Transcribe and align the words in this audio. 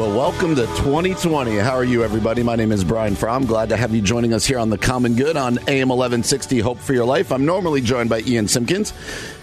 Well, 0.00 0.16
welcome 0.16 0.56
to 0.56 0.62
2020. 0.62 1.56
How 1.56 1.74
are 1.74 1.84
you, 1.84 2.02
everybody? 2.02 2.42
My 2.42 2.56
name 2.56 2.72
is 2.72 2.84
Brian 2.84 3.14
Fromm. 3.14 3.44
Glad 3.44 3.68
to 3.68 3.76
have 3.76 3.94
you 3.94 4.00
joining 4.00 4.32
us 4.32 4.46
here 4.46 4.58
on 4.58 4.70
The 4.70 4.78
Common 4.78 5.14
Good 5.14 5.36
on 5.36 5.58
AM 5.68 5.90
1160 5.90 6.58
Hope 6.60 6.78
for 6.78 6.94
Your 6.94 7.04
Life. 7.04 7.30
I'm 7.30 7.44
normally 7.44 7.82
joined 7.82 8.08
by 8.08 8.20
Ian 8.20 8.48
Simpkins, 8.48 8.94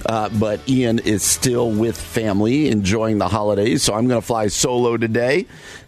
uh, 0.08 0.30
but 0.30 0.68
Ian 0.68 0.98
is 0.98 1.22
still 1.22 1.70
with 1.70 1.96
family 1.96 2.70
enjoying 2.70 3.20
the 3.20 3.28
holidays, 3.28 3.84
so 3.84 3.94
I'm 3.94 4.08
going 4.08 4.20
to 4.20 4.26
fly 4.26 4.48
solo 4.48 4.98
today 4.98 5.46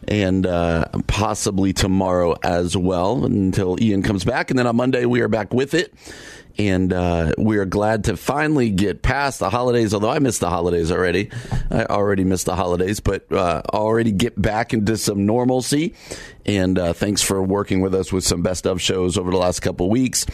and 0.07 0.45
uh, 0.45 0.85
possibly 1.07 1.73
tomorrow 1.73 2.35
as 2.43 2.77
well 2.77 3.25
until 3.25 3.75
Ian 3.81 4.03
comes 4.03 4.23
back. 4.23 4.51
And 4.51 4.59
then 4.59 4.67
on 4.67 4.75
Monday, 4.75 5.05
we 5.05 5.21
are 5.21 5.27
back 5.27 5.51
with 5.51 5.73
it 5.73 5.91
and 6.59 6.91
uh, 6.91 7.31
we 7.37 7.57
are 7.57 7.65
glad 7.65 8.03
to 8.03 8.17
finally 8.17 8.69
get 8.69 9.01
past 9.01 9.39
the 9.39 9.49
holidays. 9.49 9.93
Although 9.93 10.09
I 10.09 10.19
missed 10.19 10.41
the 10.41 10.49
holidays 10.49 10.91
already, 10.91 11.31
I 11.71 11.85
already 11.85 12.25
missed 12.25 12.47
the 12.47 12.55
holidays, 12.55 12.99
but 12.99 13.31
uh, 13.31 13.61
already 13.73 14.11
get 14.11 14.39
back 14.39 14.73
into 14.73 14.97
some 14.97 15.25
normalcy. 15.25 15.95
And 16.45 16.77
uh, 16.77 16.91
thanks 16.91 17.21
for 17.21 17.41
working 17.41 17.79
with 17.79 17.95
us 17.95 18.11
with 18.11 18.25
some 18.25 18.41
best 18.43 18.67
of 18.67 18.81
shows 18.81 19.17
over 19.17 19.31
the 19.31 19.37
last 19.37 19.61
couple 19.61 19.89
weeks. 19.89 20.25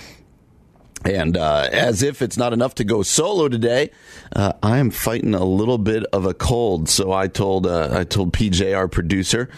And 1.06 1.38
uh, 1.38 1.70
as 1.72 2.02
if 2.02 2.24
it's 2.24 2.38
not 2.38 2.54
enough 2.54 2.74
to 2.76 2.84
go 2.84 3.04
solo 3.04 3.48
today, 3.48 3.92
uh, 4.36 4.54
I 4.64 4.80
am 4.80 4.90
fighting 4.90 5.36
a 5.36 5.46
little 5.46 5.78
bit 5.78 6.04
of 6.06 6.26
a 6.26 6.34
cold. 6.34 6.90
So 6.90 7.12
I 7.12 7.28
told 7.28 7.68
uh, 7.68 7.90
I 7.92 8.04
told 8.06 8.34
PJ, 8.34 8.76
our 8.76 8.88
producer, 8.88 9.52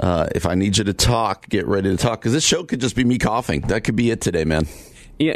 uh, 0.00 0.28
if 0.34 0.46
I 0.46 0.54
need 0.54 0.78
you 0.78 0.84
to 0.84 0.94
talk, 0.94 1.50
get 1.50 1.66
ready 1.66 1.90
to 1.90 1.98
talk 1.98 2.22
because 2.22 2.32
this 2.32 2.46
show 2.46 2.64
could 2.64 2.80
just 2.80 2.96
be 2.96 3.04
me 3.04 3.18
coughing. 3.18 3.60
That 3.62 3.84
could 3.84 3.96
be 3.96 4.10
it 4.10 4.22
today, 4.22 4.46
man. 4.46 4.66
Yeah, 5.18 5.34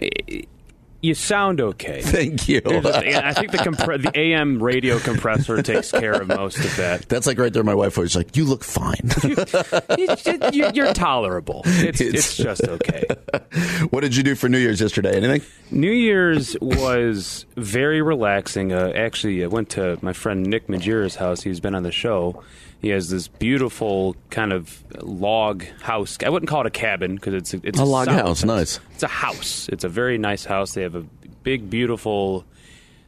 you 1.01 1.15
sound 1.15 1.61
okay. 1.61 2.03
Thank 2.03 2.49
you. 2.49 2.61
I 2.65 3.33
think 3.33 3.53
the 3.53 3.59
compre- 3.59 4.03
the 4.03 4.19
AM 4.19 4.61
radio 4.61 4.99
compressor 4.99 5.63
takes 5.63 5.93
care 5.93 6.13
of 6.13 6.27
most 6.27 6.59
of 6.59 6.77
that. 6.77 7.09
That's 7.09 7.27
like 7.27 7.39
right 7.39 7.53
there. 7.53 7.63
My 7.63 7.75
wife 7.75 7.97
was 7.97 8.17
like, 8.17 8.37
"You 8.37 8.45
look 8.45 8.65
fine. 8.65 9.11
you, 9.23 10.65
are 10.83 10.95
tolerable. 10.95 11.63
It's, 11.65 12.01
it's, 12.01 12.15
it's 12.15 12.37
just 12.37 12.65
okay." 12.67 13.05
what 13.91 14.01
did 14.01 14.17
you 14.17 14.25
do 14.25 14.35
for 14.35 14.49
New 14.49 14.59
Year's 14.59 14.81
yesterday? 14.81 15.17
Anything? 15.17 15.43
New 15.71 15.93
Year's 15.93 16.57
was 16.61 17.47
very 17.57 18.03
relaxing. 18.03 18.73
Uh, 18.73 18.93
actually, 18.95 19.45
I 19.45 19.47
went 19.47 19.71
to 19.71 19.99
my 20.03 20.13
friend 20.13 20.45
Nick 20.45 20.67
Majira's 20.67 21.15
house. 21.15 21.43
He's 21.43 21.61
been 21.61 21.77
on 21.77 21.85
the 21.85 21.93
show. 21.93 22.43
He 22.81 22.89
has 22.91 23.11
this 23.11 23.27
beautiful 23.27 24.15
kind 24.31 24.53
of 24.53 24.85
log 25.03 25.65
house. 25.83 26.17
I 26.25 26.29
wouldn't 26.29 26.49
call 26.49 26.61
it 26.61 26.67
a 26.67 26.71
cabin 26.71 27.17
because 27.17 27.35
it's 27.35 27.55
a, 27.55 27.61
it's 27.65 27.79
a, 27.79 27.83
a 27.83 27.85
log 27.85 28.09
house. 28.09 28.45
Nice. 28.45 28.79
It's 28.95 29.03
a 29.03 29.09
house. 29.09 29.69
It's 29.69 29.85
a 29.85 29.89
very 29.89 30.17
nice 30.17 30.45
house. 30.45 30.75
They 30.75 30.83
have 30.83 30.95
a 30.95 31.05
big, 31.43 31.69
beautiful 31.69 32.45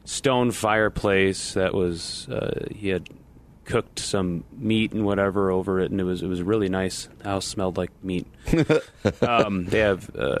stone 0.03 0.51
fireplace 0.51 1.53
that 1.53 1.73
was 1.73 2.27
uh, 2.29 2.67
he 2.71 2.89
had 2.89 3.09
cooked 3.63 3.99
some 3.99 4.43
meat 4.57 4.91
and 4.91 5.05
whatever 5.05 5.51
over 5.51 5.79
it, 5.79 5.91
and 5.91 6.01
it 6.01 6.03
was 6.03 6.21
it 6.21 6.27
was 6.27 6.41
really 6.41 6.67
nice. 6.67 7.07
The 7.19 7.29
house 7.29 7.45
smelled 7.45 7.77
like 7.77 7.91
meat. 8.03 8.27
um, 9.21 9.65
they 9.65 9.79
have 9.79 10.13
uh, 10.15 10.37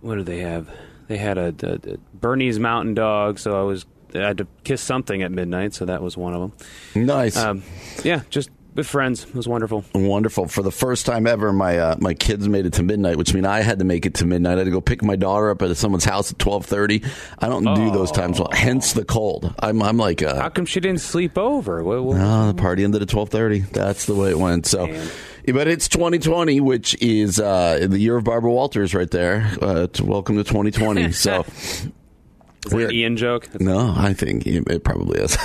what 0.00 0.16
do 0.16 0.24
they 0.24 0.40
have? 0.40 0.68
They 1.06 1.16
had 1.16 1.38
a, 1.38 1.54
a, 1.62 1.92
a 1.92 1.96
Bernese 2.14 2.58
Mountain 2.58 2.94
Dog, 2.94 3.38
so 3.38 3.58
I 3.58 3.62
was 3.62 3.86
I 4.14 4.18
had 4.18 4.38
to 4.38 4.46
kiss 4.64 4.80
something 4.80 5.22
at 5.22 5.30
midnight, 5.30 5.74
so 5.74 5.84
that 5.84 6.02
was 6.02 6.16
one 6.16 6.34
of 6.34 6.40
them. 6.40 7.06
Nice. 7.06 7.36
Um, 7.36 7.62
yeah, 8.04 8.22
just 8.30 8.50
with 8.78 8.86
friends. 8.86 9.24
It 9.24 9.34
was 9.34 9.48
wonderful. 9.48 9.84
Wonderful. 9.94 10.46
For 10.46 10.62
the 10.62 10.70
first 10.70 11.04
time 11.04 11.26
ever, 11.26 11.52
my 11.52 11.78
uh, 11.78 11.96
my 11.98 12.14
kids 12.14 12.48
made 12.48 12.64
it 12.64 12.74
to 12.74 12.82
midnight, 12.82 13.16
which 13.16 13.34
means 13.34 13.46
I 13.46 13.60
had 13.60 13.80
to 13.80 13.84
make 13.84 14.06
it 14.06 14.14
to 14.14 14.26
midnight. 14.26 14.54
I 14.54 14.58
had 14.58 14.64
to 14.64 14.70
go 14.70 14.80
pick 14.80 15.02
my 15.02 15.16
daughter 15.16 15.50
up 15.50 15.60
at 15.60 15.76
someone's 15.76 16.04
house 16.04 16.30
at 16.30 16.38
twelve 16.38 16.64
thirty. 16.64 17.02
I 17.38 17.48
don't 17.48 17.66
oh. 17.66 17.74
do 17.74 17.90
those 17.90 18.10
times. 18.10 18.38
Well, 18.38 18.50
hence 18.52 18.92
the 18.92 19.04
cold. 19.04 19.52
I'm 19.58 19.82
I'm 19.82 19.98
like. 19.98 20.22
Uh, 20.22 20.40
How 20.40 20.48
come 20.48 20.64
she 20.64 20.80
didn't 20.80 21.00
sleep 21.00 21.36
over? 21.36 21.82
What, 21.82 22.04
what, 22.04 22.16
no, 22.16 22.46
the 22.52 22.54
party 22.54 22.84
ended 22.84 23.02
at 23.02 23.08
twelve 23.08 23.30
thirty. 23.30 23.60
That's 23.60 24.06
the 24.06 24.14
way 24.14 24.30
it 24.30 24.38
went. 24.38 24.66
So. 24.66 24.86
Man. 24.86 25.08
But 25.46 25.66
it's 25.66 25.88
2020, 25.88 26.60
which 26.60 26.94
is 27.00 27.40
uh, 27.40 27.86
the 27.88 27.98
year 27.98 28.18
of 28.18 28.24
Barbara 28.24 28.52
Walters, 28.52 28.94
right 28.94 29.10
there. 29.10 29.50
Uh, 29.62 29.86
to 29.86 30.04
welcome 30.04 30.36
to 30.36 30.44
2020. 30.44 31.12
so 31.12 31.42
is 32.66 32.72
that 32.72 32.80
an 32.80 32.92
Ian 32.92 33.16
joke? 33.16 33.60
no, 33.60 33.94
I 33.96 34.12
think 34.12 34.46
it 34.46 34.84
probably 34.84 35.20
is. 35.20 35.36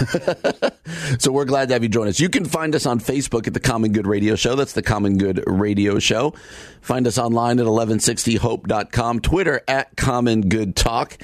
so 1.19 1.31
we're 1.31 1.46
glad 1.46 1.68
to 1.69 1.75
have 1.75 1.84
you 1.84 1.90
join 1.90 2.07
us. 2.07 2.19
You 2.19 2.29
can 2.29 2.46
find 2.46 2.74
us 2.75 2.85
on 2.85 3.00
Facebook 3.00 3.47
at 3.47 3.53
the 3.53 3.59
Common 3.59 3.91
Good 3.91 4.07
Radio 4.07 4.35
Show. 4.35 4.56
That's 4.56 4.74
the 4.74 4.81
Common 4.81 5.18
Good 5.18 5.44
Radio 5.46 6.00
Show. 6.00 6.34
Find 6.81 7.06
us 7.07 7.18
online 7.18 7.59
at 7.59 7.66
1160hope.com, 7.66 9.19
Twitter 9.22 9.62
at 9.68 9.96
Common 9.96 10.50
Good 10.50 10.75
Talk. 10.75 11.18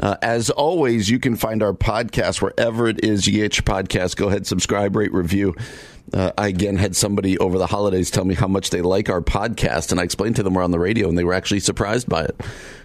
Uh, 0.00 0.16
as 0.22 0.50
always, 0.50 1.10
you 1.10 1.18
can 1.18 1.36
find 1.36 1.62
our 1.62 1.72
podcast 1.72 2.40
wherever 2.40 2.88
it 2.88 3.04
is 3.04 3.26
you 3.26 3.32
get 3.34 3.56
your 3.56 3.64
podcast. 3.64 4.16
Go 4.16 4.28
ahead, 4.28 4.46
subscribe, 4.46 4.96
rate, 4.96 5.12
review. 5.12 5.54
Uh, 6.12 6.32
I 6.36 6.48
again 6.48 6.76
had 6.76 6.96
somebody 6.96 7.38
over 7.38 7.58
the 7.58 7.66
holidays 7.66 8.10
tell 8.10 8.24
me 8.24 8.34
how 8.34 8.48
much 8.48 8.70
they 8.70 8.82
like 8.82 9.08
our 9.08 9.20
podcast, 9.20 9.92
and 9.92 10.00
I 10.00 10.04
explained 10.04 10.36
to 10.36 10.42
them 10.42 10.54
we're 10.54 10.62
on 10.62 10.70
the 10.70 10.78
radio, 10.78 11.08
and 11.08 11.16
they 11.16 11.24
were 11.24 11.34
actually 11.34 11.60
surprised 11.60 12.08
by 12.08 12.24
it 12.24 12.40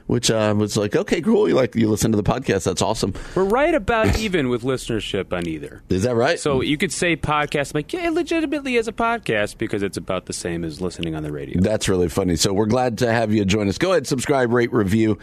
which 0.08 0.32
uh, 0.32 0.54
was 0.58 0.76
like, 0.76 0.96
okay, 0.96 1.22
cool. 1.22 1.48
You 1.48 1.56
like 1.56 1.76
you 1.76 1.90
listen 1.90 2.12
to 2.12 2.18
the 2.18 2.24
podcast. 2.24 2.64
That's 2.64 2.82
awesome. 2.82 3.14
We're 3.36 3.44
right 3.44 3.76
about 3.76 4.18
even 4.20 4.50
with 4.50 4.64
listenership 4.64 5.32
on 5.32 5.48
either. 5.48 5.84
Is 5.90 6.04
that 6.04 6.16
right? 6.16 6.40
So 6.40 6.62
you 6.62 6.78
could 6.78 6.92
say 6.92 7.16
podcast, 7.16 7.76
like 7.76 7.94
yeah, 7.94 8.10
legitimately 8.10 8.78
as 8.78 8.88
a 8.88 8.94
podcast 8.94 9.58
because 9.58 9.84
it's 9.84 9.98
about 9.98 10.26
the 10.26 10.34
same 10.34 10.64
as 10.64 10.82
listening 10.82 11.14
on 11.14 11.24
the 11.24 11.32
radio. 11.32 11.62
That's 11.62 11.88
really 11.88 12.10
funny. 12.10 12.38
So 12.38 12.54
we're 12.54 12.66
glad 12.66 12.98
to 13.00 13.12
have 13.12 13.34
you 13.34 13.46
join 13.46 13.68
us. 13.68 13.78
Go 13.78 13.92
ahead, 13.92 14.08
subscribe, 14.08 14.52
rate, 14.52 14.74
review. 14.74 15.20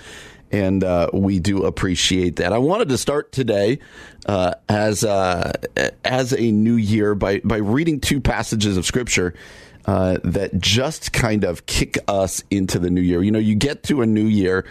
And 0.53 0.85
uh, 0.85 1.09
we 1.13 1.41
do 1.41 1.65
appreciate 1.65 2.37
that. 2.37 2.53
I 2.53 2.59
wanted 2.59 2.91
to 2.91 2.99
start 2.99 3.33
today 3.33 3.81
uh, 4.27 4.55
as 4.69 5.03
uh, 5.03 5.53
as 6.05 6.33
a 6.33 6.53
new 6.53 6.77
year 6.77 7.15
by 7.15 7.41
by 7.41 7.57
reading 7.57 7.99
two 8.01 8.21
passages 8.21 8.77
of 8.77 8.87
scripture 8.87 9.35
uh, 9.87 10.19
that 10.25 10.59
just 10.59 11.13
kind 11.13 11.45
of 11.45 11.67
kick 11.67 11.99
us 12.09 12.43
into 12.51 12.79
the 12.79 12.91
new 12.91 13.01
year. 13.01 13.23
You 13.23 13.31
know, 13.31 13.39
you 13.39 13.55
get 13.55 13.83
to 13.85 14.03
a 14.03 14.07
new 14.07 14.25
year 14.25 14.65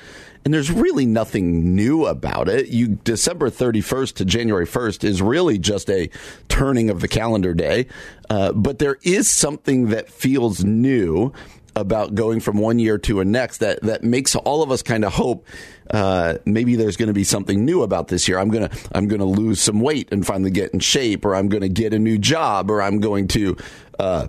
and 0.46 0.54
there's 0.54 0.72
really 0.72 1.06
nothing 1.06 1.76
new 1.76 2.06
about 2.06 2.50
it. 2.50 2.68
You 2.68 2.88
December 2.88 3.50
31st 3.50 4.16
to 4.16 4.26
January 4.26 4.66
1st 4.66 5.04
is 5.04 5.22
really 5.22 5.58
just 5.58 5.90
a 5.90 6.10
turning 6.50 6.90
of 6.90 7.00
the 7.00 7.08
calendar 7.08 7.54
day, 7.54 7.88
uh, 8.30 8.52
but 8.52 8.80
there 8.80 8.98
is 9.04 9.30
something 9.30 9.90
that 9.90 10.10
feels 10.10 10.64
new 10.64 11.32
about 11.76 12.14
going 12.14 12.40
from 12.40 12.58
one 12.58 12.78
year 12.78 13.00
to 13.00 13.20
a 13.20 13.26
next 13.26 13.58
that 13.58 13.82
that 13.82 14.04
makes 14.04 14.36
all 14.36 14.62
of 14.62 14.70
us 14.70 14.84
kind 14.84 15.04
of 15.04 15.12
hope 15.12 15.48
uh, 15.90 16.38
maybe 16.46 16.76
there's 16.76 16.98
going 16.98 17.08
to 17.08 17.14
be 17.14 17.24
something 17.24 17.66
new 17.66 17.84
about 17.84 18.08
this 18.10 18.28
year. 18.28 18.40
I'm 18.40 18.50
gonna 18.50 18.70
I'm 18.94 19.08
gonna 19.08 19.26
lose 19.26 19.62
some 19.62 19.80
weight 19.80 20.10
and 20.12 20.26
finally 20.26 20.52
get 20.52 20.74
in 20.74 20.80
shape, 20.80 21.26
or 21.26 21.36
I'm 21.36 21.50
going 21.50 21.62
to 21.62 21.70
get 21.70 21.94
a 21.94 22.00
new 22.00 22.18
job, 22.18 22.70
or 22.70 22.82
I'm 22.82 23.00
going 23.00 23.28
to 23.30 23.58
uh, 24.00 24.28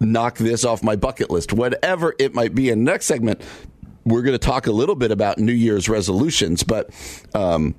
knock 0.00 0.38
this 0.38 0.64
off 0.64 0.82
my 0.82 0.96
bucket 0.96 1.30
list, 1.30 1.52
whatever 1.52 2.14
it 2.18 2.34
might 2.34 2.54
be. 2.54 2.70
In 2.70 2.84
the 2.84 2.90
next 2.90 3.06
segment, 3.06 3.42
we're 4.04 4.22
going 4.22 4.38
to 4.38 4.38
talk 4.38 4.66
a 4.66 4.72
little 4.72 4.94
bit 4.94 5.10
about 5.10 5.38
New 5.38 5.52
Year's 5.52 5.88
resolutions, 5.88 6.62
but. 6.62 6.90
Um, 7.34 7.74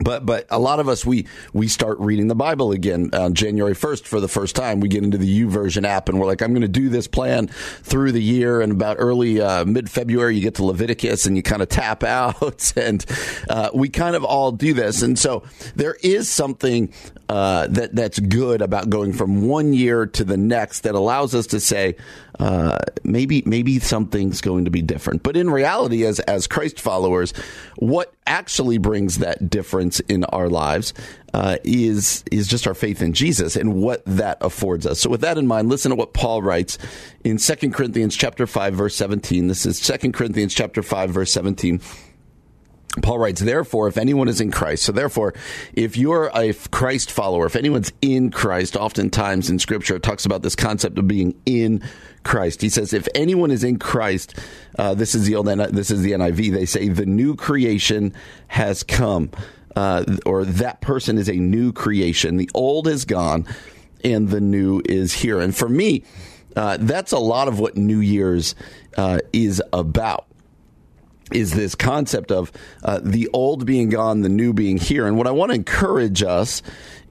but 0.00 0.26
but 0.26 0.46
a 0.50 0.58
lot 0.58 0.80
of 0.80 0.88
us 0.88 1.04
we 1.04 1.26
we 1.52 1.68
start 1.68 1.98
reading 1.98 2.28
the 2.28 2.34
Bible 2.34 2.72
again 2.72 3.10
on 3.12 3.34
January 3.34 3.74
first 3.74 4.06
for 4.06 4.20
the 4.20 4.28
first 4.28 4.56
time. 4.56 4.80
We 4.80 4.88
get 4.88 5.04
into 5.04 5.18
the 5.18 5.42
YouVersion 5.42 5.84
app 5.86 6.08
and 6.08 6.18
we're 6.18 6.26
like, 6.26 6.42
I'm 6.42 6.52
going 6.52 6.62
to 6.62 6.68
do 6.68 6.88
this 6.88 7.06
plan 7.06 7.48
through 7.48 8.12
the 8.12 8.22
year. 8.22 8.60
And 8.60 8.72
about 8.72 8.96
early 8.98 9.40
uh, 9.40 9.64
mid 9.64 9.90
February, 9.90 10.36
you 10.36 10.42
get 10.42 10.56
to 10.56 10.64
Leviticus 10.64 11.26
and 11.26 11.36
you 11.36 11.42
kind 11.42 11.62
of 11.62 11.68
tap 11.68 12.04
out, 12.04 12.72
and 12.76 13.04
uh, 13.48 13.70
we 13.74 13.88
kind 13.88 14.16
of 14.16 14.24
all 14.24 14.52
do 14.52 14.74
this. 14.74 15.02
And 15.02 15.18
so 15.18 15.42
there 15.74 15.96
is 16.02 16.28
something 16.28 16.92
uh, 17.28 17.66
that 17.68 17.94
that's 17.94 18.18
good 18.18 18.62
about 18.62 18.90
going 18.90 19.12
from 19.12 19.48
one 19.48 19.72
year 19.72 20.06
to 20.06 20.24
the 20.24 20.36
next 20.36 20.80
that 20.80 20.94
allows 20.94 21.34
us 21.34 21.48
to 21.48 21.60
say, 21.60 21.96
uh, 22.38 22.78
maybe 23.04 23.42
maybe 23.46 23.78
something's 23.78 24.40
going 24.40 24.64
to 24.64 24.70
be 24.70 24.82
different. 24.82 25.22
But 25.22 25.36
in 25.36 25.50
reality, 25.50 26.04
as 26.04 26.20
as 26.20 26.46
Christ 26.46 26.80
followers, 26.80 27.32
what 27.76 28.14
actually 28.26 28.78
brings 28.78 29.18
that 29.18 29.48
difference 29.48 30.00
in 30.00 30.24
our 30.24 30.48
lives 30.48 30.92
uh, 31.32 31.56
is 31.64 32.24
is 32.30 32.46
just 32.48 32.66
our 32.66 32.74
faith 32.74 33.02
in 33.02 33.12
Jesus 33.12 33.56
and 33.56 33.74
what 33.74 34.02
that 34.06 34.38
affords 34.40 34.86
us. 34.86 35.00
So, 35.00 35.10
with 35.10 35.22
that 35.22 35.38
in 35.38 35.46
mind, 35.46 35.68
listen 35.68 35.90
to 35.90 35.96
what 35.96 36.12
Paul 36.12 36.42
writes 36.42 36.78
in 37.24 37.38
2 37.38 37.70
Corinthians 37.70 38.16
chapter 38.16 38.46
five, 38.46 38.74
verse 38.74 38.96
seventeen. 38.96 39.48
This 39.48 39.66
is 39.66 39.80
2 39.80 40.12
Corinthians 40.12 40.54
chapter 40.54 40.82
five, 40.82 41.10
verse 41.10 41.32
seventeen. 41.32 41.80
Paul 43.02 43.18
writes, 43.18 43.40
therefore, 43.40 43.88
if 43.88 43.98
anyone 43.98 44.28
is 44.28 44.40
in 44.40 44.50
Christ, 44.50 44.84
so 44.84 44.92
therefore, 44.92 45.34
if 45.74 45.96
you're 45.96 46.30
a 46.34 46.52
Christ 46.70 47.10
follower, 47.10 47.46
if 47.46 47.56
anyone's 47.56 47.92
in 48.00 48.30
Christ, 48.30 48.76
oftentimes 48.76 49.50
in 49.50 49.58
Scripture 49.58 49.96
it 49.96 50.02
talks 50.02 50.24
about 50.24 50.42
this 50.42 50.56
concept 50.56 50.98
of 50.98 51.06
being 51.06 51.34
in 51.44 51.82
Christ. 52.24 52.62
He 52.62 52.68
says, 52.68 52.92
if 52.92 53.06
anyone 53.14 53.50
is 53.50 53.62
in 53.62 53.78
Christ, 53.78 54.38
uh, 54.78 54.94
this 54.94 55.14
is 55.14 55.26
the 55.26 55.36
old, 55.36 55.46
this 55.46 55.90
is 55.90 56.02
the 56.02 56.12
NIV. 56.12 56.52
They 56.52 56.66
say 56.66 56.88
the 56.88 57.06
new 57.06 57.36
creation 57.36 58.14
has 58.48 58.82
come, 58.82 59.30
uh, 59.76 60.04
or 60.24 60.44
that 60.44 60.80
person 60.80 61.18
is 61.18 61.28
a 61.28 61.36
new 61.36 61.72
creation. 61.72 62.36
The 62.36 62.50
old 62.54 62.88
is 62.88 63.04
gone, 63.04 63.46
and 64.02 64.28
the 64.28 64.40
new 64.40 64.82
is 64.84 65.12
here. 65.12 65.40
And 65.40 65.54
for 65.54 65.68
me, 65.68 66.02
uh, 66.56 66.78
that's 66.80 67.12
a 67.12 67.18
lot 67.18 67.48
of 67.48 67.60
what 67.60 67.76
New 67.76 68.00
Year's 68.00 68.54
uh, 68.96 69.18
is 69.32 69.62
about 69.72 70.26
is 71.32 71.52
this 71.52 71.74
concept 71.74 72.30
of 72.30 72.52
uh, 72.84 73.00
the 73.02 73.28
old 73.32 73.66
being 73.66 73.88
gone, 73.88 74.20
the 74.22 74.28
new 74.28 74.52
being 74.52 74.78
here. 74.78 75.06
And 75.06 75.16
what 75.16 75.26
I 75.26 75.32
want 75.32 75.50
to 75.50 75.56
encourage 75.56 76.22
us 76.22 76.62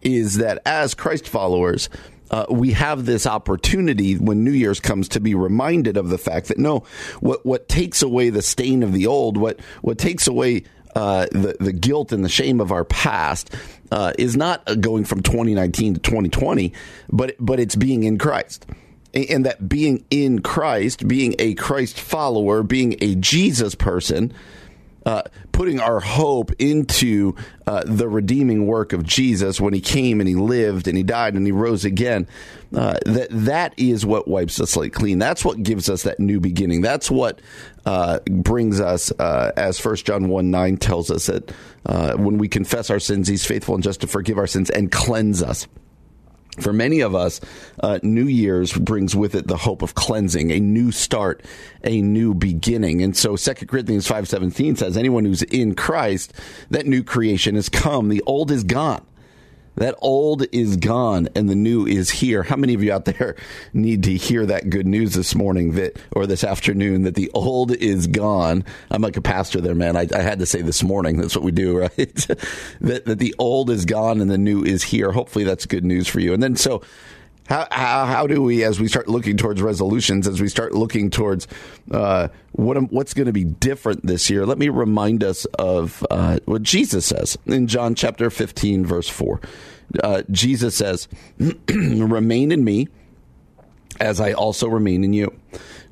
is 0.01 0.37
that 0.37 0.61
as 0.65 0.93
Christ 0.93 1.27
followers, 1.27 1.89
uh, 2.31 2.45
we 2.49 2.71
have 2.71 3.05
this 3.05 3.27
opportunity 3.27 4.15
when 4.15 4.43
New 4.43 4.51
Year's 4.51 4.79
comes 4.79 5.09
to 5.09 5.19
be 5.19 5.35
reminded 5.35 5.97
of 5.97 6.09
the 6.09 6.17
fact 6.17 6.47
that 6.47 6.57
no, 6.57 6.83
what 7.19 7.45
what 7.45 7.67
takes 7.67 8.01
away 8.01 8.29
the 8.29 8.41
stain 8.41 8.83
of 8.83 8.93
the 8.93 9.05
old, 9.07 9.37
what 9.37 9.59
what 9.81 9.97
takes 9.97 10.27
away 10.27 10.63
uh, 10.95 11.27
the 11.31 11.55
the 11.59 11.73
guilt 11.73 12.11
and 12.11 12.23
the 12.23 12.29
shame 12.29 12.61
of 12.61 12.71
our 12.71 12.85
past 12.85 13.53
uh, 13.91 14.13
is 14.17 14.35
not 14.35 14.63
going 14.79 15.05
from 15.05 15.21
2019 15.21 15.95
to 15.95 15.99
2020, 15.99 16.73
but 17.11 17.35
but 17.39 17.59
it's 17.59 17.75
being 17.75 18.03
in 18.03 18.17
Christ 18.17 18.65
and 19.15 19.45
that 19.45 19.67
being 19.67 20.05
in 20.09 20.41
Christ, 20.41 21.07
being 21.07 21.35
a 21.39 21.53
Christ 21.55 21.99
follower, 21.99 22.63
being 22.63 22.97
a 23.01 23.15
Jesus 23.15 23.73
person, 23.73 24.33
uh, 25.05 25.21
putting 25.51 25.79
our 25.79 25.99
hope 25.99 26.51
into 26.57 27.35
uh, 27.67 27.83
the 27.85 28.09
redeeming 28.09 28.65
work 28.65 28.91
of 28.91 29.03
Jesus 29.03 29.61
when 29.61 29.73
He 29.73 29.79
came 29.79 30.19
and 30.19 30.27
He 30.27 30.35
lived 30.35 30.87
and 30.87 30.97
He 30.97 31.03
died 31.03 31.35
and 31.35 31.45
He 31.45 31.51
rose 31.51 31.85
again. 31.85 32.27
Uh, 32.75 32.97
that 33.05 33.27
that 33.29 33.73
is 33.77 34.05
what 34.05 34.27
wipes 34.27 34.57
the 34.57 34.67
slate 34.67 34.93
clean. 34.93 35.19
That's 35.19 35.45
what 35.45 35.63
gives 35.63 35.89
us 35.89 36.03
that 36.03 36.19
new 36.19 36.39
beginning. 36.39 36.81
That's 36.81 37.09
what 37.09 37.39
uh, 37.85 38.19
brings 38.29 38.81
us, 38.81 39.11
uh, 39.19 39.51
as 39.55 39.79
First 39.79 40.05
John 40.05 40.27
one 40.27 40.51
nine 40.51 40.77
tells 40.77 41.11
us 41.11 41.27
that 41.27 41.53
uh, 41.85 42.15
when 42.15 42.37
we 42.37 42.47
confess 42.47 42.89
our 42.89 42.99
sins, 42.99 43.27
He's 43.27 43.45
faithful 43.45 43.75
and 43.75 43.83
just 43.83 44.01
to 44.01 44.07
forgive 44.07 44.39
our 44.39 44.47
sins 44.47 44.69
and 44.71 44.91
cleanse 44.91 45.43
us 45.43 45.67
for 46.59 46.73
many 46.73 47.01
of 47.01 47.15
us, 47.15 47.41
uh, 47.81 47.99
New 48.03 48.27
Year's 48.27 48.73
brings 48.73 49.15
with 49.15 49.35
it 49.35 49.47
the 49.47 49.57
hope 49.57 49.81
of 49.81 49.95
cleansing, 49.95 50.51
a 50.51 50.59
new 50.59 50.91
start, 50.91 51.43
a 51.83 52.01
new 52.01 52.33
beginning. 52.33 53.01
And 53.01 53.15
so 53.15 53.35
2 53.35 53.53
Corinthians 53.65 54.07
5.17 54.07 54.77
says, 54.77 54.97
anyone 54.97 55.25
who's 55.25 55.43
in 55.43 55.75
Christ, 55.75 56.33
that 56.69 56.85
new 56.85 57.03
creation 57.03 57.55
has 57.55 57.69
come. 57.69 58.09
The 58.09 58.23
old 58.25 58.51
is 58.51 58.63
gone. 58.63 59.05
That 59.75 59.95
old 59.99 60.45
is 60.51 60.77
gone 60.77 61.29
and 61.35 61.49
the 61.49 61.55
new 61.55 61.85
is 61.85 62.09
here. 62.09 62.43
How 62.43 62.55
many 62.55 62.73
of 62.73 62.83
you 62.83 62.91
out 62.91 63.05
there 63.05 63.35
need 63.73 64.03
to 64.03 64.15
hear 64.15 64.45
that 64.45 64.69
good 64.69 64.87
news 64.87 65.13
this 65.13 65.35
morning 65.35 65.73
that, 65.73 65.97
or 66.11 66.25
this 66.25 66.43
afternoon 66.43 67.03
that 67.03 67.15
the 67.15 67.29
old 67.33 67.71
is 67.71 68.07
gone? 68.07 68.63
I'm 68.89 69.01
like 69.01 69.17
a 69.17 69.21
pastor 69.21 69.61
there, 69.61 69.75
man. 69.75 69.97
I, 69.97 70.07
I 70.13 70.21
had 70.21 70.39
to 70.39 70.45
say 70.45 70.61
this 70.61 70.83
morning. 70.83 71.17
That's 71.17 71.35
what 71.35 71.43
we 71.43 71.51
do, 71.51 71.77
right? 71.79 72.15
that, 72.81 73.05
that 73.05 73.19
the 73.19 73.35
old 73.37 73.69
is 73.69 73.85
gone 73.85 74.21
and 74.21 74.29
the 74.29 74.37
new 74.37 74.63
is 74.63 74.83
here. 74.83 75.11
Hopefully 75.11 75.45
that's 75.45 75.65
good 75.65 75.85
news 75.85 76.07
for 76.07 76.19
you. 76.19 76.33
And 76.33 76.41
then 76.41 76.55
so 76.55 76.81
how, 77.47 77.67
how, 77.71 78.05
how 78.05 78.27
do 78.27 78.41
we, 78.41 78.63
as 78.63 78.79
we 78.79 78.87
start 78.87 79.07
looking 79.07 79.37
towards 79.37 79.61
resolutions, 79.61 80.27
as 80.27 80.41
we 80.41 80.47
start 80.47 80.73
looking 80.73 81.11
towards 81.11 81.47
uh, 81.91 82.29
what 82.53 82.75
what's 82.91 83.13
going 83.13 83.27
to 83.27 83.33
be 83.33 83.43
different 83.43 84.05
this 84.05 84.29
year? 84.29 84.45
Let 84.45 84.57
me 84.57 84.69
remind 84.69 85.23
us 85.23 85.45
of 85.59 86.05
uh, 86.09 86.39
what 86.45 86.63
Jesus 86.63 87.05
says 87.05 87.37
in 87.45 87.67
John 87.67 87.93
chapter 87.93 88.29
fifteen, 88.29 88.85
verse 88.85 89.07
four. 89.07 89.41
Uh, 90.03 90.23
Jesus 90.31 90.75
says, 90.75 91.07
"Remain 91.69 92.51
in 92.51 92.63
me, 92.63 92.87
as 93.99 94.19
I 94.19 94.33
also 94.33 94.67
remain 94.67 95.03
in 95.03 95.13
you. 95.13 95.37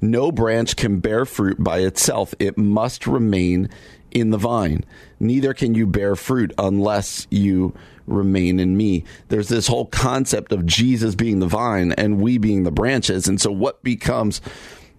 No 0.01 0.31
branch 0.31 0.75
can 0.75 0.99
bear 0.99 1.23
fruit 1.25 1.63
by 1.63 1.79
itself; 1.79 2.33
it 2.39 2.57
must 2.57 3.05
remain 3.05 3.69
in 4.09 4.31
the 4.31 4.37
vine. 4.37 4.83
Neither 5.23 5.53
can 5.53 5.73
you 5.73 5.87
bear 5.87 6.15
fruit 6.15 6.53
unless 6.57 7.27
you." 7.31 7.73
remain 8.07 8.59
in 8.59 8.75
me. 8.75 9.03
There's 9.29 9.49
this 9.49 9.67
whole 9.67 9.85
concept 9.85 10.51
of 10.51 10.65
Jesus 10.65 11.15
being 11.15 11.39
the 11.39 11.47
vine 11.47 11.93
and 11.93 12.21
we 12.21 12.37
being 12.37 12.63
the 12.63 12.71
branches. 12.71 13.27
And 13.27 13.39
so 13.39 13.51
what 13.51 13.83
becomes, 13.83 14.41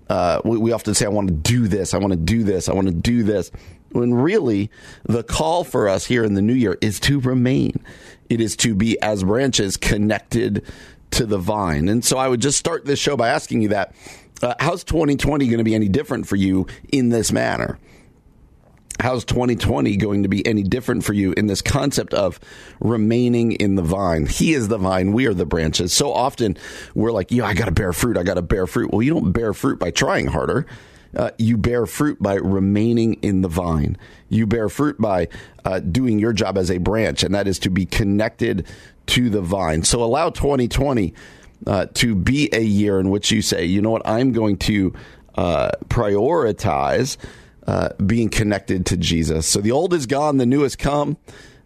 uh, 0.08 0.40
we, 0.44 0.58
we 0.58 0.72
often 0.72 0.94
say, 0.94 1.06
I 1.06 1.10
want 1.10 1.28
to 1.28 1.34
do 1.34 1.68
this, 1.68 1.94
I 1.94 1.98
want 1.98 2.12
to 2.12 2.18
do 2.18 2.44
this, 2.44 2.68
I 2.68 2.74
want 2.74 2.88
to 2.88 2.94
do 2.94 3.22
this. 3.22 3.50
When 3.90 4.12
really 4.12 4.70
the 5.04 5.22
call 5.22 5.62
for 5.62 5.88
us 5.88 6.04
here 6.04 6.24
in 6.24 6.34
the 6.34 6.42
new 6.42 6.54
year 6.54 6.76
is 6.80 6.98
to 7.00 7.20
remain. 7.20 7.84
It 8.28 8.40
is 8.40 8.56
to 8.56 8.74
be 8.74 9.00
as 9.00 9.22
branches 9.22 9.76
connected 9.76 10.64
to 11.12 11.26
the 11.26 11.38
vine. 11.38 11.88
And 11.88 12.04
so 12.04 12.18
I 12.18 12.26
would 12.26 12.40
just 12.40 12.58
start 12.58 12.84
this 12.84 12.98
show 12.98 13.16
by 13.16 13.28
asking 13.28 13.62
you 13.62 13.68
that. 13.68 13.94
Uh, 14.42 14.54
how's 14.58 14.82
2020 14.82 15.46
going 15.46 15.58
to 15.58 15.64
be 15.64 15.76
any 15.76 15.88
different 15.88 16.26
for 16.26 16.34
you 16.34 16.66
in 16.92 17.10
this 17.10 17.30
manner? 17.30 17.78
How's 19.00 19.24
2020 19.24 19.96
going 19.96 20.22
to 20.22 20.28
be 20.28 20.46
any 20.46 20.62
different 20.62 21.04
for 21.04 21.12
you 21.12 21.32
in 21.32 21.46
this 21.46 21.60
concept 21.62 22.14
of 22.14 22.38
remaining 22.80 23.52
in 23.52 23.74
the 23.74 23.82
vine? 23.82 24.26
He 24.26 24.54
is 24.54 24.68
the 24.68 24.78
vine, 24.78 25.12
we 25.12 25.26
are 25.26 25.34
the 25.34 25.46
branches. 25.46 25.92
So 25.92 26.12
often 26.12 26.56
we're 26.94 27.12
like, 27.12 27.30
yeah, 27.30 27.46
I 27.46 27.54
got 27.54 27.66
to 27.66 27.72
bear 27.72 27.92
fruit, 27.92 28.16
I 28.16 28.22
got 28.22 28.34
to 28.34 28.42
bear 28.42 28.66
fruit. 28.66 28.92
Well, 28.92 29.02
you 29.02 29.14
don't 29.14 29.32
bear 29.32 29.52
fruit 29.52 29.78
by 29.78 29.90
trying 29.90 30.26
harder. 30.26 30.66
Uh, 31.16 31.30
you 31.38 31.56
bear 31.56 31.86
fruit 31.86 32.20
by 32.20 32.34
remaining 32.34 33.14
in 33.22 33.42
the 33.42 33.48
vine. 33.48 33.96
You 34.28 34.46
bear 34.46 34.68
fruit 34.68 35.00
by 35.00 35.28
uh, 35.64 35.78
doing 35.78 36.18
your 36.18 36.32
job 36.32 36.58
as 36.58 36.70
a 36.70 36.78
branch, 36.78 37.22
and 37.22 37.34
that 37.34 37.46
is 37.46 37.60
to 37.60 37.70
be 37.70 37.86
connected 37.86 38.66
to 39.06 39.30
the 39.30 39.40
vine. 39.40 39.84
So 39.84 40.02
allow 40.02 40.30
2020 40.30 41.14
uh, 41.66 41.86
to 41.94 42.14
be 42.14 42.48
a 42.52 42.60
year 42.60 42.98
in 42.98 43.10
which 43.10 43.30
you 43.30 43.42
say, 43.42 43.64
you 43.64 43.80
know 43.80 43.90
what, 43.90 44.02
I'm 44.04 44.32
going 44.32 44.56
to 44.58 44.92
uh, 45.36 45.70
prioritize 45.88 47.16
uh, 47.66 47.90
being 48.04 48.28
connected 48.28 48.86
to 48.86 48.96
Jesus. 48.96 49.46
So 49.46 49.60
the 49.60 49.72
old 49.72 49.94
is 49.94 50.06
gone, 50.06 50.36
the 50.38 50.46
new 50.46 50.62
has 50.62 50.76
come. 50.76 51.16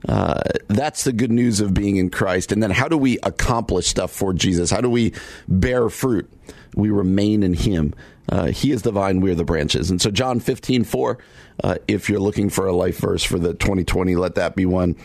Uh, 0.07 0.41
that's 0.69 1.05
the 1.05 1.13
good 1.13 1.33
news 1.33 1.61
of 1.61 1.75
being 1.75 1.97
in 1.97 2.11
Christ. 2.11 2.53
And 2.53 2.63
then 2.63 2.71
how 2.71 2.89
do 2.89 2.97
we 2.97 3.19
accomplish 3.23 3.89
stuff 3.89 4.13
for 4.13 4.33
Jesus? 4.33 4.71
How 4.71 4.81
do 4.81 4.91
we 4.91 5.13
bear 5.49 5.89
fruit? 5.89 6.31
We 6.75 6.91
remain 6.91 7.43
in 7.43 7.55
Him. 7.55 7.95
Uh, 8.29 8.47
he 8.47 8.73
is 8.73 8.83
the 8.83 8.93
vine, 8.93 9.21
we 9.21 9.31
are 9.31 9.35
the 9.35 9.45
branches. 9.45 9.91
And 9.91 10.01
so, 10.01 10.11
John 10.11 10.39
15, 10.39 10.85
4, 10.85 11.19
uh, 11.65 11.77
if 11.89 12.11
you're 12.11 12.21
looking 12.21 12.51
for 12.51 12.67
a 12.67 12.75
life 12.75 12.99
verse 12.99 13.25
for 13.25 13.39
the 13.39 13.55
2020, 13.55 14.17
let 14.17 14.35
that 14.35 14.55
be 14.55 14.67
one. 14.67 14.97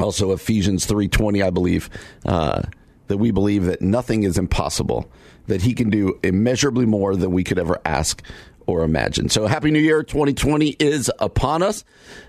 Also, 0.00 0.32
Ephesians 0.32 0.86
3.20, 0.86 1.44
I 1.44 1.50
believe, 1.50 1.88
uh, 2.26 2.62
that 3.06 3.18
we 3.18 3.30
believe 3.30 3.64
that 3.64 3.80
nothing 3.80 4.24
is 4.24 4.36
impossible, 4.36 5.10
that 5.46 5.62
He 5.62 5.74
can 5.74 5.90
do 5.90 6.18
immeasurably 6.24 6.86
more 6.86 7.14
than 7.14 7.30
we 7.30 7.44
could 7.44 7.58
ever 7.58 7.80
ask 7.84 8.22
or 8.68 8.84
imagine. 8.84 9.30
So, 9.30 9.46
Happy 9.46 9.70
New 9.70 9.80
Year 9.80 10.02
2020 10.02 10.76
is 10.78 11.10
upon 11.18 11.62
us. 11.62 11.84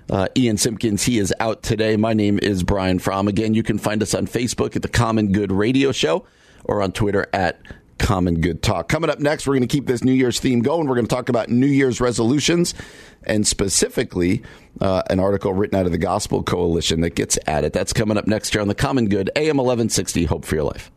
Uh, 0.09 0.29
Ian 0.37 0.57
Simpkins, 0.57 1.03
he 1.03 1.19
is 1.19 1.33
out 1.41 1.61
today. 1.61 1.97
My 1.97 2.13
name 2.13 2.39
is 2.41 2.63
Brian 2.63 2.97
Fromm. 2.97 3.27
Again, 3.27 3.53
you 3.53 3.61
can 3.61 3.77
find 3.77 4.01
us 4.01 4.15
on 4.15 4.25
Facebook 4.25 4.75
at 4.77 4.81
the 4.81 4.87
Common 4.87 5.33
Good 5.33 5.51
Radio 5.51 5.91
Show 5.91 6.25
or 6.63 6.81
on 6.81 6.93
Twitter 6.93 7.27
at 7.33 7.59
Common 7.97 8.39
Good 8.39 8.63
Talk. 8.63 8.87
Coming 8.87 9.09
up 9.09 9.19
next, 9.19 9.45
we're 9.47 9.55
going 9.55 9.67
to 9.67 9.71
keep 9.71 9.85
this 9.85 10.01
New 10.01 10.13
Year's 10.13 10.39
theme 10.39 10.61
going. 10.61 10.87
We're 10.87 10.95
going 10.95 11.07
to 11.07 11.13
talk 11.13 11.27
about 11.27 11.49
New 11.49 11.67
Year's 11.67 11.99
resolutions 11.99 12.73
and 13.23 13.45
specifically 13.45 14.41
uh, 14.79 15.03
an 15.09 15.19
article 15.19 15.53
written 15.53 15.77
out 15.77 15.85
of 15.87 15.91
the 15.91 15.97
Gospel 15.97 16.41
Coalition 16.41 17.01
that 17.01 17.15
gets 17.15 17.37
at 17.47 17.65
it. 17.65 17.73
That's 17.73 17.91
coming 17.91 18.17
up 18.17 18.27
next 18.27 18.53
here 18.53 18.61
on 18.61 18.69
the 18.69 18.75
Common 18.75 19.09
Good, 19.09 19.29
AM 19.35 19.57
1160. 19.57 20.23
Hope 20.23 20.45
for 20.45 20.55
your 20.55 20.63
life. 20.63 20.89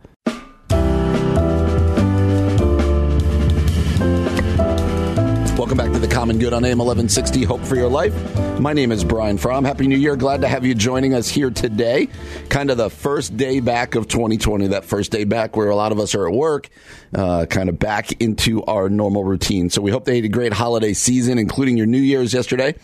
Welcome 5.58 5.76
back 5.76 5.92
to 5.92 5.98
the 5.98 6.08
Common 6.08 6.38
Good 6.38 6.54
on 6.54 6.64
AM 6.64 6.78
1160. 6.78 7.44
Hope 7.44 7.60
for 7.60 7.76
your 7.76 7.90
life. 7.90 8.14
My 8.58 8.72
name 8.72 8.90
is 8.90 9.04
Brian 9.04 9.36
Fromm. 9.36 9.66
Happy 9.66 9.86
New 9.86 9.98
Year. 9.98 10.16
Glad 10.16 10.40
to 10.40 10.48
have 10.48 10.64
you 10.64 10.74
joining 10.74 11.12
us 11.12 11.28
here 11.28 11.50
today. 11.50 12.08
Kind 12.48 12.70
of 12.70 12.78
the 12.78 12.88
first 12.88 13.36
day 13.36 13.60
back 13.60 13.94
of 13.94 14.08
2020, 14.08 14.68
that 14.68 14.86
first 14.86 15.12
day 15.12 15.24
back 15.24 15.54
where 15.54 15.68
a 15.68 15.76
lot 15.76 15.92
of 15.92 15.98
us 15.98 16.14
are 16.14 16.26
at 16.26 16.32
work, 16.32 16.70
uh, 17.14 17.44
kind 17.44 17.68
of 17.68 17.78
back 17.78 18.12
into 18.20 18.64
our 18.64 18.88
normal 18.88 19.24
routine. 19.24 19.68
So 19.68 19.82
we 19.82 19.90
hope 19.90 20.06
they 20.06 20.16
had 20.16 20.24
a 20.24 20.28
great 20.28 20.54
holiday 20.54 20.94
season, 20.94 21.36
including 21.36 21.76
your 21.76 21.86
New 21.86 22.00
Year's 22.00 22.32
yesterday. 22.32 22.74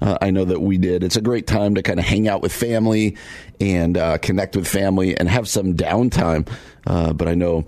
Uh, 0.00 0.16
I 0.22 0.30
know 0.30 0.46
that 0.46 0.60
we 0.60 0.78
did. 0.78 1.04
It's 1.04 1.16
a 1.16 1.22
great 1.22 1.46
time 1.46 1.74
to 1.74 1.82
kind 1.82 2.00
of 2.00 2.06
hang 2.06 2.26
out 2.26 2.40
with 2.40 2.54
family 2.54 3.18
and 3.60 3.98
uh, 3.98 4.16
connect 4.16 4.56
with 4.56 4.66
family 4.66 5.14
and 5.16 5.28
have 5.28 5.46
some 5.46 5.74
downtime. 5.74 6.48
Uh, 6.86 7.12
but 7.12 7.28
I 7.28 7.34
know 7.34 7.66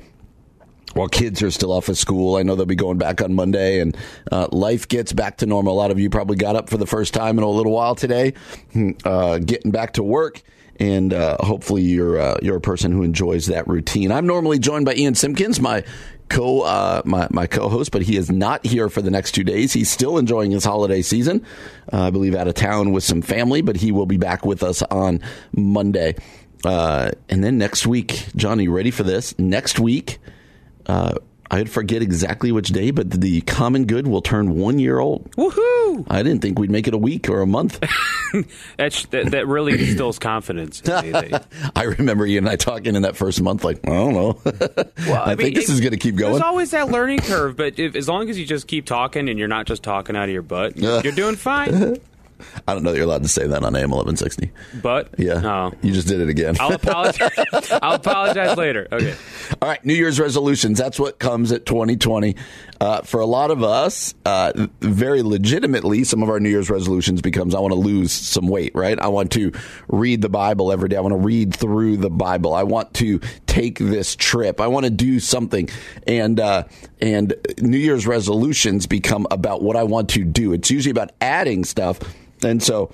while 0.97 1.09
kids 1.09 1.43
are 1.43 1.51
still 1.51 1.73
off 1.73 1.89
of 1.89 1.99
school. 1.99 2.37
I 2.37 2.43
know 2.43 2.57
they'll 2.57 2.67
be 2.67 2.75
going 2.75 2.99
back 2.99 3.21
on 3.21 3.35
Monday 3.35 3.81
and 3.81 3.97
uh, 4.33 4.49
life 4.51 4.89
gets 4.89 5.13
back 5.13 5.39
to 5.39 5.47
normal. 5.47 5.75
A 5.75 5.79
lot 5.79 5.91
of 5.91 5.99
you 5.99 6.11
probably 6.11 6.37
got 6.37 6.57
up 6.57 6.71
for 6.71 6.79
the 6.79 6.87
first 6.87 7.13
time 7.13 7.39
in 7.39 7.45
a 7.45 7.49
little 7.49 7.73
while 7.73 7.95
today, 7.95 8.33
hmm, 8.73 8.93
uh, 9.05 9.39
getting 9.39 9.71
back 9.71 9.95
to 9.95 10.03
work. 10.03 10.43
And 10.79 11.15
uh, 11.15 11.39
hopefully 11.41 11.83
you're 11.83 12.19
uh, 12.19 12.37
you're 12.43 12.57
a 12.57 12.61
person 12.61 12.93
who 12.93 13.03
enjoys 13.03 13.47
that 13.47 13.67
routine. 13.67 14.13
I'm 14.13 14.27
normally 14.27 14.59
joined 14.59 14.85
by 14.85 14.95
Ian 14.95 15.15
Simpkins, 15.15 15.59
my 15.59 15.85
co 16.29 16.63
uh, 16.63 17.01
my 17.07 17.29
my 17.31 17.47
co-host, 17.47 17.93
but 17.93 18.03
he 18.03 18.19
is 18.19 18.31
not 18.31 18.65
here 18.67 18.91
for 18.91 19.01
the 19.01 19.11
next 19.11 19.33
two 19.33 19.43
days. 19.43 19.73
He's 19.73 19.91
still 19.91 20.19
enjoying 20.19 20.51
his 20.51 20.67
holiday 20.67 21.01
season, 21.01 21.47
uh, 21.95 22.03
I 22.03 22.11
believe, 22.11 22.35
out 22.35 22.47
of 22.47 22.55
town 22.55 22.93
with 22.93 23.05
some 23.05 23.23
family. 23.23 23.63
But 23.63 23.77
he 23.77 23.91
will 23.91 24.05
be 24.05 24.19
back 24.19 24.45
with 24.45 24.63
us 24.63 24.83
on 24.83 25.23
Monday, 25.53 26.17
uh, 26.63 27.13
and 27.31 27.43
then 27.43 27.57
next 27.57 27.87
week. 27.87 28.27
Johnny, 28.37 28.69
ready 28.69 28.91
for 28.91 29.03
this? 29.03 29.39
Next 29.39 29.81
week, 29.81 30.19
uh, 30.87 31.15
I 31.51 31.65
forget 31.65 32.03
exactly 32.03 32.51
which 32.51 32.69
day, 32.71 32.91
but 32.91 33.11
the 33.11 33.41
common 33.43 33.87
good 33.87 34.07
will 34.07 34.23
turn 34.23 34.57
one 34.57 34.79
year 34.79 34.99
old. 34.99 35.31
Woohoo! 35.33 36.07
I 36.09 36.23
didn't 36.23 36.43
think 36.43 36.59
we'd 36.59 36.71
make 36.71 36.89
it 36.89 36.95
a 36.95 36.99
week 36.99 37.29
or 37.29 37.41
a 37.41 37.47
month. 37.47 37.79
that, 38.77 39.07
that, 39.11 39.31
that 39.31 39.47
really 39.47 39.73
instills 39.73 40.19
confidence. 40.19 40.83
I 40.89 41.83
remember 41.99 42.27
you 42.27 42.39
and 42.39 42.49
I 42.49 42.57
talking 42.57 42.97
in 42.97 43.03
that 43.03 43.17
first 43.17 43.41
month, 43.41 43.65
like 43.65 43.87
I 43.87 43.91
don't 43.91 44.15
know. 44.15 44.41
Well, 44.45 44.91
I, 45.09 45.13
I 45.23 45.29
mean, 45.29 45.37
think 45.39 45.55
this 45.57 45.69
it, 45.69 45.75
is 45.75 45.81
going 45.81 45.93
to 45.93 45.99
keep 45.99 46.17
going. 46.17 46.33
There's 46.33 46.43
always 46.43 46.73
that 46.73 46.89
learning 46.89 47.21
curve, 47.21 47.57
but 47.57 47.79
if, 47.79 47.95
as 47.95 48.09
long 48.09 48.29
as 48.29 48.39
you 48.39 48.45
just 48.45 48.67
keep 48.67 48.85
talking 48.85 49.29
and 49.29 49.39
you're 49.39 49.49
not 49.49 49.67
just 49.67 49.83
talking 49.83 50.17
out 50.17 50.25
of 50.25 50.31
your 50.31 50.43
butt, 50.43 50.77
you're 50.77 51.13
doing 51.13 51.37
fine. 51.37 51.99
I 52.67 52.75
don't 52.75 52.83
know 52.83 52.93
that 52.93 52.97
you're 52.97 53.07
allowed 53.07 53.23
to 53.23 53.29
say 53.29 53.47
that 53.47 53.63
on 53.63 53.75
AM 53.75 53.91
1160. 53.91 54.51
But 54.83 55.15
yeah, 55.19 55.41
oh. 55.45 55.73
you 55.83 55.93
just 55.93 56.09
did 56.09 56.21
it 56.21 56.29
again. 56.29 56.57
I'll 56.61 56.73
apologize. 56.73 57.31
I'll 57.83 57.95
apologize 57.95 58.57
later. 58.57 58.89
Okay. 58.91 59.15
All 59.63 59.69
right. 59.69 59.85
New 59.85 59.95
Year's 59.95 60.21
resolutions. 60.21 60.79
That's 60.79 60.99
what 60.99 61.19
comes 61.19 61.53
at 61.53 61.67
2020. 61.67 62.37
Uh, 62.79 63.01
for 63.03 63.21
a 63.21 63.27
lot 63.27 63.51
of 63.51 63.63
us, 63.63 64.15
uh, 64.27 64.53
very 64.81 65.23
legitimately, 65.23 66.05
some 66.05 66.23
of 66.23 66.29
our 66.29 66.39
New 66.39 66.51
Year's 66.51 66.69
resolutions 66.69 67.23
becomes 67.23 67.55
I 67.55 67.61
want 67.61 67.73
to 67.73 67.81
lose 67.81 68.13
some 68.13 68.49
weight. 68.49 68.73
Right. 68.75 68.99
I 68.99 69.09
want 69.09 69.33
to 69.33 69.53
read 69.89 70.23
the 70.23 70.29
Bible 70.29 70.73
every 70.73 70.89
day. 70.89 70.97
I 70.97 71.01
want 71.01 71.13
to 71.13 71.19
read 71.19 71.55
through 71.55 71.97
the 71.99 72.11
Bible. 72.11 72.55
I 72.55 72.65
want 72.65 72.93
to 72.95 73.21
take 73.57 73.79
this 73.79 74.15
trip. 74.15 74.61
I 74.61 74.67
want 74.67 74.85
to 74.85 74.91
do 74.91 75.19
something. 75.19 75.69
And 76.07 76.39
uh, 76.39 76.65
and 77.01 77.35
New 77.59 77.79
Year's 77.79 78.07
resolutions 78.07 78.87
become 78.87 79.27
about 79.31 79.63
what 79.63 79.77
I 79.77 79.83
want 79.85 80.11
to 80.11 80.25
do. 80.25 80.53
It's 80.53 80.71
usually 80.71 80.91
about 80.91 81.13
adding 81.21 81.65
stuff 81.65 81.99
and 82.43 82.63
so 82.63 82.93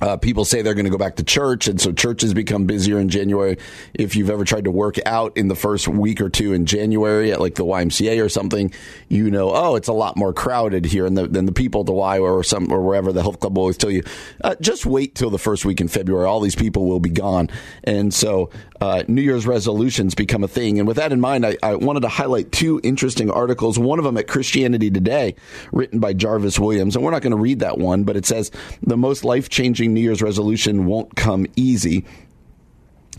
uh, 0.00 0.16
people 0.16 0.44
say 0.44 0.62
they're 0.62 0.74
going 0.74 0.84
to 0.84 0.90
go 0.90 0.98
back 0.98 1.16
to 1.16 1.24
church, 1.24 1.68
and 1.68 1.80
so 1.80 1.92
churches 1.92 2.34
become 2.34 2.66
busier 2.66 2.98
in 2.98 3.08
January. 3.08 3.58
If 3.94 4.16
you've 4.16 4.30
ever 4.30 4.44
tried 4.44 4.64
to 4.64 4.70
work 4.70 4.96
out 5.06 5.36
in 5.36 5.48
the 5.48 5.54
first 5.54 5.88
week 5.88 6.20
or 6.20 6.28
two 6.28 6.52
in 6.52 6.66
January 6.66 7.32
at 7.32 7.40
like 7.40 7.54
the 7.54 7.64
YMCA 7.64 8.24
or 8.24 8.28
something, 8.28 8.72
you 9.08 9.30
know, 9.30 9.50
oh, 9.54 9.76
it's 9.76 9.88
a 9.88 9.92
lot 9.92 10.16
more 10.16 10.32
crowded 10.32 10.84
here, 10.84 11.08
the, 11.10 11.26
than 11.28 11.46
the 11.46 11.52
people 11.52 11.80
at 11.80 11.86
the 11.86 11.92
Y 11.92 12.18
or 12.18 12.42
some 12.42 12.72
or 12.72 12.82
wherever 12.82 13.12
the 13.12 13.22
health 13.22 13.40
club 13.40 13.56
will 13.56 13.62
always 13.62 13.76
tell 13.76 13.90
you, 13.90 14.02
uh, 14.42 14.54
just 14.60 14.86
wait 14.86 15.14
till 15.14 15.30
the 15.30 15.38
first 15.38 15.64
week 15.64 15.80
in 15.80 15.88
February. 15.88 16.26
All 16.26 16.40
these 16.40 16.54
people 16.54 16.86
will 16.86 17.00
be 17.00 17.10
gone, 17.10 17.48
and 17.84 18.12
so 18.12 18.50
uh, 18.80 19.02
New 19.08 19.22
Year's 19.22 19.46
resolutions 19.46 20.14
become 20.14 20.42
a 20.42 20.48
thing. 20.48 20.78
And 20.78 20.88
with 20.88 20.96
that 20.96 21.12
in 21.12 21.20
mind, 21.20 21.44
I, 21.44 21.56
I 21.62 21.74
wanted 21.74 22.00
to 22.00 22.08
highlight 22.08 22.52
two 22.52 22.80
interesting 22.82 23.30
articles. 23.30 23.78
One 23.78 23.98
of 23.98 24.04
them 24.04 24.16
at 24.16 24.26
Christianity 24.26 24.90
Today, 24.90 25.34
written 25.72 26.00
by 26.00 26.12
Jarvis 26.14 26.58
Williams, 26.58 26.96
and 26.96 27.04
we're 27.04 27.10
not 27.10 27.22
going 27.22 27.32
to 27.32 27.36
read 27.36 27.60
that 27.60 27.78
one, 27.78 28.04
but 28.04 28.16
it 28.16 28.26
says 28.26 28.50
the 28.82 28.96
most 28.96 29.24
life 29.24 29.48
changing 29.48 29.89
New 29.94 30.00
Year's 30.00 30.22
resolution 30.22 30.86
won't 30.86 31.16
come 31.16 31.46
easy. 31.56 32.04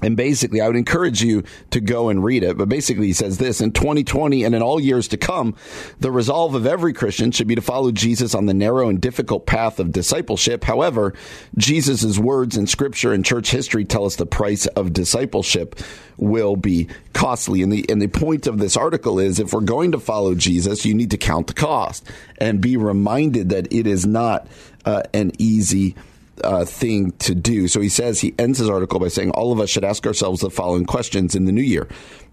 And 0.02 0.18
basically, 0.18 0.62
I 0.62 0.68
would 0.68 0.76
encourage 0.76 1.22
you 1.22 1.44
to 1.70 1.80
go 1.80 2.10
and 2.10 2.24
read 2.24 2.44
it. 2.44 2.58
But 2.58 2.70
basically, 2.70 3.08
he 3.08 3.14
says 3.14 3.38
this 3.38 3.62
in 3.62 3.72
2020 3.72 4.44
and 4.44 4.56
in 4.56 4.62
all 4.62 4.80
years 4.80 5.08
to 5.10 5.18
come, 5.18 5.56
the 6.00 6.12
resolve 6.12 6.56
of 6.56 6.66
every 6.66 6.92
Christian 6.92 7.32
should 7.32 7.48
be 7.48 7.56
to 7.56 7.62
follow 7.62 7.92
Jesus 7.92 8.34
on 8.34 8.48
the 8.48 8.54
narrow 8.54 8.90
and 8.90 9.00
difficult 9.00 9.46
path 9.46 9.80
of 9.80 9.92
discipleship. 9.92 10.64
However, 10.64 11.14
Jesus' 11.56 12.18
words 12.18 12.58
in 12.58 12.66
scripture 12.66 13.14
and 13.14 13.24
church 13.24 13.52
history 13.52 13.86
tell 13.86 14.06
us 14.06 14.16
the 14.16 14.26
price 14.26 14.66
of 14.66 14.94
discipleship 14.94 15.80
will 16.18 16.56
be 16.56 16.88
costly. 17.14 17.62
And 17.62 17.72
the, 17.72 17.86
and 17.88 18.02
the 18.02 18.08
point 18.08 18.48
of 18.48 18.58
this 18.58 18.76
article 18.76 19.20
is 19.20 19.40
if 19.40 19.54
we're 19.54 19.62
going 19.62 19.92
to 19.92 20.00
follow 20.00 20.34
Jesus, 20.34 20.84
you 20.84 20.96
need 20.96 21.12
to 21.12 21.18
count 21.18 21.46
the 21.48 21.54
cost 21.54 22.08
and 22.40 22.60
be 22.60 22.76
reminded 22.76 23.50
that 23.50 23.72
it 23.72 23.86
is 23.86 24.08
not 24.08 24.48
uh, 24.84 25.04
an 25.14 25.32
easy 25.38 25.96
uh, 26.44 26.66
thing 26.66 27.12
to 27.14 27.36
do. 27.36 27.68
So 27.68 27.82
he 27.82 27.90
says, 27.90 28.20
he 28.20 28.34
ends 28.38 28.60
his 28.60 28.70
article 28.70 29.00
by 29.00 29.08
saying, 29.08 29.32
All 29.32 29.52
of 29.52 29.60
us 29.60 29.70
should 29.70 29.84
ask 29.84 30.06
ourselves 30.06 30.42
the 30.42 30.50
following 30.50 30.86
questions 30.86 31.36
in 31.36 31.46
the 31.46 31.52
new 31.52 31.62
year 31.62 31.88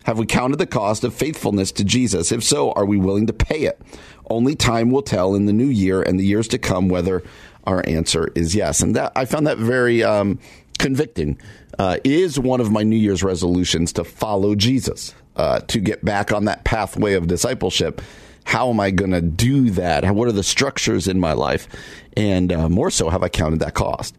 Have 0.04 0.18
we 0.18 0.26
counted 0.26 0.58
the 0.58 0.66
cost 0.66 1.04
of 1.04 1.14
faithfulness 1.14 1.72
to 1.72 1.84
Jesus? 1.84 2.32
If 2.32 2.42
so, 2.44 2.72
are 2.72 2.84
we 2.84 2.96
willing 2.96 3.26
to 3.26 3.32
pay 3.32 3.62
it? 3.62 3.80
Only 4.30 4.54
time 4.54 4.90
will 4.90 5.02
tell 5.02 5.34
in 5.34 5.46
the 5.46 5.52
new 5.52 5.68
year 5.68 6.02
and 6.02 6.18
the 6.18 6.24
years 6.24 6.48
to 6.48 6.58
come 6.58 6.88
whether 6.88 7.22
our 7.64 7.86
answer 7.86 8.30
is 8.34 8.54
yes. 8.54 8.80
And 8.80 8.96
that 8.96 9.12
I 9.16 9.24
found 9.24 9.46
that 9.46 9.58
very 9.58 10.02
um, 10.02 10.38
convicting. 10.78 11.38
Uh, 11.78 11.96
is 12.02 12.40
one 12.40 12.60
of 12.60 12.72
my 12.72 12.82
New 12.82 12.96
Year's 12.96 13.22
resolutions 13.22 13.92
to 13.92 14.02
follow 14.02 14.56
Jesus, 14.56 15.14
uh, 15.36 15.60
to 15.60 15.78
get 15.78 16.04
back 16.04 16.32
on 16.32 16.46
that 16.46 16.64
pathway 16.64 17.14
of 17.14 17.28
discipleship 17.28 18.02
how 18.48 18.70
am 18.70 18.80
I 18.80 18.90
going 18.90 19.10
to 19.10 19.20
do 19.20 19.68
that? 19.72 20.10
What 20.10 20.26
are 20.26 20.32
the 20.32 20.42
structures 20.42 21.06
in 21.06 21.20
my 21.20 21.34
life? 21.34 21.68
And 22.18 22.52
uh, 22.52 22.68
more 22.68 22.90
so, 22.90 23.10
have 23.10 23.22
I 23.22 23.28
counted 23.28 23.60
that 23.60 23.74
cost? 23.74 24.18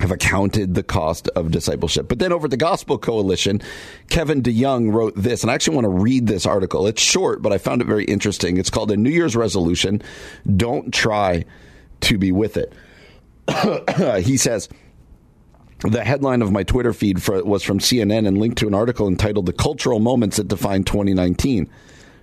Have 0.00 0.12
I 0.12 0.16
counted 0.16 0.74
the 0.74 0.82
cost 0.82 1.26
of 1.28 1.50
discipleship? 1.50 2.06
But 2.06 2.18
then 2.18 2.34
over 2.34 2.48
at 2.48 2.50
the 2.50 2.58
Gospel 2.58 2.98
Coalition, 2.98 3.62
Kevin 4.10 4.42
DeYoung 4.42 4.92
wrote 4.92 5.14
this, 5.16 5.42
and 5.42 5.50
I 5.50 5.54
actually 5.54 5.76
want 5.76 5.86
to 5.86 6.02
read 6.02 6.26
this 6.26 6.44
article. 6.44 6.86
It's 6.86 7.00
short, 7.00 7.40
but 7.40 7.50
I 7.50 7.56
found 7.56 7.80
it 7.80 7.86
very 7.86 8.04
interesting. 8.04 8.58
It's 8.58 8.68
called 8.68 8.90
A 8.90 8.96
New 8.98 9.08
Year's 9.08 9.34
Resolution 9.34 10.02
Don't 10.54 10.92
Try 10.92 11.46
to 12.02 12.18
Be 12.18 12.30
With 12.30 12.58
It. 12.58 12.74
he 14.22 14.36
says, 14.36 14.68
the 15.78 16.04
headline 16.04 16.42
of 16.42 16.52
my 16.52 16.62
Twitter 16.62 16.92
feed 16.92 17.22
for, 17.22 17.42
was 17.42 17.62
from 17.62 17.78
CNN 17.78 18.28
and 18.28 18.36
linked 18.36 18.58
to 18.58 18.66
an 18.66 18.74
article 18.74 19.08
entitled 19.08 19.46
The 19.46 19.54
Cultural 19.54 19.98
Moments 19.98 20.36
That 20.36 20.48
Define 20.48 20.84
2019. 20.84 21.70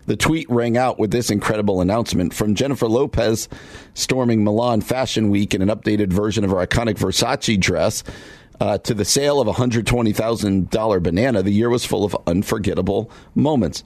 The 0.06 0.18
tweet 0.18 0.50
rang 0.50 0.78
out 0.78 1.00
with 1.00 1.12
this 1.12 1.30
incredible 1.30 1.80
announcement 1.80 2.34
from 2.34 2.56
Jennifer 2.56 2.88
Lopez 2.88 3.48
storming 3.94 4.44
Milan 4.44 4.82
Fashion 4.82 5.30
Week 5.30 5.54
in 5.54 5.62
an 5.62 5.70
updated 5.70 6.12
version 6.12 6.44
of 6.44 6.50
her 6.50 6.58
iconic 6.58 6.96
Versace 6.96 7.60
dress. 7.60 8.04
Uh, 8.60 8.78
to 8.78 8.94
the 8.94 9.06
sale 9.06 9.42
of 9.42 9.48
a 9.48 9.54
$120,000 9.54 11.04
banana, 11.04 11.42
the 11.42 11.52
year 11.52 11.70
was 11.70 11.86
full 11.86 12.06
of 12.06 12.16
unforgettable 12.28 13.10
moments. 13.34 13.84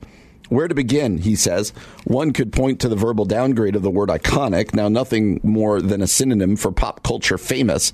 Where 0.50 0.68
to 0.68 0.76
begin, 0.76 1.18
he 1.18 1.36
says. 1.36 1.72
One 2.06 2.32
could 2.32 2.54
point 2.54 2.80
to 2.80 2.90
the 2.90 2.96
verbal 2.96 3.26
downgrade 3.26 3.76
of 3.76 3.82
the 3.82 3.92
word 3.92 4.10
iconic, 4.10 4.74
now 4.74 4.88
nothing 4.88 5.42
more 5.44 5.82
than 5.82 6.02
a 6.02 6.08
synonym 6.08 6.56
for 6.56 6.72
pop 6.72 7.04
culture 7.04 7.38
famous. 7.38 7.92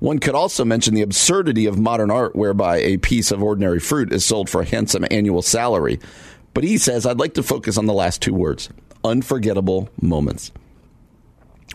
One 0.00 0.18
could 0.18 0.34
also 0.34 0.64
mention 0.64 0.94
the 0.94 1.02
absurdity 1.02 1.64
of 1.66 1.78
modern 1.78 2.10
art 2.10 2.36
whereby 2.36 2.78
a 2.78 2.98
piece 2.98 3.30
of 3.30 3.42
ordinary 3.42 3.80
fruit 3.80 4.12
is 4.12 4.24
sold 4.24 4.50
for 4.50 4.60
a 4.60 4.66
handsome 4.66 5.06
annual 5.10 5.40
salary. 5.40 5.98
But 6.54 6.64
he 6.64 6.78
says, 6.78 7.04
I'd 7.04 7.18
like 7.18 7.34
to 7.34 7.42
focus 7.42 7.76
on 7.76 7.86
the 7.86 7.92
last 7.92 8.22
two 8.22 8.34
words 8.34 8.70
unforgettable 9.04 9.90
moments. 10.00 10.50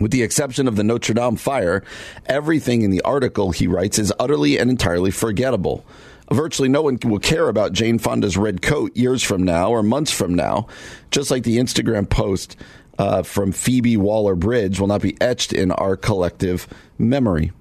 With 0.01 0.12
the 0.12 0.24
exception 0.24 0.67
of 0.67 0.77
the 0.77 0.83
Notre 0.83 1.13
Dame 1.13 1.36
fire, 1.36 1.83
everything 2.25 2.81
in 2.81 2.89
the 2.89 3.01
article 3.01 3.51
he 3.51 3.67
writes 3.67 4.00
is 4.00 4.13
utterly 4.19 4.57
and 4.57 4.69
entirely 4.69 5.12
forgettable. 5.12 5.86
Virtually 6.31 6.69
no 6.69 6.81
one 6.81 6.98
will 7.03 7.19
care 7.19 7.50
about 7.50 7.74
Jane 7.74 8.00
Fonda's 8.00 8.38
red 8.38 8.62
coat 8.62 8.95
years 8.95 9.21
from 9.21 9.43
now 9.43 9.71
or 9.71 9.83
months 9.83 10.12
from 10.12 10.33
now, 10.33 10.67
just 11.12 11.29
like 11.29 11.43
the 11.43 11.57
Instagram 11.57 12.09
post 12.09 12.55
uh, 12.98 13.24
from 13.24 13.51
Phoebe 13.51 13.98
Waller 13.98 14.36
Bridge 14.36 14.79
will 14.79 14.88
not 14.88 15.01
be 15.01 15.19
etched 15.21 15.53
in 15.53 15.71
our 15.71 15.98
collective 15.98 16.67
memory. 16.98 17.51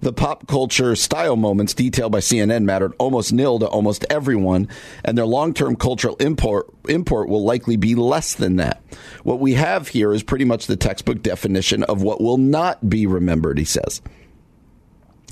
The 0.00 0.12
pop 0.12 0.46
culture 0.46 0.94
style 0.96 1.36
moments 1.36 1.74
detailed 1.74 2.12
by 2.12 2.18
CNN 2.18 2.64
mattered 2.64 2.92
almost 2.98 3.32
nil 3.32 3.58
to 3.58 3.66
almost 3.66 4.04
everyone, 4.10 4.68
and 5.04 5.16
their 5.16 5.26
long 5.26 5.54
term 5.54 5.76
cultural 5.76 6.16
import, 6.16 6.66
import 6.88 7.28
will 7.28 7.44
likely 7.44 7.76
be 7.76 7.94
less 7.94 8.34
than 8.34 8.56
that. 8.56 8.82
What 9.22 9.40
we 9.40 9.54
have 9.54 9.88
here 9.88 10.12
is 10.12 10.22
pretty 10.22 10.44
much 10.44 10.66
the 10.66 10.76
textbook 10.76 11.22
definition 11.22 11.82
of 11.84 12.02
what 12.02 12.20
will 12.20 12.38
not 12.38 12.88
be 12.88 13.06
remembered, 13.06 13.58
he 13.58 13.64
says. 13.64 14.00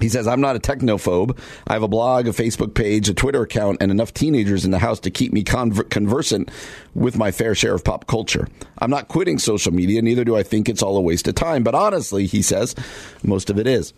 He 0.01 0.09
says, 0.09 0.27
I'm 0.27 0.41
not 0.41 0.57
a 0.57 0.59
technophobe. 0.59 1.39
I 1.69 1.75
have 1.75 1.85
a 1.85 1.89
blog, 1.89 2.27
a 2.27 2.31
Facebook 2.31 2.75
page, 2.75 3.09
a 3.09 3.15
Twitter 3.15 3.43
account, 3.43 3.79
and 3.81 3.93
enough 3.93 4.13
teenagers 4.13 4.65
in 4.65 4.73
the 4.73 4.81
house 4.81 4.99
to 5.01 5.11
keep 5.11 5.33
me 5.33 5.45
conver- 5.45 5.89
conversant 5.89 6.51
with 6.95 7.17
my 7.17 7.31
fair 7.31 7.55
share 7.55 7.75
of 7.75 7.85
pop 7.85 8.09
culture. 8.09 8.49
I'm 8.79 8.91
not 8.91 9.07
quitting 9.07 9.39
social 9.39 9.73
media, 9.73 10.03
neither 10.03 10.25
do 10.25 10.37
I 10.37 10.43
think 10.43 10.69
it's 10.69 10.83
all 10.83 10.97
a 10.97 11.01
waste 11.01 11.29
of 11.29 11.37
time. 11.37 11.63
But 11.63 11.77
honestly, 11.77 12.27
he 12.27 12.43
says, 12.43 12.75
most 13.23 13.51
of 13.51 13.59
it 13.59 13.69
is. 13.69 13.95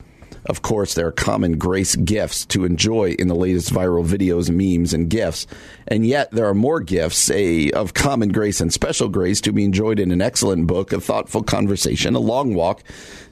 Of 0.46 0.62
course, 0.62 0.94
there 0.94 1.08
are 1.08 1.12
common 1.12 1.58
grace 1.58 1.96
gifts 1.96 2.46
to 2.46 2.64
enjoy 2.64 3.16
in 3.18 3.26
the 3.26 3.34
latest 3.34 3.72
viral 3.72 4.06
videos, 4.06 4.48
memes, 4.48 4.94
and 4.94 5.10
gifts. 5.10 5.46
And 5.88 6.06
yet, 6.06 6.30
there 6.30 6.46
are 6.46 6.54
more 6.54 6.80
gifts, 6.80 7.18
say, 7.18 7.70
of 7.70 7.94
common 7.94 8.28
grace 8.30 8.60
and 8.60 8.72
special 8.72 9.08
grace 9.08 9.40
to 9.40 9.52
be 9.52 9.64
enjoyed 9.64 9.98
in 9.98 10.12
an 10.12 10.22
excellent 10.22 10.68
book, 10.68 10.92
a 10.92 11.00
thoughtful 11.00 11.42
conversation, 11.42 12.14
a 12.14 12.20
long 12.20 12.54
walk, 12.54 12.84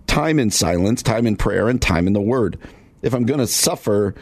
time 0.09 0.41
in 0.41 0.51
silence, 0.51 1.03
time 1.03 1.27
in 1.27 1.37
prayer, 1.37 1.69
and 1.69 1.81
time 1.81 2.09
in 2.09 2.15
the 2.15 2.21
Word. 2.21 2.59
If 3.03 3.15
I'm 3.15 3.27
going 3.27 3.41
to 3.41 3.47
suffer 3.47 4.15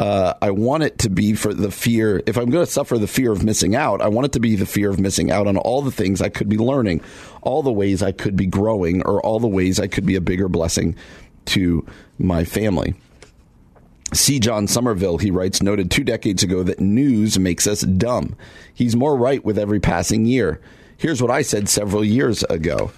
Uh, 0.00 0.34
I 0.42 0.50
want 0.50 0.82
it 0.82 0.98
to 0.98 1.08
be 1.08 1.34
for 1.34 1.54
the 1.54 1.70
fear. 1.70 2.20
If 2.26 2.36
I'm 2.36 2.50
going 2.50 2.66
to 2.66 2.70
suffer 2.70 2.98
the 2.98 3.06
fear 3.06 3.30
of 3.30 3.44
missing 3.44 3.76
out, 3.76 4.02
I 4.02 4.08
want 4.08 4.24
it 4.24 4.32
to 4.32 4.40
be 4.40 4.56
the 4.56 4.66
fear 4.66 4.90
of 4.90 4.98
missing 4.98 5.30
out 5.30 5.46
on 5.46 5.56
all 5.56 5.82
the 5.82 5.92
things 5.92 6.20
I 6.20 6.30
could 6.30 6.48
be 6.48 6.58
learning, 6.58 7.00
all 7.42 7.62
the 7.62 7.72
ways 7.72 8.02
I 8.02 8.10
could 8.10 8.34
be 8.34 8.46
growing, 8.46 9.02
or 9.06 9.24
all 9.24 9.38
the 9.38 9.46
ways 9.46 9.78
I 9.78 9.86
could 9.86 10.04
be 10.04 10.16
a 10.16 10.20
bigger 10.20 10.48
blessing 10.48 10.96
to 11.46 11.86
my 12.18 12.44
family. 12.44 12.94
C. 14.12 14.38
John 14.38 14.66
Sommerville, 14.66 15.20
he 15.20 15.30
writes, 15.30 15.62
noted 15.62 15.90
two 15.90 16.04
decades 16.04 16.42
ago 16.42 16.62
that 16.62 16.80
news 16.80 17.38
makes 17.38 17.66
us 17.66 17.80
dumb. 17.80 18.36
He's 18.72 18.94
more 18.94 19.16
right 19.16 19.44
with 19.44 19.58
every 19.58 19.80
passing 19.80 20.24
year. 20.24 20.60
Here's 20.96 21.20
what 21.20 21.30
I 21.30 21.42
said 21.42 21.68
several 21.68 22.04
years 22.04 22.44
ago. 22.44 22.92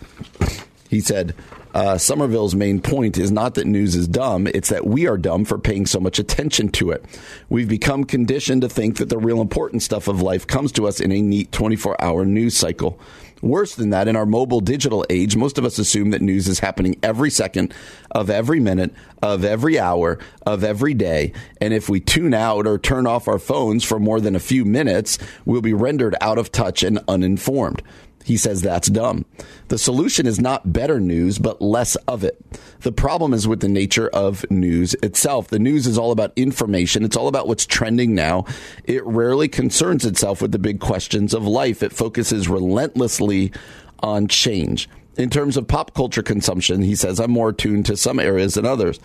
He 0.90 1.00
said, 1.00 1.34
uh, 1.74 1.96
Sommerville's 1.96 2.54
main 2.54 2.80
point 2.80 3.18
is 3.18 3.30
not 3.30 3.54
that 3.54 3.66
news 3.66 3.94
is 3.94 4.08
dumb, 4.08 4.46
it's 4.46 4.70
that 4.70 4.86
we 4.86 5.06
are 5.06 5.18
dumb 5.18 5.44
for 5.44 5.58
paying 5.58 5.84
so 5.84 6.00
much 6.00 6.18
attention 6.18 6.70
to 6.70 6.90
it. 6.90 7.04
We've 7.48 7.68
become 7.68 8.04
conditioned 8.04 8.62
to 8.62 8.68
think 8.68 8.96
that 8.98 9.08
the 9.08 9.18
real 9.18 9.40
important 9.40 9.82
stuff 9.82 10.08
of 10.08 10.22
life 10.22 10.46
comes 10.46 10.72
to 10.72 10.86
us 10.86 11.00
in 11.00 11.12
a 11.12 11.20
neat 11.20 11.52
24 11.52 12.02
hour 12.02 12.24
news 12.24 12.56
cycle. 12.56 12.98
Worse 13.42 13.74
than 13.74 13.90
that, 13.90 14.08
in 14.08 14.16
our 14.16 14.24
mobile 14.24 14.60
digital 14.60 15.04
age, 15.10 15.36
most 15.36 15.58
of 15.58 15.64
us 15.64 15.78
assume 15.78 16.10
that 16.10 16.22
news 16.22 16.48
is 16.48 16.58
happening 16.58 16.96
every 17.02 17.30
second 17.30 17.74
of 18.10 18.30
every 18.30 18.60
minute, 18.60 18.94
of 19.22 19.44
every 19.44 19.78
hour, 19.78 20.18
of 20.46 20.64
every 20.64 20.94
day. 20.94 21.32
And 21.60 21.74
if 21.74 21.88
we 21.88 22.00
tune 22.00 22.32
out 22.32 22.66
or 22.66 22.78
turn 22.78 23.06
off 23.06 23.28
our 23.28 23.38
phones 23.38 23.84
for 23.84 24.00
more 24.00 24.20
than 24.20 24.34
a 24.34 24.40
few 24.40 24.64
minutes, 24.64 25.18
we'll 25.44 25.60
be 25.60 25.74
rendered 25.74 26.16
out 26.20 26.38
of 26.38 26.50
touch 26.50 26.82
and 26.82 26.98
uninformed. 27.08 27.82
He 28.26 28.36
says 28.36 28.60
that's 28.60 28.88
dumb. 28.88 29.24
The 29.68 29.78
solution 29.78 30.26
is 30.26 30.40
not 30.40 30.72
better 30.72 30.98
news, 30.98 31.38
but 31.38 31.62
less 31.62 31.94
of 32.08 32.24
it. 32.24 32.44
The 32.80 32.90
problem 32.90 33.32
is 33.32 33.46
with 33.46 33.60
the 33.60 33.68
nature 33.68 34.08
of 34.08 34.44
news 34.50 34.94
itself. 34.94 35.46
The 35.46 35.60
news 35.60 35.86
is 35.86 35.96
all 35.96 36.10
about 36.10 36.32
information. 36.34 37.04
It's 37.04 37.16
all 37.16 37.28
about 37.28 37.46
what's 37.46 37.64
trending 37.64 38.16
now. 38.16 38.44
It 38.82 39.06
rarely 39.06 39.46
concerns 39.46 40.04
itself 40.04 40.42
with 40.42 40.50
the 40.50 40.58
big 40.58 40.80
questions 40.80 41.34
of 41.34 41.46
life. 41.46 41.84
It 41.84 41.92
focuses 41.92 42.48
relentlessly 42.48 43.52
on 44.00 44.26
change. 44.26 44.88
In 45.16 45.30
terms 45.30 45.56
of 45.56 45.68
pop 45.68 45.94
culture 45.94 46.24
consumption, 46.24 46.82
he 46.82 46.96
says, 46.96 47.20
I'm 47.20 47.30
more 47.30 47.50
attuned 47.50 47.86
to 47.86 47.96
some 47.96 48.18
areas 48.18 48.54
than 48.54 48.66
others. 48.66 48.98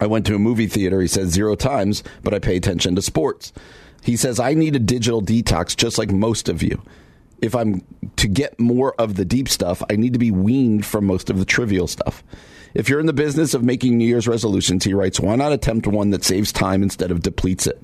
I 0.00 0.06
went 0.06 0.24
to 0.28 0.34
a 0.34 0.38
movie 0.38 0.66
theater, 0.66 1.02
he 1.02 1.08
says, 1.08 1.28
zero 1.28 1.54
times, 1.56 2.02
but 2.22 2.32
I 2.32 2.38
pay 2.38 2.56
attention 2.56 2.96
to 2.96 3.02
sports. 3.02 3.52
He 4.02 4.16
says, 4.16 4.40
I 4.40 4.54
need 4.54 4.76
a 4.76 4.78
digital 4.78 5.20
detox 5.20 5.76
just 5.76 5.98
like 5.98 6.10
most 6.10 6.48
of 6.48 6.62
you 6.62 6.80
if 7.42 7.54
I'm 7.54 7.82
to 8.16 8.28
get 8.28 8.58
more 8.58 8.94
of 9.00 9.16
the 9.16 9.24
deep 9.24 9.48
stuff, 9.48 9.82
I 9.90 9.96
need 9.96 10.12
to 10.12 10.18
be 10.18 10.30
weaned 10.30 10.86
from 10.86 11.06
most 11.06 11.30
of 11.30 11.38
the 11.38 11.44
trivial 11.44 11.86
stuff. 11.86 12.24
If 12.74 12.88
you're 12.88 13.00
in 13.00 13.06
the 13.06 13.12
business 13.12 13.54
of 13.54 13.62
making 13.62 13.96
New 13.96 14.06
Year's 14.06 14.28
resolutions, 14.28 14.84
he 14.84 14.92
writes, 14.92 15.18
why 15.18 15.36
not 15.36 15.52
attempt 15.52 15.86
one 15.86 16.10
that 16.10 16.24
saves 16.24 16.52
time 16.52 16.82
instead 16.82 17.10
of 17.10 17.22
depletes 17.22 17.66
it? 17.66 17.82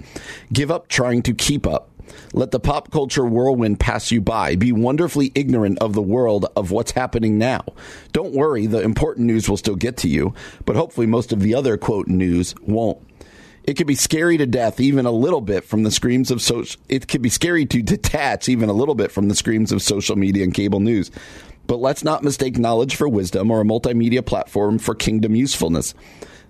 Give 0.53 0.71
up 0.71 0.89
trying 0.89 1.23
to 1.23 1.35
keep 1.35 1.67
up. 1.67 1.89
Let 2.35 2.51
the 2.51 2.61
pop 2.61 2.91
culture 2.91 3.25
whirlwind 3.25 3.81
pass 3.81 4.11
you 4.11 4.21
by. 4.21 4.57
Be 4.57 4.73
wonderfully 4.73 5.33
ignorant 5.35 5.79
of 5.79 5.95
the 5.95 6.03
world 6.03 6.47
of 6.57 6.71
what's 6.71 6.91
happening 6.91 7.39
now. 7.39 7.65
Don't 8.13 8.35
worry, 8.35 8.67
the 8.67 8.83
important 8.83 9.27
news 9.27 9.49
will 9.49 9.57
still 9.57 9.77
get 9.77 9.97
to 9.99 10.09
you, 10.09 10.35
but 10.67 10.77
hopefully 10.77 11.07
most 11.07 11.33
of 11.33 11.41
the 11.41 11.55
other 11.55 11.79
quote 11.79 12.09
news 12.09 12.55
won't. 12.63 12.99
It 13.65 13.77
can 13.77 13.87
be 13.87 13.95
scary 13.95 14.39
to 14.39 14.47
death, 14.47 14.81
even 14.81 15.07
a 15.07 15.13
little 15.13 15.41
bit, 15.41 15.65
from 15.65 15.85
the 15.85 15.91
screams 15.91 16.31
of 16.31 16.43
social. 16.43 16.81
It 16.89 17.07
can 17.07 17.23
be 17.23 17.29
scary 17.29 17.65
to 17.67 17.81
detach 17.83 18.49
even 18.49 18.69
a 18.69 18.73
little 18.73 18.97
bit 18.97 19.13
from 19.13 19.29
the 19.29 19.37
screams 19.37 19.71
of 19.71 19.83
social 19.83 20.17
media 20.17 20.43
and 20.43 20.53
cable 20.53 20.81
news. 20.81 21.11
But 21.69 21.79
let's 21.79 22.03
not 22.03 22.25
mistake 22.25 22.59
knowledge 22.59 22.97
for 22.97 23.09
wisdom 23.09 23.51
or 23.51 23.61
a 23.61 23.65
multimedia 23.65 24.25
platform 24.27 24.79
for 24.79 24.97
kingdom 24.97 25.37
usefulness. 25.37 25.95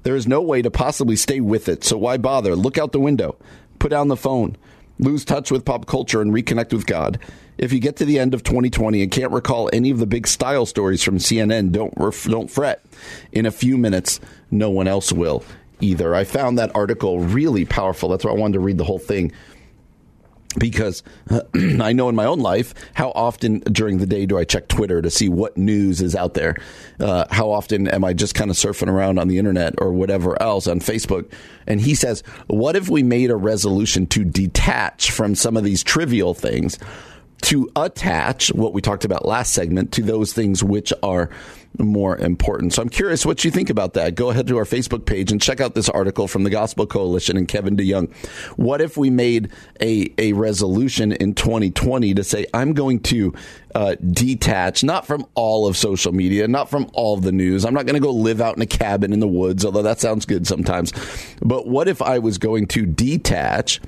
There 0.04 0.16
is 0.16 0.26
no 0.26 0.40
way 0.40 0.62
to 0.62 0.71
possibly 0.71 1.16
stay 1.16 1.40
with 1.40 1.69
it, 1.69 1.85
so 1.85 1.99
why 1.99 2.16
bother? 2.16 2.57
Look 2.57 2.78
out 2.78 2.92
the 2.92 2.99
window, 2.99 3.37
put 3.78 3.90
down 3.90 4.09
the 4.09 4.16
phone, 4.16 4.57
lose 4.99 5.25
touch 5.25 5.50
with 5.50 5.66
pop 5.66 5.87
culture, 5.87 6.23
and 6.23 6.33
reconnect 6.33 6.73
with 6.73 6.87
God. 6.87 7.19
If 7.59 7.75
you 7.75 7.78
get 7.78 7.97
to 7.97 8.07
the 8.07 8.19
end 8.19 8.33
of 8.33 8.42
2020 8.42 9.02
and 9.02 9.12
can't 9.12 9.31
recall 9.31 9.69
any 9.73 9.90
of 9.90 9.99
the 9.99 10.07
big 10.07 10.26
style 10.26 10.64
stories 10.64 11.02
from 11.02 11.19
CNN, 11.19 11.71
don't 11.73 11.95
don't 12.25 12.50
fret. 12.50 12.85
In 13.31 13.44
a 13.44 13.53
few 13.53 13.77
minutes, 13.77 14.18
no 14.51 14.70
one 14.70 14.88
else 14.88 15.12
will 15.12 15.44
either. 15.83 16.14
I 16.14 16.25
found 16.25 16.59
that 16.59 16.75
article 16.75 17.21
really 17.21 17.64
powerful. 17.64 18.09
That's 18.09 18.25
why 18.25 18.31
I 18.31 18.35
wanted 18.35 18.55
to 18.55 18.61
read 18.61 18.79
the 18.79 18.85
whole 18.85 18.99
thing 18.99 19.33
because 20.59 21.03
I 21.81 21.92
know 21.92 22.09
in 22.09 22.14
my 22.14 22.25
own 22.25 22.40
life 22.40 22.75
how 22.95 23.11
often 23.14 23.61
during 23.61 23.99
the 23.99 24.07
day 24.07 24.27
do 24.27 24.38
I 24.38 24.45
check 24.45 24.68
Twitter 24.68 25.03
to 25.03 25.11
see 25.11 25.29
what 25.29 25.57
news 25.57 26.01
is 26.01 26.14
out 26.14 26.35
there. 26.35 26.57
Uh, 27.01 27.25
how 27.31 27.51
often 27.51 27.88
am 27.88 28.05
I 28.05 28.12
just 28.12 28.35
kind 28.35 28.51
of 28.51 28.57
surfing 28.57 28.88
around 28.88 29.18
on 29.18 29.29
the 29.29 29.38
internet 29.38 29.75
or 29.79 29.92
whatever 29.92 30.40
else 30.42 30.66
on 30.66 30.81
Facebook? 30.81 31.31
And 31.66 31.81
he 31.81 31.95
says, 31.95 32.23
"What 32.49 32.77
if 32.77 32.88
we 32.88 33.03
made 33.03 33.31
a 33.31 33.37
resolution 33.37 34.07
to 34.09 34.25
detach 34.25 35.11
from 35.11 35.35
some 35.35 35.57
of 35.57 35.64
these 35.64 35.83
trivial 35.83 36.35
things?" 36.35 36.79
To 37.42 37.68
attach 37.75 38.53
what 38.53 38.73
we 38.73 38.81
talked 38.81 39.05
about 39.05 39.27
last 39.27 39.53
segment 39.53 39.90
to 39.92 40.03
those 40.03 40.33
things 40.33 40.62
which 40.62 40.92
are 41.03 41.29
more 41.79 42.17
important. 42.19 42.73
So 42.73 42.83
I'm 42.83 42.89
curious 42.89 43.25
what 43.25 43.45
you 43.45 43.51
think 43.51 43.71
about 43.71 43.95
that. 43.95 44.15
Go 44.15 44.31
ahead 44.31 44.47
to 44.49 44.59
our 44.59 44.65
Facebook 44.65 45.07
page 45.07 45.33
and 45.33 45.41
check 45.41 45.61
out 45.61 45.75
this 45.75 45.89
article 45.89 46.29
from 46.29 46.45
the 46.45 46.51
Gospel 46.51 46.87
Coalition 46.87 47.37
and 47.37 47.49
Kevin 47.49 47.77
DeYoung. 47.77 48.13
What 48.57 48.81
if 48.81 48.97
we 48.97 49.11
made 49.11 49.51
a, 49.81 50.13
a 50.19 50.33
resolution 50.33 51.13
in 51.13 51.35
2020 51.35 52.15
to 52.15 52.25
say, 52.25 52.47
I'm 52.53 52.73
going 52.73 53.01
to 53.01 53.35
uh, 53.75 53.97
detach, 54.11 54.85
not 54.85 55.07
from 55.07 55.27
all 55.35 55.67
of 55.67 55.77
social 55.77 56.13
media, 56.13 56.47
not 56.49 56.69
from 56.69 56.91
all 56.93 57.15
of 57.15 57.23
the 57.23 57.33
news. 57.33 57.65
I'm 57.65 57.75
not 57.75 57.87
going 57.87 57.95
to 57.95 58.01
go 58.01 58.13
live 58.13 58.41
out 58.41 58.57
in 58.57 58.63
a 58.63 58.67
cabin 58.67 59.13
in 59.13 59.21
the 59.21 59.29
woods, 59.29 59.65
although 59.65 59.83
that 59.83 60.01
sounds 60.01 60.27
good 60.27 60.47
sometimes. 60.47 60.93
But 61.41 61.67
what 61.67 61.89
if 61.89 62.03
I 62.03 62.19
was 62.19 62.39
going 62.39 62.67
to 62.69 62.87
detach? 62.87 63.81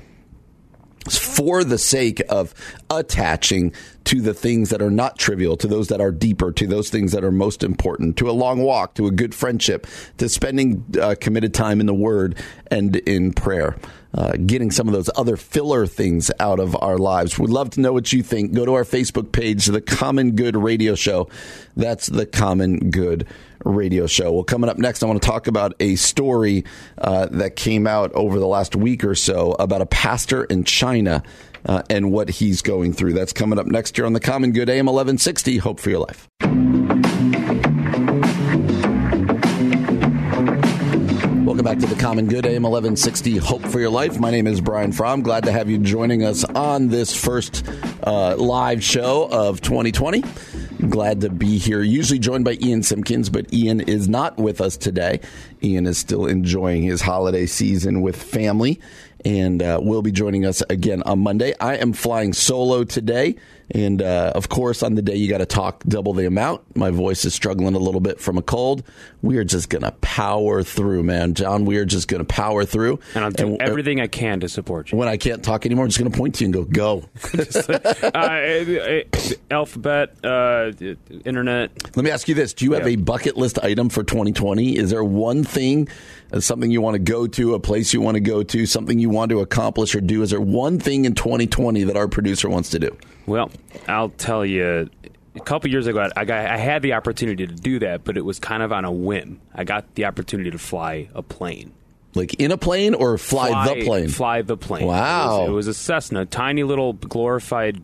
For 1.09 1.63
the 1.63 1.77
sake 1.77 2.21
of 2.29 2.53
attaching 2.89 3.73
to 4.05 4.21
the 4.21 4.33
things 4.33 4.69
that 4.69 4.81
are 4.81 4.91
not 4.91 5.17
trivial, 5.17 5.57
to 5.57 5.67
those 5.67 5.87
that 5.87 6.01
are 6.01 6.11
deeper, 6.11 6.51
to 6.51 6.67
those 6.67 6.89
things 6.89 7.11
that 7.11 7.23
are 7.23 7.31
most 7.31 7.63
important, 7.63 8.17
to 8.17 8.29
a 8.29 8.31
long 8.31 8.61
walk, 8.61 8.95
to 8.95 9.07
a 9.07 9.11
good 9.11 9.33
friendship, 9.33 9.87
to 10.17 10.29
spending 10.29 10.83
uh, 11.01 11.15
committed 11.19 11.53
time 11.53 11.79
in 11.79 11.85
the 11.85 11.93
Word 11.93 12.37
and 12.69 12.95
in 12.95 13.33
prayer. 13.33 13.75
Uh, 14.13 14.31
getting 14.45 14.71
some 14.71 14.87
of 14.87 14.93
those 14.93 15.09
other 15.17 15.35
filler 15.35 15.85
things 15.85 16.31
out 16.39 16.57
of 16.57 16.73
our 16.81 16.97
lives. 16.97 17.37
We'd 17.37 17.49
love 17.49 17.71
to 17.71 17.81
know 17.81 17.91
what 17.91 18.13
you 18.13 18.23
think. 18.23 18.53
Go 18.53 18.65
to 18.65 18.75
our 18.75 18.85
Facebook 18.85 19.33
page, 19.33 19.65
The 19.65 19.81
Common 19.81 20.37
Good 20.37 20.55
Radio 20.55 20.95
Show. 20.95 21.27
That's 21.75 22.07
The 22.07 22.25
Common 22.25 22.91
Good 22.91 23.27
radio 23.65 24.07
show. 24.07 24.31
Well, 24.31 24.43
coming 24.43 24.69
up 24.69 24.77
next, 24.77 25.03
I 25.03 25.07
want 25.07 25.21
to 25.21 25.27
talk 25.27 25.47
about 25.47 25.73
a 25.79 25.95
story 25.95 26.63
uh, 26.97 27.25
that 27.31 27.55
came 27.55 27.87
out 27.87 28.13
over 28.13 28.39
the 28.39 28.47
last 28.47 28.75
week 28.75 29.03
or 29.03 29.15
so 29.15 29.53
about 29.53 29.81
a 29.81 29.85
pastor 29.85 30.45
in 30.45 30.63
China 30.63 31.23
uh, 31.65 31.81
and 31.89 32.11
what 32.11 32.29
he's 32.29 32.61
going 32.61 32.93
through. 32.93 33.13
That's 33.13 33.33
coming 33.33 33.59
up 33.59 33.65
next 33.65 33.97
year 33.97 34.05
on 34.05 34.13
the 34.13 34.19
Common 34.19 34.53
Good 34.53 34.69
AM 34.69 34.85
1160. 34.85 35.57
Hope 35.57 35.79
for 35.79 35.89
your 35.89 35.99
life. 35.99 36.29
Welcome 41.45 41.63
back 41.63 41.79
to 41.79 41.87
the 41.87 41.99
Common 41.99 42.27
Good 42.27 42.45
AM 42.45 42.63
1160 42.63 43.37
Hope 43.37 43.61
for 43.61 43.79
Your 43.79 43.89
Life. 43.89 44.19
My 44.19 44.29
name 44.29 44.45
is 44.45 44.61
Brian 44.61 44.91
Fromm. 44.91 45.21
Glad 45.21 45.45
to 45.45 45.51
have 45.51 45.69
you 45.69 45.77
joining 45.77 46.23
us 46.23 46.43
on 46.43 46.89
this 46.89 47.15
first 47.15 47.63
uh, 48.03 48.35
live 48.35 48.83
show 48.83 49.27
of 49.31 49.61
2020. 49.61 50.23
Glad 50.89 51.21
to 51.21 51.29
be 51.29 51.57
here. 51.57 51.81
Usually 51.81 52.19
joined 52.19 52.43
by 52.43 52.57
Ian 52.61 52.83
Simpkins, 52.83 53.29
but 53.29 53.51
Ian 53.53 53.79
is 53.79 54.09
not 54.09 54.37
with 54.37 54.59
us 54.59 54.75
today. 54.75 55.21
Ian 55.63 55.85
is 55.85 55.97
still 55.97 56.25
enjoying 56.25 56.83
his 56.83 57.01
holiday 57.01 57.45
season 57.45 58.01
with 58.01 58.21
family 58.21 58.79
and 59.25 59.61
uh, 59.61 59.79
will 59.81 60.03
be 60.03 60.11
joining 60.11 60.45
us 60.45 60.61
again 60.69 61.01
on 61.03 61.19
Monday. 61.19 61.53
I 61.59 61.77
am 61.77 61.93
flying 61.93 62.31
solo 62.31 62.83
today. 62.83 63.35
And 63.71 64.01
uh, 64.01 64.31
of 64.35 64.49
course, 64.49 64.83
on 64.83 64.93
the 64.93 65.01
day 65.01 65.15
you 65.15 65.27
got 65.27 65.39
to 65.39 65.45
talk 65.45 65.83
double 65.85 66.13
the 66.13 66.27
amount. 66.27 66.75
My 66.75 66.91
voice 66.91 67.25
is 67.25 67.33
struggling 67.33 67.73
a 67.73 67.79
little 67.79 68.01
bit 68.01 68.19
from 68.19 68.37
a 68.37 68.41
cold. 68.41 68.83
We 69.23 69.37
are 69.37 69.43
just 69.43 69.69
going 69.69 69.81
to 69.81 69.91
power 69.91 70.61
through, 70.61 71.03
man. 71.03 71.33
John, 71.33 71.65
we 71.65 71.77
are 71.77 71.85
just 71.85 72.07
going 72.07 72.19
to 72.19 72.25
power 72.25 72.63
through. 72.63 72.99
And 73.15 73.25
I'll 73.25 73.31
do 73.31 73.47
and, 73.47 73.61
uh, 73.61 73.65
everything 73.65 73.99
I 73.99 74.07
can 74.07 74.39
to 74.41 74.49
support 74.49 74.91
you. 74.91 74.97
When 74.99 75.07
I 75.07 75.17
can't 75.17 75.43
talk 75.43 75.65
anymore, 75.65 75.85
I'm 75.85 75.89
just 75.89 75.99
going 75.99 76.11
to 76.11 76.17
point 76.17 76.35
to 76.35 76.43
you 76.43 76.47
and 76.47 76.53
go, 76.53 76.63
go. 76.63 77.09
just, 77.35 77.67
uh, 77.67 79.01
alphabet, 79.49 80.15
uh, 80.23 80.71
internet. 81.25 81.71
Let 81.95 82.05
me 82.05 82.11
ask 82.11 82.27
you 82.27 82.35
this 82.35 82.53
Do 82.53 82.65
you 82.65 82.73
have 82.73 82.87
a 82.87 82.97
bucket 82.97 83.35
list 83.35 83.57
item 83.63 83.89
for 83.89 84.03
2020? 84.03 84.77
Is 84.77 84.91
there 84.91 85.03
one 85.03 85.43
thing, 85.43 85.87
something 86.39 86.71
you 86.71 86.81
want 86.81 86.95
to 86.95 86.99
go 86.99 87.27
to, 87.27 87.53
a 87.53 87.59
place 87.59 87.93
you 87.93 88.01
want 88.01 88.15
to 88.15 88.21
go 88.21 88.43
to, 88.43 88.65
something 88.65 88.99
you 88.99 89.09
want 89.09 89.29
to 89.29 89.41
accomplish 89.41 89.95
or 89.95 90.01
do? 90.01 90.21
Is 90.21 90.31
there 90.31 90.41
one 90.41 90.79
thing 90.79 91.05
in 91.05 91.13
2020 91.13 91.83
that 91.85 91.97
our 91.97 92.07
producer 92.07 92.49
wants 92.49 92.69
to 92.71 92.79
do? 92.79 92.95
Well, 93.25 93.51
I'll 93.87 94.09
tell 94.09 94.45
you. 94.45 94.89
A 95.35 95.39
couple 95.41 95.69
years 95.69 95.85
ago, 95.85 96.09
I, 96.15 96.23
got, 96.23 96.45
I 96.45 96.55
had 96.55 96.81
the 96.81 96.93
opportunity 96.93 97.45
to 97.45 97.53
do 97.53 97.79
that, 97.79 98.05
but 98.05 98.15
it 98.15 98.23
was 98.23 98.39
kind 98.39 98.63
of 98.63 98.71
on 98.71 98.85
a 98.85 98.91
whim. 98.91 99.41
I 99.53 99.65
got 99.65 99.95
the 99.95 100.05
opportunity 100.05 100.49
to 100.49 100.57
fly 100.57 101.09
a 101.13 101.21
plane. 101.21 101.73
Like 102.13 102.35
in 102.35 102.51
a 102.51 102.57
plane 102.57 102.93
or 102.93 103.17
fly, 103.17 103.49
fly 103.49 103.73
the 103.73 103.85
plane? 103.85 104.07
Fly 104.07 104.41
the 104.41 104.55
plane. 104.55 104.87
Wow. 104.87 105.25
It 105.25 105.39
was, 105.39 105.49
it 105.49 105.51
was, 105.51 105.67
a 105.67 105.73
Cessna, 105.73 106.25
tiny 106.25 106.63
little 106.63 106.93
glorified 106.93 107.83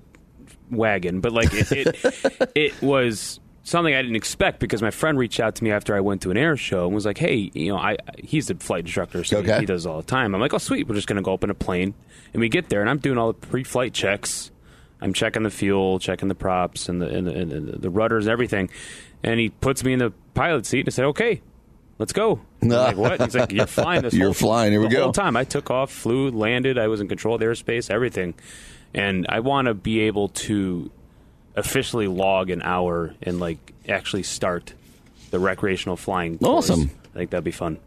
wagon, 0.69 1.19
but 1.19 1.34
like 1.34 1.54
it, 1.54 1.71
it, 1.73 2.51
it 2.56 2.82
was 2.82 3.41
something 3.63 3.93
I 3.93 4.02
didn't 4.02 4.15
expect 4.15 4.60
because 4.60 4.82
my 4.82 4.91
friend 4.91 5.17
reached 5.17 5.39
out 5.39 5.56
to 5.56 5.63
me 5.63 5.71
after 5.71 5.95
I 5.95 6.00
went 6.00 6.21
to 6.24 6.32
an 6.32 6.38
air 6.38 6.58
show 6.58 6.86
and 6.86 6.95
was 6.95 7.06
like, 7.06 7.17
"Hey, 7.17 7.52
you 7.54 7.69
know, 7.71 7.78
I 7.78 7.97
he's 8.17 8.50
a 8.50 8.56
flight 8.56 8.86
instructor, 8.86 9.24
so 9.24 9.38
Okay. 9.38 9.60
he 9.60 9.65
does 9.65 9.86
it 9.86 9.89
all 9.89 9.97
the 10.02 10.08
time." 10.08 10.34
I'm 10.36 10.41
like, 10.41 10.54
"Oh, 10.54 10.58
sweet, 10.58 10.88
we're 10.88 10.95
just 10.95 11.08
going 11.08 11.17
to 11.17 11.21
go 11.21 11.34
up 11.34 11.43
in 11.43 11.50
a 11.50 11.56
plane." 11.56 11.93
And 12.34 12.39
we 12.41 12.50
get 12.50 12.69
there, 12.69 12.82
and 12.82 12.89
I'm 12.89 12.97
doing 13.00 13.17
all 13.17 13.28
the 13.34 13.47
pre-flight 13.47 13.93
checks. 13.93 14.52
I'm 15.02 15.13
checking 15.13 15.43
the 15.43 15.50
fuel, 15.50 16.00
checking 16.00 16.28
the 16.28 16.36
props, 16.36 16.88
and 16.89 17.02
the 17.02 17.08
and 17.08 17.28
the, 17.28 17.32
and 17.36 17.67
the, 17.67 17.78
the 17.80 17.89
rudders, 17.89 18.26
and 18.26 18.32
everything. 18.32 18.69
And 19.24 19.39
he 19.39 19.50
puts 19.50 19.84
me 19.84 19.93
in 19.93 20.00
the 20.00 20.12
pilot 20.34 20.65
seat 20.65 20.82
and 20.82 20.89
I 20.89 20.91
said, 20.91 21.06
"Okay." 21.06 21.41
Let's 22.00 22.13
go. 22.13 22.39
I'm 22.63 22.69
like 22.69 22.97
what? 22.97 23.21
He's 23.21 23.36
like, 23.36 23.52
you're 23.52 23.67
flying 23.67 24.02
this. 24.02 24.13
You're 24.15 24.28
whole, 24.30 24.34
flying. 24.34 24.71
Here 24.71 24.82
we 24.82 24.88
the 24.88 24.95
go. 24.95 25.04
whole 25.04 25.12
time. 25.12 25.38
I 25.38 25.43
took 25.43 25.69
off, 25.69 25.91
flew, 25.91 26.32
landed. 26.32 26.80
I 26.80 26.88
was 26.88 27.00
in 27.00 27.08
control 27.08 27.36
of 27.36 27.41
the 27.41 27.45
airspace, 27.45 27.91
everything. 27.91 28.34
And 28.95 29.28
I 29.30 29.41
want 29.41 29.67
to 29.67 29.76
be 29.76 30.00
able 30.00 30.30
to 30.30 30.89
officially 31.56 32.08
log 32.08 32.50
an 32.50 32.62
hour 32.62 33.14
and 33.22 33.40
like 33.40 33.74
actually 33.88 34.24
start 34.24 34.74
the 35.32 35.40
recreational 35.40 35.96
flying. 35.98 36.38
course. 36.38 36.70
Awesome. 36.70 36.92
I 37.14 37.18
think 37.20 37.32
that'd 37.32 37.44
be 37.44 37.52
fun 37.52 37.78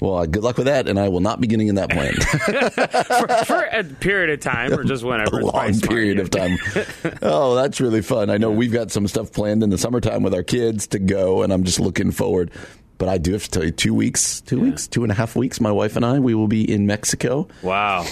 Well, 0.00 0.18
uh, 0.18 0.26
good 0.26 0.42
luck 0.42 0.56
with 0.56 0.66
that, 0.66 0.88
and 0.88 0.98
I 0.98 1.08
will 1.08 1.20
not 1.20 1.40
be 1.40 1.46
getting 1.46 1.68
in 1.68 1.74
that 1.76 1.90
plane. 1.90 2.14
for 3.46 3.64
a 3.64 3.84
period 4.00 4.30
of 4.30 4.40
time 4.40 4.72
or 4.72 4.84
just 4.84 5.04
whenever. 5.04 5.40
a 5.40 5.44
long 5.44 5.80
period 5.80 6.18
of 6.18 6.30
time. 6.30 6.58
oh, 7.22 7.54
that's 7.54 7.80
really 7.80 8.02
fun. 8.02 8.30
I 8.30 8.36
know 8.36 8.50
we've 8.50 8.72
got 8.72 8.90
some 8.90 9.06
stuff 9.08 9.32
planned 9.32 9.62
in 9.62 9.70
the 9.70 9.78
summertime 9.78 10.22
with 10.22 10.34
our 10.34 10.42
kids 10.42 10.86
to 10.88 10.98
go, 10.98 11.42
and 11.42 11.52
I'm 11.52 11.64
just 11.64 11.80
looking 11.80 12.10
forward. 12.10 12.50
But 12.96 13.08
I 13.08 13.18
do 13.18 13.32
have 13.32 13.42
to 13.44 13.50
tell 13.50 13.64
you, 13.64 13.72
two 13.72 13.92
weeks, 13.92 14.40
two 14.42 14.60
weeks, 14.60 14.86
two 14.86 15.02
and 15.02 15.10
a 15.10 15.14
half 15.16 15.34
weeks, 15.34 15.60
my 15.60 15.72
wife 15.72 15.96
and 15.96 16.04
I, 16.06 16.20
we 16.20 16.34
will 16.34 16.46
be 16.46 16.70
in 16.70 16.86
Mexico 16.86 17.48
Wow, 17.62 18.06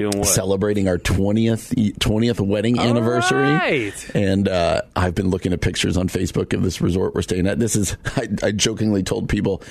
doing 0.00 0.18
what? 0.18 0.26
celebrating 0.26 0.88
our 0.88 0.98
20th, 0.98 1.94
20th 1.98 2.40
wedding 2.40 2.78
anniversary. 2.78 3.52
right. 3.52 4.10
And 4.14 4.48
uh, 4.48 4.82
I've 4.96 5.14
been 5.14 5.28
looking 5.28 5.52
at 5.52 5.60
pictures 5.60 5.96
on 5.96 6.08
Facebook 6.08 6.54
of 6.54 6.62
this 6.62 6.80
resort 6.80 7.14
we're 7.14 7.22
staying 7.22 7.46
at. 7.46 7.58
This 7.58 7.76
is, 7.76 7.96
I, 8.16 8.28
I 8.42 8.52
jokingly 8.52 9.02
told 9.02 9.28
people, 9.28 9.62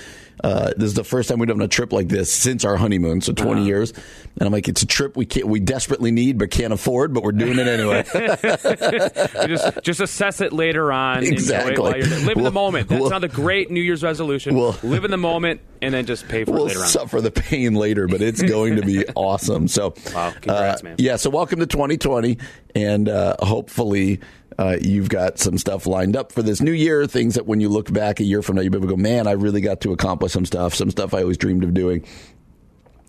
uh, 0.43 0.71
this 0.77 0.87
is 0.87 0.93
the 0.93 1.03
first 1.03 1.29
time 1.29 1.39
we've 1.39 1.49
done 1.49 1.61
a 1.61 1.67
trip 1.67 1.91
like 1.93 2.07
this 2.07 2.33
since 2.33 2.63
our 2.65 2.77
honeymoon, 2.77 3.21
so 3.21 3.33
20 3.33 3.65
years. 3.65 3.91
And 3.91 4.47
I'm 4.47 4.51
like, 4.51 4.67
it's 4.67 4.81
a 4.83 4.87
trip 4.87 5.17
we 5.17 5.25
can't, 5.25 5.47
we 5.47 5.59
desperately 5.59 6.11
need 6.11 6.37
but 6.37 6.49
can't 6.51 6.73
afford, 6.73 7.13
but 7.13 7.23
we're 7.23 7.31
doing 7.33 7.59
it 7.59 7.67
anyway. 7.67 8.03
Just 9.47 9.83
just 9.83 9.99
assess 9.99 10.41
it 10.41 10.53
later 10.53 10.91
on. 10.91 11.23
It 11.23 11.31
Exactly. 11.33 12.01
Live 12.01 12.11
in 12.29 12.35
We'll- 12.35 12.43
the 12.45 12.51
moment. 12.51 12.87
That's 12.89 12.99
we'll- 12.99 13.09
another 13.09 13.27
great 13.27 13.71
New 13.71 13.81
Year's 13.81 14.03
resolution. 14.03 14.55
We'll- 14.55 14.75
Live 14.83 15.05
in 15.05 15.11
the 15.11 15.17
moment 15.17 15.61
and 15.81 15.93
then 15.93 16.05
just 16.05 16.27
pay 16.27 16.43
for 16.43 16.51
it 16.51 16.53
we'll 16.53 16.65
later 16.65 16.79
on. 16.81 16.87
suffer 16.87 17.21
the 17.21 17.31
pain 17.31 17.73
later, 17.75 18.07
but 18.07 18.21
it's 18.21 18.41
going 18.41 18.75
to 18.77 18.81
be 18.81 19.05
awesome. 19.15 19.67
So, 19.67 19.93
Wow, 20.13 20.31
congrats, 20.31 20.81
uh, 20.81 20.83
man. 20.85 20.95
Yeah, 20.99 21.15
so 21.15 21.29
welcome 21.29 21.59
to 21.59 21.65
2020, 21.67 22.37
and 22.75 23.07
uh, 23.09 23.35
hopefully. 23.39 24.19
Uh, 24.59 24.75
you've 24.81 25.07
got 25.07 25.39
some 25.39 25.57
stuff 25.57 25.87
lined 25.87 26.17
up 26.17 26.33
for 26.33 26.43
this 26.43 26.59
new 26.59 26.73
year. 26.73 27.07
Things 27.07 27.35
that 27.35 27.45
when 27.45 27.61
you 27.61 27.69
look 27.69 27.93
back 27.93 28.19
a 28.19 28.25
year 28.25 28.41
from 28.41 28.57
now, 28.57 28.61
you'll 28.61 28.71
be 28.71 28.77
able 28.77 28.89
to 28.89 28.95
go, 28.95 29.01
man, 29.01 29.25
I 29.25 29.31
really 29.31 29.61
got 29.61 29.79
to 29.81 29.93
accomplish 29.93 30.33
some 30.33 30.45
stuff. 30.45 30.75
Some 30.75 30.91
stuff 30.91 31.13
I 31.13 31.21
always 31.21 31.37
dreamed 31.37 31.63
of 31.63 31.73
doing. 31.73 32.05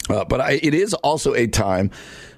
Uh, 0.09 0.25
but 0.25 0.41
I, 0.41 0.61
it 0.63 0.75
is 0.75 0.95
also 0.95 1.35
a 1.35 1.49
time 1.49 1.91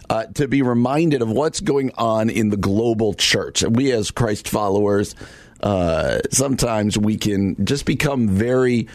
uh, 0.09 0.25
to 0.37 0.49
be 0.49 0.63
reminded 0.63 1.21
of 1.21 1.31
what's 1.31 1.61
going 1.61 1.91
on 1.99 2.31
in 2.31 2.49
the 2.49 2.57
global 2.57 3.13
church. 3.13 3.63
We, 3.63 3.93
as 3.93 4.11
Christ 4.11 4.49
followers, 4.49 5.15
uh, 5.63 6.21
sometimes 6.31 6.97
we 6.97 7.19
can 7.19 7.63
just 7.67 7.85
become 7.85 8.31
very. 8.31 8.89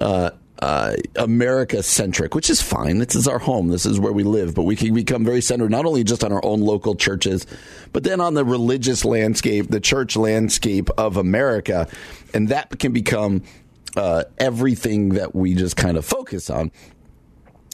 Uh, 0.00 0.30
uh, 0.64 0.96
America 1.16 1.82
centric, 1.82 2.34
which 2.34 2.48
is 2.48 2.62
fine. 2.62 2.96
This 2.96 3.14
is 3.14 3.28
our 3.28 3.38
home. 3.38 3.68
This 3.68 3.84
is 3.84 4.00
where 4.00 4.14
we 4.14 4.22
live. 4.22 4.54
But 4.54 4.62
we 4.62 4.76
can 4.76 4.94
become 4.94 5.22
very 5.22 5.42
centered 5.42 5.70
not 5.70 5.84
only 5.84 6.04
just 6.04 6.24
on 6.24 6.32
our 6.32 6.42
own 6.42 6.62
local 6.62 6.94
churches, 6.94 7.46
but 7.92 8.02
then 8.02 8.18
on 8.18 8.32
the 8.32 8.46
religious 8.46 9.04
landscape, 9.04 9.68
the 9.68 9.78
church 9.78 10.16
landscape 10.16 10.88
of 10.96 11.18
America. 11.18 11.86
And 12.32 12.48
that 12.48 12.78
can 12.78 12.92
become 12.92 13.42
uh, 13.94 14.24
everything 14.38 15.10
that 15.10 15.34
we 15.34 15.54
just 15.54 15.76
kind 15.76 15.98
of 15.98 16.06
focus 16.06 16.48
on. 16.48 16.72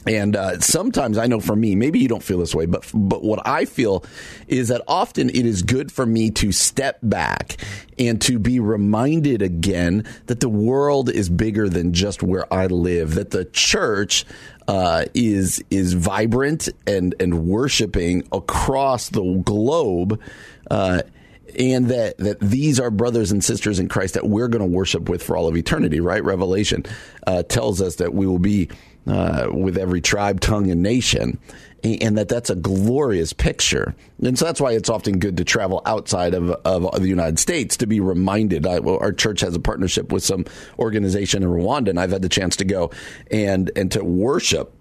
And 0.07 0.35
uh, 0.35 0.59
sometimes 0.59 1.17
I 1.17 1.27
know 1.27 1.39
for 1.39 1.55
me, 1.55 1.75
maybe 1.75 1.99
you 1.99 2.07
don't 2.07 2.23
feel 2.23 2.39
this 2.39 2.55
way, 2.55 2.65
but 2.65 2.89
but 2.93 3.23
what 3.23 3.45
I 3.47 3.65
feel 3.65 4.03
is 4.47 4.69
that 4.69 4.81
often 4.87 5.29
it 5.29 5.45
is 5.45 5.61
good 5.61 5.91
for 5.91 6.05
me 6.05 6.31
to 6.31 6.51
step 6.51 6.97
back 7.03 7.57
and 7.99 8.19
to 8.21 8.39
be 8.39 8.59
reminded 8.59 9.43
again 9.43 10.05
that 10.25 10.39
the 10.39 10.49
world 10.49 11.09
is 11.09 11.29
bigger 11.29 11.69
than 11.69 11.93
just 11.93 12.23
where 12.23 12.51
I 12.51 12.65
live. 12.65 13.13
That 13.13 13.29
the 13.29 13.45
church 13.45 14.25
uh, 14.67 15.05
is 15.13 15.63
is 15.69 15.93
vibrant 15.93 16.67
and 16.87 17.13
and 17.19 17.45
worshiping 17.45 18.27
across 18.31 19.09
the 19.09 19.41
globe. 19.45 20.19
Uh, 20.69 21.03
and 21.59 21.87
that 21.87 22.17
that 22.17 22.39
these 22.39 22.79
are 22.79 22.89
brothers 22.89 23.31
and 23.31 23.43
sisters 23.43 23.77
in 23.77 23.87
Christ 23.87 24.13
that 24.15 24.25
we're 24.25 24.47
going 24.47 24.61
to 24.61 24.77
worship 24.77 25.09
with 25.09 25.21
for 25.21 25.37
all 25.37 25.47
of 25.47 25.55
eternity. 25.55 25.99
Right? 25.99 26.23
Revelation 26.23 26.85
uh, 27.27 27.43
tells 27.43 27.81
us 27.81 27.97
that 27.97 28.13
we 28.13 28.25
will 28.25 28.39
be 28.39 28.69
uh, 29.07 29.47
with 29.51 29.77
every 29.77 30.01
tribe, 30.01 30.39
tongue, 30.39 30.69
and 30.69 30.83
nation, 30.83 31.39
and, 31.83 32.17
that 32.17 32.29
that's 32.29 32.49
a 32.49 32.55
glorious 32.55 33.33
picture. 33.33 33.95
And 34.23 34.37
so 34.37 34.45
that's 34.45 34.61
why 34.61 34.73
it's 34.73 34.89
often 34.89 35.19
good 35.19 35.37
to 35.37 35.43
travel 35.43 35.81
outside 35.85 36.33
of, 36.33 36.51
of 36.51 37.01
the 37.01 37.07
United 37.07 37.39
States 37.39 37.77
to 37.77 37.87
be 37.87 37.99
reminded. 37.99 38.67
I, 38.67 38.77
our 38.77 39.11
church 39.11 39.41
has 39.41 39.55
a 39.55 39.59
partnership 39.59 40.11
with 40.11 40.23
some 40.23 40.45
organization 40.77 41.41
in 41.43 41.49
Rwanda, 41.49 41.89
and 41.89 41.99
I've 41.99 42.11
had 42.11 42.21
the 42.21 42.29
chance 42.29 42.57
to 42.57 42.65
go 42.65 42.91
and 43.31 43.71
and 43.75 43.91
to 43.93 44.03
worship 44.03 44.73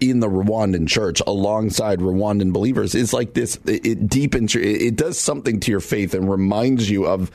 in 0.00 0.20
the 0.20 0.28
Rwandan 0.28 0.88
church 0.88 1.22
alongside 1.26 2.00
Rwandan 2.00 2.52
believers 2.52 2.94
is 2.94 3.12
like 3.12 3.34
this. 3.34 3.58
It, 3.66 4.08
deepens 4.08 4.54
it 4.56 4.96
does 4.96 5.18
something 5.18 5.60
to 5.60 5.70
your 5.70 5.80
faith 5.80 6.14
and 6.14 6.30
reminds 6.30 6.90
you 6.90 7.06
of 7.06 7.30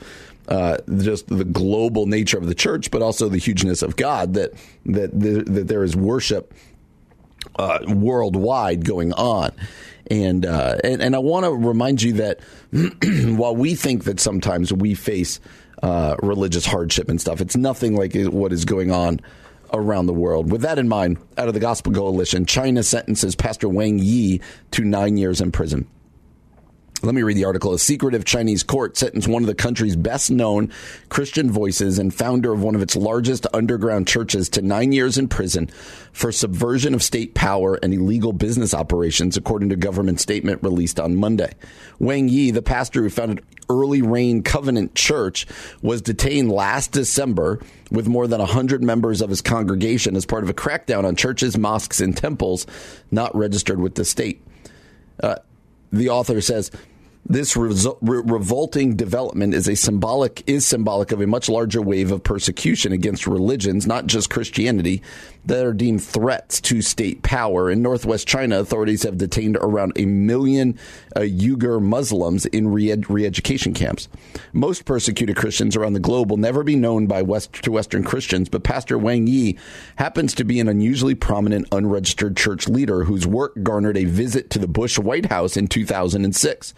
uh, 0.52 0.76
just 0.98 1.28
the 1.28 1.44
global 1.44 2.04
nature 2.04 2.36
of 2.36 2.46
the 2.46 2.54
church, 2.54 2.90
but 2.90 3.00
also 3.00 3.30
the 3.30 3.38
hugeness 3.38 3.80
of 3.80 3.96
God. 3.96 4.34
That 4.34 4.52
that 4.84 5.18
the, 5.18 5.44
that 5.44 5.66
there 5.68 5.82
is 5.82 5.96
worship 5.96 6.52
uh, 7.58 7.78
worldwide 7.88 8.84
going 8.84 9.14
on. 9.14 9.52
And, 10.10 10.44
uh, 10.44 10.76
and 10.84 11.00
and 11.00 11.16
I 11.16 11.20
want 11.20 11.46
to 11.46 11.52
remind 11.52 12.02
you 12.02 12.12
that 12.14 12.40
while 13.38 13.56
we 13.56 13.74
think 13.74 14.04
that 14.04 14.20
sometimes 14.20 14.72
we 14.72 14.94
face 14.94 15.40
uh, 15.82 16.16
religious 16.22 16.66
hardship 16.66 17.08
and 17.08 17.18
stuff, 17.18 17.40
it's 17.40 17.56
nothing 17.56 17.96
like 17.96 18.14
what 18.14 18.52
is 18.52 18.66
going 18.66 18.90
on 18.90 19.20
around 19.72 20.04
the 20.04 20.12
world. 20.12 20.52
With 20.52 20.60
that 20.62 20.78
in 20.78 20.86
mind, 20.86 21.16
out 21.38 21.48
of 21.48 21.54
the 21.54 21.60
Gospel 21.60 21.94
Coalition, 21.94 22.44
China 22.44 22.82
sentences 22.82 23.34
Pastor 23.34 23.70
Wang 23.70 23.98
Yi 23.98 24.42
to 24.72 24.84
nine 24.84 25.16
years 25.16 25.40
in 25.40 25.50
prison. 25.50 25.88
Let 27.04 27.16
me 27.16 27.22
read 27.24 27.36
the 27.36 27.46
article. 27.46 27.74
A 27.74 27.80
secretive 27.80 28.24
Chinese 28.24 28.62
court 28.62 28.96
sentenced 28.96 29.26
one 29.26 29.42
of 29.42 29.48
the 29.48 29.56
country's 29.56 29.96
best 29.96 30.30
known 30.30 30.72
Christian 31.08 31.50
voices 31.50 31.98
and 31.98 32.14
founder 32.14 32.52
of 32.52 32.62
one 32.62 32.76
of 32.76 32.82
its 32.82 32.94
largest 32.94 33.44
underground 33.52 34.06
churches 34.06 34.48
to 34.50 34.62
nine 34.62 34.92
years 34.92 35.18
in 35.18 35.26
prison 35.26 35.66
for 36.12 36.30
subversion 36.30 36.94
of 36.94 37.02
state 37.02 37.34
power 37.34 37.74
and 37.82 37.92
illegal 37.92 38.32
business 38.32 38.72
operations, 38.72 39.36
according 39.36 39.70
to 39.70 39.76
government 39.76 40.20
statement 40.20 40.62
released 40.62 41.00
on 41.00 41.16
Monday. 41.16 41.52
Wang 41.98 42.28
Yi, 42.28 42.52
the 42.52 42.62
pastor 42.62 43.02
who 43.02 43.10
founded 43.10 43.44
Early 43.68 44.00
Rain 44.00 44.44
Covenant 44.44 44.94
Church, 44.94 45.48
was 45.82 46.02
detained 46.02 46.52
last 46.52 46.92
December 46.92 47.58
with 47.90 48.06
more 48.06 48.28
than 48.28 48.38
100 48.38 48.80
members 48.80 49.20
of 49.20 49.28
his 49.28 49.42
congregation 49.42 50.14
as 50.14 50.24
part 50.24 50.44
of 50.44 50.50
a 50.50 50.54
crackdown 50.54 51.04
on 51.04 51.16
churches, 51.16 51.58
mosques, 51.58 52.00
and 52.00 52.16
temples 52.16 52.64
not 53.10 53.34
registered 53.34 53.80
with 53.80 53.96
the 53.96 54.04
state. 54.04 54.40
Uh, 55.20 55.36
the 55.92 56.08
author 56.08 56.40
says 56.40 56.70
this 57.24 57.56
re- 57.56 57.72
revolting 58.02 58.96
development 58.96 59.54
is 59.54 59.68
a 59.68 59.76
symbolic 59.76 60.42
is 60.48 60.66
symbolic 60.66 61.12
of 61.12 61.20
a 61.20 61.26
much 61.26 61.48
larger 61.48 61.80
wave 61.80 62.10
of 62.10 62.24
persecution 62.24 62.92
against 62.92 63.28
religions, 63.28 63.86
not 63.86 64.06
just 64.06 64.28
Christianity, 64.28 65.02
that 65.44 65.64
are 65.64 65.72
deemed 65.72 66.02
threats 66.02 66.60
to 66.62 66.82
state 66.82 67.22
power. 67.22 67.70
In 67.70 67.80
northwest 67.80 68.26
China, 68.26 68.58
authorities 68.58 69.04
have 69.04 69.18
detained 69.18 69.56
around 69.56 69.92
a 69.96 70.04
million 70.04 70.76
uh, 71.14 71.20
Uyghur 71.20 71.80
Muslims 71.80 72.44
in 72.46 72.68
re- 72.68 72.94
re-education 73.08 73.72
camps. 73.72 74.08
Most 74.52 74.84
persecuted 74.84 75.36
Christians 75.36 75.76
around 75.76 75.92
the 75.92 76.00
globe 76.00 76.30
will 76.30 76.36
never 76.38 76.64
be 76.64 76.76
known 76.76 77.06
by 77.06 77.22
West 77.22 77.52
to 77.62 77.70
Western 77.70 78.02
Christians, 78.02 78.48
but 78.48 78.64
Pastor 78.64 78.98
Wang 78.98 79.28
Yi 79.28 79.56
happens 79.96 80.34
to 80.34 80.44
be 80.44 80.58
an 80.58 80.68
unusually 80.68 81.14
prominent 81.14 81.68
unregistered 81.70 82.36
church 82.36 82.68
leader 82.68 83.04
whose 83.04 83.26
work 83.26 83.54
garnered 83.62 83.96
a 83.96 84.04
visit 84.04 84.50
to 84.50 84.58
the 84.58 84.68
Bush 84.68 84.98
White 84.98 85.26
House 85.26 85.56
in 85.56 85.68
2006. 85.68 86.74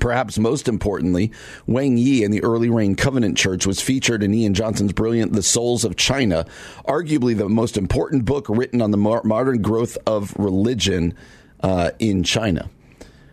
Perhaps 0.00 0.38
most 0.38 0.66
importantly, 0.66 1.30
Wang 1.66 1.96
Yi 1.96 2.24
and 2.24 2.34
the 2.34 2.42
Early 2.42 2.68
Rain 2.68 2.96
Covenant 2.96 3.38
Church 3.38 3.66
was 3.66 3.80
featured 3.80 4.22
in 4.22 4.34
Ian 4.34 4.52
Johnson's 4.52 4.92
brilliant 4.92 5.32
The 5.32 5.42
Souls 5.42 5.84
of 5.84 5.96
China, 5.96 6.44
arguably 6.86 7.36
the 7.36 7.48
most 7.48 7.76
important 7.76 8.24
book 8.24 8.46
written 8.48 8.82
on 8.82 8.90
the 8.90 8.96
modern 8.96 9.62
growth 9.62 9.96
of 10.06 10.34
religion 10.36 11.14
uh, 11.60 11.92
in 12.00 12.24
China. 12.24 12.68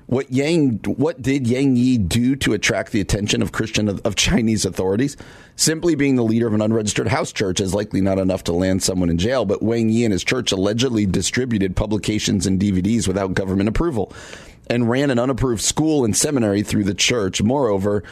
What 0.05 0.31
Yang, 0.31 0.79
what 0.85 1.21
did 1.21 1.47
Yang 1.47 1.77
Yi 1.77 1.97
do 1.97 2.35
to 2.35 2.53
attract 2.53 2.91
the 2.91 3.01
attention 3.01 3.41
of 3.41 3.51
Christian 3.51 3.87
of, 3.87 4.01
of 4.05 4.15
Chinese 4.15 4.65
authorities? 4.65 5.17
Simply 5.55 5.95
being 5.95 6.17
the 6.17 6.23
leader 6.23 6.45
of 6.45 6.53
an 6.53 6.61
unregistered 6.61 7.07
house 7.07 7.31
church 7.31 7.59
is 7.61 7.73
likely 7.73 8.01
not 8.01 8.19
enough 8.19 8.43
to 8.43 8.53
land 8.53 8.83
someone 8.83 9.09
in 9.09 9.17
jail. 9.17 9.45
But 9.45 9.63
Wang 9.63 9.89
Yi 9.89 10.03
and 10.03 10.11
his 10.11 10.23
church 10.23 10.51
allegedly 10.51 11.05
distributed 11.05 11.75
publications 11.75 12.45
and 12.45 12.59
DVDs 12.59 13.07
without 13.07 13.33
government 13.33 13.69
approval, 13.69 14.13
and 14.69 14.89
ran 14.89 15.09
an 15.09 15.19
unapproved 15.19 15.61
school 15.61 16.05
and 16.05 16.15
seminary 16.15 16.63
through 16.63 16.83
the 16.83 16.93
church. 16.93 17.41
Moreover, 17.41 18.03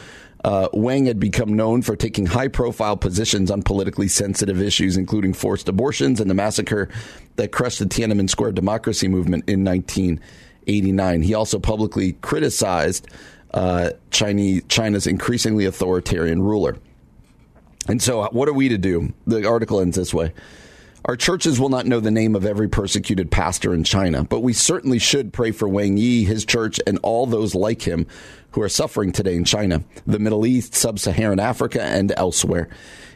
Uh, 0.44 0.68
Wang 0.72 1.06
had 1.06 1.20
become 1.20 1.54
known 1.54 1.82
for 1.82 1.94
taking 1.94 2.26
high 2.26 2.48
profile 2.48 2.96
positions 2.96 3.48
on 3.48 3.62
politically 3.62 4.08
sensitive 4.08 4.60
issues, 4.60 4.96
including 4.96 5.32
forced 5.32 5.68
abortions 5.68 6.20
and 6.20 6.28
the 6.28 6.34
massacre 6.34 6.88
that 7.36 7.52
crushed 7.52 7.78
the 7.78 7.84
Tiananmen 7.84 8.28
Square 8.28 8.52
democracy 8.52 9.06
movement 9.06 9.48
in 9.48 9.64
1989. 9.64 11.22
He 11.22 11.34
also 11.34 11.60
publicly 11.60 12.14
criticized 12.22 13.06
uh, 13.54 13.90
Chinese, 14.10 14.62
China's 14.68 15.06
increasingly 15.06 15.64
authoritarian 15.64 16.42
ruler. 16.42 16.76
And 17.86 18.02
so, 18.02 18.24
what 18.32 18.48
are 18.48 18.52
we 18.52 18.68
to 18.68 18.78
do? 18.78 19.12
The 19.26 19.46
article 19.46 19.80
ends 19.80 19.96
this 19.96 20.12
way. 20.12 20.32
Our 21.04 21.16
churches 21.16 21.58
will 21.58 21.68
not 21.68 21.86
know 21.86 21.98
the 21.98 22.12
name 22.12 22.36
of 22.36 22.46
every 22.46 22.68
persecuted 22.68 23.28
pastor 23.28 23.74
in 23.74 23.82
China, 23.82 24.22
but 24.22 24.38
we 24.38 24.52
certainly 24.52 25.00
should 25.00 25.32
pray 25.32 25.50
for 25.50 25.66
Wang 25.66 25.96
Yi, 25.96 26.24
his 26.24 26.44
church, 26.44 26.78
and 26.86 27.00
all 27.02 27.26
those 27.26 27.56
like 27.56 27.82
him 27.82 28.06
who 28.52 28.62
are 28.62 28.68
suffering 28.68 29.10
today 29.10 29.34
in 29.34 29.44
China, 29.44 29.82
the 30.06 30.20
Middle 30.20 30.46
East, 30.46 30.76
Sub 30.76 31.00
Saharan 31.00 31.40
Africa, 31.40 31.82
and 31.82 32.12
elsewhere. 32.16 32.68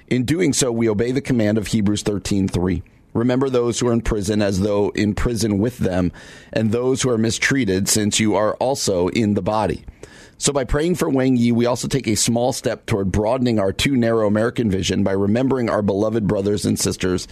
In 0.09 0.25
doing 0.25 0.53
so, 0.53 0.73
we 0.73 0.89
obey 0.89 1.13
the 1.13 1.21
command 1.21 1.59
of 1.59 1.69
Hebrews 1.69 2.03
13:3. 2.03 2.83
Remember 3.15 3.49
those 3.49 3.79
who 3.79 3.87
are 3.87 3.93
in 3.93 4.01
prison 4.01 4.43
as 4.43 4.61
though 4.61 4.89
in 4.91 5.15
prison 5.15 5.59
with 5.59 5.79
them, 5.79 6.11
and 6.53 6.73
those 6.73 7.03
who 7.03 7.11
are 7.11 7.19
mistreated, 7.19 7.89
since 7.89 8.19
you 8.19 8.35
are 8.35 8.55
also 8.57 9.09
in 9.09 9.35
the 9.35 9.43
body. 9.43 9.85
So, 10.39 10.53
by 10.53 10.65
praying 10.65 10.97
for 10.97 11.09
Wang 11.09 11.37
Yi, 11.37 11.53
we 11.53 11.65
also 11.65 11.89
take 11.89 12.07
a 12.07 12.15
small 12.15 12.53
step 12.53 12.85
toward 12.85 13.11
broadening 13.11 13.59
our 13.59 13.73
too 13.73 13.97
narrow 13.97 14.27
American 14.27 14.71
vision 14.71 15.03
by 15.03 15.13
remembering 15.13 15.71
our 15.71 15.81
beloved 15.81 16.27
brothers 16.27 16.67
and 16.67 16.79
sisters 16.79 17.27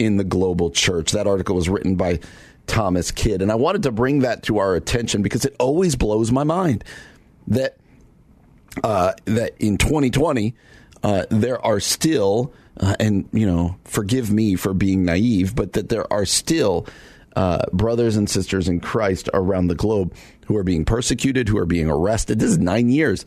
in 0.00 0.16
the 0.16 0.24
global 0.24 0.70
church. 0.70 1.12
That 1.12 1.26
article 1.26 1.54
was 1.54 1.68
written 1.68 1.94
by 1.94 2.20
Thomas 2.66 3.10
Kidd. 3.10 3.42
And 3.42 3.52
I 3.52 3.54
wanted 3.54 3.82
to 3.84 3.92
bring 3.92 4.20
that 4.20 4.42
to 4.44 4.58
our 4.58 4.74
attention 4.74 5.22
because 5.22 5.44
it 5.44 5.54
always 5.60 5.94
blows 5.94 6.32
my 6.32 6.42
mind 6.42 6.82
that, 7.48 7.76
uh, 8.82 9.12
that 9.26 9.52
in 9.58 9.76
2020, 9.76 10.54
uh, 11.02 11.26
there 11.30 11.64
are 11.64 11.80
still, 11.80 12.54
uh, 12.78 12.94
and, 12.98 13.28
you 13.32 13.46
know, 13.46 13.76
forgive 13.84 14.30
me 14.30 14.56
for 14.56 14.72
being 14.72 15.04
naive, 15.04 15.54
but 15.54 15.74
that 15.74 15.90
there 15.90 16.10
are 16.10 16.24
still 16.24 16.86
uh, 17.36 17.64
brothers 17.72 18.16
and 18.16 18.28
sisters 18.28 18.68
in 18.68 18.80
Christ 18.80 19.28
around 19.34 19.68
the 19.68 19.74
globe 19.74 20.14
who 20.46 20.56
are 20.56 20.64
being 20.64 20.84
persecuted, 20.86 21.48
who 21.48 21.58
are 21.58 21.66
being 21.66 21.90
arrested. 21.90 22.38
This 22.38 22.50
is 22.50 22.58
nine 22.58 22.88
years 22.88 23.26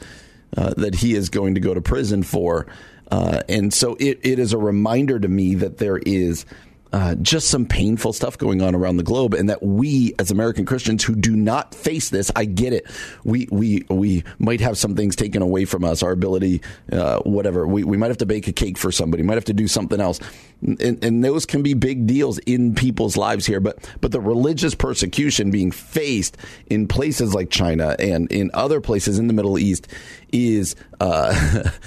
uh, 0.57 0.73
that 0.77 0.95
he 0.95 1.13
is 1.13 1.29
going 1.29 1.53
to 1.53 1.59
go 1.59 1.73
to 1.73 1.81
prison 1.81 2.23
for. 2.23 2.65
Uh, 3.11 3.41
and 3.49 3.73
so 3.73 3.95
it, 3.99 4.19
it 4.23 4.39
is 4.39 4.53
a 4.53 4.57
reminder 4.57 5.19
to 5.19 5.27
me 5.27 5.55
that 5.55 5.77
there 5.77 5.97
is 5.97 6.45
uh, 6.93 7.15
just 7.15 7.49
some 7.49 7.65
painful 7.65 8.13
stuff 8.13 8.37
going 8.37 8.61
on 8.61 8.75
around 8.75 8.97
the 8.97 9.03
globe, 9.03 9.33
and 9.33 9.49
that 9.49 9.63
we, 9.63 10.13
as 10.19 10.29
American 10.29 10.63
Christians 10.63 11.03
who 11.03 11.15
do 11.15 11.35
not 11.35 11.73
face 11.73 12.11
this, 12.11 12.31
I 12.35 12.45
get 12.45 12.71
it. 12.71 12.85
We 13.23 13.47
we 13.51 13.83
we 13.89 14.23
might 14.37 14.61
have 14.61 14.77
some 14.77 14.95
things 14.95 15.15
taken 15.15 15.41
away 15.41 15.65
from 15.65 15.83
us, 15.83 16.03
our 16.03 16.11
ability, 16.11 16.61
uh, 16.91 17.19
whatever. 17.21 17.65
We 17.65 17.83
we 17.83 17.97
might 17.97 18.09
have 18.09 18.19
to 18.19 18.27
bake 18.27 18.47
a 18.47 18.53
cake 18.53 18.77
for 18.77 18.91
somebody, 18.91 19.23
might 19.23 19.33
have 19.35 19.45
to 19.45 19.53
do 19.53 19.67
something 19.67 19.99
else, 19.99 20.19
and, 20.63 21.03
and 21.03 21.23
those 21.23 21.45
can 21.45 21.61
be 21.61 21.73
big 21.73 22.07
deals 22.07 22.37
in 22.39 22.75
people's 22.75 23.17
lives 23.17 23.45
here. 23.45 23.59
But 23.59 23.89
but 24.01 24.11
the 24.11 24.21
religious 24.21 24.75
persecution 24.75 25.51
being 25.51 25.71
faced 25.71 26.37
in 26.67 26.87
places 26.87 27.33
like 27.33 27.49
China 27.49 27.95
and 27.99 28.31
in 28.31 28.49
other 28.53 28.81
places 28.81 29.19
in 29.19 29.27
the 29.27 29.33
Middle 29.33 29.59
East 29.59 29.87
is 30.31 30.75
uh, 30.99 31.33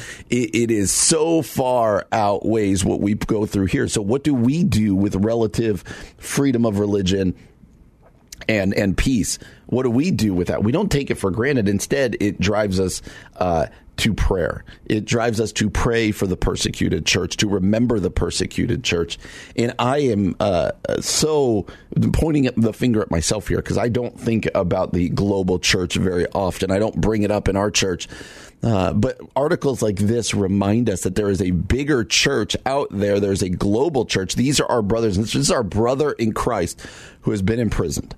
it, 0.30 0.54
it 0.54 0.70
is 0.70 0.92
so 0.92 1.42
far 1.42 2.06
outweighs 2.12 2.84
what 2.84 3.00
we 3.00 3.14
go 3.14 3.46
through 3.46 3.66
here. 3.66 3.88
So 3.88 4.02
what 4.02 4.24
do 4.24 4.34
we 4.34 4.64
do 4.64 4.94
with 4.94 5.16
relative 5.16 5.82
freedom 6.18 6.64
of 6.64 6.78
religion? 6.78 7.34
and 8.48 8.74
and 8.74 8.96
peace. 8.96 9.38
What 9.66 9.84
do 9.84 9.90
we 9.90 10.10
do 10.10 10.34
with 10.34 10.48
that? 10.48 10.62
We 10.62 10.70
don't 10.70 10.92
take 10.92 11.10
it 11.10 11.16
for 11.16 11.30
granted. 11.30 11.68
Instead, 11.68 12.16
it 12.20 12.38
drives 12.38 12.78
us 12.78 13.02
uh, 13.36 13.66
to 13.98 14.14
prayer. 14.14 14.64
It 14.86 15.04
drives 15.04 15.40
us 15.40 15.52
to 15.52 15.70
pray 15.70 16.12
for 16.12 16.26
the 16.26 16.36
persecuted 16.36 17.06
church, 17.06 17.36
to 17.38 17.48
remember 17.48 17.98
the 17.98 18.10
persecuted 18.10 18.84
church. 18.84 19.18
And 19.56 19.74
I 19.78 19.98
am 19.98 20.36
uh, 20.38 20.72
so 21.00 21.66
pointing 22.12 22.50
the 22.56 22.72
finger 22.72 23.00
at 23.00 23.10
myself 23.10 23.48
here 23.48 23.58
because 23.58 23.78
I 23.78 23.88
don't 23.88 24.18
think 24.18 24.48
about 24.54 24.92
the 24.92 25.08
global 25.08 25.58
church 25.58 25.94
very 25.94 26.26
often. 26.28 26.70
I 26.70 26.78
don't 26.78 27.00
bring 27.00 27.22
it 27.22 27.30
up 27.30 27.48
in 27.48 27.56
our 27.56 27.70
church. 27.70 28.08
Uh, 28.62 28.92
but 28.92 29.20
articles 29.36 29.82
like 29.82 29.96
this 29.96 30.34
remind 30.34 30.88
us 30.90 31.02
that 31.02 31.14
there 31.14 31.28
is 31.30 31.42
a 31.42 31.50
bigger 31.50 32.04
church 32.04 32.56
out 32.66 32.88
there. 32.90 33.20
There's 33.20 33.42
a 33.42 33.48
global 33.48 34.06
church. 34.06 34.34
These 34.34 34.60
are 34.60 34.66
our 34.66 34.82
brothers. 34.82 35.16
This 35.16 35.34
is 35.34 35.50
our 35.50 35.62
brother 35.62 36.12
in 36.12 36.32
Christ 36.32 36.80
who 37.20 37.30
has 37.30 37.42
been 37.42 37.60
imprisoned. 37.60 38.14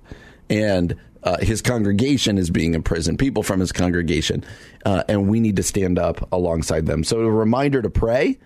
And 0.49 0.95
uh, 1.23 1.37
his 1.39 1.61
congregation 1.61 2.37
is 2.37 2.49
being 2.49 2.73
imprisoned, 2.73 3.19
people 3.19 3.43
from 3.43 3.59
his 3.59 3.71
congregation, 3.71 4.43
uh, 4.85 5.03
and 5.07 5.27
we 5.27 5.39
need 5.39 5.55
to 5.57 5.63
stand 5.63 5.99
up 5.99 6.27
alongside 6.31 6.85
them. 6.85 7.03
So, 7.03 7.19
a 7.19 7.29
reminder 7.29 7.81
to 7.81 7.89
pray, 7.89 8.37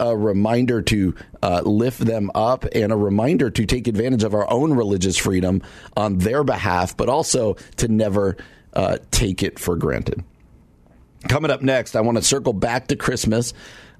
a 0.00 0.16
reminder 0.16 0.82
to 0.82 1.14
uh, 1.42 1.62
lift 1.64 2.00
them 2.00 2.30
up, 2.34 2.64
and 2.74 2.92
a 2.92 2.96
reminder 2.96 3.50
to 3.50 3.66
take 3.66 3.86
advantage 3.86 4.24
of 4.24 4.34
our 4.34 4.50
own 4.50 4.74
religious 4.74 5.16
freedom 5.16 5.62
on 5.96 6.18
their 6.18 6.44
behalf, 6.44 6.96
but 6.96 7.08
also 7.08 7.54
to 7.76 7.88
never 7.88 8.36
uh, 8.74 8.98
take 9.10 9.42
it 9.42 9.58
for 9.58 9.76
granted. 9.76 10.24
Coming 11.28 11.50
up 11.50 11.62
next, 11.62 11.96
I 11.96 12.00
want 12.00 12.16
to 12.18 12.22
circle 12.22 12.52
back 12.52 12.88
to 12.88 12.96
Christmas 12.96 13.52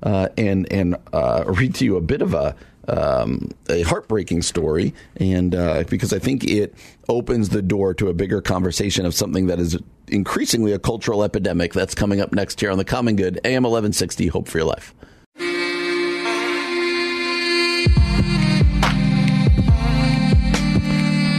uh, 0.02 0.28
and 0.36 0.70
and 0.72 0.96
uh, 1.12 1.44
read 1.46 1.74
to 1.76 1.84
you 1.84 1.96
a 1.96 2.00
bit 2.00 2.22
of 2.22 2.34
a 2.34 2.54
um, 2.88 3.50
a 3.68 3.82
heartbreaking 3.82 4.42
story, 4.42 4.94
and 5.16 5.54
uh, 5.54 5.84
because 5.88 6.12
I 6.12 6.18
think 6.18 6.44
it 6.44 6.74
opens 7.08 7.50
the 7.50 7.62
door 7.62 7.94
to 7.94 8.08
a 8.08 8.14
bigger 8.14 8.40
conversation 8.40 9.06
of 9.06 9.14
something 9.14 9.46
that 9.46 9.60
is 9.60 9.78
increasingly 10.08 10.72
a 10.72 10.78
cultural 10.78 11.22
epidemic 11.22 11.72
that's 11.72 11.94
coming 11.94 12.20
up 12.20 12.32
next 12.32 12.60
year 12.62 12.70
on 12.70 12.78
the 12.78 12.84
Common 12.84 13.16
Good 13.16 13.40
AM 13.44 13.62
1160. 13.62 14.28
Hope 14.28 14.48
for 14.48 14.58
your 14.58 14.66
life. 14.66 14.94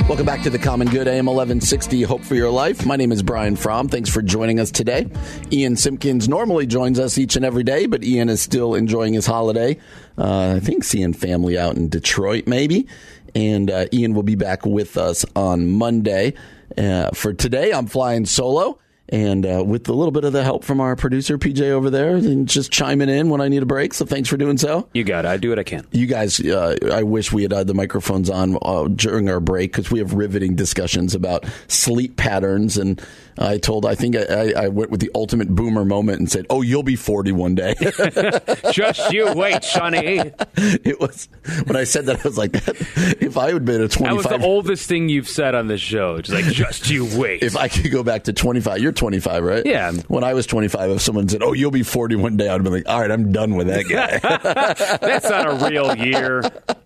Welcome 0.09 0.25
back 0.25 0.41
to 0.41 0.49
the 0.49 0.57
Common 0.57 0.87
Good 0.87 1.07
AM 1.07 1.27
1160 1.27 2.01
Hope 2.01 2.23
for 2.23 2.33
Your 2.33 2.49
Life. 2.49 2.83
My 2.83 2.95
name 2.95 3.11
is 3.11 3.21
Brian 3.21 3.55
Fromm. 3.55 3.87
Thanks 3.87 4.09
for 4.09 4.23
joining 4.23 4.59
us 4.59 4.71
today. 4.71 5.07
Ian 5.51 5.75
Simpkins 5.75 6.27
normally 6.27 6.65
joins 6.65 6.99
us 6.99 7.19
each 7.19 7.35
and 7.35 7.45
every 7.45 7.63
day, 7.63 7.85
but 7.85 8.03
Ian 8.03 8.27
is 8.27 8.41
still 8.41 8.73
enjoying 8.73 9.13
his 9.13 9.27
holiday. 9.27 9.77
Uh, 10.19 10.55
I 10.57 10.59
think 10.59 10.83
seeing 10.83 11.13
family 11.13 11.57
out 11.57 11.77
in 11.77 11.89
Detroit, 11.89 12.45
maybe. 12.45 12.87
And 13.35 13.71
uh, 13.71 13.85
Ian 13.93 14.13
will 14.13 14.23
be 14.23 14.35
back 14.35 14.65
with 14.65 14.97
us 14.97 15.25
on 15.35 15.67
Monday. 15.67 16.33
Uh, 16.77 17.11
for 17.11 17.33
today, 17.33 17.71
I'm 17.71 17.87
flying 17.87 18.25
solo 18.25 18.79
and 19.11 19.45
uh, 19.45 19.63
with 19.65 19.87
a 19.89 19.93
little 19.93 20.11
bit 20.11 20.23
of 20.23 20.33
the 20.33 20.43
help 20.43 20.63
from 20.63 20.79
our 20.79 20.95
producer 20.95 21.37
PJ 21.37 21.61
over 21.69 21.89
there, 21.89 22.15
and 22.15 22.47
just 22.47 22.71
chiming 22.71 23.09
in 23.09 23.29
when 23.29 23.41
I 23.41 23.47
need 23.47 23.63
a 23.63 23.65
break. 23.65 23.93
So 23.93 24.05
thanks 24.05 24.29
for 24.29 24.37
doing 24.37 24.57
so. 24.57 24.87
You 24.93 25.03
got 25.03 25.25
it. 25.25 25.29
I 25.29 25.37
do 25.37 25.49
what 25.49 25.59
I 25.59 25.63
can. 25.63 25.87
You 25.91 26.05
guys, 26.05 26.39
uh, 26.39 26.77
I 26.91 27.03
wish 27.03 27.31
we 27.31 27.43
had 27.43 27.51
had 27.51 27.67
the 27.67 27.73
microphones 27.73 28.29
on 28.29 28.57
uh, 28.61 28.87
during 28.87 29.29
our 29.29 29.39
break 29.39 29.71
because 29.71 29.91
we 29.91 29.99
have 29.99 30.13
riveting 30.13 30.55
discussions 30.55 31.15
about 31.15 31.45
sleep 31.67 32.17
patterns. 32.17 32.77
And 32.77 33.01
I 33.37 33.57
told, 33.57 33.85
I 33.85 33.95
think 33.95 34.15
I, 34.15 34.51
I, 34.51 34.67
went 34.67 34.91
with 34.91 34.99
the 34.99 35.09
ultimate 35.15 35.49
boomer 35.49 35.85
moment 35.85 36.19
and 36.19 36.29
said, 36.29 36.45
"Oh, 36.49 36.61
you'll 36.61 36.83
be 36.83 36.97
forty 36.97 37.31
one 37.31 37.55
day." 37.55 37.73
just 38.71 39.11
you 39.13 39.31
wait, 39.33 39.63
Sonny. 39.63 40.33
It 40.57 40.99
was 40.99 41.29
when 41.65 41.77
I 41.77 41.85
said 41.85 42.07
that 42.07 42.19
I 42.19 42.23
was 42.23 42.37
like, 42.37 42.51
if 43.21 43.37
I 43.37 43.53
had 43.53 43.63
been 43.63 43.81
a 43.81 43.87
twenty 43.87 44.15
five, 44.15 44.23
that 44.23 44.31
was 44.31 44.41
the 44.41 44.45
oldest 44.45 44.89
thing 44.89 45.07
you've 45.07 45.29
said 45.29 45.55
on 45.55 45.67
this 45.67 45.79
show. 45.79 46.15
It's 46.15 46.29
like, 46.29 46.45
just 46.45 46.89
you 46.89 47.07
wait. 47.17 47.41
If 47.41 47.55
I 47.55 47.69
could 47.69 47.91
go 47.91 48.03
back 48.03 48.25
to 48.25 48.33
twenty 48.33 48.59
five, 48.59 48.79
you're 48.79 48.91
25, 48.99 49.43
right? 49.43 49.65
Yeah. 49.65 49.93
When 50.07 50.23
I 50.23 50.33
was 50.33 50.45
25, 50.45 50.91
if 50.91 51.01
someone 51.01 51.27
said, 51.29 51.41
"Oh, 51.41 51.53
you'll 51.53 51.71
be 51.71 51.83
40 51.83 52.17
one 52.17 52.37
day," 52.37 52.49
I'd 52.49 52.63
be 52.63 52.69
like, 52.69 52.87
"All 52.87 52.99
right, 52.99 53.09
I'm 53.09 53.31
done 53.31 53.55
with 53.55 53.67
that 53.67 53.85
guy." 53.87 54.19
That's 55.01 55.29
not 55.29 55.47
a 55.49 55.69
real 55.69 55.95
year. 55.97 56.41
Yeah. 56.43 56.75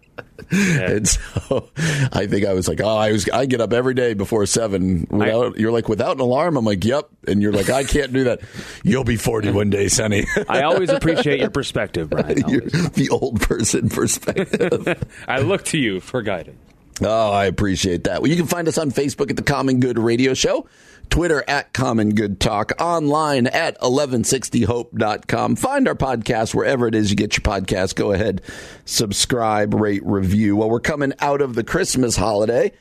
And 0.52 1.08
so 1.08 1.70
I 2.12 2.28
think 2.28 2.46
I 2.46 2.54
was 2.54 2.68
like, 2.68 2.80
oh, 2.80 2.96
I 2.98 3.12
was 3.12 3.28
I 3.30 3.48
get 3.48 3.60
up 3.60 3.74
every 3.74 3.96
day 3.96 4.14
before 4.14 4.46
seven. 4.46 5.08
Without, 5.10 5.56
I, 5.56 5.60
you're 5.60 5.72
like 5.72 5.90
without 5.90 6.16
an 6.16 6.20
alarm. 6.20 6.58
I'm 6.58 6.66
like, 6.66 6.86
yep. 6.86 7.10
And 7.28 7.42
you're 7.42 7.54
like, 7.54 7.72
I 7.72 7.84
can't 7.84 8.14
do 8.14 8.26
that. 8.26 8.42
You'll 8.84 9.06
be 9.06 9.16
40 9.16 9.52
one 9.52 9.72
day, 9.72 9.88
Sonny. 9.88 10.26
I 10.48 10.64
always 10.64 10.90
appreciate 10.90 11.40
your 11.40 11.50
perspective, 11.50 12.10
Brian. 12.12 12.36
the 12.36 13.08
old 13.10 13.42
person 13.42 13.90
perspective. 13.90 15.04
I 15.28 15.40
look 15.40 15.64
to 15.66 15.80
you 15.80 16.00
for 16.00 16.22
guidance. 16.22 16.60
Oh, 17.02 17.32
I 17.32 17.46
appreciate 17.46 18.04
that. 18.04 18.22
Well, 18.22 18.30
you 18.30 18.38
can 18.38 18.48
find 18.48 18.68
us 18.68 18.78
on 18.78 18.92
Facebook 18.92 19.30
at 19.32 19.36
the 19.36 19.44
Common 19.44 19.80
Good 19.80 19.98
Radio 19.98 20.34
Show. 20.34 20.68
Twitter 21.14 21.44
at 21.48 21.72
Common 21.74 22.16
Good 22.16 22.40
Talk, 22.40 22.72
online 22.80 23.46
at 23.46 23.80
1160hope.com. 23.82 25.56
Find 25.58 25.88
our 25.88 25.94
podcast 25.94 26.56
wherever 26.56 26.88
it 26.88 26.96
is 26.96 27.12
you 27.12 27.16
get 27.16 27.38
your 27.38 27.44
podcast. 27.44 27.94
Go 27.94 28.14
ahead, 28.14 28.42
subscribe, 28.86 29.76
rate, 29.76 30.02
review. 30.04 30.56
Well, 30.56 30.72
we're 30.72 30.80
coming 30.80 31.14
out 31.20 31.42
of 31.42 31.54
the 31.54 31.64
Christmas 31.64 32.16
holiday. 32.16 32.72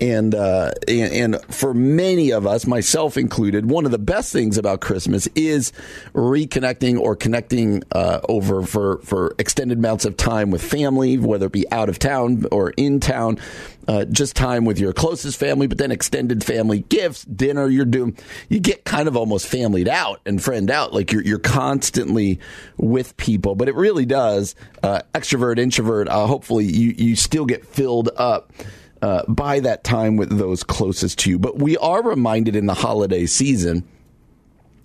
And, 0.00 0.34
uh, 0.34 0.72
and, 0.88 1.12
and 1.34 1.54
for 1.54 1.74
many 1.74 2.32
of 2.32 2.46
us, 2.46 2.66
myself 2.66 3.18
included, 3.18 3.68
one 3.68 3.84
of 3.84 3.90
the 3.90 3.98
best 3.98 4.32
things 4.32 4.56
about 4.56 4.80
Christmas 4.80 5.26
is 5.34 5.72
reconnecting 6.14 6.98
or 6.98 7.14
connecting 7.14 7.82
uh, 7.92 8.20
over 8.28 8.62
for 8.62 8.98
for 9.02 9.34
extended 9.38 9.78
amounts 9.78 10.04
of 10.04 10.16
time 10.16 10.50
with 10.50 10.62
family, 10.62 11.18
whether 11.18 11.46
it 11.46 11.52
be 11.52 11.70
out 11.72 11.88
of 11.88 11.98
town 11.98 12.44
or 12.52 12.70
in 12.70 13.00
town, 13.00 13.38
uh, 13.88 14.04
just 14.06 14.36
time 14.36 14.64
with 14.64 14.78
your 14.78 14.92
closest 14.92 15.38
family, 15.38 15.66
but 15.66 15.78
then 15.78 15.90
extended 15.90 16.44
family 16.44 16.80
gifts, 16.80 17.24
dinner. 17.24 17.68
You're 17.68 17.84
doing, 17.84 18.16
you 18.48 18.60
get 18.60 18.84
kind 18.84 19.08
of 19.08 19.16
almost 19.16 19.46
familyed 19.46 19.88
out 19.88 20.20
and 20.24 20.42
friend 20.42 20.70
out. 20.70 20.92
Like 20.92 21.12
you're, 21.12 21.22
you're 21.22 21.38
constantly 21.38 22.38
with 22.76 23.16
people, 23.16 23.54
but 23.54 23.68
it 23.68 23.74
really 23.74 24.06
does, 24.06 24.54
uh, 24.82 25.02
extrovert, 25.14 25.58
introvert, 25.58 26.08
uh, 26.08 26.26
hopefully 26.26 26.64
you, 26.64 26.94
you 26.96 27.16
still 27.16 27.46
get 27.46 27.66
filled 27.66 28.10
up. 28.16 28.52
Uh, 29.00 29.24
by 29.26 29.58
that 29.58 29.82
time 29.82 30.16
with 30.16 30.38
those 30.38 30.62
closest 30.62 31.18
to 31.18 31.28
you. 31.28 31.36
But 31.36 31.58
we 31.58 31.76
are 31.78 32.04
reminded 32.04 32.54
in 32.54 32.66
the 32.66 32.74
holiday 32.74 33.26
season 33.26 33.82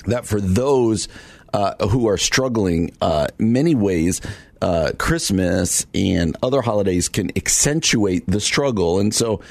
that 0.08 0.26
for 0.26 0.42
those 0.42 1.08
uh, 1.54 1.88
who 1.88 2.08
are 2.08 2.18
struggling, 2.18 2.92
uh, 3.02 3.28
many 3.38 3.76
ways, 3.76 4.22
uh, 4.62 4.91
Christmas 4.98 5.86
and 5.93 6.36
other 6.41 6.62
holidays 6.62 7.10
can 7.10 7.32
accentuate 7.36 8.26
the 8.28 8.39
struggle. 8.39 9.00
And 9.00 9.13
so 9.13 9.41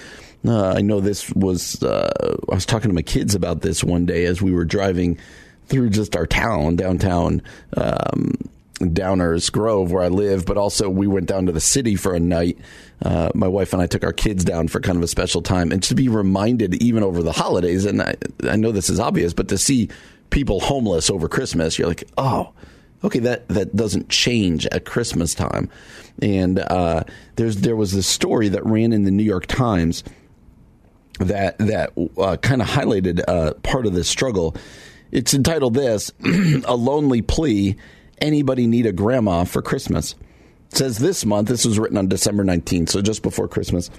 uh, 0.46 0.74
I 0.76 0.80
know 0.80 1.00
this 1.00 1.30
was, 1.32 1.82
uh, 1.82 2.36
I 2.50 2.54
was 2.54 2.66
talking 2.66 2.90
to 2.90 2.94
my 2.94 3.02
kids 3.02 3.34
about 3.34 3.62
this 3.62 3.82
one 3.82 4.06
day 4.06 4.24
as 4.24 4.40
we 4.42 4.52
were 4.52 4.64
driving 4.64 5.18
through 5.66 5.90
just 5.90 6.16
our 6.16 6.26
town, 6.26 6.76
downtown. 6.76 7.42
Um, 7.76 8.34
Downers 8.78 9.50
Grove, 9.50 9.90
where 9.90 10.02
I 10.02 10.08
live, 10.08 10.44
but 10.44 10.58
also 10.58 10.90
we 10.90 11.06
went 11.06 11.26
down 11.26 11.46
to 11.46 11.52
the 11.52 11.62
city 11.62 11.96
for 11.96 12.14
a 12.14 12.20
night. 12.20 12.58
Uh, 13.00 13.30
my 13.34 13.48
wife 13.48 13.72
and 13.72 13.80
I 13.80 13.86
took 13.86 14.04
our 14.04 14.12
kids 14.12 14.44
down 14.44 14.68
for 14.68 14.80
kind 14.80 14.98
of 14.98 15.02
a 15.02 15.08
special 15.08 15.40
time, 15.40 15.72
and 15.72 15.82
to 15.84 15.94
be 15.94 16.10
reminded, 16.10 16.74
even 16.82 17.02
over 17.02 17.22
the 17.22 17.32
holidays, 17.32 17.86
and 17.86 18.02
I, 18.02 18.16
I 18.44 18.56
know 18.56 18.72
this 18.72 18.90
is 18.90 19.00
obvious, 19.00 19.32
but 19.32 19.48
to 19.48 19.56
see 19.56 19.88
people 20.28 20.60
homeless 20.60 21.08
over 21.08 21.26
Christmas, 21.26 21.78
you're 21.78 21.88
like, 21.88 22.04
oh, 22.18 22.52
okay, 23.04 23.18
that 23.20 23.48
that 23.48 23.74
doesn't 23.74 24.08
change 24.08 24.66
at 24.66 24.84
Christmas 24.84 25.34
time. 25.34 25.70
And 26.22 26.58
uh, 26.58 27.04
there's 27.36 27.56
there 27.58 27.76
was 27.76 27.92
this 27.92 28.06
story 28.06 28.48
that 28.48 28.64
ran 28.64 28.92
in 28.92 29.04
the 29.04 29.10
New 29.10 29.22
York 29.24 29.46
Times 29.46 30.02
that 31.18 31.58
that 31.58 31.92
uh, 32.18 32.36
kind 32.36 32.62
of 32.62 32.68
highlighted 32.68 33.22
uh, 33.26 33.54
part 33.62 33.86
of 33.86 33.92
this 33.92 34.08
struggle. 34.08 34.56
It's 35.10 35.34
entitled 35.34 35.74
"This: 35.74 36.12
A 36.64 36.76
Lonely 36.76 37.22
Plea." 37.22 37.76
Anybody 38.18 38.66
need 38.66 38.86
a 38.86 38.92
grandma 38.92 39.44
for 39.44 39.60
Christmas? 39.60 40.14
It 40.70 40.76
says 40.78 40.98
this 40.98 41.26
month. 41.26 41.48
This 41.48 41.66
was 41.66 41.78
written 41.78 41.98
on 41.98 42.08
December 42.08 42.44
19th, 42.44 42.88
so 42.88 43.02
just 43.02 43.22
before 43.22 43.46
Christmas. 43.46 43.90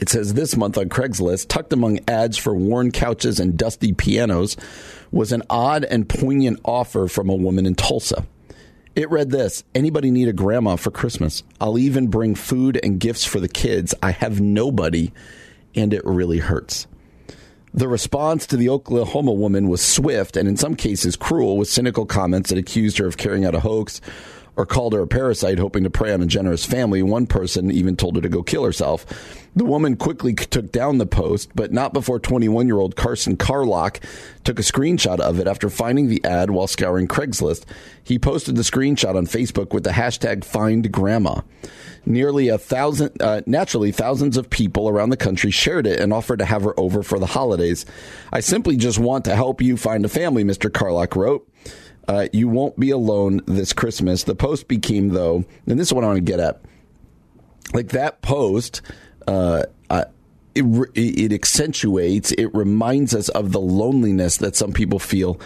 It 0.00 0.08
says 0.08 0.34
this 0.34 0.56
month 0.56 0.78
on 0.78 0.88
Craigslist, 0.88 1.48
tucked 1.48 1.72
among 1.72 2.00
ads 2.06 2.38
for 2.38 2.54
worn 2.54 2.92
couches 2.92 3.40
and 3.40 3.56
dusty 3.56 3.92
pianos, 3.92 4.56
was 5.10 5.32
an 5.32 5.42
odd 5.50 5.84
and 5.84 6.08
poignant 6.08 6.60
offer 6.64 7.08
from 7.08 7.28
a 7.28 7.34
woman 7.34 7.66
in 7.66 7.74
Tulsa. 7.74 8.24
It 8.94 9.10
read 9.10 9.30
this 9.30 9.64
Anybody 9.74 10.10
need 10.10 10.28
a 10.28 10.32
grandma 10.32 10.76
for 10.76 10.90
Christmas? 10.90 11.42
I'll 11.60 11.78
even 11.78 12.08
bring 12.08 12.34
food 12.34 12.78
and 12.82 13.00
gifts 13.00 13.24
for 13.24 13.40
the 13.40 13.48
kids. 13.48 13.94
I 14.02 14.12
have 14.12 14.40
nobody, 14.40 15.12
and 15.74 15.92
it 15.92 16.04
really 16.04 16.38
hurts. 16.38 16.86
The 17.74 17.88
response 17.88 18.46
to 18.46 18.56
the 18.56 18.70
Oklahoma 18.70 19.32
woman 19.32 19.68
was 19.68 19.82
swift 19.82 20.36
and 20.36 20.48
in 20.48 20.56
some 20.56 20.74
cases 20.74 21.16
cruel, 21.16 21.56
with 21.56 21.68
cynical 21.68 22.06
comments 22.06 22.50
that 22.50 22.58
accused 22.58 22.98
her 22.98 23.06
of 23.06 23.16
carrying 23.16 23.44
out 23.44 23.54
a 23.54 23.60
hoax 23.60 24.00
or 24.58 24.66
called 24.66 24.92
her 24.92 25.02
a 25.02 25.06
parasite, 25.06 25.60
hoping 25.60 25.84
to 25.84 25.90
prey 25.90 26.12
on 26.12 26.20
a 26.20 26.26
generous 26.26 26.64
family. 26.64 27.00
One 27.00 27.28
person 27.28 27.70
even 27.70 27.96
told 27.96 28.16
her 28.16 28.22
to 28.22 28.28
go 28.28 28.42
kill 28.42 28.64
herself. 28.64 29.06
The 29.54 29.64
woman 29.64 29.96
quickly 29.96 30.34
took 30.34 30.72
down 30.72 30.98
the 30.98 31.06
post, 31.06 31.50
but 31.54 31.72
not 31.72 31.92
before 31.92 32.18
21 32.18 32.66
year 32.66 32.80
old 32.80 32.96
Carson 32.96 33.36
Carlock 33.36 34.00
took 34.42 34.58
a 34.58 34.62
screenshot 34.62 35.20
of 35.20 35.38
it 35.38 35.46
after 35.46 35.70
finding 35.70 36.08
the 36.08 36.24
ad 36.24 36.50
while 36.50 36.66
scouring 36.66 37.06
Craigslist. 37.06 37.66
He 38.02 38.18
posted 38.18 38.56
the 38.56 38.62
screenshot 38.62 39.14
on 39.14 39.26
Facebook 39.26 39.72
with 39.72 39.84
the 39.84 39.90
hashtag 39.90 40.44
Find 40.44 40.90
Grandma. 40.90 41.42
Nearly 42.04 42.48
a 42.48 42.58
thousand, 42.58 43.22
uh, 43.22 43.42
naturally, 43.46 43.92
thousands 43.92 44.36
of 44.36 44.50
people 44.50 44.88
around 44.88 45.10
the 45.10 45.16
country 45.16 45.52
shared 45.52 45.86
it 45.86 46.00
and 46.00 46.12
offered 46.12 46.40
to 46.40 46.44
have 46.44 46.64
her 46.64 46.78
over 46.80 47.04
for 47.04 47.20
the 47.20 47.26
holidays. 47.26 47.86
I 48.32 48.40
simply 48.40 48.76
just 48.76 48.98
want 48.98 49.24
to 49.26 49.36
help 49.36 49.62
you 49.62 49.76
find 49.76 50.04
a 50.04 50.08
family, 50.08 50.42
Mr. 50.42 50.72
Carlock 50.72 51.14
wrote. 51.14 51.48
Uh, 52.08 52.26
you 52.32 52.48
won't 52.48 52.78
be 52.80 52.90
alone 52.90 53.42
this 53.46 53.74
Christmas. 53.74 54.24
The 54.24 54.34
post 54.34 54.66
became, 54.66 55.10
though, 55.10 55.44
and 55.66 55.78
this 55.78 55.88
is 55.88 55.92
what 55.92 56.04
I 56.04 56.08
want 56.08 56.16
to 56.16 56.22
get 56.22 56.40
at. 56.40 56.60
Like 57.74 57.88
that 57.88 58.22
post, 58.22 58.80
uh, 59.26 59.64
uh, 59.90 60.04
it, 60.54 60.64
it 60.94 61.32
accentuates, 61.32 62.32
it 62.32 62.46
reminds 62.54 63.14
us 63.14 63.28
of 63.28 63.52
the 63.52 63.60
loneliness 63.60 64.38
that 64.38 64.56
some 64.56 64.72
people 64.72 64.98
feel 64.98 65.38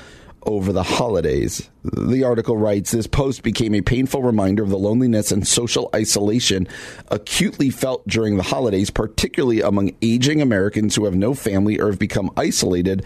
over 0.45 0.73
the 0.73 0.83
holidays. 0.83 1.69
The 1.85 2.25
article 2.25 2.57
writes 2.57 2.93
This 2.93 3.07
post 3.07 3.43
became 3.43 3.75
a 3.75 3.81
painful 3.81 4.23
reminder 4.23 4.63
of 4.63 4.71
the 4.71 4.79
loneliness 4.79 5.33
and 5.33 5.47
social 5.47 5.91
isolation 5.95 6.69
acutely 7.09 7.71
felt 7.71 8.07
during 8.07 8.37
the 8.37 8.43
holidays, 8.45 8.91
particularly 8.91 9.61
among 9.61 9.93
aging 10.01 10.41
Americans 10.41 10.95
who 10.95 11.05
have 11.05 11.17
no 11.17 11.35
family 11.35 11.81
or 11.81 11.89
have 11.89 11.99
become 11.99 12.31
isolated 12.37 13.05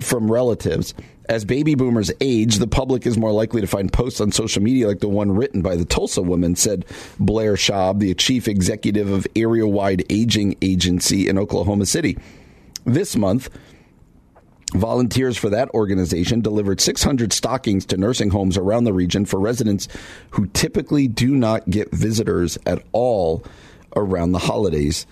from 0.00 0.30
relatives. 0.30 0.94
As 1.28 1.44
baby 1.44 1.74
boomers 1.74 2.10
age, 2.20 2.56
the 2.56 2.66
public 2.66 3.06
is 3.06 3.16
more 3.16 3.32
likely 3.32 3.60
to 3.60 3.66
find 3.66 3.92
posts 3.92 4.20
on 4.20 4.32
social 4.32 4.62
media 4.62 4.88
like 4.88 5.00
the 5.00 5.08
one 5.08 5.30
written 5.32 5.62
by 5.62 5.76
the 5.76 5.84
Tulsa 5.84 6.20
woman, 6.22 6.56
said 6.56 6.84
Blair 7.18 7.54
Schaub, 7.54 8.00
the 8.00 8.14
chief 8.14 8.48
executive 8.48 9.10
of 9.10 9.26
Area 9.36 9.66
Wide 9.66 10.04
Aging 10.10 10.56
Agency 10.62 11.28
in 11.28 11.38
Oklahoma 11.38 11.86
City. 11.86 12.18
This 12.84 13.16
month, 13.16 13.48
Volunteers 14.74 15.36
for 15.36 15.50
that 15.50 15.68
organization 15.74 16.40
delivered 16.40 16.80
600 16.80 17.32
stockings 17.32 17.84
to 17.86 17.98
nursing 17.98 18.30
homes 18.30 18.56
around 18.56 18.84
the 18.84 18.92
region 18.94 19.26
for 19.26 19.38
residents 19.38 19.86
who 20.30 20.46
typically 20.46 21.08
do 21.08 21.36
not 21.36 21.68
get 21.68 21.92
visitors 21.92 22.56
at 22.64 22.82
all 22.92 23.44
around 23.94 24.32
the 24.32 24.38
holidays. 24.38 25.06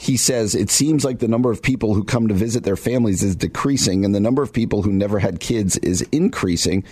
He 0.00 0.16
says 0.16 0.54
it 0.54 0.70
seems 0.70 1.04
like 1.04 1.18
the 1.18 1.28
number 1.28 1.50
of 1.50 1.60
people 1.60 1.92
who 1.92 2.04
come 2.04 2.28
to 2.28 2.32
visit 2.32 2.64
their 2.64 2.74
families 2.74 3.22
is 3.22 3.36
decreasing 3.36 4.06
and 4.06 4.14
the 4.14 4.20
number 4.20 4.42
of 4.42 4.50
people 4.50 4.80
who 4.80 4.90
never 4.90 5.18
had 5.18 5.40
kids 5.40 5.76
is 5.76 6.00
increasing. 6.10 6.84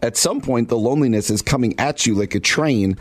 At 0.00 0.16
some 0.16 0.40
point, 0.40 0.70
the 0.70 0.78
loneliness 0.78 1.28
is 1.28 1.42
coming 1.42 1.78
at 1.78 2.06
you 2.06 2.14
like 2.14 2.34
a 2.34 2.40
train 2.40 2.96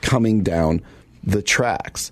coming 0.00 0.42
down 0.42 0.82
the 1.22 1.42
tracks. 1.42 2.10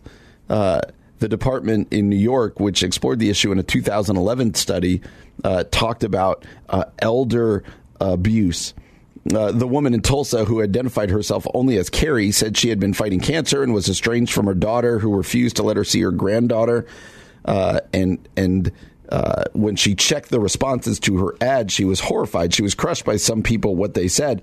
Uh, 0.49 0.83
the 1.19 1.27
department 1.27 1.93
in 1.93 2.09
New 2.09 2.15
York, 2.15 2.61
which 2.61 2.85
explored 2.85 3.19
the 3.19 3.31
issue 3.31 3.51
in 3.51 3.59
a 3.59 3.65
2011 3.65 4.55
study, 4.55 5.01
uh, 5.43 5.65
talked 5.73 6.05
about 6.05 6.45
uh, 6.69 6.85
elder 7.01 7.65
abuse. 8.01 8.75
Uh, 9.31 9.53
the 9.53 9.69
woman 9.69 9.95
in 9.95 10.01
Tulsa 10.01 10.45
who 10.45 10.63
identified 10.63 11.11
herself 11.11 11.47
only 11.55 11.79
as 11.79 11.89
Carrie 11.89 12.33
said 12.33 12.57
she 12.57 12.71
had 12.71 12.81
been 12.81 12.93
fighting 12.93 13.21
cancer 13.21 13.63
and 13.63 13.73
was 13.73 13.89
estranged 13.89 14.33
from 14.33 14.47
her 14.47 14.55
daughter, 14.55 14.99
who 14.99 15.17
refused 15.17 15.57
to 15.57 15.63
let 15.63 15.77
her 15.77 15.85
see 15.85 16.01
her 16.01 16.11
granddaughter. 16.11 16.87
Uh, 17.45 17.81
and 17.93 18.29
and 18.37 18.73
uh, 19.09 19.45
when 19.53 19.77
she 19.77 19.95
checked 19.95 20.31
the 20.31 20.41
responses 20.41 20.99
to 21.01 21.19
her 21.19 21.37
ad, 21.41 21.71
she 21.71 21.85
was 21.85 22.01
horrified. 22.01 22.55
She 22.55 22.63
was 22.63 22.75
crushed 22.75 23.05
by 23.05 23.17
some 23.17 23.43
people 23.43 23.77
what 23.77 23.95
they 23.95 24.09
said. 24.09 24.43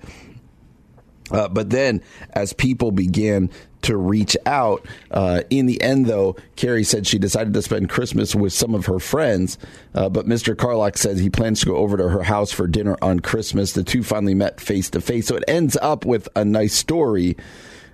Uh, 1.32 1.48
but 1.48 1.70
then, 1.70 2.02
as 2.34 2.54
people 2.54 2.92
began 2.92 3.50
to 3.82 3.96
reach 3.96 4.36
out, 4.46 4.86
uh, 5.12 5.42
in 5.50 5.66
the 5.66 5.82
end, 5.82 6.06
though, 6.06 6.36
Carrie 6.56 6.84
said 6.84 7.08
she 7.08 7.18
decided 7.18 7.54
to 7.54 7.62
spend 7.62 7.90
Christmas 7.90 8.36
with 8.36 8.52
some 8.52 8.76
of 8.76 8.88
her 8.88 9.00
friends. 9.00 9.58
Uh, 9.94 10.10
but 10.10 10.26
Mr. 10.26 10.58
Carlock 10.58 10.98
says 10.98 11.20
he 11.20 11.30
plans 11.30 11.62
to 11.62 11.68
go 11.68 11.78
over 11.78 11.98
to 11.98 12.10
her 12.10 12.24
house 12.24 12.52
for 12.52 12.68
dinner 12.68 12.98
on 13.02 13.20
Christmas. 13.20 13.74
The 13.74 13.84
two 13.84 14.04
finally 14.04 14.34
met 14.34 14.60
face 14.60 14.90
to 14.92 15.02
face. 15.02 15.28
So 15.28 15.36
it 15.36 15.44
ends 15.48 15.78
up 15.82 16.06
with 16.06 16.28
a 16.36 16.44
nice 16.44 16.74
story. 16.74 17.38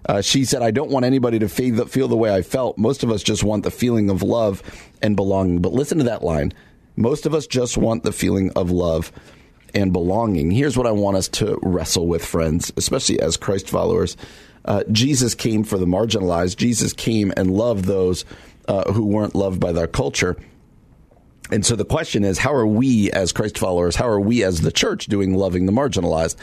Uh, 0.07 0.21
she 0.21 0.45
said, 0.45 0.61
I 0.61 0.71
don't 0.71 0.91
want 0.91 1.05
anybody 1.05 1.39
to 1.39 1.49
feel 1.49 2.07
the 2.07 2.17
way 2.17 2.33
I 2.33 2.41
felt. 2.41 2.77
Most 2.77 3.03
of 3.03 3.11
us 3.11 3.23
just 3.23 3.43
want 3.43 3.63
the 3.63 3.71
feeling 3.71 4.09
of 4.09 4.21
love 4.21 4.61
and 5.01 5.15
belonging. 5.15 5.61
But 5.61 5.73
listen 5.73 5.97
to 5.97 6.03
that 6.05 6.23
line. 6.23 6.53
Most 6.95 7.25
of 7.25 7.33
us 7.33 7.47
just 7.47 7.77
want 7.77 8.03
the 8.03 8.11
feeling 8.11 8.51
of 8.55 8.71
love 8.71 9.11
and 9.75 9.93
belonging. 9.93 10.49
Here's 10.49 10.77
what 10.77 10.87
I 10.87 10.91
want 10.91 11.17
us 11.17 11.27
to 11.29 11.59
wrestle 11.61 12.07
with, 12.07 12.25
friends, 12.25 12.71
especially 12.77 13.19
as 13.19 13.37
Christ 13.37 13.69
followers. 13.69 14.17
Uh, 14.63 14.83
Jesus 14.91 15.35
came 15.35 15.63
for 15.63 15.77
the 15.77 15.85
marginalized. 15.85 16.57
Jesus 16.57 16.93
came 16.93 17.31
and 17.37 17.51
loved 17.51 17.85
those 17.85 18.25
uh, 18.67 18.91
who 18.91 19.05
weren't 19.05 19.35
loved 19.35 19.59
by 19.59 19.71
their 19.71 19.87
culture. 19.87 20.37
And 21.51 21.63
so 21.63 21.75
the 21.75 21.85
question 21.85 22.23
is, 22.23 22.39
how 22.39 22.53
are 22.55 22.65
we 22.65 23.11
as 23.11 23.31
Christ 23.31 23.59
followers, 23.59 23.95
how 23.95 24.07
are 24.07 24.19
we 24.19 24.43
as 24.43 24.61
the 24.61 24.71
church 24.71 25.05
doing 25.05 25.35
loving 25.35 25.67
the 25.67 25.71
marginalized? 25.71 26.37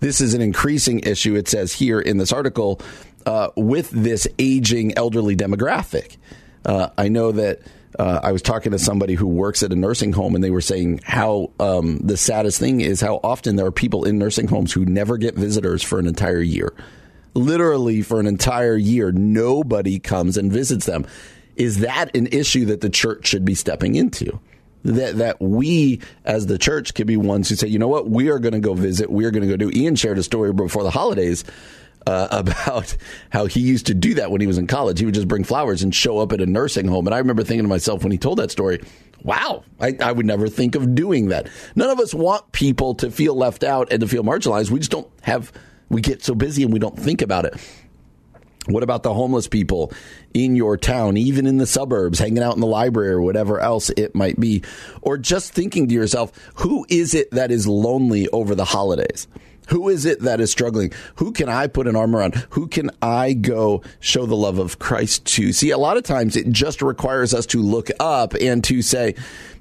This 0.00 0.20
is 0.20 0.34
an 0.34 0.42
increasing 0.42 1.00
issue, 1.00 1.36
it 1.36 1.48
says 1.48 1.72
here 1.72 2.00
in 2.00 2.18
this 2.18 2.32
article, 2.32 2.80
uh, 3.24 3.48
with 3.56 3.88
this 3.90 4.28
aging 4.38 4.98
elderly 4.98 5.36
demographic. 5.36 6.16
Uh, 6.66 6.90
I 6.98 7.08
know 7.08 7.32
that 7.32 7.60
uh, 7.98 8.20
I 8.22 8.32
was 8.32 8.42
talking 8.42 8.72
to 8.72 8.78
somebody 8.78 9.14
who 9.14 9.26
works 9.26 9.62
at 9.62 9.72
a 9.72 9.76
nursing 9.76 10.12
home, 10.12 10.34
and 10.34 10.42
they 10.42 10.50
were 10.50 10.60
saying 10.60 11.00
how 11.04 11.50
um, 11.60 11.98
the 11.98 12.16
saddest 12.16 12.58
thing 12.58 12.80
is 12.80 13.00
how 13.00 13.20
often 13.22 13.56
there 13.56 13.66
are 13.66 13.72
people 13.72 14.04
in 14.04 14.18
nursing 14.18 14.48
homes 14.48 14.72
who 14.72 14.84
never 14.84 15.18
get 15.18 15.34
visitors 15.34 15.82
for 15.82 15.98
an 15.98 16.06
entire 16.06 16.40
year. 16.40 16.72
Literally, 17.34 18.02
for 18.02 18.20
an 18.20 18.26
entire 18.26 18.76
year, 18.76 19.12
nobody 19.12 19.98
comes 19.98 20.36
and 20.36 20.52
visits 20.52 20.86
them. 20.86 21.06
Is 21.56 21.80
that 21.80 22.14
an 22.16 22.28
issue 22.28 22.66
that 22.66 22.80
the 22.80 22.90
church 22.90 23.26
should 23.26 23.44
be 23.44 23.54
stepping 23.54 23.94
into? 23.94 24.40
That 24.84 25.18
that 25.18 25.40
we 25.40 26.00
as 26.24 26.46
the 26.46 26.58
church 26.58 26.94
could 26.94 27.06
be 27.06 27.16
ones 27.16 27.48
who 27.48 27.54
say, 27.54 27.68
you 27.68 27.78
know 27.78 27.88
what, 27.88 28.10
we 28.10 28.30
are 28.30 28.38
going 28.38 28.54
to 28.54 28.60
go 28.60 28.74
visit. 28.74 29.10
We 29.10 29.24
are 29.26 29.30
going 29.30 29.48
to 29.48 29.48
go 29.48 29.56
do. 29.56 29.70
Ian 29.78 29.94
shared 29.94 30.18
a 30.18 30.22
story 30.22 30.52
before 30.52 30.82
the 30.82 30.90
holidays 30.90 31.44
uh, 32.06 32.28
about 32.32 32.96
how 33.30 33.46
he 33.46 33.60
used 33.60 33.86
to 33.86 33.94
do 33.94 34.14
that 34.14 34.30
when 34.30 34.40
he 34.40 34.46
was 34.46 34.58
in 34.58 34.66
college. 34.66 34.98
He 34.98 35.04
would 35.04 35.14
just 35.14 35.28
bring 35.28 35.44
flowers 35.44 35.82
and 35.82 35.94
show 35.94 36.18
up 36.18 36.32
at 36.32 36.40
a 36.40 36.46
nursing 36.46 36.86
home. 36.86 37.06
And 37.06 37.14
I 37.14 37.18
remember 37.18 37.42
thinking 37.42 37.64
to 37.64 37.68
myself 37.68 38.02
when 38.02 38.12
he 38.12 38.18
told 38.18 38.38
that 38.38 38.50
story, 38.50 38.80
wow, 39.22 39.64
I, 39.80 39.96
I 40.02 40.12
would 40.12 40.26
never 40.26 40.48
think 40.48 40.74
of 40.74 40.94
doing 40.94 41.28
that. 41.28 41.48
None 41.74 41.90
of 41.90 42.00
us 42.00 42.12
want 42.12 42.52
people 42.52 42.94
to 42.96 43.10
feel 43.10 43.34
left 43.34 43.64
out 43.64 43.92
and 43.92 44.00
to 44.00 44.08
feel 44.08 44.24
marginalized. 44.24 44.70
We 44.70 44.78
just 44.78 44.90
don't 44.90 45.08
have, 45.22 45.52
we 45.88 46.00
get 46.00 46.22
so 46.22 46.34
busy 46.34 46.62
and 46.62 46.72
we 46.72 46.78
don't 46.78 46.98
think 46.98 47.22
about 47.22 47.44
it. 47.44 47.54
What 48.66 48.84
about 48.84 49.02
the 49.02 49.12
homeless 49.12 49.48
people 49.48 49.92
in 50.34 50.54
your 50.54 50.76
town, 50.76 51.16
even 51.16 51.48
in 51.48 51.56
the 51.56 51.66
suburbs, 51.66 52.20
hanging 52.20 52.44
out 52.44 52.54
in 52.54 52.60
the 52.60 52.66
library 52.66 53.10
or 53.10 53.20
whatever 53.20 53.58
else 53.58 53.90
it 53.90 54.14
might 54.14 54.38
be? 54.38 54.62
Or 55.00 55.18
just 55.18 55.52
thinking 55.52 55.88
to 55.88 55.94
yourself, 55.94 56.32
who 56.56 56.86
is 56.88 57.12
it 57.12 57.32
that 57.32 57.50
is 57.50 57.66
lonely 57.66 58.28
over 58.28 58.54
the 58.54 58.64
holidays? 58.64 59.26
Who 59.68 59.88
is 59.88 60.04
it 60.04 60.20
that 60.20 60.40
is 60.40 60.50
struggling? 60.50 60.92
Who 61.16 61.32
can 61.32 61.48
I 61.48 61.66
put 61.66 61.86
an 61.86 61.96
arm 61.96 62.16
around? 62.16 62.34
Who 62.50 62.66
can 62.66 62.90
I 63.00 63.32
go 63.32 63.82
show 64.00 64.26
the 64.26 64.36
love 64.36 64.58
of 64.58 64.78
Christ 64.78 65.24
to? 65.26 65.52
See, 65.52 65.70
a 65.70 65.78
lot 65.78 65.96
of 65.96 66.02
times 66.02 66.36
it 66.36 66.50
just 66.50 66.82
requires 66.82 67.32
us 67.32 67.46
to 67.46 67.62
look 67.62 67.88
up 68.00 68.34
and 68.34 68.62
to 68.64 68.82
say, 68.82 69.14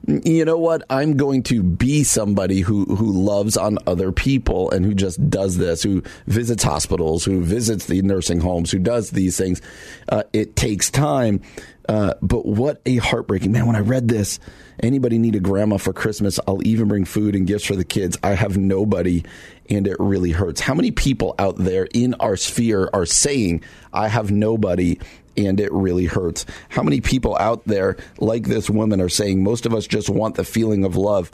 you 0.07 0.45
know 0.45 0.57
what? 0.57 0.83
I'm 0.89 1.15
going 1.15 1.43
to 1.43 1.61
be 1.61 2.03
somebody 2.03 2.61
who, 2.61 2.85
who 2.95 3.11
loves 3.11 3.55
on 3.55 3.77
other 3.85 4.11
people 4.11 4.71
and 4.71 4.83
who 4.83 4.95
just 4.95 5.29
does 5.29 5.57
this, 5.57 5.83
who 5.83 6.01
visits 6.25 6.63
hospitals, 6.63 7.23
who 7.23 7.43
visits 7.43 7.85
the 7.85 8.01
nursing 8.01 8.39
homes, 8.39 8.71
who 8.71 8.79
does 8.79 9.11
these 9.11 9.37
things. 9.37 9.61
Uh, 10.09 10.23
it 10.33 10.55
takes 10.55 10.89
time. 10.89 11.41
Uh, 11.87 12.13
but 12.21 12.45
what 12.45 12.81
a 12.85 12.97
heartbreaking 12.97 13.51
man. 13.51 13.67
When 13.67 13.75
I 13.75 13.81
read 13.81 14.07
this, 14.07 14.39
anybody 14.81 15.17
need 15.17 15.35
a 15.35 15.39
grandma 15.39 15.77
for 15.77 15.93
Christmas? 15.93 16.39
I'll 16.47 16.65
even 16.65 16.87
bring 16.87 17.05
food 17.05 17.35
and 17.35 17.45
gifts 17.45 17.65
for 17.65 17.75
the 17.75 17.83
kids. 17.83 18.17
I 18.23 18.29
have 18.29 18.57
nobody 18.57 19.23
and 19.71 19.87
it 19.87 19.95
really 19.99 20.31
hurts. 20.31 20.59
How 20.59 20.73
many 20.73 20.91
people 20.91 21.33
out 21.39 21.55
there 21.55 21.87
in 21.93 22.13
our 22.15 22.35
sphere 22.35 22.89
are 22.91 23.05
saying, 23.05 23.63
I 23.93 24.09
have 24.09 24.29
nobody 24.29 24.99
and 25.37 25.61
it 25.61 25.71
really 25.71 26.05
hurts? 26.05 26.45
How 26.67 26.83
many 26.83 26.99
people 26.99 27.37
out 27.37 27.63
there, 27.65 27.95
like 28.19 28.43
this 28.43 28.69
woman, 28.69 28.99
are 28.99 29.09
saying, 29.09 29.41
most 29.41 29.65
of 29.65 29.73
us 29.73 29.87
just 29.87 30.09
want 30.09 30.35
the 30.35 30.43
feeling 30.43 30.83
of 30.83 30.97
love 30.97 31.31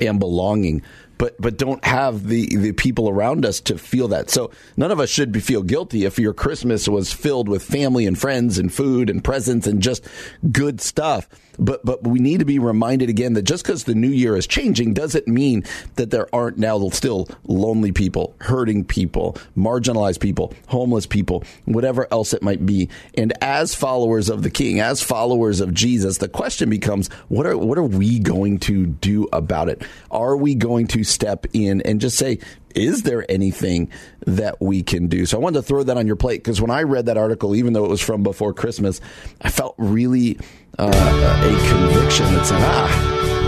and 0.00 0.20
belonging? 0.20 0.82
but 1.20 1.38
but 1.38 1.58
don't 1.58 1.84
have 1.84 2.26
the 2.28 2.56
the 2.56 2.72
people 2.72 3.06
around 3.06 3.44
us 3.44 3.60
to 3.60 3.76
feel 3.76 4.08
that. 4.08 4.30
So 4.30 4.52
none 4.78 4.90
of 4.90 5.00
us 5.00 5.10
should 5.10 5.32
be, 5.32 5.40
feel 5.40 5.62
guilty 5.62 6.06
if 6.06 6.18
your 6.18 6.32
Christmas 6.32 6.88
was 6.88 7.12
filled 7.12 7.46
with 7.46 7.62
family 7.62 8.06
and 8.06 8.18
friends 8.18 8.56
and 8.56 8.72
food 8.72 9.10
and 9.10 9.22
presents 9.22 9.66
and 9.66 9.82
just 9.82 10.08
good 10.50 10.80
stuff. 10.80 11.28
But 11.60 11.84
but 11.84 12.02
we 12.02 12.18
need 12.18 12.40
to 12.40 12.44
be 12.44 12.58
reminded 12.58 13.08
again 13.08 13.34
that 13.34 13.42
just 13.42 13.64
because 13.64 13.84
the 13.84 13.94
new 13.94 14.08
year 14.08 14.36
is 14.36 14.46
changing 14.46 14.94
doesn't 14.94 15.28
mean 15.28 15.64
that 15.96 16.10
there 16.10 16.26
aren't 16.34 16.58
now 16.58 16.88
still 16.88 17.28
lonely 17.44 17.92
people, 17.92 18.34
hurting 18.40 18.84
people, 18.84 19.36
marginalized 19.56 20.20
people, 20.20 20.54
homeless 20.68 21.06
people, 21.06 21.44
whatever 21.66 22.08
else 22.10 22.32
it 22.32 22.42
might 22.42 22.64
be. 22.64 22.88
And 23.14 23.32
as 23.42 23.74
followers 23.74 24.28
of 24.28 24.42
the 24.42 24.50
King, 24.50 24.80
as 24.80 25.02
followers 25.02 25.60
of 25.60 25.74
Jesus, 25.74 26.18
the 26.18 26.28
question 26.28 26.70
becomes: 26.70 27.08
what 27.28 27.46
are 27.46 27.56
what 27.56 27.78
are 27.78 27.82
we 27.82 28.18
going 28.18 28.58
to 28.60 28.86
do 28.86 29.28
about 29.32 29.68
it? 29.68 29.82
Are 30.10 30.36
we 30.36 30.54
going 30.54 30.86
to 30.88 31.04
step 31.04 31.46
in 31.52 31.82
and 31.82 32.00
just 32.00 32.16
say, 32.16 32.38
is 32.74 33.02
there 33.02 33.24
anything 33.30 33.90
that 34.26 34.60
we 34.60 34.82
can 34.82 35.08
do? 35.08 35.26
So 35.26 35.36
I 35.36 35.40
wanted 35.40 35.58
to 35.58 35.62
throw 35.62 35.82
that 35.82 35.96
on 35.96 36.06
your 36.06 36.16
plate 36.16 36.38
because 36.38 36.60
when 36.60 36.70
I 36.70 36.82
read 36.82 37.06
that 37.06 37.16
article, 37.16 37.54
even 37.54 37.72
though 37.72 37.84
it 37.84 37.90
was 37.90 38.00
from 38.00 38.22
before 38.22 38.54
Christmas, 38.54 39.00
I 39.40 39.50
felt 39.50 39.74
really 39.76 40.38
uh, 40.78 40.86
a 40.86 41.52
conviction 41.68 42.26
that 42.34 42.46
said, 42.46 42.60
ah, 42.62 42.90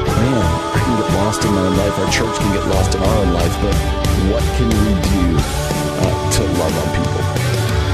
man, 0.06 0.42
I 0.74 0.78
can 0.82 0.94
get 0.98 1.08
lost 1.20 1.44
in 1.44 1.52
my 1.52 1.62
own 1.62 1.76
life. 1.76 1.98
Our 1.98 2.10
church 2.10 2.36
can 2.38 2.52
get 2.52 2.66
lost 2.68 2.94
in 2.94 3.02
our 3.02 3.16
own 3.22 3.32
life, 3.32 3.54
but 3.62 3.74
what 4.32 4.44
can 4.58 4.68
we 4.68 4.90
do 4.98 5.24
uh, 5.38 6.16
to 6.34 6.42
love 6.58 6.74
on 6.74 6.88
people? 6.98 7.22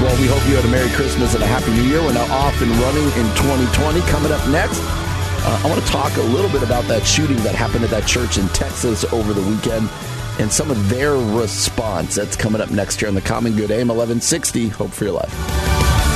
Well, 0.01 0.15
we 0.19 0.27
hope 0.27 0.41
you 0.47 0.55
had 0.55 0.65
a 0.65 0.71
Merry 0.71 0.89
Christmas 0.95 1.35
and 1.35 1.43
a 1.43 1.47
Happy 1.47 1.71
New 1.71 1.83
Year. 1.83 2.01
We're 2.01 2.13
now 2.13 2.27
off 2.31 2.55
and 2.61 2.71
running 2.79 3.03
in 3.19 3.27
2020. 3.35 3.99
Coming 4.07 4.31
up 4.31 4.41
next, 4.47 4.79
uh, 4.79 5.61
I 5.63 5.67
want 5.67 5.83
to 5.83 5.87
talk 5.91 6.15
a 6.17 6.27
little 6.31 6.49
bit 6.49 6.63
about 6.63 6.85
that 6.85 7.05
shooting 7.05 7.37
that 7.43 7.55
happened 7.55 7.83
at 7.83 7.89
that 7.91 8.07
church 8.07 8.37
in 8.37 8.47
Texas 8.49 9.03
over 9.11 9.33
the 9.33 9.43
weekend 9.43 9.89
and 10.39 10.51
some 10.51 10.71
of 10.71 10.89
their 10.89 11.15
response. 11.15 12.15
That's 12.15 12.35
coming 12.35 12.61
up 12.61 12.71
next 12.71 13.01
year 13.01 13.09
on 13.09 13.15
the 13.15 13.21
Common 13.21 13.55
Good 13.55 13.71
AM 13.71 13.89
1160. 13.89 14.69
Hope 14.69 14.91
for 14.91 15.03
your 15.03 15.13
life. 15.13 16.08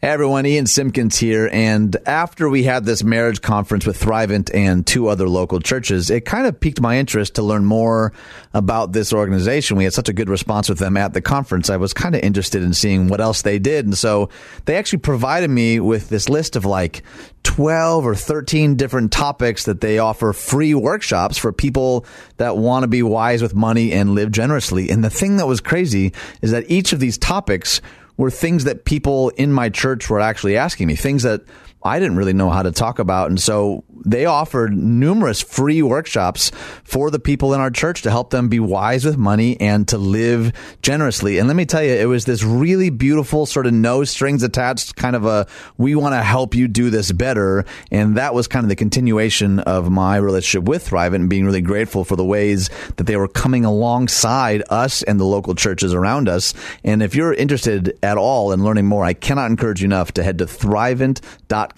Hey 0.00 0.10
everyone, 0.10 0.46
Ian 0.46 0.66
Simpkins 0.66 1.18
here. 1.18 1.50
And 1.52 1.96
after 2.06 2.48
we 2.48 2.62
had 2.62 2.84
this 2.84 3.02
marriage 3.02 3.42
conference 3.42 3.84
with 3.84 4.00
Thrivent 4.00 4.48
and 4.54 4.86
two 4.86 5.08
other 5.08 5.28
local 5.28 5.58
churches, 5.58 6.08
it 6.08 6.24
kind 6.24 6.46
of 6.46 6.60
piqued 6.60 6.80
my 6.80 6.98
interest 7.00 7.34
to 7.34 7.42
learn 7.42 7.64
more 7.64 8.12
about 8.54 8.92
this 8.92 9.12
organization. 9.12 9.76
We 9.76 9.82
had 9.82 9.92
such 9.92 10.08
a 10.08 10.12
good 10.12 10.28
response 10.28 10.68
with 10.68 10.78
them 10.78 10.96
at 10.96 11.14
the 11.14 11.20
conference. 11.20 11.68
I 11.68 11.78
was 11.78 11.92
kind 11.92 12.14
of 12.14 12.20
interested 12.20 12.62
in 12.62 12.74
seeing 12.74 13.08
what 13.08 13.20
else 13.20 13.42
they 13.42 13.58
did. 13.58 13.86
And 13.86 13.98
so 13.98 14.28
they 14.66 14.76
actually 14.76 15.00
provided 15.00 15.50
me 15.50 15.80
with 15.80 16.10
this 16.10 16.28
list 16.28 16.54
of 16.54 16.64
like 16.64 17.02
12 17.42 18.06
or 18.06 18.14
13 18.14 18.76
different 18.76 19.10
topics 19.10 19.64
that 19.64 19.80
they 19.80 19.98
offer 19.98 20.32
free 20.32 20.74
workshops 20.74 21.36
for 21.36 21.52
people 21.52 22.06
that 22.36 22.56
want 22.56 22.84
to 22.84 22.88
be 22.88 23.02
wise 23.02 23.42
with 23.42 23.52
money 23.52 23.90
and 23.90 24.10
live 24.10 24.30
generously. 24.30 24.90
And 24.90 25.02
the 25.02 25.10
thing 25.10 25.38
that 25.38 25.48
was 25.48 25.60
crazy 25.60 26.12
is 26.40 26.52
that 26.52 26.70
each 26.70 26.92
of 26.92 27.00
these 27.00 27.18
topics 27.18 27.80
were 28.18 28.30
things 28.30 28.64
that 28.64 28.84
people 28.84 29.30
in 29.30 29.52
my 29.52 29.70
church 29.70 30.10
were 30.10 30.20
actually 30.20 30.56
asking 30.58 30.88
me, 30.88 30.96
things 30.96 31.22
that 31.22 31.40
I 31.88 31.98
didn't 31.98 32.16
really 32.16 32.34
know 32.34 32.50
how 32.50 32.62
to 32.62 32.70
talk 32.70 32.98
about. 32.98 33.30
And 33.30 33.40
so 33.40 33.82
they 34.04 34.26
offered 34.26 34.76
numerous 34.76 35.40
free 35.40 35.82
workshops 35.82 36.52
for 36.84 37.10
the 37.10 37.18
people 37.18 37.54
in 37.54 37.60
our 37.60 37.70
church 37.70 38.02
to 38.02 38.10
help 38.10 38.30
them 38.30 38.48
be 38.48 38.60
wise 38.60 39.06
with 39.06 39.16
money 39.16 39.58
and 39.58 39.88
to 39.88 39.96
live 39.96 40.52
generously. 40.82 41.38
And 41.38 41.48
let 41.48 41.56
me 41.56 41.64
tell 41.64 41.82
you, 41.82 41.92
it 41.92 42.04
was 42.04 42.26
this 42.26 42.42
really 42.42 42.90
beautiful 42.90 43.46
sort 43.46 43.66
of 43.66 43.72
no 43.72 44.04
strings 44.04 44.42
attached 44.42 44.96
kind 44.96 45.16
of 45.16 45.24
a, 45.24 45.46
we 45.78 45.94
want 45.94 46.12
to 46.12 46.22
help 46.22 46.54
you 46.54 46.68
do 46.68 46.90
this 46.90 47.10
better. 47.10 47.64
And 47.90 48.18
that 48.18 48.34
was 48.34 48.48
kind 48.48 48.64
of 48.64 48.68
the 48.68 48.76
continuation 48.76 49.60
of 49.60 49.90
my 49.90 50.16
relationship 50.16 50.68
with 50.68 50.88
Thrivent 50.88 51.16
and 51.16 51.30
being 51.30 51.46
really 51.46 51.62
grateful 51.62 52.04
for 52.04 52.16
the 52.16 52.24
ways 52.24 52.68
that 52.96 53.04
they 53.04 53.16
were 53.16 53.28
coming 53.28 53.64
alongside 53.64 54.62
us 54.68 55.02
and 55.02 55.18
the 55.18 55.24
local 55.24 55.54
churches 55.54 55.94
around 55.94 56.28
us. 56.28 56.52
And 56.84 57.02
if 57.02 57.14
you're 57.14 57.32
interested 57.32 57.98
at 58.02 58.18
all 58.18 58.52
in 58.52 58.62
learning 58.62 58.86
more, 58.86 59.04
I 59.04 59.14
cannot 59.14 59.50
encourage 59.50 59.80
you 59.80 59.86
enough 59.86 60.12
to 60.12 60.22
head 60.22 60.38
to 60.38 60.44
thrivent.com 60.44 61.77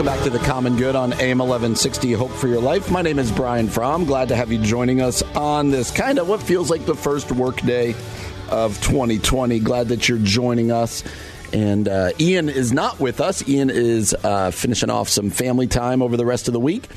Welcome 0.00 0.16
back 0.16 0.24
to 0.24 0.38
the 0.38 0.42
Common 0.46 0.76
Good 0.76 0.96
on 0.96 1.12
AM 1.12 1.40
1160 1.40 2.14
Hope 2.14 2.30
for 2.30 2.48
Your 2.48 2.62
Life. 2.62 2.90
My 2.90 3.02
name 3.02 3.18
is 3.18 3.30
Brian 3.30 3.68
Fromm. 3.68 4.06
Glad 4.06 4.28
to 4.28 4.34
have 4.34 4.50
you 4.50 4.56
joining 4.58 5.02
us 5.02 5.22
on 5.36 5.70
this 5.70 5.90
kind 5.90 6.18
of 6.18 6.26
what 6.26 6.42
feels 6.42 6.70
like 6.70 6.86
the 6.86 6.94
first 6.94 7.30
workday 7.30 7.94
of 8.48 8.80
2020. 8.80 9.58
Glad 9.60 9.88
that 9.88 10.08
you're 10.08 10.16
joining 10.16 10.72
us. 10.72 11.04
And 11.52 11.86
uh, 11.86 12.12
Ian 12.18 12.48
is 12.48 12.72
not 12.72 12.98
with 12.98 13.20
us. 13.20 13.46
Ian 13.46 13.68
is 13.68 14.14
uh, 14.24 14.52
finishing 14.52 14.88
off 14.88 15.10
some 15.10 15.28
family 15.28 15.66
time 15.66 16.00
over 16.00 16.16
the 16.16 16.24
rest 16.24 16.48
of 16.48 16.54
the 16.54 16.60
week 16.60 16.88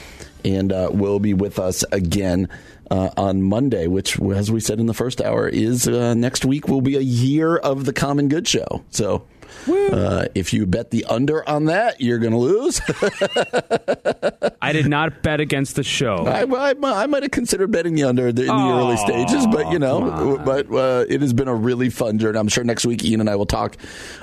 and 0.46 0.72
uh, 0.72 0.88
will 0.94 1.20
be 1.20 1.34
with 1.34 1.60
us 1.60 1.84
again 1.92 2.48
uh, 2.90 3.10
on 3.18 3.42
Monday, 3.42 3.88
which, 3.88 4.18
as 4.22 4.50
we 4.50 4.62
said 4.62 4.80
in 4.80 4.86
the 4.86 4.94
first 4.94 5.20
hour, 5.20 5.50
is 5.50 5.90
uh, 5.90 6.14
next 6.14 6.46
week 6.46 6.70
will 6.70 6.80
be 6.80 6.96
a 6.96 7.02
year 7.02 7.58
of 7.58 7.84
the 7.84 7.92
Common 7.92 8.30
Good 8.30 8.48
Show. 8.48 8.86
So 8.92 9.26
uh, 9.68 10.26
if 10.36 10.54
you 10.54 10.66
bet 10.66 10.92
the 10.92 11.06
under 11.06 11.48
on 11.48 11.66
that, 11.66 12.02
you're 12.02 12.20
going 12.20 12.34
to 12.34 12.38
lose. 12.40 12.82
I 14.62 14.72
did 14.74 14.88
not 14.88 15.22
bet 15.24 15.40
against 15.40 15.76
the 15.76 15.84
show. 15.84 16.26
I, 16.26 16.44
I, 16.44 16.74
I 17.04 17.08
might 17.08 17.24
have 17.24 17.32
considered 17.32 17.72
betting 17.72 17.96
the 17.96 18.04
under 18.04 18.28
in 18.30 18.36
the 18.36 18.48
Oh, 18.50 18.80
early 18.80 18.98
stages, 18.98 19.46
but 19.48 19.72
you 19.72 19.80
know, 19.80 20.42
but 20.44 20.72
uh, 20.74 21.06
it 21.10 21.22
has 21.22 21.34
been 21.34 21.48
a 21.48 21.56
really 21.56 21.90
fun 21.90 22.20
journey. 22.20 22.38
I'm 22.40 22.48
sure 22.48 22.64
next 22.64 22.86
week 22.86 23.04
Ian 23.04 23.20
and 23.22 23.30
I 23.30 23.36
will 23.36 23.46
talk 23.46 23.78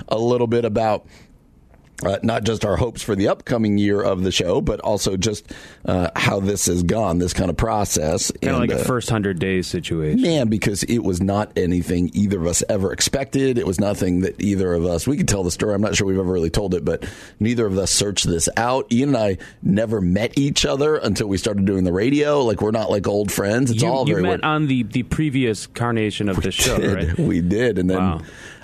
a 0.08 0.18
little 0.18 0.46
bit 0.46 0.64
about. 0.64 1.06
Uh, 2.04 2.18
not 2.22 2.44
just 2.44 2.64
our 2.64 2.76
hopes 2.76 3.02
for 3.02 3.14
the 3.14 3.28
upcoming 3.28 3.76
year 3.76 4.00
of 4.00 4.22
the 4.22 4.32
show, 4.32 4.60
but 4.60 4.80
also 4.80 5.16
just 5.16 5.52
uh, 5.84 6.08
how 6.16 6.40
this 6.40 6.66
has 6.66 6.82
gone, 6.82 7.18
this 7.18 7.34
kind 7.34 7.50
of 7.50 7.56
process. 7.56 8.30
Kind 8.40 8.54
of 8.54 8.60
like 8.60 8.70
a 8.70 8.80
uh, 8.80 8.84
first 8.84 9.10
hundred 9.10 9.38
days 9.38 9.66
situation. 9.66 10.22
Man, 10.22 10.48
because 10.48 10.82
it 10.84 11.00
was 11.00 11.20
not 11.22 11.52
anything 11.56 12.10
either 12.14 12.40
of 12.40 12.46
us 12.46 12.62
ever 12.68 12.92
expected. 12.92 13.58
It 13.58 13.66
was 13.66 13.78
nothing 13.78 14.20
that 14.20 14.40
either 14.40 14.72
of 14.72 14.86
us, 14.86 15.06
we 15.06 15.16
could 15.18 15.28
tell 15.28 15.42
the 15.42 15.50
story. 15.50 15.74
I'm 15.74 15.82
not 15.82 15.94
sure 15.94 16.06
we've 16.06 16.18
ever 16.18 16.32
really 16.32 16.50
told 16.50 16.74
it, 16.74 16.84
but 16.84 17.04
neither 17.38 17.66
of 17.66 17.76
us 17.76 17.90
searched 17.90 18.26
this 18.26 18.48
out. 18.56 18.90
Ian 18.90 19.10
and 19.10 19.18
I 19.18 19.38
never 19.62 20.00
met 20.00 20.38
each 20.38 20.64
other 20.64 20.96
until 20.96 21.28
we 21.28 21.36
started 21.36 21.66
doing 21.66 21.84
the 21.84 21.92
radio. 21.92 22.42
Like, 22.42 22.62
we're 22.62 22.70
not 22.70 22.90
like 22.90 23.06
old 23.06 23.30
friends. 23.30 23.70
It's 23.70 23.82
you 23.82 23.88
all 23.88 24.08
you 24.08 24.14
very 24.14 24.22
met 24.22 24.28
weird. 24.28 24.44
on 24.44 24.66
the, 24.68 24.84
the 24.84 25.02
previous 25.02 25.66
carnation 25.66 26.28
of 26.28 26.36
the 26.42 26.50
show, 26.50 26.78
right? 26.78 27.18
We 27.18 27.40
did. 27.42 27.78
And 27.78 27.90
then 27.90 27.98
Wow. 27.98 28.22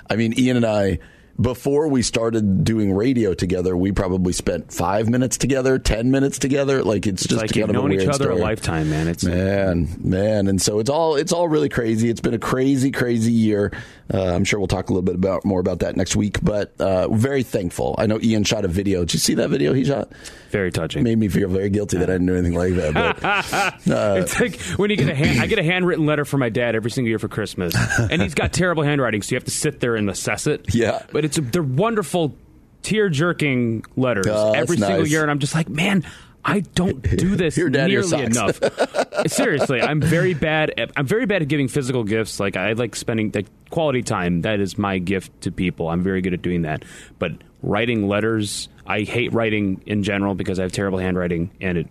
I 0.09 0.15
mean, 0.15 0.39
Ian 0.39 0.57
and 0.57 0.65
I 0.65 0.99
before 1.39 1.87
we 1.87 2.01
started 2.01 2.63
doing 2.63 2.93
radio 2.93 3.33
together, 3.33 3.77
we 3.77 3.91
probably 3.91 4.33
spent 4.33 4.71
five 4.73 5.07
minutes 5.09 5.37
together, 5.37 5.77
ten 5.77 6.09
minutes 6.09 6.39
together. 6.39 6.83
Like 6.83 7.05
it's, 7.05 7.23
It's 7.23 7.29
just 7.29 7.41
like 7.41 7.53
kind 7.53 7.63
of 7.65 7.69
a 7.69 7.73
known 7.73 7.91
each 7.93 8.07
other 8.07 8.25
story. 8.25 8.39
a 8.39 8.43
lifetime, 8.43 8.89
man. 8.89 9.07
It's 9.07 9.23
Man, 9.23 9.87
man, 9.99 10.47
and 10.47 10.61
so 10.61 10.79
it's 10.79 10.89
all 10.89 11.15
it's 11.15 11.31
all 11.31 11.47
really 11.47 11.69
crazy. 11.69 12.09
It's 12.09 12.21
been 12.21 12.33
a 12.33 12.39
crazy, 12.39 12.91
crazy 12.91 13.31
year. 13.31 13.71
Uh, 14.13 14.23
I'm 14.33 14.43
sure 14.45 14.59
we'll 14.59 14.67
talk 14.67 14.89
a 14.89 14.93
little 14.93 15.01
bit 15.03 15.15
about 15.15 15.43
more 15.45 15.59
about 15.59 15.79
that 15.79 15.95
next 15.95 16.15
week. 16.15 16.39
But 16.41 16.73
uh, 16.79 17.07
very 17.09 17.43
thankful. 17.43 17.95
I 17.97 18.05
know 18.07 18.19
Ian 18.21 18.43
shot 18.43 18.63
a 18.65 18.67
video. 18.67 19.01
Did 19.01 19.13
you 19.13 19.19
see 19.19 19.33
that 19.35 19.49
video 19.49 19.73
he 19.73 19.83
shot? 19.85 20.11
very 20.49 20.71
touching. 20.71 21.03
Made 21.03 21.17
me 21.17 21.27
feel 21.27 21.49
very 21.49 21.69
guilty 21.69 21.97
that 21.97 22.09
I 22.09 22.13
didn't 22.13 22.27
do 22.27 22.33
anything 22.35 22.53
like 22.57 22.73
that. 22.75 22.93
But 22.93 23.23
uh, 23.93 24.15
it's 24.21 24.39
like 24.39 24.59
when 24.79 24.89
you 24.89 24.95
get 24.95 25.09
a 25.09 25.15
hand, 25.15 25.41
I 25.41 25.47
get 25.47 25.59
a 25.59 25.63
handwritten 25.63 26.05
letter 26.05 26.23
from 26.23 26.39
my 26.39 26.47
dad 26.49 26.73
every 26.73 26.89
single 26.89 27.09
year 27.09 27.19
for 27.19 27.27
Christmas, 27.27 27.75
and 27.99 28.21
he's 28.21 28.33
got 28.33 28.53
terrible 28.53 28.83
handwriting, 28.83 29.21
so 29.21 29.31
you 29.31 29.35
have 29.35 29.43
to 29.43 29.51
sit 29.51 29.81
there 29.81 29.95
and 29.97 30.09
assess 30.09 30.47
it. 30.47 30.73
Yeah. 30.73 31.03
but 31.11 31.25
it's 31.25 31.37
they're 31.37 31.61
wonderful, 31.61 32.33
tear 32.81 33.09
jerking 33.09 33.83
letters 33.97 34.27
Oh, 34.29 34.53
every 34.53 34.77
single 34.77 35.05
year, 35.05 35.21
and 35.21 35.29
I'm 35.29 35.39
just 35.39 35.53
like, 35.53 35.67
man. 35.67 36.05
I 36.43 36.61
don't 36.61 37.01
do 37.01 37.35
this 37.35 37.57
nearly 37.57 38.23
enough. 38.23 38.59
Seriously, 39.27 39.81
I'm 39.81 40.01
very 40.01 40.33
bad. 40.33 40.73
At, 40.77 40.91
I'm 40.95 41.05
very 41.05 41.25
bad 41.25 41.41
at 41.41 41.47
giving 41.47 41.67
physical 41.67 42.03
gifts. 42.03 42.39
Like 42.39 42.55
I 42.55 42.73
like 42.73 42.95
spending 42.95 43.31
like, 43.33 43.47
quality 43.69 44.01
time. 44.01 44.41
That 44.41 44.59
is 44.59 44.77
my 44.77 44.97
gift 44.97 45.41
to 45.41 45.51
people. 45.51 45.89
I'm 45.89 46.03
very 46.03 46.21
good 46.21 46.33
at 46.33 46.41
doing 46.41 46.61
that. 46.61 46.83
But 47.19 47.33
writing 47.61 48.07
letters, 48.07 48.69
I 48.85 49.01
hate 49.01 49.33
writing 49.33 49.81
in 49.85 50.03
general 50.03 50.35
because 50.35 50.59
I 50.59 50.63
have 50.63 50.71
terrible 50.71 50.99
handwriting, 50.99 51.51
and 51.59 51.77
it 51.79 51.87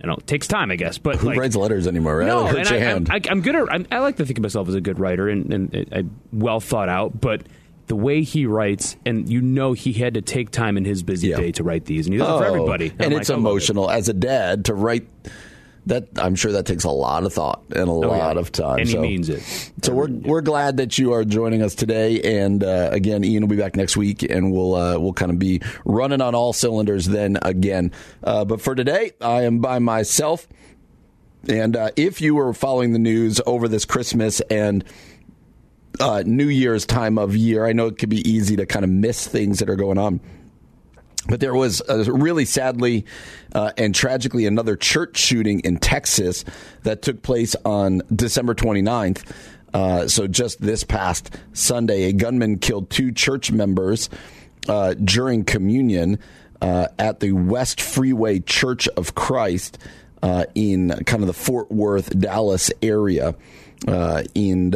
you 0.00 0.08
know 0.08 0.14
it 0.14 0.26
takes 0.26 0.48
time, 0.48 0.70
I 0.70 0.76
guess. 0.76 0.98
But 0.98 1.16
who 1.16 1.28
like, 1.28 1.38
writes 1.38 1.56
letters 1.56 1.86
anymore? 1.86 2.18
Right? 2.18 2.26
no, 2.26 2.46
and 2.46 2.66
I, 2.66 2.70
your 2.70 2.74
I'm, 2.74 3.06
hand. 3.06 3.08
I, 3.10 3.30
I'm 3.30 3.42
good 3.42 3.54
at. 3.54 3.72
I'm, 3.72 3.86
I 3.92 3.98
like 3.98 4.16
to 4.16 4.26
think 4.26 4.38
of 4.38 4.42
myself 4.42 4.68
as 4.68 4.74
a 4.74 4.80
good 4.80 4.98
writer 4.98 5.28
and, 5.28 5.52
and, 5.52 5.74
and, 5.74 5.92
and 5.92 6.20
well 6.32 6.60
thought 6.60 6.88
out. 6.88 7.20
But 7.20 7.42
the 7.90 7.96
way 7.96 8.22
he 8.22 8.46
writes, 8.46 8.96
and 9.04 9.28
you 9.28 9.40
know, 9.40 9.72
he 9.72 9.92
had 9.92 10.14
to 10.14 10.22
take 10.22 10.52
time 10.52 10.76
in 10.76 10.84
his 10.84 11.02
busy 11.02 11.28
Yeah. 11.28 11.38
day 11.38 11.50
to 11.52 11.64
write 11.64 11.86
these, 11.86 12.06
and 12.06 12.14
he 12.14 12.18
does 12.20 12.28
it 12.28 12.38
for 12.38 12.44
Oh, 12.44 12.54
everybody. 12.54 12.92
and 13.00 13.12
I'm 13.12 13.20
it's 13.20 13.28
like, 13.28 13.34
I 13.36 13.40
love 13.40 13.46
it. 13.46 13.50
emotional. 13.50 13.90
As 13.90 14.08
a 14.08 14.12
dad, 14.14 14.66
to 14.66 14.74
write 14.74 15.08
that, 15.86 16.06
I'm 16.16 16.36
sure 16.36 16.52
that 16.52 16.66
takes 16.66 16.84
a 16.84 16.90
lot 16.90 17.24
of 17.24 17.32
thought 17.32 17.62
and 17.70 17.88
a 17.88 17.90
Oh, 17.90 18.02
yeah. 18.02 18.06
lot 18.26 18.36
of 18.36 18.52
time. 18.52 18.78
and 18.78 18.88
so. 18.88 19.02
he 19.02 19.08
means 19.08 19.28
it. 19.28 19.42
So 19.82 19.92
we're 19.92 20.08
we're 20.08 20.40
glad 20.40 20.76
that 20.76 20.98
you 20.98 21.12
are 21.14 21.24
joining 21.24 21.62
us 21.62 21.74
today, 21.74 22.20
and 22.40 22.62
uh, 22.62 22.90
again, 22.92 23.24
Ian 23.24 23.42
will 23.42 23.48
be 23.48 23.56
back 23.56 23.74
next 23.74 23.96
week, 23.96 24.22
and 24.22 24.52
we'll 24.52 24.76
uh, 24.76 24.96
we'll 24.98 25.12
kind 25.14 25.32
of 25.32 25.38
be 25.40 25.60
running 25.84 26.20
on 26.20 26.34
all 26.36 26.52
cylinders 26.52 27.06
then 27.06 27.38
again. 27.42 27.90
Uh, 28.22 28.44
but 28.44 28.60
for 28.60 28.76
today, 28.76 29.10
I 29.20 29.42
am 29.42 29.58
by 29.58 29.80
myself, 29.80 30.46
and 31.48 31.74
uh, 31.74 31.90
if 31.96 32.20
you 32.20 32.36
were 32.36 32.52
following 32.52 32.92
the 32.92 32.98
news 33.00 33.40
over 33.46 33.66
this 33.66 33.84
Christmas 33.84 34.40
and 34.42 34.84
uh, 36.00 36.22
New 36.26 36.48
Year's 36.48 36.86
time 36.86 37.18
of 37.18 37.36
year, 37.36 37.66
I 37.66 37.72
know 37.72 37.86
it 37.86 37.98
could 37.98 38.08
be 38.08 38.28
easy 38.28 38.56
to 38.56 38.66
kind 38.66 38.84
of 38.84 38.90
miss 38.90 39.26
things 39.26 39.58
that 39.58 39.68
are 39.68 39.76
going 39.76 39.98
on. 39.98 40.20
But 41.28 41.40
there 41.40 41.54
was 41.54 41.82
uh, 41.82 42.10
really 42.10 42.44
sadly 42.44 43.04
uh, 43.54 43.72
and 43.76 43.94
tragically 43.94 44.46
another 44.46 44.74
church 44.76 45.18
shooting 45.18 45.60
in 45.60 45.78
Texas 45.78 46.44
that 46.82 47.02
took 47.02 47.22
place 47.22 47.54
on 47.64 48.02
December 48.14 48.54
29th. 48.54 49.30
Uh, 49.72 50.08
so 50.08 50.26
just 50.26 50.60
this 50.60 50.82
past 50.82 51.36
Sunday, 51.52 52.04
a 52.04 52.12
gunman 52.12 52.58
killed 52.58 52.90
two 52.90 53.12
church 53.12 53.52
members 53.52 54.08
uh, 54.68 54.94
during 54.94 55.44
communion 55.44 56.18
uh, 56.62 56.88
at 56.98 57.20
the 57.20 57.32
West 57.32 57.80
Freeway 57.80 58.40
Church 58.40 58.88
of 58.88 59.14
Christ 59.14 59.78
uh, 60.22 60.46
in 60.54 60.90
kind 61.04 61.22
of 61.22 61.26
the 61.26 61.32
Fort 61.32 61.70
Worth, 61.70 62.18
Dallas 62.18 62.70
area. 62.82 63.36
And 63.86 64.74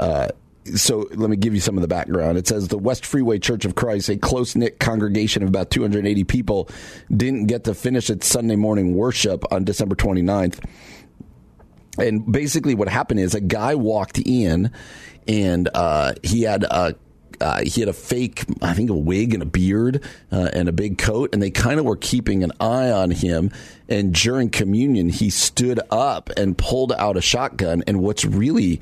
uh, 0.00 0.28
so 0.74 1.06
let 1.14 1.30
me 1.30 1.36
give 1.36 1.54
you 1.54 1.60
some 1.60 1.76
of 1.76 1.82
the 1.82 1.88
background. 1.88 2.38
It 2.38 2.46
says 2.46 2.68
the 2.68 2.78
West 2.78 3.04
Freeway 3.04 3.38
Church 3.38 3.64
of 3.64 3.74
Christ, 3.74 4.08
a 4.08 4.16
close 4.16 4.56
knit 4.56 4.80
congregation 4.80 5.42
of 5.42 5.48
about 5.48 5.70
280 5.70 6.24
people, 6.24 6.68
didn't 7.14 7.46
get 7.46 7.64
to 7.64 7.74
finish 7.74 8.10
its 8.10 8.26
Sunday 8.26 8.56
morning 8.56 8.94
worship 8.94 9.44
on 9.52 9.64
December 9.64 9.94
29th. 9.94 10.64
And 11.98 12.30
basically, 12.30 12.74
what 12.74 12.88
happened 12.88 13.20
is 13.20 13.34
a 13.34 13.40
guy 13.40 13.74
walked 13.74 14.18
in, 14.18 14.70
and 15.28 15.68
uh, 15.74 16.14
he 16.22 16.42
had 16.42 16.64
a 16.64 16.94
uh, 17.40 17.62
he 17.62 17.80
had 17.80 17.88
a 17.88 17.94
fake, 17.94 18.44
I 18.60 18.74
think, 18.74 18.90
a 18.90 18.94
wig 18.94 19.32
and 19.32 19.42
a 19.42 19.46
beard 19.46 20.04
uh, 20.30 20.50
and 20.52 20.68
a 20.68 20.72
big 20.72 20.98
coat, 20.98 21.30
and 21.32 21.42
they 21.42 21.50
kind 21.50 21.80
of 21.80 21.86
were 21.86 21.96
keeping 21.96 22.44
an 22.44 22.52
eye 22.60 22.90
on 22.90 23.10
him. 23.10 23.50
And 23.88 24.14
during 24.14 24.50
communion, 24.50 25.08
he 25.08 25.30
stood 25.30 25.80
up 25.90 26.30
and 26.36 26.56
pulled 26.56 26.92
out 26.92 27.16
a 27.16 27.22
shotgun. 27.22 27.82
And 27.86 28.02
what's 28.02 28.26
really 28.26 28.80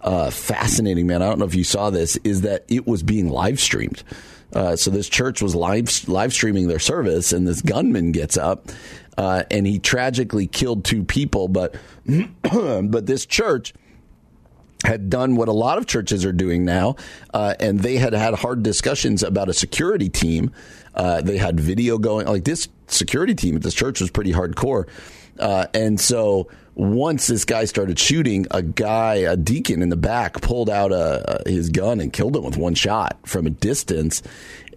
uh, 0.00 0.30
fascinating, 0.30 1.06
man, 1.06 1.22
I 1.22 1.28
don't 1.28 1.38
know 1.38 1.44
if 1.46 1.54
you 1.54 1.64
saw 1.64 1.90
this, 1.90 2.16
is 2.24 2.42
that 2.42 2.64
it 2.68 2.86
was 2.86 3.02
being 3.02 3.28
live 3.28 3.60
streamed. 3.60 4.02
Uh, 4.52 4.76
so 4.76 4.90
this 4.90 5.08
church 5.08 5.42
was 5.42 5.54
live 5.54 6.08
live 6.08 6.32
streaming 6.32 6.68
their 6.68 6.78
service, 6.78 7.32
and 7.32 7.46
this 7.46 7.60
gunman 7.60 8.12
gets 8.12 8.36
up, 8.36 8.68
uh, 9.18 9.42
and 9.50 9.66
he 9.66 9.78
tragically 9.78 10.46
killed 10.46 10.84
two 10.84 11.04
people. 11.04 11.48
But 11.48 11.74
but 12.42 13.06
this 13.06 13.26
church 13.26 13.74
had 14.84 15.10
done 15.10 15.36
what 15.36 15.48
a 15.48 15.52
lot 15.52 15.76
of 15.76 15.86
churches 15.86 16.24
are 16.24 16.32
doing 16.32 16.64
now, 16.64 16.96
uh, 17.34 17.54
and 17.60 17.80
they 17.80 17.96
had 17.96 18.14
had 18.14 18.34
hard 18.34 18.62
discussions 18.62 19.22
about 19.22 19.48
a 19.48 19.54
security 19.54 20.08
team. 20.08 20.50
Uh, 20.94 21.20
they 21.20 21.36
had 21.36 21.60
video 21.60 21.98
going, 21.98 22.26
like 22.26 22.44
this 22.44 22.68
security 22.86 23.34
team 23.34 23.56
at 23.56 23.62
this 23.62 23.74
church 23.74 24.00
was 24.00 24.10
pretty 24.10 24.32
hardcore. 24.32 24.88
Uh, 25.38 25.66
and 25.74 26.00
so 26.00 26.48
once 26.78 27.26
this 27.26 27.44
guy 27.44 27.64
started 27.64 27.98
shooting, 27.98 28.46
a 28.52 28.62
guy, 28.62 29.16
a 29.16 29.36
deacon 29.36 29.82
in 29.82 29.88
the 29.88 29.96
back, 29.96 30.40
pulled 30.40 30.70
out 30.70 30.92
a, 30.92 31.42
a, 31.46 31.50
his 31.50 31.70
gun 31.70 32.00
and 32.00 32.12
killed 32.12 32.36
him 32.36 32.44
with 32.44 32.56
one 32.56 32.74
shot 32.74 33.18
from 33.26 33.46
a 33.46 33.50
distance. 33.50 34.22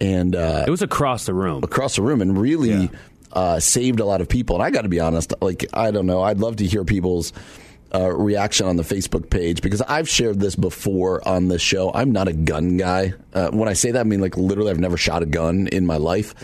And 0.00 0.34
uh, 0.34 0.64
It 0.66 0.70
was 0.70 0.82
across 0.82 1.26
the 1.26 1.32
room. 1.34 1.62
across 1.62 1.94
the 1.96 2.02
room 2.02 2.20
and 2.20 2.36
really 2.36 2.70
Yeah. 2.70 2.88
uh, 3.32 3.60
saved 3.60 4.00
a 4.00 4.04
lot 4.04 4.20
of 4.20 4.28
people. 4.28 4.56
And 4.56 4.64
I 4.64 4.70
got 4.70 4.82
to 4.82 4.88
be 4.88 4.98
honest, 4.98 5.32
like 5.40 5.64
I 5.72 5.92
don't 5.92 6.06
know, 6.06 6.22
I'd 6.22 6.38
love 6.38 6.56
to 6.56 6.66
hear 6.66 6.84
people's 6.84 7.32
uh, 7.94 8.10
reaction 8.10 8.66
on 8.66 8.76
the 8.76 8.82
Facebook 8.82 9.30
page 9.30 9.62
because 9.62 9.80
I've 9.82 10.08
shared 10.08 10.40
this 10.40 10.56
before 10.56 11.26
on 11.28 11.46
the 11.48 11.58
show. 11.58 11.92
I'm 11.94 12.10
not 12.10 12.26
a 12.26 12.32
gun 12.32 12.78
guy. 12.78 13.14
Uh, 13.32 13.50
when 13.50 13.68
I 13.68 13.74
say 13.74 13.92
that, 13.92 14.00
I 14.00 14.04
mean 14.04 14.20
like 14.20 14.36
literally, 14.36 14.70
I've 14.72 14.80
never 14.80 14.96
shot 14.96 15.22
a 15.22 15.26
gun 15.26 15.68
in 15.68 15.86
my 15.86 15.98
life. 15.98 16.34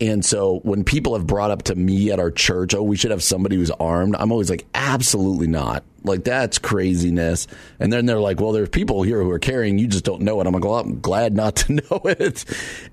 And 0.00 0.24
so 0.24 0.60
when 0.62 0.84
people 0.84 1.16
have 1.16 1.26
brought 1.26 1.50
up 1.50 1.64
to 1.64 1.74
me 1.74 2.10
at 2.10 2.18
our 2.18 2.30
church, 2.30 2.74
oh, 2.74 2.82
we 2.82 2.96
should 2.96 3.10
have 3.10 3.22
somebody 3.22 3.56
who's 3.56 3.70
armed, 3.70 4.16
I'm 4.18 4.32
always 4.32 4.50
like, 4.50 4.66
absolutely 4.74 5.46
not. 5.46 5.84
Like, 6.04 6.24
that's 6.24 6.58
craziness. 6.58 7.46
And 7.80 7.92
then 7.92 8.06
they're 8.06 8.20
like, 8.20 8.40
well, 8.40 8.52
there's 8.52 8.68
people 8.68 9.02
here 9.02 9.22
who 9.22 9.30
are 9.30 9.38
carrying, 9.38 9.78
you 9.78 9.88
just 9.88 10.04
don't 10.04 10.22
know 10.22 10.40
it. 10.40 10.46
I'm 10.46 10.52
like, 10.52 10.64
well, 10.64 10.78
I'm 10.78 11.00
glad 11.00 11.34
not 11.34 11.56
to 11.56 11.72
know 11.90 12.00
it. 12.04 12.44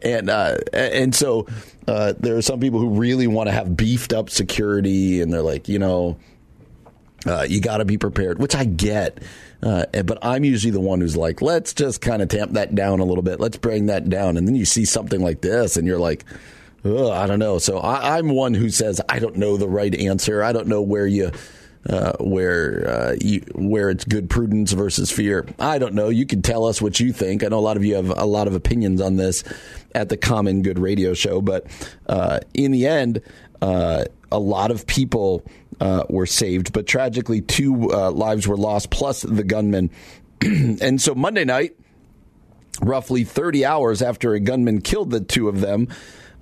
And, 0.01 0.29
uh, 0.29 0.57
and 0.71 1.13
so, 1.13 1.47
uh, 1.87 2.13
there 2.19 2.37
are 2.37 2.41
some 2.41 2.59
people 2.59 2.79
who 2.79 2.89
really 2.89 3.27
want 3.27 3.47
to 3.47 3.53
have 3.53 3.75
beefed 3.75 4.13
up 4.13 4.29
security 4.29 5.21
and 5.21 5.31
they're 5.31 5.41
like, 5.41 5.67
you 5.67 5.79
know, 5.79 6.17
uh, 7.25 7.45
you 7.47 7.61
got 7.61 7.77
to 7.77 7.85
be 7.85 7.97
prepared, 7.97 8.39
which 8.39 8.55
I 8.55 8.65
get. 8.65 9.21
Uh, 9.61 9.85
but 10.03 10.17
I'm 10.21 10.43
usually 10.43 10.71
the 10.71 10.81
one 10.81 10.99
who's 10.99 11.15
like, 11.15 11.41
let's 11.41 11.73
just 11.73 12.01
kind 12.01 12.21
of 12.21 12.27
tamp 12.27 12.53
that 12.53 12.75
down 12.75 12.99
a 12.99 13.05
little 13.05 13.23
bit. 13.23 13.39
Let's 13.39 13.57
bring 13.57 13.85
that 13.85 14.09
down. 14.09 14.35
And 14.35 14.47
then 14.47 14.55
you 14.55 14.65
see 14.65 14.83
something 14.83 15.21
like 15.21 15.41
this 15.41 15.77
and 15.77 15.87
you're 15.87 15.99
like, 15.99 16.25
Ugh, 16.85 17.11
I 17.11 17.27
don't 17.27 17.39
know. 17.39 17.59
So 17.59 17.77
I, 17.79 18.17
I'm 18.17 18.29
one 18.29 18.53
who 18.53 18.69
says, 18.69 18.99
I 19.07 19.19
don't 19.19 19.37
know 19.37 19.57
the 19.57 19.69
right 19.69 19.93
answer. 19.93 20.43
I 20.43 20.51
don't 20.51 20.67
know 20.67 20.81
where 20.81 21.07
you. 21.07 21.31
Uh, 21.85 22.13
where 22.21 22.89
uh, 22.89 23.15
you, 23.19 23.41
where 23.55 23.89
it's 23.89 24.05
good 24.05 24.29
prudence 24.29 24.71
versus 24.71 25.11
fear. 25.11 25.45
I 25.59 25.79
don't 25.79 25.93
know. 25.93 26.07
You 26.07 26.25
can 26.25 26.41
tell 26.41 26.65
us 26.65 26.81
what 26.81 26.97
you 27.01 27.11
think. 27.11 27.43
I 27.43 27.49
know 27.49 27.59
a 27.59 27.59
lot 27.59 27.75
of 27.75 27.83
you 27.83 27.95
have 27.95 28.09
a 28.09 28.23
lot 28.23 28.47
of 28.47 28.55
opinions 28.55 29.01
on 29.01 29.17
this 29.17 29.43
at 29.93 30.07
the 30.07 30.15
Common 30.15 30.61
Good 30.61 30.79
Radio 30.79 31.13
Show, 31.13 31.41
but 31.41 31.67
uh, 32.07 32.39
in 32.53 32.71
the 32.71 32.87
end, 32.87 33.21
uh, 33.61 34.05
a 34.31 34.39
lot 34.39 34.71
of 34.71 34.87
people 34.87 35.43
uh, 35.81 36.05
were 36.09 36.25
saved, 36.25 36.71
but 36.71 36.87
tragically, 36.87 37.41
two 37.41 37.91
uh, 37.91 38.11
lives 38.11 38.47
were 38.47 38.55
lost, 38.55 38.89
plus 38.89 39.21
the 39.21 39.43
gunman. 39.43 39.89
and 40.41 41.01
so 41.01 41.13
Monday 41.13 41.43
night, 41.43 41.75
roughly 42.81 43.25
30 43.25 43.65
hours 43.65 44.01
after 44.01 44.33
a 44.33 44.39
gunman 44.39 44.79
killed 44.81 45.11
the 45.11 45.19
two 45.19 45.49
of 45.49 45.59
them, 45.59 45.89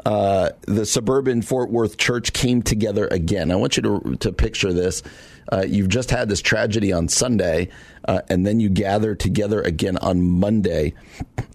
uh, 0.05 0.49
the 0.61 0.85
suburban 0.85 1.41
Fort 1.41 1.69
Worth 1.69 1.97
church 1.97 2.33
came 2.33 2.61
together 2.61 3.07
again. 3.07 3.51
I 3.51 3.55
want 3.55 3.77
you 3.77 3.83
to, 3.83 4.15
to 4.17 4.31
picture 4.31 4.73
this. 4.73 5.03
Uh, 5.51 5.65
you've 5.67 5.89
just 5.89 6.11
had 6.11 6.29
this 6.29 6.41
tragedy 6.41 6.93
on 6.93 7.07
Sunday, 7.07 7.69
uh, 8.07 8.21
and 8.29 8.45
then 8.45 8.59
you 8.59 8.69
gather 8.69 9.15
together 9.15 9.61
again 9.61 9.97
on 9.97 10.21
Monday. 10.21 10.93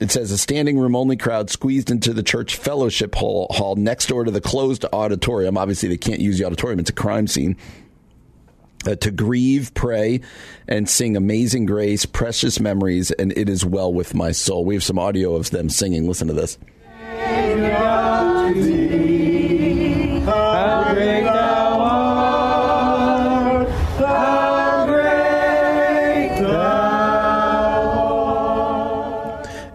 It 0.01 0.11
says 0.11 0.31
a 0.31 0.39
standing 0.39 0.79
room 0.79 0.95
only 0.95 1.17
crowd 1.17 1.51
squeezed 1.51 1.91
into 1.91 2.13
the 2.13 2.23
church 2.23 2.57
fellowship 2.57 3.15
hall, 3.15 3.47
hall 3.51 3.75
next 3.77 4.07
door 4.07 4.25
to 4.25 4.31
the 4.31 4.41
closed 4.41 4.85
auditorium. 4.93 5.57
Obviously, 5.57 5.89
they 5.89 5.97
can't 5.97 6.21
use 6.21 6.39
the 6.39 6.45
auditorium, 6.45 6.79
it's 6.79 6.91
a 6.91 6.95
crime 6.95 7.27
scene. 7.27 7.57
Uh, 8.87 8.95
to 8.95 9.11
grieve, 9.11 9.75
pray, 9.75 10.21
and 10.69 10.89
sing 10.89 11.17
Amazing 11.17 11.67
Grace, 11.67 12.07
Precious 12.07 12.61
Memories, 12.61 13.11
and 13.11 13.37
It 13.37 13.49
Is 13.49 13.65
Well 13.65 13.93
With 13.93 14.15
My 14.15 14.31
Soul. 14.31 14.65
We 14.65 14.75
have 14.75 14.85
some 14.85 14.99
audio 14.99 15.35
of 15.35 15.51
them 15.51 15.69
singing. 15.69 16.07
Listen 16.07 16.29
to 16.29 16.35
this. 16.35 16.57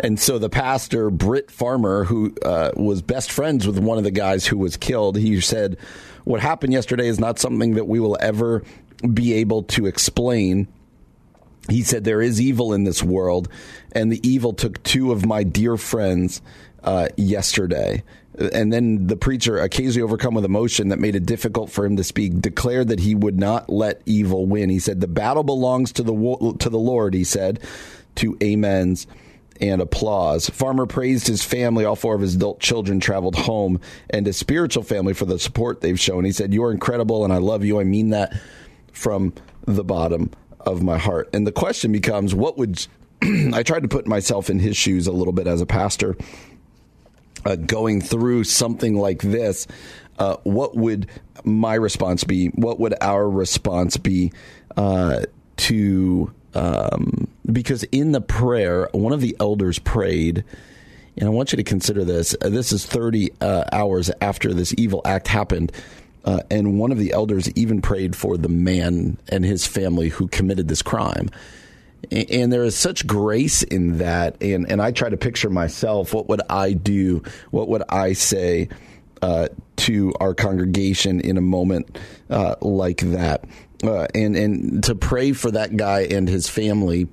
And 0.04 0.20
so 0.20 0.40
the 0.40 0.50
pastor, 0.50 1.10
Britt 1.10 1.52
Farmer, 1.52 2.04
who 2.04 2.36
uh, 2.44 2.72
was 2.76 3.02
best 3.02 3.32
friends 3.32 3.68
with 3.68 3.78
one 3.78 3.98
of 3.98 4.04
the 4.04 4.12
guys 4.12 4.46
who 4.46 4.58
was 4.58 4.76
killed, 4.76 5.16
he 5.16 5.40
said, 5.40 5.78
What 6.26 6.42
happened 6.42 6.74
yesterday 6.74 7.08
is 7.08 7.20
not 7.20 7.40
something 7.40 7.76
that 7.76 7.88
we 7.88 8.00
will 8.00 8.18
ever 8.20 8.64
be 9.14 9.34
able 9.34 9.64
to 9.64 9.86
explain. 9.86 10.68
He 11.70 11.84
said, 11.84 12.04
There 12.04 12.22
is 12.22 12.42
evil 12.42 12.74
in 12.74 12.84
this 12.84 13.04
world, 13.04 13.48
and 13.94 14.12
the 14.12 14.28
evil 14.28 14.54
took 14.54 14.82
two 14.84 15.12
of 15.12 15.26
my 15.26 15.44
dear 15.44 15.78
friends 15.78 16.42
uh, 16.84 17.08
yesterday. 17.18 18.04
And 18.54 18.72
then 18.72 19.08
the 19.08 19.18
preacher, 19.18 19.60
occasionally 19.60 20.04
overcome 20.04 20.34
with 20.34 20.46
emotion 20.46 20.90
that 20.90 21.00
made 21.00 21.16
it 21.16 21.26
difficult 21.26 21.70
for 21.70 21.86
him 21.86 21.98
to 21.98 22.04
speak, 22.04 22.40
declared 22.40 22.88
that 22.88 23.02
he 23.02 23.14
would 23.14 23.38
not 23.38 23.70
let 23.70 24.02
evil 24.06 24.46
win. 24.46 24.70
He 24.70 24.80
said, 24.80 25.02
"The 25.02 25.08
battle 25.08 25.44
belongs 25.44 25.92
to 25.94 26.04
the 26.04 26.56
to 26.60 26.70
the 26.70 26.80
Lord." 26.80 27.14
He 27.14 27.26
said, 27.26 27.60
to 28.16 28.38
amens 28.42 29.08
and 29.60 29.82
applause. 29.82 30.50
Farmer 30.50 30.86
praised 30.86 31.28
his 31.28 31.44
family. 31.44 31.86
All 31.86 31.96
four 31.96 32.16
of 32.16 32.22
his 32.22 32.36
adult 32.36 32.60
children 32.60 33.00
traveled 33.00 33.36
home 33.36 33.80
and 34.10 34.26
his 34.26 34.38
spiritual 34.38 34.84
family 34.84 35.14
for 35.14 35.26
the 35.26 35.38
support 35.38 35.82
they've 35.82 36.00
shown. 36.00 36.26
He 36.26 36.32
said, 36.32 36.54
You 36.54 36.64
are 36.64 36.72
incredible 36.72 37.24
and 37.24 37.32
I 37.32 37.38
love 37.38 37.64
you. 37.64 37.80
I 37.80 37.84
mean 37.84 38.10
that 38.10 38.40
from 38.92 39.34
the 39.66 39.84
bottom 39.84 40.32
of 40.60 40.82
my 40.82 40.98
heart. 40.98 41.30
And 41.34 41.46
the 41.46 41.52
question 41.52 41.92
becomes, 41.92 42.34
what 42.34 42.58
would 42.58 42.86
I 43.54 43.62
tried 43.64 43.84
to 43.84 43.88
put 43.88 44.08
myself 44.08 44.50
in 44.50 44.60
his 44.60 44.76
shoes 44.76 45.06
a 45.06 45.12
little 45.12 45.34
bit 45.34 45.48
as 45.48 45.62
a 45.62 45.66
pastor, 45.66 46.18
uh, 47.46 47.56
going 47.56 48.02
through 48.02 48.44
something 48.44 48.96
like 48.96 49.22
this. 49.22 49.68
Uh, 50.20 50.38
what 50.44 50.76
would 50.76 51.08
my 51.44 51.74
response 51.74 52.24
be? 52.24 52.48
What 52.50 52.80
would 52.80 52.94
our 53.02 53.28
response 53.30 53.98
be 53.98 54.32
uh, 54.78 55.22
to 55.58 56.32
um, 56.54 57.28
because 57.52 57.84
in 57.86 58.12
the 58.12 58.22
prayer, 58.22 58.90
one 58.92 59.14
of 59.14 59.22
the 59.22 59.36
elders 59.40 59.80
prayed, 59.80 60.44
and 61.18 61.28
I 61.28 61.30
want 61.30 61.52
you 61.52 61.58
to 61.58 61.64
consider 61.64 62.04
this. 62.04 62.36
Uh, 62.42 62.50
this 62.50 62.72
is 62.72 62.86
30 62.86 63.32
uh, 63.42 63.66
hours 63.72 64.12
after 64.22 64.54
this 64.54 64.74
evil 64.78 65.02
act 65.06 65.28
happened. 65.28 65.72
Uh, 66.24 66.42
and 66.52 66.80
one 66.80 66.92
of 66.92 67.00
the 67.00 67.14
elders 67.14 67.50
even 67.56 67.82
prayed 67.82 68.16
for 68.16 68.38
the 68.38 68.50
man 68.50 69.18
and 69.30 69.44
his 69.44 69.66
family 69.66 70.10
who 70.10 70.28
committed 70.28 70.68
this 70.68 70.84
crime. 70.84 71.30
And, 72.10 72.52
there 72.52 72.64
is 72.64 72.76
such 72.76 73.06
grace 73.06 73.64
in 73.64 74.00
that. 74.00 74.42
And, 74.42 74.70
and 74.70 74.82
I 74.82 74.92
try 74.92 75.10
to 75.10 75.18
picture 75.18 75.50
myself 75.50 76.14
what 76.14 76.28
would 76.30 76.42
I 76.50 76.74
do? 76.74 77.24
What 77.52 77.68
would 77.70 77.84
I 77.90 78.14
say? 78.14 78.70
Uh, 79.22 79.48
to 79.78 80.12
our 80.20 80.34
congregation 80.34 81.20
in 81.22 81.38
a 81.38 81.42
moment 81.42 82.00
uh, 82.32 82.56
like 82.62 82.98
that 83.02 83.46
uh, 83.84 84.08
and 84.14 84.36
and 84.36 84.84
to 84.84 84.96
pray 84.96 85.32
for 85.32 85.52
that 85.52 85.76
guy 85.76 86.02
and 86.02 86.28
his 86.28 86.48
family 86.48 87.08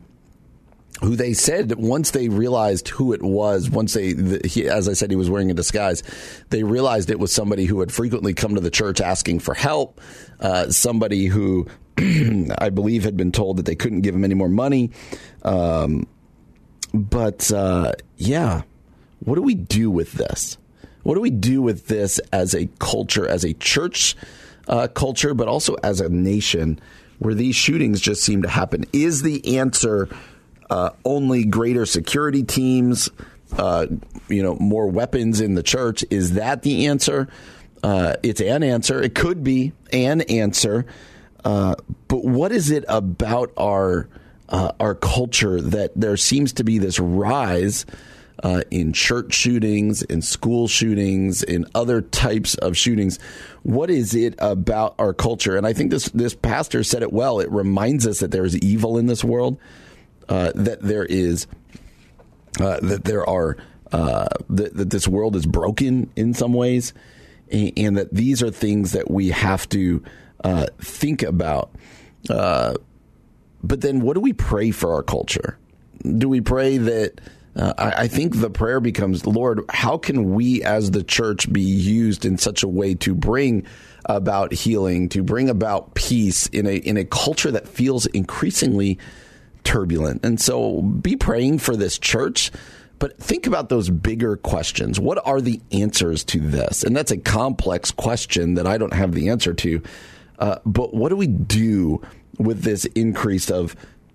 who 1.01 1.15
they 1.15 1.33
said 1.33 1.73
once 1.77 2.11
they 2.11 2.29
realized 2.29 2.89
who 2.89 3.13
it 3.13 3.23
was, 3.23 3.71
once 3.71 3.95
they, 3.95 4.15
the, 4.15 4.47
he, 4.49 4.69
as 4.69 4.89
I 4.89 4.95
said, 4.95 5.11
he 5.11 5.17
was 5.17 5.31
wearing 5.31 5.49
a 5.49 5.55
disguise, 5.55 6.03
they 6.51 6.65
realized 6.65 7.09
it 7.09 7.21
was 7.21 7.33
somebody 7.33 7.67
who 7.67 7.79
had 7.79 7.93
frequently 7.93 8.35
come 8.35 8.57
to 8.57 8.61
the 8.61 8.71
church 8.71 9.01
asking 9.01 9.39
for 9.39 9.55
help, 9.55 10.01
uh, 10.41 10.71
somebody 10.71 11.27
who 11.27 11.69
I 12.59 12.71
believe 12.71 13.05
had 13.05 13.17
been 13.17 13.33
told 13.33 13.59
that 13.59 13.67
they 13.67 13.75
couldn't 13.75 14.03
give 14.03 14.15
him 14.15 14.25
any 14.25 14.35
more 14.35 14.49
money. 14.49 14.91
Um, 15.43 16.07
but 16.95 17.51
uh, 17.53 17.93
yeah, 18.17 18.63
what 19.21 19.35
do 19.35 19.43
we 19.43 19.55
do 19.55 19.91
with 19.91 20.13
this? 20.13 20.59
What 21.03 21.15
do 21.15 21.21
we 21.21 21.31
do 21.31 21.63
with 21.63 21.87
this 21.87 22.19
as 22.33 22.55
a 22.55 22.69
culture, 22.79 23.27
as 23.27 23.45
a 23.45 23.55
church? 23.55 24.17
uh, 24.69 24.89
culture, 24.89 25.35
but 25.35 25.49
also 25.49 25.75
as 25.83 26.01
a 26.01 26.09
nation 26.09 26.79
where 27.19 27.35
these 27.35 27.57
shootings 27.57 28.01
just 28.01 28.23
seem 28.23 28.43
to 28.43 28.49
happen. 28.49 28.85
Is 28.93 29.23
the 29.23 29.59
answer 29.59 30.09
uh, 30.71 30.91
only 31.05 31.45
greater 31.45 31.87
security 31.87 32.43
teams? 32.43 33.09
Uh, 33.57 33.87
you 34.29 34.43
know, 34.43 34.57
more 34.57 34.87
weapons 34.87 35.41
in 35.41 35.55
the 35.55 35.63
church. 35.63 36.05
Is 36.11 36.35
that 36.35 36.63
the 36.63 36.87
answer? 36.87 37.29
Uh, 37.83 38.15
it's 38.23 38.41
an 38.41 38.63
answer. 38.63 39.01
It 39.03 39.15
could 39.15 39.43
be 39.43 39.73
an 39.93 40.21
answer. 40.23 40.85
Uh, 41.45 41.75
but 42.09 42.25
what 42.25 42.53
is 42.53 42.71
it 42.71 42.85
about 42.89 43.53
our 43.57 44.09
uh, 44.49 44.73
our 44.81 44.95
culture 44.95 45.61
that 45.61 45.93
there 45.95 46.17
seems 46.17 46.53
to 46.55 46.65
be 46.65 46.79
this 46.79 46.99
rise? 46.99 47.85
uh, 48.43 48.63
in 48.71 48.93
church 48.93 49.35
shootings, 49.35 50.03
in 50.03 50.23
school 50.23 50.69
shootings, 50.69 51.43
in 51.43 51.67
other 51.75 52.01
types 52.01 52.55
of 52.57 52.77
shootings. 52.77 53.19
What 53.63 53.91
is 53.91 54.15
it 54.15 54.35
about 54.39 54.95
our 54.99 55.13
culture? 55.13 55.57
And 55.57 55.67
I 55.67 55.73
think 55.73 55.91
this 55.91 56.09
this 56.11 56.35
pastor 56.35 56.85
said 56.85 57.03
it 57.03 57.13
well. 57.13 57.41
It 57.41 57.51
reminds 57.51 58.07
us 58.07 58.21
that 58.21 58.31
there 58.31 58.45
is 58.45 58.57
evil 58.59 58.99
in 58.99 59.07
this 59.07 59.25
world, 59.25 59.59
uh, 60.29 60.53
that 60.55 60.83
there 60.83 61.05
is 61.05 61.47
uh, 62.61 62.79
that 62.81 63.05
there 63.05 63.29
are 63.29 63.57
that, 63.91 64.41
that 64.49 64.91
this 64.91 65.09
world 65.09 65.35
is 65.35 65.47
broken 65.47 66.11
in 66.15 66.35
some 66.35 66.53
ways, 66.53 66.93
and, 67.51 67.73
and, 67.77 67.97
that 67.97 68.15
these 68.15 68.43
are 68.43 68.51
things 68.51 68.93
that 68.93 69.11
we 69.11 69.31
have 69.31 69.67
to 69.71 70.03
uh, 70.45 70.67
think 70.79 71.23
about. 71.23 71.71
Uh, 72.29 72.75
but 73.63 73.81
then, 73.81 74.01
what 74.01 74.15
do 74.15 74.21
we 74.21 74.33
pray 74.33 74.71
for 74.71 74.95
our 74.95 75.03
culture? 75.03 75.59
Do 76.03 76.29
we 76.29 76.41
pray 76.41 76.79
that? 76.79 77.21
uh, 77.59 77.75
I, 77.77 77.91
I, 78.05 78.09
think 78.09 78.41
the 78.41 78.51
prayer 78.51 78.79
becomes, 78.79 79.27
Lord, 79.27 79.63
how 79.69 79.99
can 79.99 80.35
we 80.35 80.63
as 80.63 80.93
the 80.93 81.03
church 81.03 81.53
be 81.53 81.61
used 81.61 82.25
in 82.25 82.39
such 82.39 82.63
a 82.63 82.69
way 82.69 82.95
to 82.97 83.15
bring 83.15 83.67
about 84.05 84.53
healing, 84.53 85.09
to 85.11 85.25
bring 85.25 85.49
about 85.49 85.95
peace 85.95 86.47
in 86.49 86.67
a 86.67 86.77
in 86.77 86.97
a 86.97 87.05
culture 87.05 87.51
that 87.51 87.67
feels 87.67 88.07
increasingly 88.07 88.99
turbulent? 89.65 90.25
And 90.25 90.41
so, 90.41 90.83
be 90.83 91.17
praying 91.17 91.59
for 91.59 91.77
this 91.77 91.99
church. 91.99 92.53
But 93.01 93.17
think 93.19 93.47
about 93.47 93.69
those 93.69 93.91
bigger 93.91 94.37
questions. 94.37 94.99
What 94.99 95.25
are 95.25 95.41
the 95.41 95.61
answers 95.71 96.25
to 96.25 96.41
this? 96.41 96.83
And 96.83 96.97
that's 96.97 97.13
a 97.13 97.17
complex 97.17 97.93
question 97.93 98.55
that 98.55 98.67
I 98.67 98.77
don't 98.77 98.93
have 98.93 99.13
the 99.13 99.29
answer 99.29 99.55
to. 99.55 99.83
Uh, 100.39 100.59
but 100.65 100.95
what 100.95 101.09
do 101.09 101.17
we 101.17 101.27
do 101.27 102.01
with 102.39 102.63
this 102.63 102.85
increase 102.87 103.51
of 103.51 103.75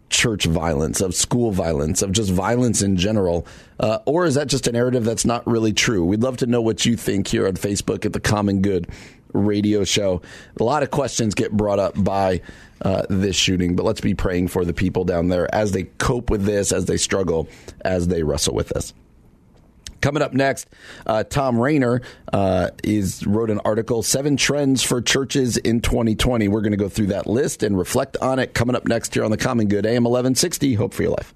church 0.09 0.45
violence, 0.45 1.01
of 1.01 1.15
school 1.15 1.51
violence, 1.51 2.01
of 2.01 2.11
just 2.11 2.31
violence 2.31 2.81
in 2.81 2.95
general? 2.95 3.45
Uh, 3.79 3.99
or 4.05 4.25
is 4.25 4.35
that 4.35 4.47
just 4.47 4.67
a 4.67 4.71
narrative 4.71 5.03
that's 5.03 5.25
not 5.25 5.45
really 5.47 5.73
true? 5.73 6.05
We'd 6.05 6.23
love 6.23 6.37
to 6.37 6.45
know 6.45 6.61
what 6.61 6.85
you 6.85 6.95
think 6.95 7.27
here 7.27 7.47
on 7.47 7.53
Facebook 7.53 8.05
at 8.05 8.13
the 8.13 8.19
Common 8.19 8.61
Good 8.61 8.87
radio 9.33 9.83
show. 9.83 10.21
A 10.59 10.63
lot 10.63 10.83
of 10.83 10.91
questions 10.91 11.33
get 11.33 11.51
brought 11.51 11.79
up 11.79 12.01
by 12.01 12.41
uh, 12.83 13.03
this 13.09 13.35
shooting, 13.35 13.75
but 13.75 13.83
let's 13.83 14.01
be 14.01 14.13
praying 14.13 14.49
for 14.49 14.63
the 14.63 14.73
people 14.73 15.03
down 15.03 15.29
there 15.29 15.53
as 15.53 15.71
they 15.71 15.83
cope 15.83 16.29
with 16.29 16.45
this, 16.45 16.71
as 16.71 16.85
they 16.85 16.97
struggle, 16.97 17.49
as 17.81 18.07
they 18.07 18.23
wrestle 18.23 18.53
with 18.53 18.69
this. 18.69 18.93
Coming 20.03 20.21
up 20.21 20.33
next, 20.33 20.67
uh, 21.05 21.23
Thom 21.23 21.57
Rainer 21.57 22.01
uh, 22.33 22.71
is 22.83 23.25
wrote 23.25 23.49
an 23.49 23.61
article, 23.63 24.03
Seven 24.03 24.35
Trends 24.35 24.83
for 24.83 25.01
Churches 25.01 25.55
in 25.55 25.79
2020. 25.79 26.49
We're 26.49 26.59
going 26.59 26.71
to 26.71 26.77
go 26.77 26.89
through 26.89 27.07
that 27.07 27.25
list 27.25 27.63
and 27.63 27.77
reflect 27.77 28.17
on 28.17 28.37
it 28.37 28.53
coming 28.53 28.75
up 28.75 28.85
next 28.85 29.13
here 29.13 29.23
on 29.23 29.31
the 29.31 29.37
Common 29.37 29.69
Good, 29.69 29.85
AM 29.85 30.03
1160. 30.03 30.73
Hope 30.73 30.93
for 30.93 31.03
your 31.03 31.11
life. 31.11 31.33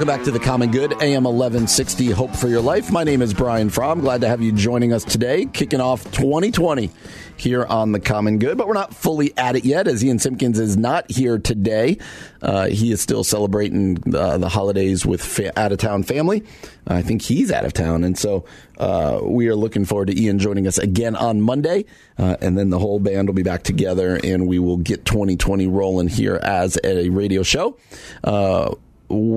Welcome 0.00 0.16
back 0.16 0.24
to 0.24 0.30
the 0.30 0.40
Common 0.40 0.70
Good, 0.70 0.92
AM 1.02 1.24
1160, 1.24 2.06
Hope 2.12 2.34
for 2.34 2.48
Your 2.48 2.62
Life. 2.62 2.90
My 2.90 3.04
name 3.04 3.20
is 3.20 3.34
Brian 3.34 3.68
Fromm. 3.68 4.00
Glad 4.00 4.22
to 4.22 4.28
have 4.28 4.40
you 4.40 4.50
joining 4.50 4.94
us 4.94 5.04
today, 5.04 5.44
kicking 5.44 5.82
off 5.82 6.04
2020 6.04 6.90
here 7.36 7.66
on 7.66 7.92
the 7.92 8.00
Common 8.00 8.38
Good. 8.38 8.56
But 8.56 8.66
we're 8.66 8.72
not 8.72 8.94
fully 8.94 9.36
at 9.36 9.56
it 9.56 9.66
yet, 9.66 9.86
as 9.86 10.02
Ian 10.02 10.18
Simpkins 10.18 10.58
is 10.58 10.78
not 10.78 11.10
here 11.10 11.36
today. 11.36 11.98
Uh, 12.40 12.68
he 12.68 12.92
is 12.92 13.02
still 13.02 13.22
celebrating 13.22 13.98
uh, 14.14 14.38
the 14.38 14.48
holidays 14.48 15.04
with 15.04 15.22
fa- 15.22 15.52
out 15.60 15.70
of 15.70 15.76
town 15.76 16.02
family. 16.02 16.44
I 16.86 17.02
think 17.02 17.20
he's 17.20 17.52
out 17.52 17.66
of 17.66 17.74
town. 17.74 18.02
And 18.02 18.16
so 18.16 18.46
uh, 18.78 19.20
we 19.22 19.48
are 19.48 19.54
looking 19.54 19.84
forward 19.84 20.06
to 20.06 20.18
Ian 20.18 20.38
joining 20.38 20.66
us 20.66 20.78
again 20.78 21.14
on 21.14 21.42
Monday. 21.42 21.84
Uh, 22.16 22.38
and 22.40 22.56
then 22.56 22.70
the 22.70 22.78
whole 22.78 23.00
band 23.00 23.28
will 23.28 23.34
be 23.34 23.42
back 23.42 23.64
together 23.64 24.18
and 24.24 24.48
we 24.48 24.58
will 24.58 24.78
get 24.78 25.04
2020 25.04 25.66
rolling 25.66 26.08
here 26.08 26.40
as 26.42 26.78
a 26.84 27.10
radio 27.10 27.42
show 27.42 27.76
uh, 28.24 28.74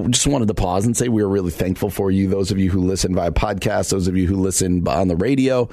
just 0.09 0.27
wanted 0.27 0.47
to 0.47 0.53
pause 0.53 0.85
and 0.85 0.95
say 0.95 1.07
we 1.07 1.23
are 1.23 1.27
really 1.27 1.49
thankful 1.49 1.89
for 1.89 2.11
you, 2.11 2.27
those 2.27 2.51
of 2.51 2.59
you 2.59 2.69
who 2.69 2.81
listen 2.81 3.15
via 3.15 3.31
podcast, 3.31 3.89
those 3.89 4.07
of 4.07 4.15
you 4.15 4.27
who 4.27 4.35
listen 4.35 4.87
on 4.87 5.07
the 5.07 5.15
radio. 5.15 5.67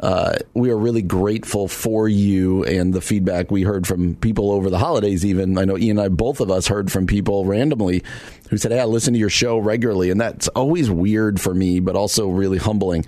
Uh, 0.00 0.34
we 0.54 0.70
are 0.70 0.76
really 0.76 1.02
grateful 1.02 1.68
for 1.68 2.08
you 2.08 2.64
and 2.64 2.92
the 2.92 3.00
feedback 3.00 3.52
we 3.52 3.62
heard 3.62 3.86
from 3.86 4.16
people 4.16 4.50
over 4.50 4.70
the 4.70 4.78
holidays. 4.78 5.24
Even 5.24 5.56
I 5.56 5.64
know 5.64 5.78
Ian 5.78 5.98
and 5.98 6.06
I, 6.06 6.08
both 6.08 6.40
of 6.40 6.50
us, 6.50 6.66
heard 6.66 6.90
from 6.90 7.06
people 7.06 7.44
randomly 7.44 8.02
who 8.50 8.56
said, 8.58 8.72
"Hey, 8.72 8.80
I 8.80 8.86
listen 8.86 9.12
to 9.12 9.20
your 9.20 9.30
show 9.30 9.58
regularly," 9.58 10.10
and 10.10 10.20
that's 10.20 10.48
always 10.48 10.90
weird 10.90 11.40
for 11.40 11.54
me, 11.54 11.78
but 11.78 11.94
also 11.94 12.28
really 12.28 12.58
humbling. 12.58 13.06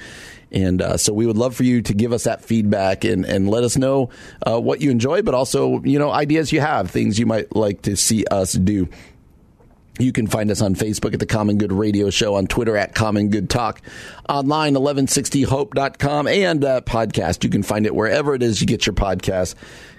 And 0.53 0.81
uh, 0.81 0.97
so 0.97 1.13
we 1.13 1.27
would 1.27 1.37
love 1.37 1.57
for 1.57 1.65
you 1.65 1.83
to 1.83 1.93
give 1.93 2.13
us 2.13 2.25
that 2.25 2.41
feedback 2.41 3.05
and, 3.05 3.25
and 3.25 3.51
let 3.51 3.65
us 3.65 3.77
know 3.77 4.11
uh, 4.47 4.61
what 4.61 4.81
you 4.81 4.91
enjoy, 4.93 5.23
but 5.23 5.35
also, 5.35 5.83
you 5.83 5.99
know, 5.99 6.11
ideas 6.13 6.53
you 6.53 6.61
have, 6.61 6.89
things 6.89 7.19
you 7.19 7.27
might 7.27 7.55
like 7.55 7.83
to 7.83 7.97
see 7.97 8.25
us 8.27 8.53
do. 8.53 8.89
You 9.99 10.13
can 10.13 10.27
find 10.27 10.51
us 10.51 10.61
on 10.61 10.75
Facebook 10.75 11.15
at 11.15 11.21
the 11.21 11.27
Common 11.27 11.59
Good 11.59 11.73
Radio 11.73 12.11
Show, 12.11 12.35
on 12.35 12.47
Twitter 12.47 12.77
at 12.77 12.95
Common 12.95 13.31
Good 13.31 13.49
Talk, 13.49 13.81
online 14.29 14.75
1160hope.com, 14.75 16.29
and 16.29 16.65
uh, 16.65 16.81
podcast. 16.83 17.45
You 17.45 17.51
can 17.51 17.63
find 17.63 17.87
it 17.87 17.95
wherever 17.95 18.35
it 18.35 18.43
is 18.43 18.61
you 18.61 18.67
get 18.67 18.87
your 18.87 18.95
podcast. 18.95 19.55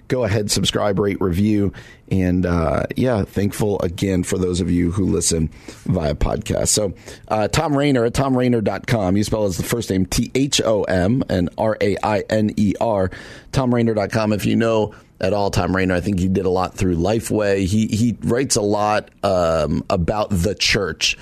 Go 0.08 0.24
ahead, 0.24 0.50
subscribe, 0.50 1.00
rate, 1.00 1.20
review, 1.20 1.74
and 2.10 2.46
uh, 2.46 2.84
yeah, 2.96 3.24
thankful 3.26 3.82
again 3.82 4.24
for 4.24 4.38
those 4.38 4.62
of 4.62 4.72
you 4.72 4.92
who 4.92 5.06
listen 5.06 5.50
via 5.84 6.16
podcast. 6.16 6.70
So, 6.70 6.94
uh, 7.28 7.50
Thom 7.50 7.76
Rainer 7.76 8.06
at 8.06 8.14
thomrainer.com. 8.14 9.18
You 9.18 9.24
spell 9.26 9.44
his 9.46 9.60
first 9.62 9.90
name 9.90 10.06
T 10.06 10.32
H 10.34 10.62
O 10.62 10.84
M 10.84 11.24
and 11.28 11.50
R 11.58 11.78
A 11.82 11.98
I 12.04 12.20
N 12.30 12.52
E 12.56 12.74
R. 12.80 13.12
ThomRainer.com. 13.52 14.32
If 14.32 14.46
you 14.46 14.56
know 14.56 14.94
at 15.20 15.34
all, 15.34 15.50
Thom 15.50 15.76
Rainer. 15.76 15.96
I 15.96 16.02
think 16.02 16.20
he 16.20 16.28
did 16.28 16.46
a 16.46 16.50
lot 16.50 16.76
through 16.76 16.96
Lifeway. 16.96 17.66
He 17.66 17.88
he 17.88 18.18
writes 18.22 18.56
a 18.56 18.62
lot 18.62 19.10
um, 19.24 19.84
about 19.90 20.30
the 20.30 20.56
church 20.56 21.18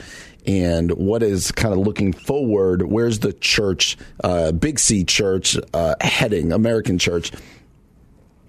and 0.46 0.92
what 0.92 1.24
is 1.24 1.52
kind 1.52 1.74
of 1.74 1.80
looking 1.80 2.14
forward. 2.14 2.84
Where's 2.84 3.20
the 3.20 3.34
church, 3.34 3.98
uh, 4.24 4.52
Big 4.52 4.80
C 4.80 5.04
church, 5.04 5.58
uh, 5.74 5.96
heading? 6.02 6.52
American 6.52 7.00
church. 7.00 7.32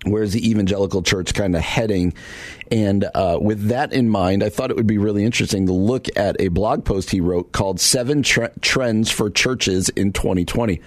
Where's 0.04 0.32
the 0.32 0.48
evangelical 0.48 1.02
church 1.02 1.34
kind 1.34 1.56
of 1.56 1.62
heading? 1.62 2.14
And 2.70 3.08
uh, 3.14 3.38
with 3.40 3.68
that 3.68 3.92
in 3.92 4.08
mind, 4.08 4.44
I 4.44 4.50
thought 4.50 4.70
it 4.70 4.76
would 4.76 4.86
be 4.86 4.98
really 4.98 5.24
interesting 5.24 5.66
to 5.66 5.72
look 5.72 6.06
at 6.16 6.40
a 6.40 6.48
blog 6.48 6.84
post 6.84 7.10
he 7.10 7.20
wrote 7.20 7.50
called 7.50 7.80
Seven 7.80 8.22
Tre- 8.22 8.50
Trends 8.60 9.10
for 9.10 9.30
Churches 9.30 9.88
in 9.90 10.12
2020 10.12 10.80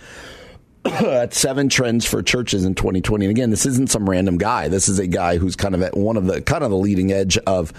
at 0.86 1.34
seven 1.34 1.70
trends 1.70 2.06
for 2.06 2.24
churches 2.24 2.66
in 2.66 2.76
2020. 2.76 3.26
And 3.26 3.32
again, 3.32 3.50
this 3.50 3.66
isn't 3.66 3.90
some 3.90 4.10
random 4.10 4.38
guy. 4.38 4.68
This 4.68 4.88
is 4.88 5.00
a 5.00 5.08
guy 5.08 5.38
who's 5.38 5.56
kind 5.56 5.76
of 5.76 5.82
at 5.82 5.98
one 5.98 6.18
of 6.18 6.26
the 6.26 6.42
kind 6.42 6.64
of 6.64 6.72
the 6.72 6.78
leading 6.78 7.12
edge 7.12 7.38
of 7.40 7.74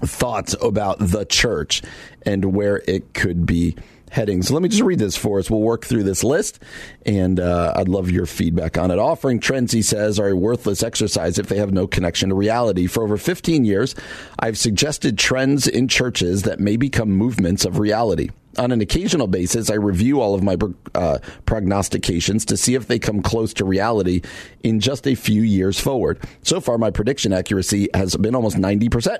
thoughts 0.00 0.54
about 0.60 0.98
the 0.98 1.24
church 1.24 1.82
and 2.22 2.44
where 2.46 2.82
it 2.86 3.14
could 3.14 3.46
be 3.46 3.76
heading. 4.10 4.42
So 4.42 4.54
let 4.54 4.62
me 4.62 4.68
just 4.68 4.82
read 4.82 4.98
this 4.98 5.16
for 5.16 5.38
us. 5.38 5.50
We'll 5.50 5.60
work 5.60 5.84
through 5.84 6.04
this 6.04 6.24
list, 6.24 6.60
and 7.04 7.38
uh, 7.38 7.74
I'd 7.76 7.88
love 7.88 8.10
your 8.10 8.26
feedback 8.26 8.78
on 8.78 8.90
it. 8.90 8.98
Offering 8.98 9.38
trends, 9.38 9.72
he 9.72 9.82
says, 9.82 10.18
are 10.18 10.28
a 10.28 10.36
worthless 10.36 10.82
exercise 10.82 11.38
if 11.38 11.48
they 11.48 11.58
have 11.58 11.72
no 11.72 11.86
connection 11.86 12.30
to 12.30 12.34
reality. 12.34 12.86
For 12.86 13.02
over 13.02 13.16
15 13.16 13.64
years, 13.64 13.94
I've 14.38 14.56
suggested 14.56 15.18
trends 15.18 15.66
in 15.66 15.88
churches 15.88 16.42
that 16.42 16.60
may 16.60 16.76
become 16.76 17.10
movements 17.10 17.64
of 17.64 17.78
reality 17.78 18.30
on 18.58 18.72
an 18.72 18.80
occasional 18.80 19.26
basis, 19.26 19.70
I 19.70 19.74
review 19.74 20.20
all 20.20 20.34
of 20.34 20.42
my 20.42 20.56
uh, 20.94 21.18
prognostications 21.46 22.44
to 22.46 22.56
see 22.56 22.74
if 22.74 22.88
they 22.88 22.98
come 22.98 23.22
close 23.22 23.54
to 23.54 23.64
reality 23.64 24.22
in 24.62 24.80
just 24.80 25.06
a 25.06 25.14
few 25.14 25.42
years 25.42 25.80
forward. 25.80 26.22
So 26.42 26.60
far, 26.60 26.78
my 26.78 26.90
prediction 26.90 27.32
accuracy 27.32 27.88
has 27.94 28.16
been 28.16 28.34
almost 28.34 28.56
90%, 28.56 29.18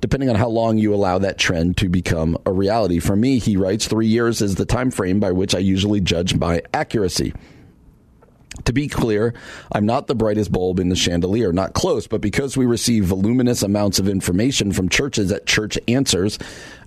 depending 0.00 0.28
on 0.30 0.36
how 0.36 0.48
long 0.48 0.78
you 0.78 0.94
allow 0.94 1.18
that 1.18 1.38
trend 1.38 1.76
to 1.78 1.88
become 1.88 2.36
a 2.46 2.52
reality. 2.52 2.98
For 2.98 3.16
me, 3.16 3.38
he 3.38 3.56
writes, 3.56 3.86
three 3.86 4.06
years 4.06 4.40
is 4.40 4.56
the 4.56 4.66
time 4.66 4.90
frame 4.90 5.20
by 5.20 5.32
which 5.32 5.54
I 5.54 5.58
usually 5.58 6.00
judge 6.00 6.34
my 6.34 6.62
accuracy. 6.72 7.34
To 8.64 8.72
be 8.72 8.88
clear, 8.88 9.34
I'm 9.72 9.86
not 9.86 10.06
the 10.06 10.14
brightest 10.14 10.52
bulb 10.52 10.80
in 10.80 10.88
the 10.88 10.96
chandelier, 10.96 11.52
not 11.52 11.74
close, 11.74 12.06
but 12.06 12.20
because 12.20 12.56
we 12.56 12.66
receive 12.66 13.04
voluminous 13.04 13.62
amounts 13.62 13.98
of 13.98 14.08
information 14.08 14.72
from 14.72 14.88
churches 14.88 15.32
at 15.32 15.46
Church 15.46 15.78
Answers, 15.88 16.38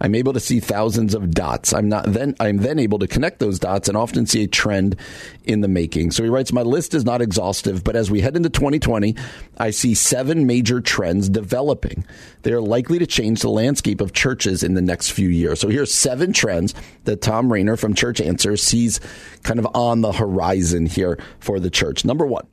I'm 0.02 0.16
able 0.16 0.34
to 0.34 0.40
see 0.40 0.60
thousands 0.60 1.16
of 1.16 1.32
dots. 1.32 1.74
I'm 1.74 1.90
not 1.90 2.12
then 2.12 2.36
I'm 2.40 2.58
then 2.58 2.80
able 2.80 3.00
to 3.00 3.08
connect 3.08 3.40
those 3.40 3.60
dots 3.60 3.88
and 3.88 3.98
often 3.98 4.26
see 4.26 4.44
a 4.44 4.48
trend 4.48 4.98
in 5.46 5.62
the 5.62 5.68
making. 5.68 6.12
So 6.12 6.24
he 6.24 6.30
writes, 6.30 6.52
My 6.52 6.62
list 6.62 6.94
is 6.94 7.06
not 7.06 7.22
exhaustive, 7.22 7.84
but 7.84 7.96
as 7.96 8.12
we 8.12 8.22
head 8.22 8.36
into 8.36 8.50
2020, 8.50 9.16
I 9.58 9.72
see 9.72 9.94
seven 9.94 10.46
major 10.46 10.82
trends 10.82 11.30
developing. 11.30 12.06
They 12.44 12.52
are 12.52 12.62
likely 12.62 13.00
to 13.00 13.08
change 13.08 13.42
the 13.42 13.50
landscape 13.50 14.02
of 14.02 14.14
churches 14.14 14.64
in 14.64 14.74
the 14.74 14.82
next 14.82 15.12
few 15.12 15.30
years. 15.30 15.60
So 15.60 15.70
here's 15.70 15.94
seven 15.94 16.34
trends 16.34 16.74
that 17.06 17.22
Thom 17.22 17.52
Rainer 17.52 17.78
from 17.78 17.94
Church 17.94 18.20
Answers 18.20 18.62
sees 18.62 19.00
kind 19.44 19.60
of 19.60 19.68
on 19.74 20.02
the 20.02 20.12
horizon 20.12 20.86
here 20.86 21.18
for 21.40 21.60
the 21.64 21.72
church. 21.72 22.06
Number 22.06 22.26
one, 22.26 22.48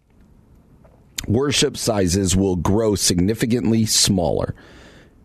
worship 1.27 1.77
sizes 1.77 2.35
will 2.35 2.57
grow 2.57 2.95
significantly 2.95 3.85
smaller. 3.87 4.55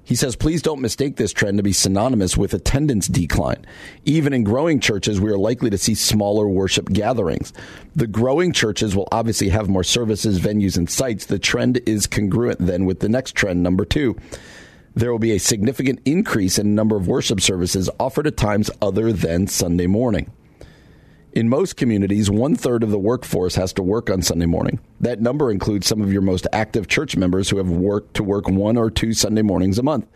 He 0.04 0.16
says, 0.16 0.36
please 0.36 0.62
don't 0.62 0.82
mistake 0.82 1.16
this 1.16 1.34
trend 1.34 1.58
to 1.58 1.64
be 1.64 1.74
synonymous 1.74 2.38
with 2.38 2.54
attendance 2.54 3.08
decline. 3.08 3.66
Even 4.06 4.34
in 4.34 4.44
growing 4.44 4.80
churches, 4.80 5.20
we 5.20 5.32
are 5.32 5.38
likely 5.38 5.72
to 5.72 5.80
see 5.80 5.96
smaller 5.96 6.48
worship 6.48 6.90
gatherings. 6.90 7.52
The 7.96 8.06
growing 8.06 8.54
churches 8.54 8.96
will 8.96 9.08
obviously 9.12 9.50
have 9.50 9.68
more 9.68 9.84
services, 9.84 10.40
venues, 10.40 10.78
and 10.78 10.88
sites. 10.88 11.26
The 11.26 11.40
trend 11.40 11.82
is 11.88 12.06
congruent 12.06 12.60
then 12.60 12.86
with 12.86 13.00
the 13.00 13.10
next 13.10 13.34
trend, 13.34 13.64
number 13.64 13.84
two. 13.84 14.16
There 14.94 15.12
will 15.12 15.20
be 15.20 15.32
a 15.32 15.40
significant 15.40 16.02
increase 16.06 16.60
in 16.60 16.76
number 16.76 16.96
of 16.96 17.08
worship 17.08 17.42
services 17.42 17.90
offered 18.00 18.28
at 18.28 18.38
times 18.38 18.70
other 18.84 19.12
than 19.12 19.48
Sunday 19.48 19.88
morning. 19.88 20.32
In 21.36 21.50
most 21.50 21.76
communities, 21.76 22.32
one 22.32 22.56
third 22.56 22.82
of 22.82 22.92
the 22.92 22.98
workforce 22.98 23.56
has 23.56 23.74
to 23.74 23.84
work 23.84 24.10
on 24.10 24.22
Sunday 24.22 24.46
morning. 24.46 24.80
That 25.02 25.20
number 25.20 25.52
includes 25.52 25.86
some 25.86 26.02
of 26.02 26.10
your 26.14 26.22
most 26.22 26.48
active 26.54 26.88
church 26.88 27.18
members 27.18 27.50
who 27.50 27.58
have 27.58 27.70
worked 27.70 28.14
to 28.14 28.24
work 28.24 28.48
one 28.48 28.78
or 28.78 28.90
two 28.90 29.12
Sunday 29.12 29.42
mornings 29.42 29.78
a 29.78 29.84
month. 29.84 30.08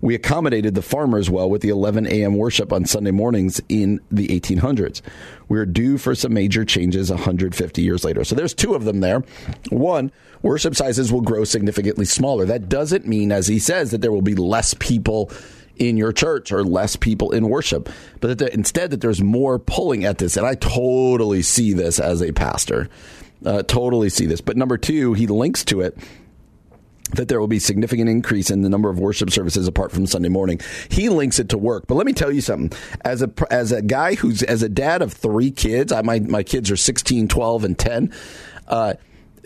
We 0.00 0.14
accommodated 0.14 0.76
the 0.76 0.82
farmers 0.82 1.28
well 1.28 1.50
with 1.50 1.62
the 1.62 1.70
11 1.70 2.06
a.m. 2.06 2.36
worship 2.36 2.72
on 2.72 2.84
Sunday 2.84 3.10
mornings 3.10 3.60
in 3.68 3.98
the 4.12 4.28
1800s. 4.28 5.02
We're 5.48 5.66
due 5.66 5.98
for 5.98 6.14
some 6.14 6.34
major 6.34 6.64
changes 6.64 7.10
150 7.10 7.82
years 7.82 8.04
later. 8.04 8.22
So 8.22 8.36
there's 8.36 8.54
two 8.54 8.74
of 8.74 8.84
them 8.84 9.00
there. 9.00 9.24
One, 9.70 10.12
worship 10.42 10.76
sizes 10.76 11.12
will 11.12 11.20
grow 11.20 11.42
significantly 11.42 12.04
smaller. 12.04 12.44
That 12.44 12.68
doesn't 12.68 13.08
mean, 13.08 13.32
as 13.32 13.48
he 13.48 13.58
says, 13.58 13.90
that 13.90 14.02
there 14.02 14.12
will 14.12 14.22
be 14.22 14.36
less 14.36 14.74
people 14.74 15.32
in 15.80 15.96
your 15.96 16.12
church 16.12 16.52
or 16.52 16.62
less 16.62 16.94
people 16.94 17.32
in 17.32 17.48
worship, 17.48 17.88
but 18.20 18.38
that 18.38 18.54
instead 18.54 18.90
that 18.90 19.00
there's 19.00 19.22
more 19.22 19.58
pulling 19.58 20.04
at 20.04 20.18
this. 20.18 20.36
And 20.36 20.46
I 20.46 20.54
totally 20.54 21.42
see 21.42 21.72
this 21.72 21.98
as 21.98 22.20
a 22.22 22.32
pastor. 22.32 22.88
Uh, 23.44 23.62
totally 23.62 24.10
see 24.10 24.26
this. 24.26 24.42
But 24.42 24.58
number 24.58 24.76
two, 24.76 25.14
he 25.14 25.26
links 25.26 25.64
to 25.64 25.80
it 25.80 25.98
that 27.14 27.28
there 27.28 27.40
will 27.40 27.48
be 27.48 27.58
significant 27.58 28.08
increase 28.08 28.50
in 28.50 28.62
the 28.62 28.68
number 28.68 28.88
of 28.90 29.00
worship 29.00 29.30
services 29.30 29.66
apart 29.66 29.90
from 29.90 30.06
Sunday 30.06 30.28
morning. 30.28 30.60
He 30.90 31.08
links 31.08 31.40
it 31.40 31.48
to 31.48 31.58
work. 31.58 31.86
But 31.88 31.96
let 31.96 32.06
me 32.06 32.12
tell 32.12 32.30
you 32.30 32.42
something. 32.42 32.78
As 33.04 33.22
a 33.22 33.30
as 33.50 33.72
a 33.72 33.82
guy 33.82 34.14
who's 34.14 34.42
as 34.42 34.62
a 34.62 34.68
dad 34.68 35.02
of 35.02 35.14
3 35.14 35.50
kids, 35.50 35.92
I 35.92 36.02
my 36.02 36.20
my 36.20 36.42
kids 36.42 36.70
are 36.70 36.76
16, 36.76 37.26
12 37.26 37.64
and 37.64 37.78
10. 37.78 38.12
Uh, 38.68 38.94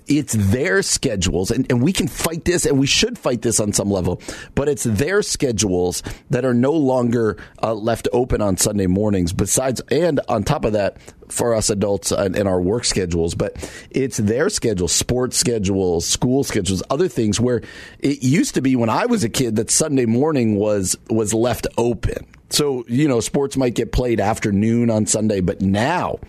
it's 0.07 0.35
their 0.35 0.83
schedules, 0.83 1.51
and, 1.51 1.71
and 1.71 1.83
we 1.83 1.93
can 1.93 2.09
fight 2.09 2.45
this, 2.45 2.67
and 2.67 2.79
we 2.79 2.87
should 2.87 3.19
fight 3.19 3.43
this 3.43 3.61
on 3.61 3.73
some 3.73 3.91
level, 3.91 4.21
but 4.55 4.69
it's 4.69 4.85
their 4.85 5.23
schedules 5.23 6.03
that 6.31 6.45
are 6.45 6.55
no 6.55 6.73
longer 6.73 7.37
uh, 7.63 7.75
left 7.75 8.09
open 8.13 8.41
on 8.41 8.57
Sunday 8.57 8.87
mornings. 8.87 9.33
Besides, 9.33 9.81
and 9.91 10.21
on 10.29 10.45
top 10.45 10.65
of 10.65 10.75
that, 10.75 10.99
for 11.29 11.55
us 11.55 11.71
adults 11.71 12.13
and, 12.13 12.37
and 12.37 12.49
our 12.49 12.61
work 12.61 12.85
schedules, 12.85 13.35
but 13.35 13.57
it's 13.91 14.19
their 14.19 14.49
schedules, 14.49 14.93
sports 14.93 15.37
schedules, 15.37 16.07
school 16.07 16.45
schedules, 16.45 16.83
other 16.91 17.09
things 17.09 17.41
where 17.41 17.63
it 18.01 18.23
used 18.23 18.55
to 18.55 18.63
be 18.63 18.77
when 18.77 18.91
I 18.91 19.07
was 19.07 19.25
a 19.25 19.29
kid 19.29 19.57
that 19.57 19.71
Sunday 19.71 20.07
morning 20.07 20.57
was 20.57 20.97
was 21.09 21.33
left 21.33 21.67
open. 21.79 22.27
So, 22.51 22.85
you 22.87 23.09
know, 23.09 23.21
sports 23.21 23.57
might 23.57 23.75
get 23.75 23.91
played 23.91 24.21
afternoon 24.21 24.91
on 24.91 25.07
Sunday, 25.07 25.41
but 25.41 25.61
now 25.61 26.21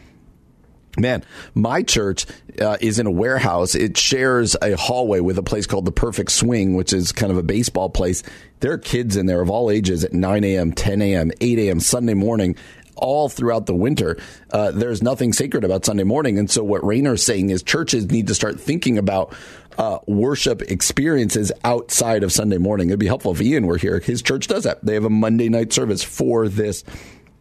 Man, 0.97 1.23
my 1.53 1.83
church 1.83 2.25
uh, 2.59 2.77
is 2.79 2.99
in 2.99 3.05
a 3.05 3.11
warehouse. 3.11 3.75
It 3.75 3.97
shares 3.97 4.55
a 4.61 4.75
hallway 4.77 5.19
with 5.19 5.37
a 5.37 5.43
place 5.43 5.67
called 5.67 5.85
the 5.85 5.91
Perfect 5.91 6.31
Swing, 6.31 6.73
which 6.75 6.93
is 6.93 7.11
kind 7.11 7.31
of 7.31 7.37
a 7.37 7.43
baseball 7.43 7.89
place. 7.89 8.23
There 8.61 8.71
are 8.71 8.77
kids 8.77 9.17
in 9.17 9.25
there 9.25 9.41
of 9.41 9.49
all 9.49 9.69
ages 9.69 10.03
at 10.03 10.13
9 10.13 10.43
a.m., 10.43 10.71
10 10.71 11.01
a.m., 11.01 11.31
8 11.41 11.59
a.m., 11.59 11.79
Sunday 11.79 12.13
morning, 12.13 12.55
all 12.95 13.27
throughout 13.27 13.65
the 13.65 13.75
winter. 13.75 14.17
Uh, 14.51 14.71
there's 14.71 15.03
nothing 15.03 15.33
sacred 15.33 15.63
about 15.63 15.85
Sunday 15.85 16.03
morning. 16.03 16.39
And 16.39 16.49
so, 16.49 16.63
what 16.63 16.83
Rainer's 16.85 17.23
saying 17.23 17.49
is 17.49 17.61
churches 17.61 18.09
need 18.09 18.27
to 18.27 18.35
start 18.35 18.59
thinking 18.59 18.97
about 18.97 19.35
uh, 19.77 19.99
worship 20.07 20.61
experiences 20.61 21.51
outside 21.63 22.23
of 22.23 22.31
Sunday 22.31 22.57
morning. 22.57 22.89
It'd 22.89 22.99
be 22.99 23.07
helpful 23.07 23.33
if 23.33 23.41
Ian 23.41 23.67
were 23.67 23.77
here. 23.77 23.99
His 23.99 24.21
church 24.21 24.47
does 24.47 24.63
that. 24.63 24.83
They 24.85 24.93
have 24.93 25.03
a 25.03 25.09
Monday 25.09 25.49
night 25.49 25.73
service 25.73 26.03
for 26.03 26.47
this 26.47 26.83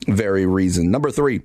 very 0.06 0.44
reason. 0.44 0.90
Number 0.90 1.10
three 1.10 1.42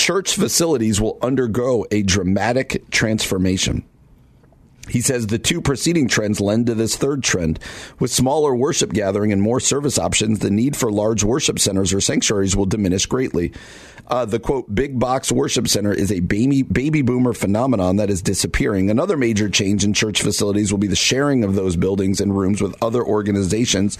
church 0.00 0.34
facilities 0.34 0.98
will 0.98 1.18
undergo 1.20 1.86
a 1.90 2.02
dramatic 2.02 2.90
transformation. 2.90 3.84
He 4.88 5.02
says 5.02 5.26
the 5.26 5.38
two 5.38 5.60
preceding 5.60 6.08
trends 6.08 6.40
lend 6.40 6.66
to 6.66 6.74
this 6.74 6.96
third 6.96 7.22
trend. 7.22 7.58
With 7.98 8.10
smaller 8.10 8.54
worship 8.56 8.94
gathering 8.94 9.30
and 9.30 9.42
more 9.42 9.60
service 9.60 9.98
options, 9.98 10.38
the 10.38 10.50
need 10.50 10.74
for 10.74 10.90
large 10.90 11.22
worship 11.22 11.58
centers 11.58 11.92
or 11.92 12.00
sanctuaries 12.00 12.56
will 12.56 12.64
diminish 12.64 13.04
greatly. 13.04 13.52
Uh, 14.08 14.24
the 14.24 14.40
quote, 14.40 14.74
big 14.74 14.98
box 14.98 15.30
worship 15.30 15.68
center 15.68 15.92
is 15.92 16.10
a 16.10 16.20
baby, 16.20 16.62
baby 16.62 17.02
boomer 17.02 17.34
phenomenon 17.34 17.96
that 17.96 18.08
is 18.08 18.22
disappearing. 18.22 18.90
Another 18.90 19.18
major 19.18 19.50
change 19.50 19.84
in 19.84 19.92
church 19.92 20.22
facilities 20.22 20.72
will 20.72 20.78
be 20.78 20.88
the 20.88 20.96
sharing 20.96 21.44
of 21.44 21.54
those 21.54 21.76
buildings 21.76 22.22
and 22.22 22.36
rooms 22.36 22.62
with 22.62 22.74
other 22.82 23.04
organizations, 23.04 23.98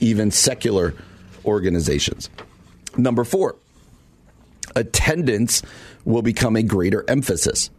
even 0.00 0.30
secular 0.30 0.94
organizations. 1.44 2.30
Number 2.96 3.24
four, 3.24 3.56
attendance 4.76 5.62
will 6.04 6.22
become 6.22 6.56
a 6.56 6.62
greater 6.62 7.04
emphasis. 7.08 7.70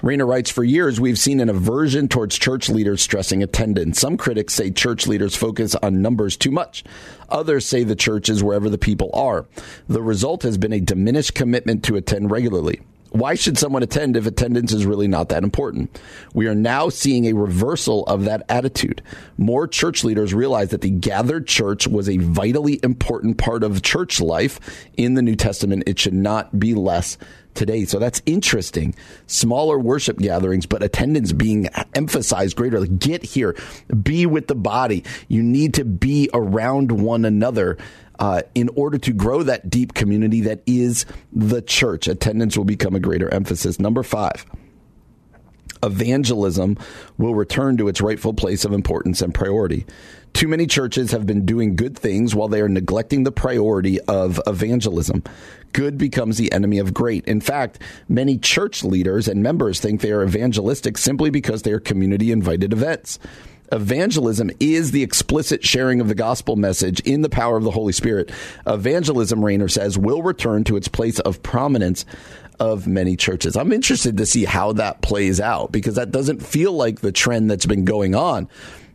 Rainer 0.00 0.26
writes, 0.26 0.50
For 0.50 0.62
years, 0.62 1.00
we've 1.00 1.18
seen 1.18 1.40
an 1.40 1.48
aversion 1.48 2.06
towards 2.06 2.38
church 2.38 2.68
leaders 2.68 3.02
stressing 3.02 3.42
attendance. 3.42 3.98
Some 3.98 4.16
critics 4.16 4.54
say 4.54 4.70
church 4.70 5.08
leaders 5.08 5.34
focus 5.34 5.74
on 5.74 6.02
numbers 6.02 6.36
too 6.36 6.52
much. 6.52 6.84
Others 7.30 7.66
say 7.66 7.82
the 7.82 7.96
church 7.96 8.28
is 8.28 8.42
wherever 8.42 8.70
the 8.70 8.78
people 8.78 9.10
are. 9.12 9.46
The 9.88 10.02
result 10.02 10.44
has 10.44 10.56
been 10.56 10.72
a 10.72 10.80
diminished 10.80 11.34
commitment 11.34 11.82
to 11.84 11.96
attend 11.96 12.30
regularly. 12.30 12.80
Why 13.10 13.34
should 13.34 13.58
someone 13.58 13.82
attend 13.82 14.16
if 14.16 14.26
attendance 14.26 14.72
is 14.72 14.86
really 14.86 15.08
not 15.08 15.30
that 15.30 15.42
important? 15.42 16.00
We 16.34 16.46
are 16.46 16.54
now 16.54 16.88
seeing 16.88 17.26
a 17.26 17.32
reversal 17.32 18.04
of 18.06 18.24
that 18.24 18.42
attitude. 18.48 19.02
More 19.36 19.66
church 19.66 20.04
leaders 20.04 20.34
realize 20.34 20.70
that 20.70 20.82
the 20.82 20.90
gathered 20.90 21.46
church 21.46 21.88
was 21.88 22.08
a 22.08 22.18
vitally 22.18 22.80
important 22.82 23.38
part 23.38 23.64
of 23.64 23.82
church 23.82 24.20
life 24.20 24.60
in 24.96 25.14
the 25.14 25.22
New 25.22 25.36
Testament. 25.36 25.84
It 25.86 25.98
should 25.98 26.14
not 26.14 26.58
be 26.58 26.74
less 26.74 27.16
today. 27.54 27.84
So 27.84 27.98
that's 27.98 28.22
interesting. 28.24 28.94
Smaller 29.26 29.78
worship 29.78 30.18
gatherings, 30.18 30.64
but 30.64 30.82
attendance 30.82 31.32
being 31.32 31.68
emphasized 31.94 32.56
greater. 32.56 32.80
Like, 32.80 32.98
get 32.98 33.24
here, 33.24 33.56
be 34.00 34.26
with 34.26 34.46
the 34.46 34.54
body. 34.54 35.04
You 35.26 35.42
need 35.42 35.74
to 35.74 35.84
be 35.84 36.30
around 36.32 36.92
one 36.92 37.24
another 37.24 37.76
uh, 38.18 38.42
in 38.54 38.68
order 38.70 38.98
to 38.98 39.12
grow 39.12 39.42
that 39.42 39.70
deep 39.70 39.94
community 39.94 40.40
that 40.42 40.62
is 40.66 41.06
the 41.32 41.62
church. 41.62 42.08
Attendance 42.08 42.56
will 42.56 42.64
become 42.64 42.94
a 42.94 43.00
greater 43.00 43.32
emphasis. 43.32 43.78
Number 43.78 44.02
five 44.02 44.44
evangelism 45.82 46.76
will 47.18 47.34
return 47.34 47.76
to 47.76 47.88
its 47.88 48.00
rightful 48.00 48.34
place 48.34 48.64
of 48.64 48.72
importance 48.72 49.22
and 49.22 49.34
priority. 49.34 49.86
Too 50.32 50.48
many 50.48 50.66
churches 50.66 51.10
have 51.12 51.26
been 51.26 51.46
doing 51.46 51.74
good 51.74 51.96
things 51.96 52.34
while 52.34 52.48
they 52.48 52.60
are 52.60 52.68
neglecting 52.68 53.24
the 53.24 53.32
priority 53.32 54.00
of 54.02 54.40
evangelism. 54.46 55.22
Good 55.72 55.98
becomes 55.98 56.36
the 56.36 56.52
enemy 56.52 56.78
of 56.78 56.94
great. 56.94 57.24
In 57.26 57.40
fact, 57.40 57.80
many 58.08 58.38
church 58.38 58.84
leaders 58.84 59.28
and 59.28 59.42
members 59.42 59.80
think 59.80 60.00
they 60.00 60.12
are 60.12 60.24
evangelistic 60.24 60.98
simply 60.98 61.30
because 61.30 61.62
they 61.62 61.72
are 61.72 61.80
community 61.80 62.30
invited 62.30 62.72
events. 62.72 63.18
Evangelism 63.72 64.50
is 64.60 64.90
the 64.90 65.02
explicit 65.02 65.64
sharing 65.64 66.00
of 66.00 66.08
the 66.08 66.14
gospel 66.14 66.56
message 66.56 67.00
in 67.00 67.22
the 67.22 67.28
power 67.28 67.56
of 67.56 67.64
the 67.64 67.70
Holy 67.70 67.92
Spirit. 67.92 68.30
Evangelism, 68.66 69.44
Rainer 69.44 69.68
says, 69.68 69.98
will 69.98 70.22
return 70.22 70.64
to 70.64 70.76
its 70.76 70.88
place 70.88 71.18
of 71.20 71.42
prominence 71.42 72.04
of 72.60 72.86
many 72.86 73.16
churches. 73.16 73.56
I'm 73.56 73.72
interested 73.72 74.16
to 74.16 74.26
see 74.26 74.44
how 74.44 74.72
that 74.74 75.00
plays 75.02 75.40
out 75.40 75.70
because 75.70 75.94
that 75.94 76.10
doesn't 76.10 76.44
feel 76.44 76.72
like 76.72 77.00
the 77.00 77.12
trend 77.12 77.50
that's 77.50 77.66
been 77.66 77.84
going 77.84 78.14
on. 78.14 78.48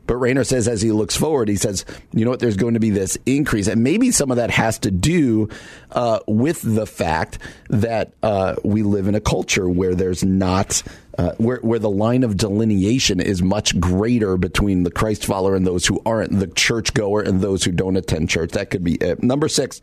But 0.05 0.17
Rainer 0.17 0.43
says 0.43 0.67
as 0.67 0.81
he 0.81 0.91
looks 0.91 1.15
forward, 1.15 1.47
he 1.47 1.55
says, 1.55 1.85
you 2.11 2.25
know 2.25 2.31
what, 2.31 2.39
there's 2.39 2.57
going 2.57 2.73
to 2.73 2.79
be 2.79 2.89
this 2.89 3.17
increase. 3.25 3.67
And 3.67 3.83
maybe 3.83 4.11
some 4.11 4.31
of 4.31 4.37
that 4.37 4.49
has 4.49 4.79
to 4.79 4.91
do 4.91 5.49
uh, 5.91 6.19
with 6.27 6.61
the 6.61 6.85
fact 6.85 7.39
that 7.69 8.13
uh, 8.21 8.55
we 8.65 8.83
live 8.83 9.07
in 9.07 9.15
a 9.15 9.21
culture 9.21 9.69
where 9.69 9.95
there's 9.95 10.23
not. 10.23 10.83
Uh, 11.15 11.31
where, 11.37 11.57
where 11.57 11.77
the 11.77 11.89
line 11.89 12.23
of 12.23 12.37
delineation 12.37 13.19
is 13.19 13.43
much 13.43 13.79
greater 13.79 14.35
between 14.35 14.81
the 14.81 14.89
Christ 14.89 15.25
follower 15.27 15.55
and 15.55 15.65
those 15.65 15.85
who 15.85 16.01
aren't, 16.07 16.39
the 16.39 16.47
church 16.47 16.91
goer 16.95 17.21
and 17.21 17.39
those 17.39 17.63
who 17.63 17.71
don't 17.71 17.97
attend 17.97 18.29
church. 18.29 18.51
That 18.53 18.71
could 18.71 18.83
be 18.83 18.95
it. 18.95 19.21
Number 19.21 19.47
six, 19.47 19.79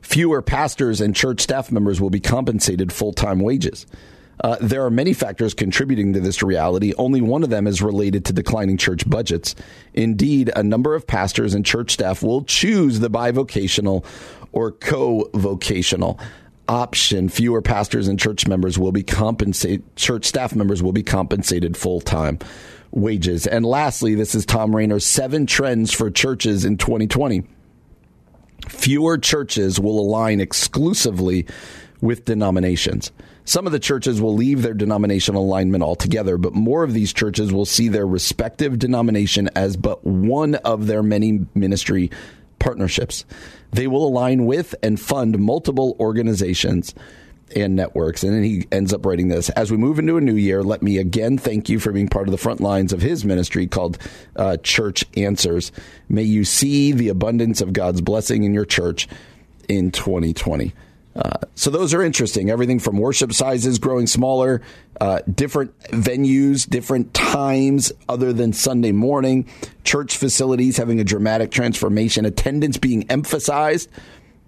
fewer 0.00 0.42
pastors 0.42 1.00
and 1.00 1.14
church 1.14 1.40
staff 1.40 1.70
members 1.70 2.00
will 2.00 2.10
be 2.10 2.18
compensated 2.18 2.92
full 2.92 3.12
time 3.12 3.38
wages. 3.38 3.86
Uh, 4.42 4.56
there 4.60 4.84
are 4.84 4.90
many 4.90 5.12
factors 5.12 5.54
contributing 5.54 6.12
to 6.12 6.20
this 6.20 6.42
reality. 6.42 6.92
Only 6.98 7.20
one 7.20 7.42
of 7.42 7.50
them 7.50 7.66
is 7.66 7.80
related 7.80 8.24
to 8.26 8.32
declining 8.32 8.76
church 8.76 9.08
budgets. 9.08 9.54
Indeed, 9.94 10.50
a 10.54 10.62
number 10.62 10.94
of 10.94 11.06
pastors 11.06 11.54
and 11.54 11.64
church 11.64 11.92
staff 11.92 12.22
will 12.22 12.44
choose 12.44 13.00
the 13.00 13.08
bivocational 13.08 14.04
or 14.52 14.72
co 14.72 15.30
vocational 15.34 16.20
option. 16.68 17.28
Fewer 17.28 17.62
pastors 17.62 18.08
and 18.08 18.18
church 18.18 18.46
members 18.46 18.78
will 18.78 18.92
be 18.92 19.02
compensated, 19.02 19.96
church 19.96 20.24
staff 20.24 20.54
members 20.54 20.82
will 20.82 20.92
be 20.92 21.02
compensated 21.02 21.76
full 21.76 22.00
time 22.00 22.38
wages. 22.90 23.46
And 23.46 23.64
lastly, 23.64 24.14
this 24.14 24.34
is 24.34 24.46
Thom 24.46 24.74
Rainer's 24.74 25.04
seven 25.04 25.46
trends 25.46 25.92
for 25.92 26.10
churches 26.10 26.64
in 26.64 26.78
2020. 26.78 27.44
Fewer 28.68 29.18
churches 29.18 29.78
will 29.78 30.00
align 30.00 30.40
exclusively 30.40 31.46
with 32.00 32.24
denominations. 32.24 33.12
Some 33.44 33.66
of 33.66 33.72
the 33.72 33.78
churches 33.78 34.20
will 34.20 34.34
leave 34.34 34.62
their 34.62 34.74
denominational 34.74 35.44
alignment 35.44 35.84
altogether, 35.84 36.36
but 36.36 36.52
more 36.52 36.82
of 36.82 36.92
these 36.92 37.12
churches 37.12 37.52
will 37.52 37.64
see 37.64 37.88
their 37.88 38.06
respective 38.06 38.78
denomination 38.78 39.48
as 39.54 39.76
but 39.76 40.04
one 40.04 40.56
of 40.56 40.86
their 40.88 41.02
many 41.02 41.46
ministry 41.54 42.10
partnerships. 42.58 43.24
They 43.72 43.86
will 43.86 44.06
align 44.06 44.46
with 44.46 44.74
and 44.82 45.00
fund 45.00 45.38
multiple 45.38 45.96
organizations 46.00 46.94
and 47.54 47.76
networks. 47.76 48.24
And 48.24 48.32
then 48.32 48.42
he 48.42 48.66
ends 48.72 48.92
up 48.92 49.06
writing 49.06 49.28
this 49.28 49.50
As 49.50 49.70
we 49.70 49.76
move 49.76 49.98
into 49.98 50.16
a 50.16 50.20
new 50.20 50.34
year, 50.34 50.62
let 50.62 50.82
me 50.82 50.98
again 50.98 51.38
thank 51.38 51.68
you 51.68 51.78
for 51.78 51.92
being 51.92 52.08
part 52.08 52.28
of 52.28 52.32
the 52.32 52.38
front 52.38 52.60
lines 52.60 52.92
of 52.92 53.02
his 53.02 53.24
ministry 53.24 53.66
called 53.66 53.98
uh, 54.34 54.56
Church 54.58 55.04
Answers. 55.16 55.72
May 56.08 56.24
you 56.24 56.44
see 56.44 56.92
the 56.92 57.08
abundance 57.08 57.60
of 57.60 57.72
God's 57.72 58.00
blessing 58.00 58.44
in 58.44 58.54
your 58.54 58.64
church 58.64 59.08
in 59.68 59.90
2020. 59.90 60.72
Uh, 61.16 61.38
so 61.54 61.70
those 61.70 61.94
are 61.94 62.02
interesting. 62.02 62.50
Everything 62.50 62.78
from 62.78 62.98
worship 62.98 63.32
sizes 63.32 63.78
growing 63.78 64.06
smaller, 64.06 64.60
uh, 65.00 65.20
different 65.34 65.76
venues, 65.84 66.68
different 66.68 67.14
times 67.14 67.90
other 68.08 68.34
than 68.34 68.52
Sunday 68.52 68.92
morning, 68.92 69.48
church 69.82 70.18
facilities 70.18 70.76
having 70.76 71.00
a 71.00 71.04
dramatic 71.04 71.50
transformation, 71.50 72.26
attendance 72.26 72.76
being 72.76 73.10
emphasized, 73.10 73.88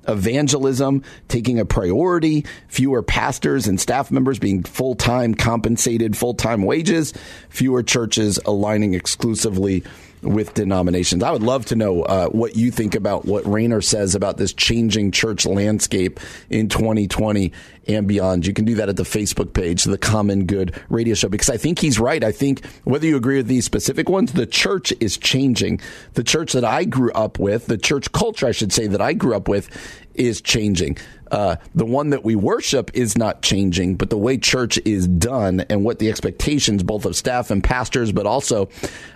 evangelism 0.06 1.02
taking 1.28 1.58
a 1.58 1.64
priority, 1.64 2.44
fewer 2.68 3.02
pastors 3.02 3.66
and 3.66 3.80
staff 3.80 4.10
members 4.10 4.38
being 4.38 4.62
full 4.62 4.94
time 4.94 5.34
compensated 5.34 6.16
full 6.16 6.34
time 6.34 6.62
wages, 6.62 7.14
fewer 7.48 7.82
churches 7.82 8.38
aligning 8.44 8.92
exclusively 8.92 9.84
with 10.22 10.54
denominations. 10.54 11.22
I 11.22 11.30
would 11.30 11.42
love 11.42 11.66
to 11.66 11.76
know 11.76 12.02
uh, 12.02 12.28
what 12.28 12.56
you 12.56 12.70
think 12.70 12.94
about 12.94 13.24
what 13.24 13.46
Rainer 13.46 13.80
says 13.80 14.14
about 14.14 14.36
this 14.36 14.52
changing 14.52 15.12
church 15.12 15.46
landscape 15.46 16.20
in 16.50 16.68
2020 16.68 17.52
and 17.86 18.06
beyond. 18.06 18.46
You 18.46 18.52
can 18.52 18.64
do 18.64 18.74
that 18.76 18.88
at 18.88 18.96
the 18.96 19.02
Facebook 19.02 19.54
page, 19.54 19.84
the 19.84 19.98
Common 19.98 20.46
Good 20.46 20.80
Radio 20.88 21.14
Show, 21.14 21.28
because 21.28 21.48
I 21.48 21.56
think 21.56 21.78
he's 21.78 21.98
right. 21.98 22.22
I 22.22 22.32
think 22.32 22.64
whether 22.84 23.06
you 23.06 23.16
agree 23.16 23.38
with 23.38 23.46
these 23.46 23.64
specific 23.64 24.08
ones, 24.08 24.32
the 24.32 24.46
church 24.46 24.92
is 25.00 25.16
changing. 25.16 25.80
The 26.14 26.24
church 26.24 26.52
that 26.52 26.64
I 26.64 26.84
grew 26.84 27.12
up 27.12 27.38
with, 27.38 27.66
the 27.66 27.78
church 27.78 28.12
culture, 28.12 28.46
I 28.46 28.52
should 28.52 28.72
say, 28.72 28.86
that 28.88 29.00
I 29.00 29.14
grew 29.14 29.34
up 29.34 29.48
with, 29.48 29.70
is 30.18 30.40
changing. 30.40 30.96
Uh, 31.30 31.56
the 31.74 31.84
one 31.84 32.10
that 32.10 32.24
we 32.24 32.34
worship 32.34 32.90
is 32.94 33.18
not 33.18 33.42
changing, 33.42 33.96
but 33.96 34.10
the 34.10 34.16
way 34.16 34.38
church 34.38 34.78
is 34.84 35.06
done 35.06 35.60
and 35.68 35.84
what 35.84 35.98
the 35.98 36.08
expectations, 36.08 36.82
both 36.82 37.04
of 37.04 37.14
staff 37.16 37.50
and 37.50 37.62
pastors, 37.62 38.12
but 38.12 38.26
also 38.26 38.68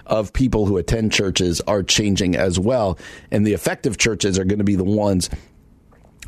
of 0.06 0.32
people 0.32 0.66
who 0.66 0.76
attend 0.76 1.12
churches, 1.12 1.60
are 1.62 1.82
changing 1.82 2.36
as 2.36 2.58
well. 2.58 2.98
And 3.30 3.46
the 3.46 3.54
effective 3.54 3.96
churches 3.96 4.38
are 4.38 4.44
going 4.44 4.58
to 4.58 4.64
be 4.64 4.76
the 4.76 4.84
ones 4.84 5.30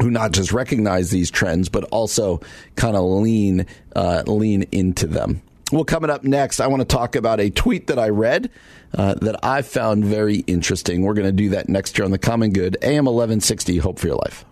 who 0.00 0.10
not 0.10 0.32
just 0.32 0.52
recognize 0.52 1.10
these 1.10 1.30
trends, 1.30 1.68
but 1.68 1.84
also 1.84 2.40
kind 2.76 2.96
of 2.96 3.04
lean 3.04 3.66
uh, 3.94 4.22
lean 4.26 4.64
into 4.72 5.06
them. 5.06 5.42
Well, 5.72 5.84
coming 5.84 6.10
up 6.10 6.24
next, 6.24 6.60
I 6.60 6.66
want 6.66 6.80
to 6.80 6.86
talk 6.86 7.16
about 7.16 7.40
a 7.40 7.50
tweet 7.50 7.86
that 7.88 7.98
I 7.98 8.10
read 8.10 8.50
uh, 8.96 9.14
that 9.14 9.44
I 9.44 9.62
found 9.62 10.04
very 10.04 10.36
interesting. 10.46 11.02
We're 11.02 11.14
going 11.14 11.26
to 11.26 11.32
do 11.32 11.50
that 11.50 11.68
next 11.68 11.98
year 11.98 12.04
on 12.04 12.10
the 12.10 12.18
Common 12.18 12.52
Good, 12.52 12.76
AM 12.82 13.06
1160, 13.06 13.78
Hope 13.78 13.98
for 13.98 14.06
Your 14.06 14.16
Life. 14.16 14.44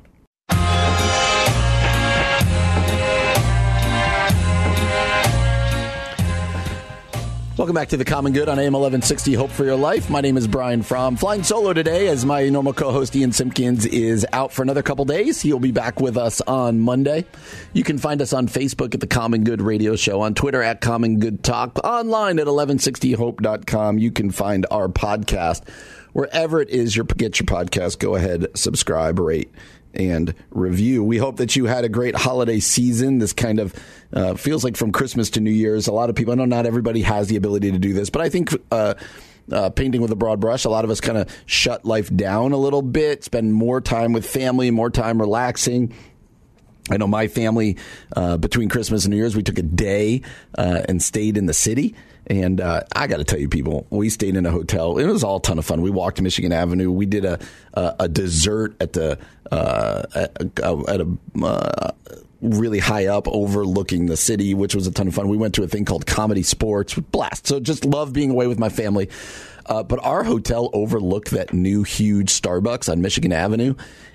Welcome 7.62 7.74
back 7.74 7.90
to 7.90 7.98
the 7.98 8.04
Common 8.04 8.32
Good 8.32 8.48
on 8.48 8.58
AM 8.58 8.72
1160 8.72 9.34
Hope 9.34 9.50
for 9.50 9.64
Your 9.64 9.76
Life. 9.76 10.08
My 10.08 10.22
name 10.22 10.38
is 10.38 10.48
Brian 10.48 10.82
Fromm. 10.82 11.16
Flying 11.16 11.42
solo 11.42 11.74
today 11.74 12.08
as 12.08 12.24
my 12.24 12.48
normal 12.48 12.72
co 12.72 12.90
host 12.90 13.14
Ian 13.14 13.30
Simpkins 13.30 13.84
is 13.84 14.26
out 14.32 14.52
for 14.52 14.62
another 14.62 14.82
couple 14.82 15.04
days. 15.04 15.42
He'll 15.42 15.60
be 15.60 15.70
back 15.70 16.00
with 16.00 16.16
us 16.16 16.40
on 16.40 16.80
Monday. 16.80 17.26
You 17.74 17.84
can 17.84 17.98
find 17.98 18.22
us 18.22 18.32
on 18.32 18.48
Facebook 18.48 18.94
at 18.94 19.00
the 19.00 19.06
Common 19.06 19.44
Good 19.44 19.60
Radio 19.60 19.96
Show, 19.96 20.22
on 20.22 20.34
Twitter 20.34 20.62
at 20.62 20.80
Common 20.80 21.20
Good 21.20 21.44
Talk, 21.44 21.78
online 21.84 22.38
at 22.38 22.46
1160hope.com. 22.46 23.98
You 23.98 24.10
can 24.10 24.30
find 24.30 24.66
our 24.70 24.88
podcast 24.88 25.68
wherever 26.14 26.60
it 26.60 26.70
is 26.70 26.96
you 26.96 27.04
get 27.04 27.38
your 27.38 27.46
podcast. 27.46 27.98
Go 27.98 28.16
ahead, 28.16 28.46
subscribe, 28.56 29.20
rate, 29.20 29.52
and 29.94 30.34
review. 30.50 31.04
We 31.04 31.18
hope 31.18 31.36
that 31.36 31.56
you 31.56 31.66
had 31.66 31.84
a 31.84 31.88
great 31.88 32.14
holiday 32.14 32.60
season. 32.60 33.18
This 33.18 33.32
kind 33.32 33.58
of 33.58 33.74
uh, 34.12 34.34
feels 34.34 34.64
like 34.64 34.76
from 34.76 34.92
Christmas 34.92 35.30
to 35.30 35.40
New 35.40 35.50
Year's. 35.50 35.86
A 35.86 35.92
lot 35.92 36.10
of 36.10 36.16
people, 36.16 36.32
I 36.32 36.36
know 36.36 36.44
not 36.44 36.66
everybody 36.66 37.02
has 37.02 37.28
the 37.28 37.36
ability 37.36 37.72
to 37.72 37.78
do 37.78 37.92
this, 37.92 38.10
but 38.10 38.22
I 38.22 38.28
think. 38.28 38.50
Uh, 38.70 38.94
uh, 39.50 39.68
painting 39.70 40.00
with 40.00 40.12
a 40.12 40.16
broad 40.16 40.38
brush. 40.38 40.64
A 40.64 40.70
lot 40.70 40.84
of 40.84 40.90
us 40.90 41.00
kind 41.00 41.18
of 41.18 41.28
shut 41.46 41.84
life 41.84 42.14
down 42.14 42.52
a 42.52 42.56
little 42.56 42.80
bit, 42.80 43.24
spend 43.24 43.52
more 43.52 43.80
time 43.80 44.12
with 44.12 44.24
family, 44.24 44.70
more 44.70 44.88
time 44.88 45.20
relaxing. 45.20 45.92
I 46.90 46.96
know 46.96 47.06
my 47.06 47.28
family 47.28 47.76
uh, 48.16 48.36
between 48.36 48.68
Christmas 48.68 49.04
and 49.04 49.10
New 49.10 49.16
Year's, 49.16 49.36
we 49.36 49.42
took 49.42 49.58
a 49.58 49.62
day 49.62 50.22
uh, 50.56 50.82
and 50.88 51.02
stayed 51.02 51.36
in 51.36 51.46
the 51.46 51.54
city. 51.54 51.94
And 52.26 52.60
uh, 52.60 52.82
I 52.94 53.08
got 53.08 53.16
to 53.16 53.24
tell 53.24 53.38
you, 53.38 53.48
people, 53.48 53.86
we 53.90 54.08
stayed 54.08 54.36
in 54.36 54.46
a 54.46 54.50
hotel. 54.50 54.98
It 54.98 55.06
was 55.06 55.24
all 55.24 55.36
a 55.36 55.42
ton 55.42 55.58
of 55.58 55.64
fun. 55.64 55.82
We 55.82 55.90
walked 55.90 56.20
Michigan 56.20 56.52
Avenue. 56.52 56.90
We 56.90 57.06
did 57.06 57.24
a 57.24 57.38
a, 57.74 57.96
a 58.00 58.08
dessert 58.08 58.76
at 58.80 58.92
the 58.92 59.18
uh, 59.50 60.02
at, 60.14 60.60
uh, 60.62 60.82
at, 60.88 61.00
a. 61.00 61.08
Uh, 61.42 61.90
really 62.42 62.80
high 62.80 63.06
up 63.06 63.28
overlooking 63.28 64.06
the 64.06 64.16
city, 64.16 64.52
which 64.52 64.74
was 64.74 64.88
a 64.88 64.90
ton 64.90 65.06
of 65.06 65.14
fun. 65.14 65.28
We 65.28 65.36
went 65.36 65.54
to 65.54 65.62
a 65.62 65.68
thing 65.68 65.84
called 65.84 66.06
Comedy 66.06 66.42
Sports, 66.42 66.94
blast. 66.94 67.46
So 67.46 67.60
just 67.60 67.84
love 67.84 68.12
being 68.12 68.30
away 68.30 68.48
with 68.48 68.58
my 68.58 68.68
family. 68.68 69.08
Uh, 69.66 69.82
but 69.82 70.04
our 70.04 70.24
hotel 70.24 70.70
overlooked 70.72 71.30
that 71.30 71.52
new 71.52 71.84
huge 71.84 72.30
Starbucks 72.30 72.90
on 72.90 73.00
Michigan 73.00 73.32
Avenue, 73.32 73.74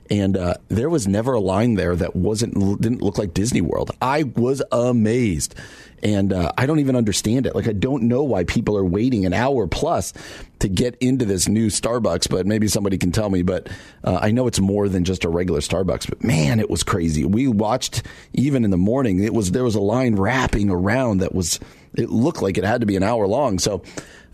and 0.10 0.36
uh, 0.36 0.56
there 0.68 0.90
was 0.90 1.08
never 1.08 1.34
a 1.34 1.40
line 1.40 1.76
there 1.76 1.96
that 1.96 2.16
wasn't 2.16 2.54
didn't 2.82 3.02
look 3.02 3.18
like 3.18 3.34
Disney 3.34 3.62
World. 3.62 3.92
I 4.02 4.24
was 4.24 4.62
amazed, 4.72 5.56
and 6.04 6.32
uh, 6.32 6.52
I 6.58 6.66
don't 6.66 6.80
even 6.80 6.96
understand 6.96 7.46
it. 7.46 7.56
Like 7.56 7.68
I 7.68 7.74
don't 7.74 8.04
know 8.04 8.24
why 8.24 8.44
people 8.44 8.78
are 8.78 8.86
waiting 8.86 9.26
an 9.26 9.34
hour 9.34 9.68
plus 9.68 10.14
to 10.60 10.68
get 10.68 10.96
into 10.96 11.26
this 11.26 11.48
new 11.48 11.68
Starbucks, 11.68 12.30
but 12.30 12.46
maybe 12.46 12.68
somebody 12.68 12.98
can 12.98 13.12
tell 13.12 13.30
me. 13.30 13.42
But 13.42 13.70
uh, 14.04 14.20
I 14.22 14.32
know 14.32 14.48
it's 14.48 14.60
more 14.60 14.90
than 14.90 15.04
just 15.04 15.24
a 15.24 15.30
regular 15.30 15.60
Starbucks. 15.60 16.10
But 16.10 16.24
man, 16.24 16.60
it 16.60 16.70
was 16.70 16.84
crazy. 16.84 17.26
We 17.26 17.48
watched 17.48 18.04
even 18.34 18.64
in 18.64 18.72
the 18.72 18.78
morning. 18.78 19.24
It 19.24 19.34
was 19.34 19.52
there 19.52 19.64
was 19.64 19.76
a 19.76 19.82
line 19.82 20.16
wrapping 20.16 20.70
around 20.70 21.20
that 21.20 21.34
was. 21.34 21.60
It 21.96 22.10
looked 22.12 22.44
like 22.44 22.60
it 22.60 22.64
had 22.64 22.82
to 22.82 22.86
be 22.86 22.96
an 22.96 23.02
hour 23.02 23.26
long. 23.26 23.58
So 23.58 23.82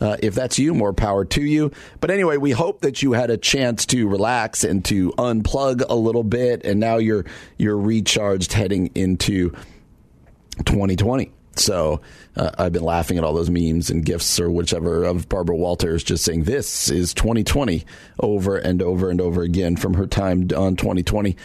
uh, 0.01 0.18
if 0.22 0.36
that's 0.36 0.59
you, 0.59 0.74
more 0.74 0.91
power 0.91 1.24
to 1.24 1.41
you. 1.41 1.72
But 2.01 2.11
anyway, 2.11 2.36
we 2.36 2.51
hope 2.51 2.82
that 2.82 3.01
you 3.01 3.14
had 3.14 3.30
a 3.30 3.38
chance 3.38 3.86
to 3.88 4.07
relax 4.07 4.66
and 4.66 4.84
to 4.86 5.11
unplug 5.14 5.84
a 5.88 5.95
little 5.95 6.26
bit, 6.26 6.66
and 6.66 6.80
now 6.80 6.97
you're 6.97 7.26
you're 7.57 7.78
recharged 7.78 8.51
heading 8.51 8.88
into 8.95 9.51
2020. 10.66 11.32
So 11.56 12.01
uh, 12.36 12.51
I've 12.58 12.74
been 12.74 12.84
laughing 12.84 13.18
at 13.18 13.24
all 13.24 13.34
those 13.34 13.49
memes 13.49 13.89
and 13.89 14.04
gifs 14.04 14.39
or 14.39 14.49
whichever 14.49 15.04
of 15.04 15.30
Barbara 15.30 15.56
Walters 15.56 16.04
just 16.04 16.26
saying 16.26 16.43
this 16.43 16.89
is 16.89 17.14
2020 17.14 17.86
over 18.20 18.58
and 18.58 18.82
over 18.82 19.10
and 19.10 19.22
over 19.22 19.43
again 19.43 19.76
from 19.76 19.93
her 19.93 20.08
time 20.08 20.49
on 20.56 20.76
2020. 20.76 21.38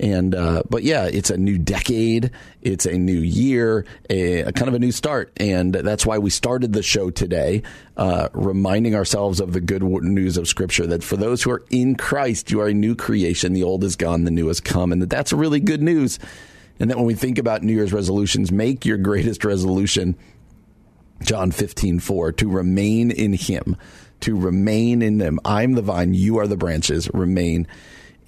And 0.00 0.34
uh, 0.34 0.64
but 0.68 0.82
yeah, 0.82 1.04
it's 1.04 1.30
a 1.30 1.36
new 1.36 1.58
decade, 1.58 2.32
it's 2.60 2.86
a 2.86 2.98
new 2.98 3.20
year, 3.20 3.86
a, 4.10 4.40
a, 4.40 4.52
kind 4.52 4.66
of 4.66 4.74
a 4.74 4.80
new 4.80 4.90
start, 4.90 5.32
and 5.36 5.72
that's 5.72 6.04
why 6.04 6.18
we 6.18 6.28
started 6.28 6.72
the 6.72 6.82
show 6.82 7.10
today, 7.10 7.62
uh, 7.96 8.28
reminding 8.32 8.96
ourselves 8.96 9.38
of 9.38 9.52
the 9.52 9.60
good 9.60 9.82
news 9.82 10.36
of 10.36 10.48
Scripture 10.48 10.88
that 10.88 11.04
for 11.04 11.16
those 11.16 11.42
who 11.42 11.52
are 11.52 11.64
in 11.70 11.94
Christ, 11.94 12.50
you 12.50 12.60
are 12.60 12.68
a 12.68 12.74
new 12.74 12.96
creation. 12.96 13.52
The 13.52 13.62
old 13.62 13.84
is 13.84 13.94
gone, 13.94 14.24
the 14.24 14.32
new 14.32 14.48
has 14.48 14.58
come, 14.60 14.90
and 14.90 15.00
that 15.02 15.10
that's 15.10 15.32
really 15.32 15.60
good 15.60 15.82
news. 15.82 16.18
And 16.80 16.90
that 16.90 16.96
when 16.96 17.06
we 17.06 17.14
think 17.14 17.38
about 17.38 17.62
New 17.62 17.72
Year's 17.72 17.92
resolutions, 17.92 18.50
make 18.50 18.84
your 18.84 18.98
greatest 18.98 19.44
resolution, 19.44 20.16
John 21.22 21.50
15, 21.50 22.00
4, 22.00 22.32
to 22.32 22.48
remain 22.48 23.10
in 23.10 23.32
Him, 23.32 23.76
to 24.20 24.36
remain 24.36 25.02
in 25.02 25.20
Him. 25.20 25.38
I'm 25.44 25.72
the 25.74 25.82
vine, 25.82 26.14
you 26.14 26.38
are 26.38 26.46
the 26.46 26.56
branches, 26.56 27.08
remain 27.12 27.66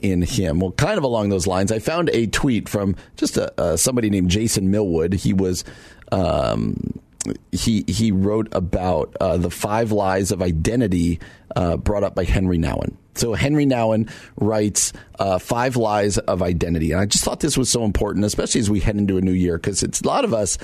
in 0.01 0.21
him. 0.21 0.61
Well, 0.61 0.73
kind 0.73 0.99
of 0.99 1.05
along 1.05 1.31
those 1.31 1.47
lines, 1.47 1.73
I 1.73 1.79
found 1.79 2.11
a 2.11 2.27
tweet 2.27 2.69
from 2.69 2.95
just 3.17 3.39
a, 3.39 3.59
uh, 3.59 3.77
somebody 3.79 4.11
named 4.11 4.31
Jason 4.31 4.71
Millwood. 4.71 5.15
He 5.15 5.33
was. 5.33 5.65
Um, 6.13 7.01
he 7.53 7.85
he 7.89 8.13
wrote 8.13 8.49
about 8.53 9.17
uh, 9.21 9.37
the 9.37 9.51
five 9.51 9.93
lies 9.93 10.31
of 10.31 10.43
identity 10.43 11.21
uh, 11.57 11.77
brought 11.77 12.05
up 12.05 12.15
by 12.15 12.25
Henry 12.25 12.59
Nouwen. 12.59 12.97
So 13.15 13.35
Henry 13.35 13.65
Nouwen 13.65 14.11
writes 14.37 14.93
uh, 15.19 15.39
five 15.39 15.77
lies 15.77 16.19
of 16.19 16.43
identity, 16.43 16.93
and 16.93 17.01
I 17.01 17.07
just 17.07 17.25
thought 17.25 17.41
this 17.41 17.57
was 17.57 17.71
so 17.71 17.85
important, 17.85 18.25
especially 18.25 18.61
as 18.61 18.71
we 18.71 18.81
head 18.81 18.97
into 18.97 19.17
a 19.17 19.21
new 19.21 19.33
year, 19.33 19.57
because 19.57 19.83
it's 19.83 20.01
a 20.01 20.07
lot 20.07 20.25
of 20.25 20.35
us. 20.35 20.59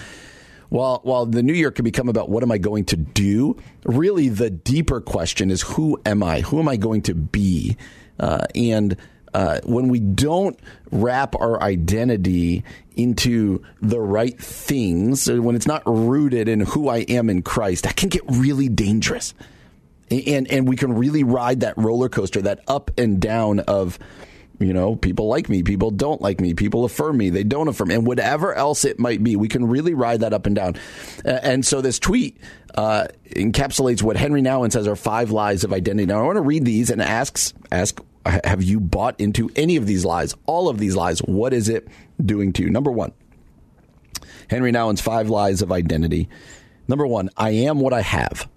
While 0.69 1.01
while 1.03 1.27
the 1.27 1.43
new 1.43 1.53
year 1.53 1.73
can 1.73 1.85
become 1.85 2.09
about 2.09 2.29
what 2.29 2.43
am 2.43 2.53
I 2.53 2.59
going 2.59 2.85
to 2.87 2.97
do, 2.97 3.57
really 3.85 4.29
the 4.29 4.51
deeper 4.51 5.01
question 5.01 5.51
is 5.51 5.63
who 5.63 6.01
am 6.07 6.23
I? 6.23 6.43
Who 6.43 6.61
am 6.61 6.69
I 6.69 6.77
going 6.77 7.03
to 7.03 7.15
be? 7.15 7.77
Uh, 8.21 8.47
and 8.55 8.97
uh, 9.35 9.61
when 9.65 9.89
we 9.89 10.01
don't 10.01 10.59
wrap 10.91 11.35
our 11.37 11.63
identity 11.63 12.65
into 12.97 13.65
the 13.81 14.01
right 14.01 14.39
things, 14.39 15.31
when 15.31 15.55
it's 15.55 15.67
not 15.67 15.83
rooted 15.87 16.49
in 16.49 16.61
who 16.61 16.89
I 16.89 16.99
am 16.99 17.31
in 17.31 17.43
Christ, 17.43 17.85
that 17.85 17.97
can 17.97 18.09
get 18.09 18.23
really 18.29 18.69
dangerous. 18.69 19.35
And, 20.11 20.51
and 20.51 20.69
we 20.69 20.77
can 20.77 20.95
really 20.95 21.23
ride 21.23 21.61
that 21.61 21.79
roller 21.79 22.09
coaster, 22.09 22.43
that 22.43 22.61
up 22.67 22.91
and 22.99 23.21
down 23.21 23.61
of, 23.61 23.99
you 24.59 24.73
know, 24.73 24.97
people 24.97 25.29
like 25.29 25.49
me, 25.49 25.63
people 25.63 25.93
don't 25.93 26.21
like 26.21 26.41
me, 26.41 26.53
people 26.53 26.85
affirm 26.85 27.17
me, 27.17 27.31
they 27.31 27.45
don't 27.45 27.69
affirm, 27.69 27.93
and 27.93 28.05
whatever 28.05 28.53
else 28.53 28.85
it 28.85 28.99
might 28.99 29.23
be, 29.23 29.37
we 29.37 29.49
can 29.49 29.67
really 29.67 29.95
ride 29.95 30.21
that 30.21 30.33
up 30.33 30.47
and 30.47 30.57
down. 30.57 30.75
And 31.25 31.65
so 31.65 31.81
this 31.81 31.99
tweet 32.01 32.39
uh, 32.75 33.07
encapsulates 33.31 34.03
what 34.03 34.17
Henry 34.17 34.43
Nouwen 34.43 34.73
says 34.73 34.89
are 34.89 34.97
five 34.97 35.31
lies 35.31 35.65
of 35.65 35.73
identity. 35.73 36.07
Now 36.07 36.21
I 36.21 36.23
want 36.25 36.37
to 36.37 36.43
read 36.43 36.65
these 36.65 36.91
and 36.91 37.01
asks 37.01 37.55
ask 37.71 38.01
have 38.27 38.63
you 38.63 38.81
bought 38.81 39.19
into 39.21 39.51
any 39.57 39.77
of 39.77 39.87
these 39.87 40.05
lies? 40.05 40.35
All 40.47 40.69
of 40.69 40.79
these 40.79 40.97
lies. 40.97 41.21
What 41.21 41.53
is 41.53 41.69
it 41.69 41.89
doing 42.25 42.53
to 42.55 42.63
you? 42.63 42.71
Number 42.71 42.91
one, 42.91 43.13
Henry 44.49 44.73
Nouwen's 44.73 45.01
five 45.01 45.31
lies 45.31 45.63
of 45.63 45.73
identity. 45.73 46.29
Number 46.89 47.07
one, 47.07 47.31
I 47.37 47.51
am 47.51 47.81
what 47.81 47.93
I 47.93 48.03
have. 48.03 48.49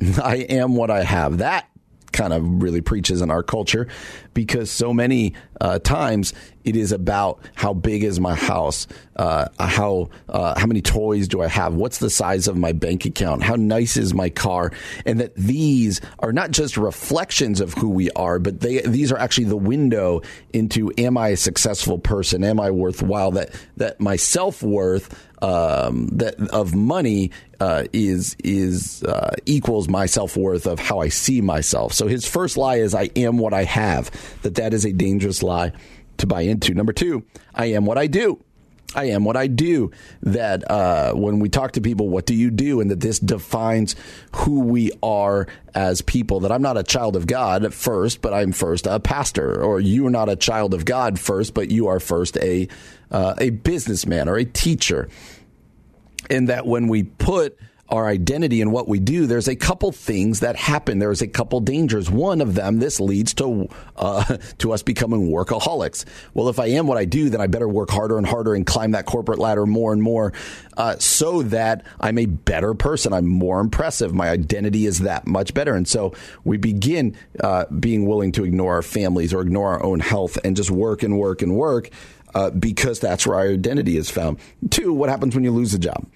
I 0.22 0.36
am 0.36 0.76
what 0.76 0.90
I 0.90 1.02
have. 1.02 1.38
That 1.38 1.68
kind 2.12 2.32
of 2.32 2.62
really 2.62 2.80
preaches 2.80 3.20
in 3.20 3.30
our 3.30 3.42
culture 3.42 3.86
because 4.34 4.70
so 4.70 4.92
many 4.92 5.34
uh, 5.60 5.78
times 5.78 6.32
it 6.64 6.76
is 6.76 6.92
about 6.92 7.40
how 7.54 7.72
big 7.72 8.04
is 8.04 8.20
my 8.20 8.34
house, 8.34 8.86
uh, 9.16 9.48
how 9.58 10.10
uh, 10.28 10.58
how 10.58 10.66
many 10.66 10.82
toys 10.82 11.26
do 11.26 11.42
I 11.42 11.48
have, 11.48 11.74
what's 11.74 11.98
the 11.98 12.10
size 12.10 12.48
of 12.48 12.56
my 12.56 12.72
bank 12.72 13.04
account, 13.06 13.42
how 13.42 13.56
nice 13.56 13.96
is 13.96 14.12
my 14.12 14.28
car, 14.28 14.72
and 15.06 15.20
that 15.20 15.34
these 15.34 16.00
are 16.18 16.32
not 16.32 16.50
just 16.50 16.76
reflections 16.76 17.60
of 17.60 17.74
who 17.74 17.88
we 17.88 18.10
are, 18.12 18.38
but 18.38 18.60
they 18.60 18.80
these 18.82 19.10
are 19.10 19.18
actually 19.18 19.44
the 19.44 19.56
window 19.56 20.20
into 20.52 20.92
am 20.98 21.16
I 21.16 21.28
a 21.28 21.36
successful 21.36 21.98
person, 21.98 22.44
am 22.44 22.60
I 22.60 22.70
worthwhile, 22.70 23.30
that 23.32 23.54
that 23.76 24.00
my 24.00 24.16
self 24.16 24.62
worth 24.62 25.28
um, 25.42 26.06
that 26.08 26.38
of 26.50 26.74
money 26.74 27.30
uh, 27.60 27.84
is 27.92 28.36
is 28.44 29.02
uh, 29.04 29.34
equals 29.46 29.88
my 29.88 30.06
self 30.06 30.36
worth 30.36 30.66
of 30.66 30.78
how 30.78 31.00
I 31.00 31.08
see 31.08 31.40
myself. 31.40 31.92
So 31.92 32.06
his 32.06 32.26
first 32.26 32.56
lie 32.56 32.76
is 32.76 32.94
I 32.94 33.10
am 33.16 33.38
what 33.38 33.54
I 33.54 33.64
have. 33.64 34.10
That 34.42 34.56
that 34.56 34.74
is 34.74 34.84
a 34.84 34.92
dangerous 34.92 35.42
lie 35.42 35.72
to 36.18 36.26
buy 36.26 36.42
into. 36.42 36.74
Number 36.74 36.92
two, 36.92 37.24
I 37.54 37.66
am 37.66 37.86
what 37.86 37.98
I 37.98 38.06
do. 38.06 38.42
I 38.94 39.04
am 39.06 39.24
what 39.24 39.36
I 39.36 39.46
do. 39.46 39.90
That 40.22 40.68
uh, 40.70 41.12
when 41.12 41.38
we 41.38 41.48
talk 41.48 41.72
to 41.72 41.80
people, 41.80 42.08
what 42.08 42.26
do 42.26 42.34
you 42.34 42.50
do? 42.50 42.80
And 42.80 42.90
that 42.90 43.00
this 43.00 43.18
defines 43.18 43.94
who 44.34 44.60
we 44.60 44.90
are 45.02 45.46
as 45.74 46.02
people. 46.02 46.40
That 46.40 46.52
I'm 46.52 46.62
not 46.62 46.76
a 46.76 46.82
child 46.82 47.16
of 47.16 47.26
God 47.26 47.72
first, 47.72 48.20
but 48.20 48.34
I'm 48.34 48.52
first 48.52 48.86
a 48.86 48.98
pastor. 48.98 49.62
Or 49.62 49.80
you 49.80 50.06
are 50.06 50.10
not 50.10 50.28
a 50.28 50.36
child 50.36 50.74
of 50.74 50.84
God 50.84 51.18
first, 51.18 51.54
but 51.54 51.70
you 51.70 51.86
are 51.88 52.00
first 52.00 52.36
a 52.38 52.68
uh, 53.10 53.34
a 53.38 53.50
businessman 53.50 54.28
or 54.28 54.36
a 54.36 54.44
teacher. 54.44 55.08
And 56.28 56.48
that 56.48 56.66
when 56.66 56.88
we 56.88 57.04
put 57.04 57.58
our 57.90 58.06
identity 58.06 58.60
and 58.60 58.72
what 58.72 58.88
we 58.88 59.00
do, 59.00 59.26
there's 59.26 59.48
a 59.48 59.56
couple 59.56 59.90
things 59.92 60.40
that 60.40 60.56
happen. 60.56 60.98
There's 60.98 61.22
a 61.22 61.26
couple 61.26 61.60
dangers. 61.60 62.10
One 62.10 62.40
of 62.40 62.54
them, 62.54 62.78
this 62.78 63.00
leads 63.00 63.34
to 63.34 63.68
uh, 63.96 64.36
to 64.58 64.72
us 64.72 64.82
becoming 64.82 65.30
workaholics. 65.30 66.04
Well, 66.34 66.48
if 66.48 66.58
I 66.58 66.66
am 66.66 66.86
what 66.86 66.98
I 66.98 67.04
do, 67.04 67.30
then 67.30 67.40
I 67.40 67.46
better 67.46 67.68
work 67.68 67.90
harder 67.90 68.16
and 68.16 68.26
harder 68.26 68.54
and 68.54 68.64
climb 68.64 68.92
that 68.92 69.06
corporate 69.06 69.38
ladder 69.38 69.66
more 69.66 69.92
and 69.92 70.02
more, 70.02 70.32
uh, 70.76 70.96
so 70.98 71.42
that 71.42 71.84
I'm 72.00 72.18
a 72.18 72.26
better 72.26 72.74
person. 72.74 73.12
I'm 73.12 73.26
more 73.26 73.60
impressive. 73.60 74.14
My 74.14 74.30
identity 74.30 74.86
is 74.86 75.00
that 75.00 75.26
much 75.26 75.52
better. 75.52 75.74
And 75.74 75.88
so 75.88 76.14
we 76.44 76.56
begin 76.56 77.16
uh, 77.40 77.64
being 77.66 78.06
willing 78.06 78.32
to 78.32 78.44
ignore 78.44 78.74
our 78.74 78.82
families 78.82 79.34
or 79.34 79.42
ignore 79.42 79.72
our 79.72 79.82
own 79.82 80.00
health 80.00 80.38
and 80.44 80.56
just 80.56 80.70
work 80.70 81.02
and 81.02 81.18
work 81.18 81.42
and 81.42 81.56
work. 81.56 81.90
Uh, 82.32 82.48
because 82.50 83.00
that's 83.00 83.26
where 83.26 83.36
our 83.36 83.48
identity 83.48 83.96
is 83.96 84.08
found. 84.08 84.38
Two, 84.70 84.92
what 84.92 85.08
happens 85.08 85.34
when 85.34 85.42
you 85.42 85.50
lose 85.50 85.74
a 85.74 85.80
job? 85.80 86.06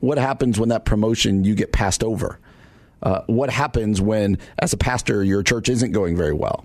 What 0.00 0.18
happens 0.18 0.58
when 0.58 0.68
that 0.70 0.84
promotion 0.84 1.44
you 1.44 1.54
get 1.54 1.72
passed 1.72 2.04
over? 2.04 2.38
Uh, 3.02 3.22
what 3.26 3.50
happens 3.50 4.00
when, 4.00 4.38
as 4.58 4.72
a 4.72 4.76
pastor, 4.76 5.22
your 5.22 5.42
church 5.42 5.68
isn't 5.68 5.92
going 5.92 6.16
very 6.16 6.32
well, 6.32 6.64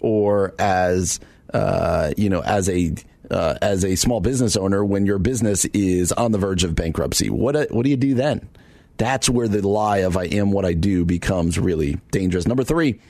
or 0.00 0.54
as 0.58 1.20
uh, 1.52 2.12
you 2.16 2.30
know, 2.30 2.42
as 2.42 2.68
a 2.68 2.94
uh, 3.30 3.54
as 3.60 3.84
a 3.84 3.96
small 3.96 4.20
business 4.20 4.56
owner, 4.56 4.84
when 4.84 5.04
your 5.06 5.18
business 5.18 5.64
is 5.66 6.12
on 6.12 6.32
the 6.32 6.38
verge 6.38 6.64
of 6.64 6.74
bankruptcy? 6.74 7.28
What 7.28 7.70
what 7.70 7.84
do 7.84 7.90
you 7.90 7.96
do 7.96 8.14
then? 8.14 8.48
That's 8.96 9.28
where 9.28 9.48
the 9.48 9.66
lie 9.66 9.98
of 9.98 10.16
"I 10.16 10.24
am 10.24 10.50
what 10.50 10.64
I 10.64 10.72
do" 10.72 11.04
becomes 11.04 11.58
really 11.58 12.00
dangerous. 12.10 12.46
Number 12.46 12.64
three. 12.64 13.00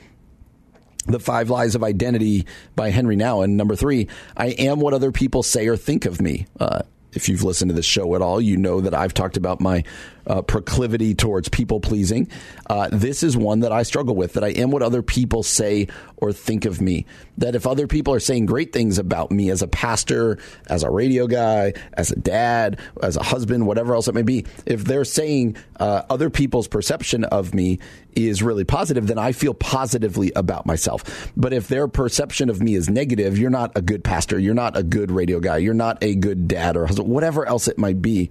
The 1.08 1.20
Five 1.20 1.50
Lies 1.50 1.76
of 1.76 1.84
Identity 1.84 2.46
by 2.74 2.90
Henry 2.90 3.16
Nouwen. 3.16 3.50
Number 3.50 3.76
three, 3.76 4.08
I 4.36 4.48
am 4.48 4.80
what 4.80 4.92
other 4.92 5.12
people 5.12 5.44
say 5.44 5.68
or 5.68 5.76
think 5.76 6.04
of 6.04 6.20
me. 6.20 6.48
Uh, 6.58 6.80
if 7.12 7.28
you've 7.28 7.42
listened 7.42 7.70
to 7.70 7.74
this 7.74 7.86
show 7.86 8.14
at 8.14 8.22
all, 8.22 8.40
you 8.40 8.56
know 8.56 8.80
that 8.80 8.94
I've 8.94 9.14
talked 9.14 9.36
about 9.36 9.60
my 9.60 9.84
uh, 10.26 10.42
proclivity 10.42 11.14
towards 11.14 11.48
people 11.48 11.80
pleasing. 11.80 12.28
Uh, 12.68 12.88
this 12.92 13.22
is 13.22 13.36
one 13.36 13.60
that 13.60 13.72
I 13.72 13.82
struggle 13.82 14.14
with. 14.14 14.34
That 14.34 14.44
I 14.44 14.48
am 14.48 14.70
what 14.70 14.82
other 14.82 15.02
people 15.02 15.42
say 15.42 15.88
or 16.16 16.32
think 16.32 16.64
of 16.64 16.80
me. 16.80 17.06
That 17.38 17.54
if 17.54 17.66
other 17.66 17.86
people 17.86 18.14
are 18.14 18.20
saying 18.20 18.46
great 18.46 18.72
things 18.72 18.98
about 18.98 19.30
me 19.30 19.50
as 19.50 19.62
a 19.62 19.68
pastor, 19.68 20.38
as 20.68 20.82
a 20.82 20.90
radio 20.90 21.26
guy, 21.26 21.74
as 21.92 22.10
a 22.10 22.16
dad, 22.16 22.80
as 23.02 23.16
a 23.16 23.22
husband, 23.22 23.66
whatever 23.66 23.94
else 23.94 24.08
it 24.08 24.14
may 24.14 24.22
be, 24.22 24.46
if 24.64 24.84
they're 24.84 25.04
saying 25.04 25.56
uh, 25.78 26.02
other 26.10 26.30
people's 26.30 26.68
perception 26.68 27.24
of 27.24 27.54
me 27.54 27.78
is 28.14 28.42
really 28.42 28.64
positive, 28.64 29.06
then 29.06 29.18
I 29.18 29.32
feel 29.32 29.54
positively 29.54 30.32
about 30.34 30.66
myself. 30.66 31.30
But 31.36 31.52
if 31.52 31.68
their 31.68 31.86
perception 31.86 32.48
of 32.48 32.62
me 32.62 32.74
is 32.74 32.88
negative, 32.88 33.38
you're 33.38 33.50
not 33.50 33.72
a 33.76 33.82
good 33.82 34.02
pastor, 34.02 34.38
you're 34.38 34.54
not 34.54 34.76
a 34.76 34.82
good 34.82 35.10
radio 35.10 35.38
guy, 35.38 35.58
you're 35.58 35.74
not 35.74 36.02
a 36.02 36.14
good 36.14 36.48
dad 36.48 36.76
or 36.76 36.86
husband, 36.86 37.08
whatever 37.08 37.46
else 37.46 37.68
it 37.68 37.78
might 37.78 38.00
be, 38.00 38.30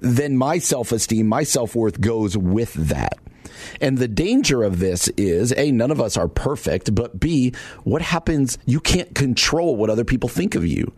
then 0.00 0.36
my 0.36 0.58
self 0.58 0.92
esteem, 0.92 1.26
my 1.26 1.42
self 1.42 1.74
worth 1.74 2.00
goes 2.00 2.36
with 2.36 2.74
that. 2.74 3.18
And 3.80 3.98
the 3.98 4.08
danger 4.08 4.62
of 4.62 4.78
this 4.78 5.08
is 5.16 5.52
A, 5.56 5.70
none 5.70 5.90
of 5.90 6.00
us 6.00 6.16
are 6.16 6.28
perfect, 6.28 6.94
but 6.94 7.18
B, 7.18 7.52
what 7.84 8.02
happens? 8.02 8.58
You 8.66 8.80
can't 8.80 9.14
control 9.14 9.76
what 9.76 9.90
other 9.90 10.04
people 10.04 10.28
think 10.28 10.54
of 10.54 10.66
you. 10.66 10.92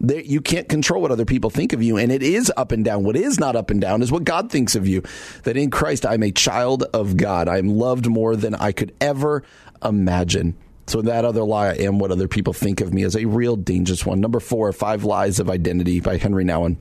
You 0.00 0.40
can't 0.40 0.68
control 0.68 1.02
what 1.02 1.10
other 1.10 1.24
people 1.24 1.50
think 1.50 1.72
of 1.72 1.82
you, 1.82 1.96
and 1.96 2.12
it 2.12 2.22
is 2.22 2.52
up 2.56 2.70
and 2.70 2.84
down. 2.84 3.02
What 3.02 3.16
is 3.16 3.40
not 3.40 3.56
up 3.56 3.70
and 3.70 3.80
down 3.80 4.00
is 4.00 4.12
what 4.12 4.22
God 4.22 4.50
thinks 4.50 4.76
of 4.76 4.86
you. 4.86 5.02
That 5.42 5.56
in 5.56 5.70
Christ 5.70 6.06
I'm 6.06 6.22
a 6.22 6.30
child 6.30 6.84
of 6.94 7.16
God. 7.16 7.48
I'm 7.48 7.68
loved 7.68 8.06
more 8.06 8.36
than 8.36 8.54
I 8.54 8.70
could 8.70 8.94
ever 9.00 9.42
imagine. 9.82 10.56
So 10.86 11.02
that 11.02 11.24
other 11.24 11.42
lie, 11.42 11.70
I 11.70 11.74
am 11.74 11.98
what 11.98 12.12
other 12.12 12.28
people 12.28 12.52
think 12.52 12.80
of 12.80 12.94
me, 12.94 13.02
is 13.02 13.16
a 13.16 13.24
real 13.24 13.56
dangerous 13.56 14.06
one. 14.06 14.20
Number 14.20 14.40
four, 14.40 14.72
Five 14.72 15.04
Lies 15.04 15.40
of 15.40 15.50
Identity 15.50 16.00
by 16.00 16.16
Henry 16.16 16.44
Nouwen. 16.44 16.76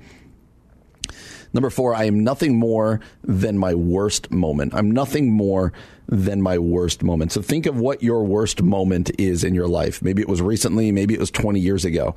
Number 1.54 1.70
four, 1.70 1.96
I 1.96 2.06
am 2.06 2.24
nothing 2.24 2.58
more 2.58 3.00
than 3.24 3.58
my 3.58 3.74
worst 3.74 4.32
moment. 4.32 4.74
I'm 4.74 4.92
nothing 4.92 5.32
more 5.32 5.74
than 6.08 6.42
my 6.42 6.58
worst 6.58 7.04
moment. 7.04 7.32
So 7.32 7.42
think 7.42 7.66
of 7.66 7.78
what 7.78 8.04
your 8.04 8.24
worst 8.24 8.62
moment 8.62 9.12
is 9.20 9.44
in 9.44 9.54
your 9.54 9.68
life. 9.68 10.02
Maybe 10.02 10.22
it 10.22 10.28
was 10.28 10.42
recently, 10.42 10.92
maybe 10.92 11.14
it 11.14 11.20
was 11.20 11.32
20 11.32 11.60
years 11.60 11.86
ago. 11.86 12.16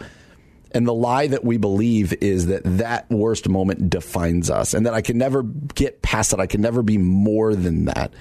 And 0.73 0.87
the 0.87 0.95
lie 0.95 1.27
that 1.27 1.45
we 1.45 1.57
believe 1.57 2.13
is 2.21 2.47
that 2.47 2.63
that 2.65 3.11
worst 3.11 3.49
moment 3.49 3.91
defines 3.91 4.51
us 4.51 4.73
and 4.73 4.87
that 4.87 4.95
I 4.95 5.01
can 5.01 5.19
never 5.19 5.43
get 5.43 6.03
past 6.03 6.33
it. 6.33 6.39
I 6.39 6.47
can 6.47 6.61
never 6.61 6.83
be 6.83 6.99
more 6.99 7.55
than 7.57 7.87
that. 7.87 8.13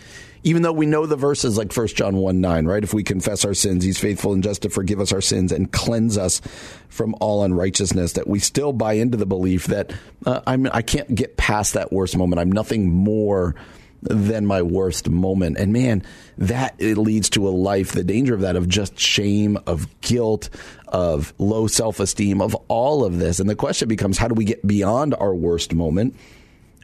Even 0.43 0.61
though 0.61 0.71
we 0.71 0.85
know 0.85 1.05
the 1.05 1.15
verses 1.15 1.57
like 1.57 1.73
1 1.73 1.87
John 1.87 2.15
1 2.15 2.41
9, 2.41 2.65
right? 2.65 2.83
If 2.83 2.93
we 2.93 3.03
confess 3.03 3.45
our 3.45 3.53
sins, 3.53 3.83
he's 3.83 3.99
faithful 3.99 4.33
and 4.33 4.43
just 4.43 4.61
to 4.61 4.69
forgive 4.69 4.99
us 4.99 5.11
our 5.11 5.21
sins 5.21 5.51
and 5.51 5.71
cleanse 5.71 6.17
us 6.17 6.41
from 6.87 7.15
all 7.19 7.43
unrighteousness, 7.43 8.13
that 8.13 8.27
we 8.27 8.39
still 8.39 8.73
buy 8.73 8.93
into 8.93 9.17
the 9.17 9.25
belief 9.25 9.65
that 9.67 9.93
uh, 10.25 10.41
I'm, 10.47 10.67
I 10.71 10.81
can't 10.81 11.13
get 11.13 11.37
past 11.37 11.73
that 11.73 11.91
worst 11.91 12.15
moment. 12.17 12.39
I'm 12.39 12.51
nothing 12.51 12.89
more 12.89 13.55
than 14.01 14.45
my 14.45 14.61
worst 14.61 15.09
moment. 15.09 15.57
And 15.57 15.73
man, 15.73 16.03
that 16.37 16.75
it 16.79 16.97
leads 16.97 17.29
to 17.31 17.47
a 17.47 17.51
life, 17.51 17.91
the 17.91 18.03
danger 18.03 18.33
of 18.33 18.41
that, 18.41 18.55
of 18.55 18.67
just 18.67 18.97
shame, 18.97 19.57
of 19.67 20.01
guilt, 20.01 20.49
of 20.87 21.33
low 21.37 21.67
self 21.67 21.99
esteem, 21.99 22.41
of 22.41 22.55
all 22.67 23.03
of 23.03 23.19
this. 23.19 23.39
And 23.39 23.49
the 23.49 23.55
question 23.55 23.87
becomes 23.87 24.17
how 24.17 24.27
do 24.27 24.35
we 24.35 24.45
get 24.45 24.65
beyond 24.65 25.15
our 25.15 25.33
worst 25.33 25.73
moment? 25.73 26.15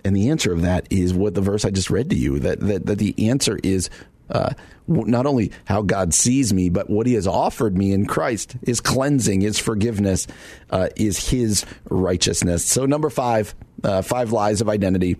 And 0.06 0.16
the 0.16 0.30
answer 0.30 0.54
of 0.54 0.62
that 0.62 0.88
is 0.92 1.16
what 1.16 1.34
the 1.34 1.42
verse 1.42 1.66
I 1.66 1.72
just 1.72 1.90
read 1.90 2.12
to 2.12 2.16
you 2.16 2.38
that, 2.40 2.60
that, 2.62 2.86
that 2.86 3.00
the 3.00 3.30
answer 3.30 3.60
is 3.64 3.90
uh, 4.30 4.52
not 4.88 5.26
only 5.26 5.52
how 5.66 5.82
God 5.82 6.14
sees 6.14 6.54
me, 6.54 6.70
but 6.70 6.90
what 6.90 7.08
He 7.08 7.16
has 7.16 7.26
offered 7.26 7.76
me 7.76 7.92
in 7.92 8.06
Christ 8.06 8.56
is 8.62 8.82
cleansing, 8.82 9.42
is 9.42 9.58
forgiveness, 9.58 10.28
uh, 10.70 10.90
is 10.96 11.30
His 11.30 11.66
righteousness. 11.90 12.64
So, 12.64 12.86
number 12.86 13.10
five, 13.10 13.56
uh, 13.84 14.04
five 14.04 14.32
lies 14.32 14.62
of 14.62 14.70
identity. 14.70 15.18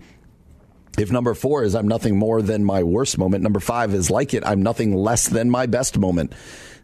If 0.98 1.10
number 1.10 1.34
four 1.34 1.64
is 1.64 1.74
I'm 1.74 1.88
nothing 1.88 2.16
more 2.16 2.40
than 2.40 2.64
my 2.64 2.82
worst 2.82 3.18
moment, 3.18 3.42
number 3.42 3.60
five 3.60 3.92
is 3.92 4.08
like 4.08 4.34
it, 4.34 4.46
I'm 4.46 4.62
nothing 4.62 4.94
less 4.94 5.28
than 5.28 5.50
my 5.50 5.66
best 5.66 5.98
moment. 5.98 6.32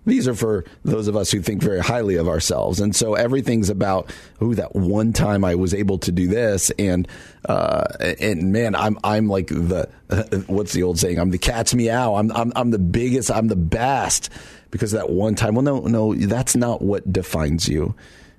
These 0.04 0.26
are 0.26 0.34
for 0.34 0.64
those 0.84 1.06
of 1.06 1.16
us 1.16 1.30
who 1.30 1.40
think 1.40 1.62
very 1.62 1.80
highly 1.80 2.16
of 2.16 2.28
ourselves. 2.28 2.80
And 2.80 2.94
so 2.94 3.14
everything's 3.14 3.70
about, 3.70 4.12
oh, 4.40 4.54
that 4.54 4.74
one 4.74 5.12
time 5.12 5.44
I 5.44 5.54
was 5.54 5.72
able 5.72 5.98
to 5.98 6.10
do 6.10 6.26
this. 6.26 6.70
And, 6.78 7.06
uh, 7.48 7.84
and 8.18 8.52
man, 8.52 8.74
I'm, 8.74 8.98
I'm 9.04 9.28
like 9.28 9.46
the, 9.46 9.88
what's 10.48 10.72
the 10.72 10.82
old 10.82 10.98
saying? 10.98 11.18
I'm 11.18 11.30
the 11.30 11.38
cat's 11.38 11.74
meow. 11.74 12.16
I'm, 12.16 12.32
I'm, 12.32 12.52
I'm 12.56 12.70
the 12.70 12.80
biggest. 12.80 13.30
I'm 13.30 13.46
the 13.48 13.56
best 13.56 14.30
because 14.72 14.90
that 14.90 15.10
one 15.10 15.36
time. 15.36 15.54
Well, 15.54 15.62
no, 15.62 15.80
no, 15.80 16.14
that's 16.14 16.56
not 16.56 16.82
what 16.82 17.12
defines 17.12 17.68
you. 17.68 17.94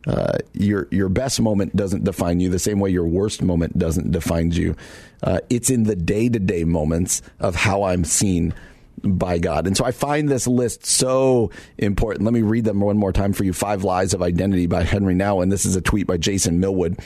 Uh, 0.05 0.37
your 0.51 0.89
your 0.91 1.07
best 1.07 1.39
moment 1.39 1.73
doesn't 1.77 2.03
define 2.03 2.41
you 2.41 2.49
the 2.49 2.59
same 2.59 2.81
way 2.81 2.89
your 2.89 3.07
worst 3.07 3.41
moment 3.41 3.79
doesn't 3.79 4.11
define 4.11 4.51
you. 4.51 4.75
Uh, 5.21 5.39
it's 5.49 5.69
in 5.69 5.83
the 5.83 5.95
day 5.95 6.27
to 6.27 6.39
day 6.39 6.65
moments 6.65 7.21
of 7.39 7.55
how 7.55 7.83
I'm 7.83 8.03
seen 8.03 8.53
by 9.01 9.37
God. 9.37 9.67
And 9.67 9.75
so 9.75 9.85
I 9.85 9.91
find 9.91 10.29
this 10.29 10.47
list 10.47 10.85
so 10.85 11.51
important. 11.77 12.25
Let 12.25 12.33
me 12.33 12.41
read 12.41 12.65
them 12.65 12.79
one 12.79 12.97
more 12.97 13.11
time 13.11 13.33
for 13.33 13.43
you. 13.43 13.53
Five 13.53 13.83
Lies 13.83 14.13
of 14.13 14.21
Identity 14.21 14.67
by 14.67 14.83
Henry 14.83 15.15
Nouwen. 15.15 15.43
And 15.43 15.51
this 15.51 15.65
is 15.65 15.75
a 15.75 15.81
tweet 15.81 16.07
by 16.07 16.17
Jason 16.17 16.59
Millwood. 16.59 16.99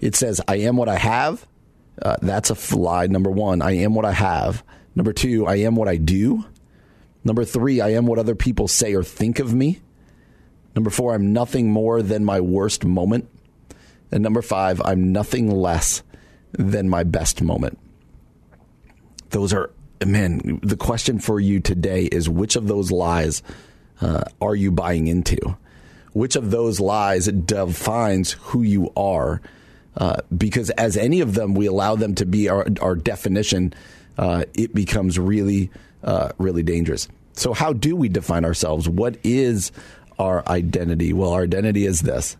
It 0.00 0.16
says, 0.16 0.40
I 0.48 0.56
am 0.56 0.76
what 0.76 0.88
I 0.88 0.96
have. 0.96 1.46
Uh, 2.00 2.16
that's 2.20 2.50
a 2.50 2.76
lie. 2.76 3.06
Number 3.06 3.30
one, 3.30 3.62
I 3.62 3.72
am 3.72 3.94
what 3.94 4.04
I 4.04 4.12
have. 4.12 4.64
Number 4.94 5.12
two, 5.12 5.46
I 5.46 5.56
am 5.56 5.76
what 5.76 5.88
I 5.88 5.96
do. 5.96 6.44
Number 7.24 7.44
three, 7.44 7.80
I 7.80 7.90
am 7.90 8.06
what 8.06 8.18
other 8.18 8.34
people 8.34 8.68
say 8.68 8.94
or 8.94 9.02
think 9.02 9.38
of 9.38 9.54
me. 9.54 9.80
Number 10.74 10.90
four, 10.90 11.14
I'm 11.14 11.32
nothing 11.32 11.70
more 11.70 12.02
than 12.02 12.24
my 12.24 12.40
worst 12.40 12.84
moment. 12.84 13.28
And 14.10 14.22
number 14.22 14.42
five, 14.42 14.82
I'm 14.84 15.12
nothing 15.12 15.50
less 15.50 16.02
than 16.52 16.88
my 16.88 17.04
best 17.04 17.42
moment. 17.42 17.78
Those 19.30 19.52
are 19.52 19.70
man, 20.04 20.60
the 20.62 20.76
question 20.76 21.18
for 21.18 21.40
you 21.40 21.60
today 21.60 22.04
is 22.04 22.28
which 22.28 22.56
of 22.56 22.66
those 22.68 22.90
lies 22.90 23.42
uh, 24.00 24.24
are 24.40 24.54
you 24.54 24.70
buying 24.70 25.06
into? 25.06 25.56
Which 26.12 26.36
of 26.36 26.50
those 26.50 26.80
lies 26.80 27.26
defines 27.26 28.32
who 28.32 28.62
you 28.62 28.92
are? 28.96 29.40
Uh, 29.96 30.16
because 30.36 30.70
as 30.70 30.96
any 30.96 31.20
of 31.20 31.34
them, 31.34 31.54
we 31.54 31.66
allow 31.66 31.96
them 31.96 32.14
to 32.16 32.26
be 32.26 32.48
our, 32.48 32.66
our 32.80 32.94
definition, 32.94 33.72
uh, 34.18 34.44
it 34.54 34.74
becomes 34.74 35.18
really, 35.18 35.70
uh, 36.02 36.30
really 36.38 36.62
dangerous. 36.62 37.08
So, 37.34 37.52
how 37.52 37.72
do 37.72 37.96
we 37.96 38.08
define 38.08 38.44
ourselves? 38.44 38.88
What 38.88 39.16
is 39.24 39.72
our 40.18 40.46
identity? 40.48 41.12
Well, 41.12 41.32
our 41.32 41.42
identity 41.42 41.84
is 41.84 42.00
this 42.00 42.36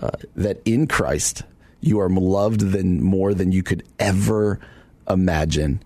uh, 0.00 0.10
that 0.36 0.60
in 0.64 0.86
Christ, 0.86 1.42
you 1.80 2.00
are 2.00 2.08
loved 2.08 2.60
than 2.60 3.02
more 3.02 3.34
than 3.34 3.52
you 3.52 3.62
could 3.62 3.84
ever 3.98 4.60
imagine 5.08 5.80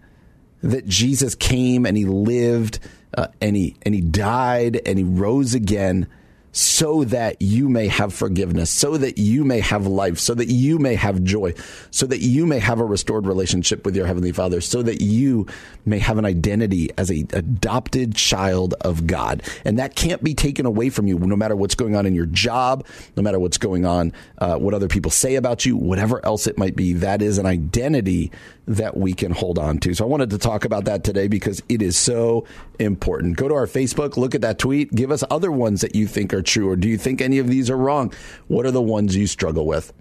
that 0.63 0.87
Jesus 0.87 1.35
came 1.35 1.87
and 1.87 1.97
he 1.97 2.05
lived 2.05 2.79
uh, 3.17 3.29
and 3.41 3.57
he 3.57 3.77
and 3.83 3.95
he 3.95 4.01
died 4.01 4.81
and 4.87 4.99
he 4.99 5.05
rose 5.05 5.55
again 5.55 6.07
so 6.53 7.05
that 7.05 7.41
you 7.41 7.69
may 7.69 7.87
have 7.87 8.13
forgiveness, 8.13 8.71
so 8.71 8.97
that 8.97 9.19
you 9.19 9.45
may 9.45 9.61
have 9.61 9.87
life, 9.87 10.19
so 10.19 10.35
that 10.35 10.49
you 10.49 10.79
may 10.79 10.95
have 10.95 11.23
joy, 11.23 11.55
so 11.91 12.07
that 12.07 12.21
you 12.21 12.47
may 12.47 12.59
have 12.59 12.81
a 12.81 12.85
restored 12.85 13.27
relationship 13.27 13.85
with 13.85 13.95
your 13.95 14.07
Heavenly 14.07 14.33
Father, 14.33 14.61
so 14.61 14.83
that 14.83 15.01
you 15.01 15.47
may 15.87 15.99
have 15.99 16.19
an 16.19 16.25
identity 16.25 16.91
as 16.99 17.11
a 17.11 17.25
adopted 17.33 18.15
child 18.17 18.75
of 18.81 19.07
God. 19.07 19.43
And 19.65 19.79
that 19.79 19.95
can't 19.95 20.23
be 20.25 20.35
taken 20.35 20.67
away 20.67 20.91
from 20.91 21.07
you 21.07 21.19
no 21.19 21.37
matter 21.37 21.55
what's 21.55 21.75
going 21.75 21.95
on 21.95 22.05
in 22.05 22.15
your 22.15 22.27
job, 22.27 22.85
no 23.17 23.23
matter 23.23 23.39
what's 23.39 23.59
going 23.59 23.85
on, 23.85 24.13
uh, 24.39 24.57
what 24.57 24.75
other 24.75 24.89
people 24.89 25.11
say 25.11 25.37
about 25.37 25.65
you, 25.65 25.77
whatever 25.77 26.25
else 26.27 26.47
it 26.47 26.59
might 26.59 26.75
be. 26.75 26.95
That 26.95 27.23
is 27.23 27.39
an 27.39 27.47
identity 27.47 28.33
that 28.71 28.97
we 28.97 29.13
can 29.13 29.33
hold 29.33 29.59
on 29.59 29.79
to. 29.79 29.95
So 29.95 30.05
I 30.05 30.09
wanted 30.09 30.31
to 30.31 30.39
talk 30.39 30.65
about 30.65 30.85
that 30.85 31.03
today 31.03 31.27
because 31.27 31.61
it 31.69 31.83
is 31.83 31.97
so 31.97 32.47
important. 32.79 33.37
Go 33.37 33.49
to 33.49 33.55
our 33.55 33.67
Facebook, 33.67 34.17
look 34.17 34.35
at 34.35 34.43
that 34.43 34.59
tweet, 34.59 34.95
give 34.95 35.11
us 35.11 35.25
other 35.29 35.51
ones 35.51 35.81
that 35.81 35.97
you 35.97 36.07
think 36.07 36.33
are 36.33 36.43
true, 36.43 36.71
or 36.71 36.77
do 36.77 36.89
you 36.89 36.97
think 36.97 37.21
any 37.21 37.39
of 37.39 37.49
these 37.49 37.69
are 37.69 37.77
wrong? 37.77 38.13
What 38.47 38.67
are 38.67 38.71
the 38.71 38.81
ones 38.81 39.17
you 39.17 39.27
struggle 39.27 39.67
with? 39.67 39.93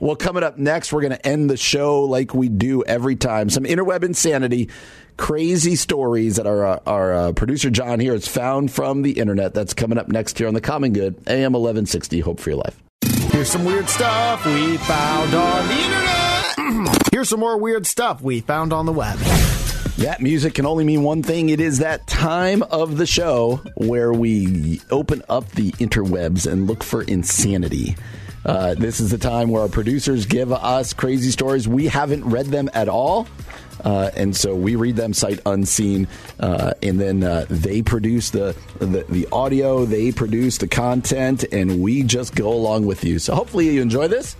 Well, 0.00 0.16
coming 0.16 0.42
up 0.42 0.58
next, 0.58 0.92
we're 0.92 1.02
going 1.02 1.12
to 1.12 1.26
end 1.26 1.48
the 1.48 1.56
show 1.56 2.02
like 2.02 2.34
we 2.34 2.48
do 2.48 2.82
every 2.82 3.14
time. 3.14 3.48
Some 3.48 3.62
interweb 3.62 4.02
insanity, 4.02 4.70
crazy 5.16 5.76
stories 5.76 6.34
that 6.34 6.48
our, 6.48 6.66
uh, 6.66 6.80
our 6.84 7.14
uh, 7.14 7.32
producer 7.32 7.70
John 7.70 8.00
here 8.00 8.14
has 8.14 8.26
found 8.26 8.72
from 8.72 9.02
the 9.02 9.12
internet. 9.12 9.54
That's 9.54 9.72
coming 9.72 9.98
up 9.98 10.08
next 10.08 10.36
here 10.36 10.48
on 10.48 10.54
the 10.54 10.60
Common 10.60 10.92
Good, 10.92 11.14
AM 11.28 11.52
1160. 11.52 12.20
Hope 12.20 12.40
for 12.40 12.50
your 12.50 12.58
life. 12.58 12.82
Here's 13.30 13.50
some 13.50 13.64
weird 13.64 13.88
stuff 13.88 14.44
we 14.44 14.78
found 14.78 15.32
on 15.32 15.68
the 15.68 15.74
internet. 15.74 16.98
Here's 17.14 17.28
some 17.28 17.38
more 17.38 17.56
weird 17.56 17.86
stuff 17.86 18.20
we 18.20 18.40
found 18.40 18.72
on 18.72 18.86
the 18.86 18.92
web. 18.92 19.16
That 19.98 20.16
music 20.20 20.54
can 20.54 20.66
only 20.66 20.82
mean 20.82 21.04
one 21.04 21.22
thing. 21.22 21.48
It 21.48 21.60
is 21.60 21.78
that 21.78 22.08
time 22.08 22.64
of 22.64 22.96
the 22.96 23.06
show 23.06 23.60
where 23.76 24.12
we 24.12 24.80
open 24.90 25.22
up 25.28 25.48
the 25.52 25.70
interwebs 25.74 26.50
and 26.50 26.66
look 26.66 26.82
for 26.82 27.02
insanity. 27.02 27.94
Uh, 28.44 28.74
this 28.74 28.98
is 28.98 29.12
the 29.12 29.18
time 29.18 29.48
where 29.50 29.62
our 29.62 29.68
producers 29.68 30.26
give 30.26 30.50
us 30.50 30.92
crazy 30.92 31.30
stories. 31.30 31.68
We 31.68 31.86
haven't 31.86 32.24
read 32.24 32.46
them 32.46 32.68
at 32.74 32.88
all. 32.88 33.28
Uh, 33.84 34.10
and 34.16 34.34
so 34.34 34.56
we 34.56 34.74
read 34.74 34.96
them 34.96 35.14
sight 35.14 35.38
unseen, 35.46 36.08
uh, 36.40 36.72
and 36.82 37.00
then 37.00 37.22
uh, 37.22 37.46
they 37.48 37.80
produce 37.80 38.30
the, 38.30 38.56
the, 38.80 39.04
the 39.08 39.28
audio, 39.30 39.84
they 39.84 40.10
produce 40.10 40.58
the 40.58 40.66
content, 40.66 41.44
and 41.52 41.80
we 41.80 42.02
just 42.02 42.34
go 42.34 42.52
along 42.52 42.86
with 42.86 43.04
you. 43.04 43.20
So 43.20 43.36
hopefully 43.36 43.70
you 43.70 43.82
enjoy 43.82 44.08
this. 44.08 44.34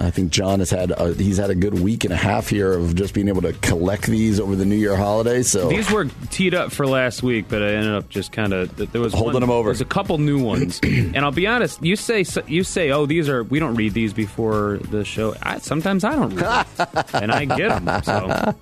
I 0.00 0.10
think 0.10 0.30
John 0.32 0.58
has 0.60 0.70
had 0.70 0.90
a, 0.92 1.14
he's 1.14 1.36
had 1.38 1.50
a 1.50 1.54
good 1.54 1.78
week 1.80 2.04
and 2.04 2.12
a 2.12 2.16
half 2.16 2.48
here 2.48 2.72
of 2.72 2.94
just 2.94 3.14
being 3.14 3.28
able 3.28 3.42
to 3.42 3.52
collect 3.54 4.06
these 4.06 4.40
over 4.40 4.56
the 4.56 4.64
New 4.64 4.76
Year 4.76 4.96
holiday. 4.96 5.42
So 5.42 5.68
These 5.68 5.90
were 5.90 6.06
teed 6.30 6.54
up 6.54 6.72
for 6.72 6.86
last 6.86 7.22
week, 7.22 7.46
but 7.48 7.62
I 7.62 7.72
ended 7.72 7.94
up 7.94 8.08
just 8.08 8.32
kind 8.32 8.52
of 8.52 8.74
there 8.92 9.00
was 9.00 9.12
Holding 9.12 9.34
one- 9.34 9.40
them 9.42 9.50
over. 9.50 9.68
There's 9.68 9.80
a 9.80 9.84
couple 9.84 10.18
new 10.18 10.42
ones, 10.42 10.80
and 10.82 11.18
I'll 11.18 11.30
be 11.32 11.46
honest. 11.46 11.82
You 11.84 11.96
say 11.96 12.24
you 12.46 12.64
say, 12.64 12.90
oh, 12.90 13.06
these 13.06 13.28
are 13.28 13.42
we 13.44 13.58
don't 13.58 13.74
read 13.74 13.94
these 13.94 14.12
before 14.12 14.78
the 14.90 15.04
show. 15.04 15.34
I, 15.42 15.58
sometimes 15.58 16.04
I 16.04 16.14
don't 16.14 16.34
read, 16.36 16.66
them, 16.76 17.04
and 17.22 17.32
I 17.32 17.44
get 17.44 17.84
them. 17.84 18.02
So 18.02 18.54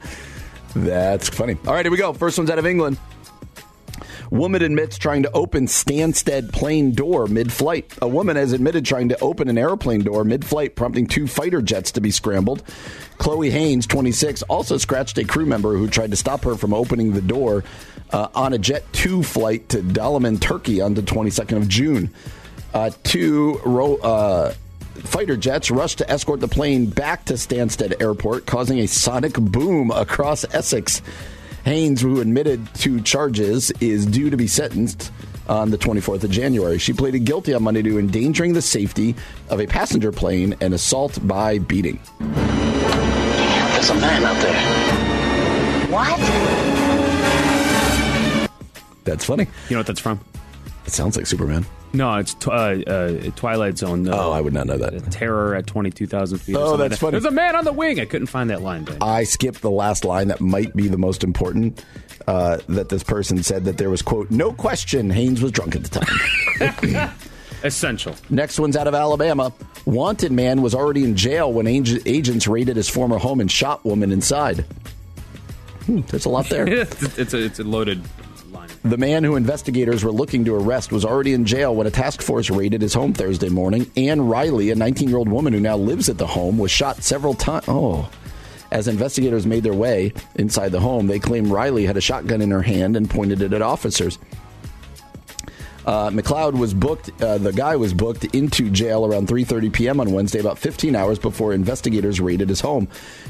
That's 0.75 1.29
funny. 1.29 1.57
All 1.67 1.73
right, 1.75 1.85
here 1.85 1.91
we 1.93 1.97
go. 1.99 2.13
First 2.13 2.39
one's 2.39 2.51
out 2.51 2.59
of 2.59 2.67
England. 2.67 2.99
Woman 4.31 4.63
admits 4.63 4.99
trying 4.99 5.23
to 5.23 5.33
open 5.33 5.67
Stansted 5.67 6.53
plane 6.53 6.93
door 6.93 7.27
mid 7.27 7.53
flight. 7.53 7.93
A 8.03 8.09
woman 8.09 8.37
has 8.37 8.53
admitted 8.53 8.85
trying 8.85 9.09
to 9.09 9.19
open 9.21 9.49
an 9.49 9.57
airplane 9.59 10.03
door 10.03 10.25
mid 10.25 10.45
flight, 10.45 10.77
prompting 10.77 11.07
two 11.07 11.27
fighter 11.27 11.63
jets 11.63 11.93
to 11.93 12.01
be 12.01 12.11
scrambled. 12.11 12.63
Chloe 13.19 13.51
Haynes, 13.51 13.87
26, 13.87 14.43
also 14.43 14.77
scratched 14.77 15.19
a 15.19 15.25
crew 15.25 15.47
member 15.47 15.77
who 15.77 15.89
tried 15.89 16.11
to 16.11 16.17
stop 16.17 16.45
her 16.45 16.57
from 16.57 16.75
opening 16.75 17.13
the 17.13 17.23
door 17.23 17.65
uh, 18.13 18.29
on 18.35 18.53
a 18.53 18.59
Jet 18.59 18.85
2 18.93 19.23
flight 19.23 19.69
to 19.71 19.79
Dalaman, 19.79 20.41
Turkey 20.41 20.81
on 20.81 20.95
the 20.95 21.03
22nd 21.03 21.57
of 21.57 21.69
June. 21.69 22.11
Uh, 22.75 22.91
two 23.03 23.61
ro- 23.65 23.97
uh, 23.97 24.53
fighter 24.97 25.37
jets 25.37 25.71
rushed 25.71 25.99
to 25.99 26.11
escort 26.11 26.41
the 26.41 26.49
plane 26.49 26.87
back 26.87 27.25
to 27.27 27.35
Stansted 27.35 28.01
Airport, 28.01 28.47
causing 28.47 28.79
a 28.81 28.87
sonic 28.87 29.35
boom 29.35 29.91
across 29.91 30.45
Essex. 30.55 31.03
Haynes, 31.69 32.01
who 32.01 32.23
admitted 32.23 32.67
to 32.77 32.99
charges, 33.03 33.71
is 33.83 34.07
due 34.07 34.31
to 34.31 34.39
be 34.39 34.47
sentenced 34.47 35.13
on 35.51 35.71
the 35.71 35.77
24th 35.77 36.25
of 36.25 36.31
January. 36.31 36.79
She 36.79 36.95
pleaded 36.95 37.27
guilty 37.27 37.53
on 37.53 37.63
Monday 37.63 37.83
to 37.83 37.99
endangering 37.99 38.55
the 38.55 38.63
safety 38.63 39.15
of 39.51 39.61
a 39.61 39.67
passenger 39.67 40.11
plane 40.11 40.57
and 40.63 40.73
assault 40.73 41.19
by 41.29 41.59
beating. 41.59 42.01
There's 42.21 43.91
a 43.91 43.97
man 43.97 44.25
out 44.25 44.41
there. 44.41 45.91
What? 45.91 46.19
That's 49.05 49.27
funny. 49.27 49.45
you 49.69 49.75
know 49.75 49.81
what 49.81 49.87
that's 49.87 50.01
from? 50.01 50.21
It 50.87 50.93
sounds 50.93 51.19
like 51.19 51.27
Superman. 51.27 51.67
No, 51.93 52.17
it's 52.17 52.35
tw- 52.35 52.49
uh, 52.49 52.51
uh, 52.87 53.31
Twilight 53.37 53.79
Zone. 53.79 54.07
Uh, 54.09 54.17
Oh, 54.17 54.33
I 54.33 54.41
would 54.41 54.53
not 54.53 54.67
know 54.67 54.77
that. 54.77 55.11
Terror 55.11 55.55
at 55.55 55.67
twenty 55.67 55.91
two 55.91 56.07
thousand 56.07 56.39
feet. 56.39 56.55
Oh, 56.57 56.73
like 56.73 56.79
that's 56.91 56.91
that. 56.91 56.99
funny. 57.01 57.11
There's 57.13 57.25
a 57.25 57.31
man 57.31 57.57
on 57.57 57.65
the 57.65 57.73
wing. 57.73 57.99
I 57.99 58.05
couldn't 58.05 58.27
find 58.27 58.51
that 58.51 58.61
line. 58.63 58.85
Dan. 58.85 58.99
I 59.01 59.25
skipped 59.25 59.63
the 59.63 59.71
last 59.71 60.05
line 60.05 60.29
that 60.29 60.41
might 60.41 60.75
be 60.77 60.89
the 60.89 60.99
most 60.99 61.25
important. 61.25 61.85
Uh, 62.27 62.59
that 62.69 62.91
this 62.91 63.03
person 63.03 63.43
said 63.43 63.65
that 63.65 63.79
there 63.79 63.89
was 63.89 64.03
quote 64.03 64.31
no 64.31 64.53
question 64.53 65.09
Haynes 65.09 65.41
was 65.41 65.51
drunk 65.51 65.75
at 65.77 65.85
the 65.85 66.01
time. 66.01 67.11
Essential. 67.65 68.15
Next 68.29 68.61
one's 68.61 68.77
out 68.77 68.87
of 68.87 68.95
Alabama. 68.95 69.51
Wanted 69.87 70.31
man 70.31 70.61
was 70.61 70.75
already 70.75 71.05
in 71.05 71.17
jail 71.17 71.51
when 71.53 71.67
ag- 71.67 72.03
agents 72.07 72.47
raided 72.47 72.77
his 72.77 72.89
former 72.89 73.17
home 73.19 73.41
and 73.41 73.51
shot 73.51 73.85
woman 73.85 74.13
inside. 74.13 74.67
Hmm, 75.87 76.03
there's 76.09 76.27
a 76.27 76.29
lot 76.29 76.49
there. 76.51 76.69
it's 76.69 77.33
a 77.35 77.43
it's 77.45 77.59
a 77.59 77.65
loaded. 77.65 78.03
The 78.89 78.97
man 78.97 79.23
who 79.23 79.37
investigators 79.37 80.03
were 80.03 80.11
looking 80.11 80.47
to 80.47 80.55
arrest 80.55 80.93
was 80.93 81.05
already 81.05 81.35
in 81.35 81.45
jail 81.45 81.75
when 81.75 81.87
a 81.87 81.91
task 81.91 82.23
force 82.23 82.49
raided 82.49 82.81
his 82.81 82.95
home 82.95 83.13
Thursday 83.13 83.51
morning. 83.51 83.91
Ann 83.99 84.27
Riley, 84.27 84.71
a 84.71 84.75
19 84.75 85.11
year 85.11 85.19
old 85.19 85.29
woman 85.29 85.53
who 85.53 85.61
now 85.61 85.77
lives 85.77 86.09
at 86.09 86.17
the 86.17 86.27
home, 86.27 86.57
was 86.57 86.71
shot 86.71 87.03
several 87.03 87.35
times. 87.35 87.67
Oh. 87.69 88.09
As 88.73 88.89
investigators 88.89 89.45
made 89.45 89.63
their 89.63 89.75
way 89.75 90.15
inside 90.37 90.73
the 90.73 90.81
home, 90.81 91.07
they 91.07 91.19
claimed 91.19 91.49
Riley 91.49 91.85
had 91.85 91.99
a 91.99 92.01
shotgun 92.01 92.41
in 92.41 92.51
her 92.51 92.63
hand 92.63 92.97
and 92.97 93.11
pointed 93.11 93.43
it 93.43 93.53
at 93.53 93.61
officers. 93.61 94.19
Uh, 95.89 96.11
McLeod 96.11 96.53
was 96.53 96.75
booked. 96.75 97.11
Uh, 97.23 97.39
the 97.39 97.51
guy 97.51 97.75
was 97.75 97.95
booked 97.95 98.27
into 98.35 98.69
jail 98.69 99.07
around 99.07 99.27
3:30 99.27 99.73
p.m. 99.73 100.01
on 100.01 100.13
Wednesday, 100.13 100.39
about 100.39 100.59
15 100.59 100.95
hours 100.95 101.19
before 101.19 101.55
investigators 101.55 102.21
raided 102.21 102.51
his 102.51 102.61
home. 102.61 102.87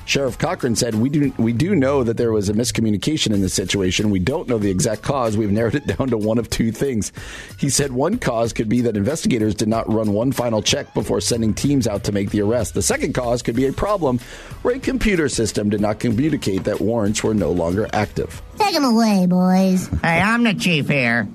Sheriff 0.07 0.39
Cochran 0.39 0.75
said, 0.75 0.97
"We 0.97 1.09
do 1.09 1.33
we 1.39 1.53
do 1.53 1.77
know 1.77 2.03
that 2.03 2.17
there 2.17 2.33
was 2.33 2.49
a 2.49 2.53
miscommunication 2.55 3.33
in 3.33 3.43
this 3.43 3.55
situation. 3.55 4.11
We 4.11 4.19
don't 4.19 4.49
know 4.49 4.59
the 4.59 4.73
exact 4.73 5.03
cause. 5.03 5.37
We've 5.37 5.53
narrowed 5.53 5.77
it 5.77 5.87
down 5.99 6.09
to 6.09 6.19
one 6.19 6.37
of 6.37 6.51
two 6.51 6.73
things." 6.73 7.13
He 7.61 7.71
said 7.71 7.93
one 7.93 8.19
cause 8.19 8.53
could 8.53 8.69
be 8.69 8.81
that 8.81 8.97
investigators 8.97 9.55
did 9.55 9.69
not 9.69 9.89
run 9.89 10.13
one 10.13 10.33
final 10.33 10.61
check 10.61 10.93
before 10.95 11.21
sending 11.21 11.55
teams 11.55 11.87
out 11.87 12.03
to 12.05 12.13
make 12.13 12.31
the 12.31 12.41
arrest. 12.41 12.75
The 12.75 12.83
second 12.83 13.13
cause 13.13 13.41
could 13.41 13.55
be 13.55 13.67
a 13.67 13.73
problem 13.73 14.19
where 14.63 14.75
a 14.75 14.81
computer 14.81 15.29
system 15.29 15.71
did 15.71 15.81
not 15.81 16.01
communicate 16.01 16.65
that 16.65 16.81
warrants 16.81 17.23
were 17.23 17.35
no 17.35 17.53
longer 17.53 17.89
active. 17.93 18.43
Take 18.59 18.75
him 18.75 18.83
away, 18.83 19.27
boys. 19.27 19.87
Hey, 20.03 20.21
I'm 20.21 20.43
the 20.43 20.55
chief 20.55 20.89
here. 20.89 21.29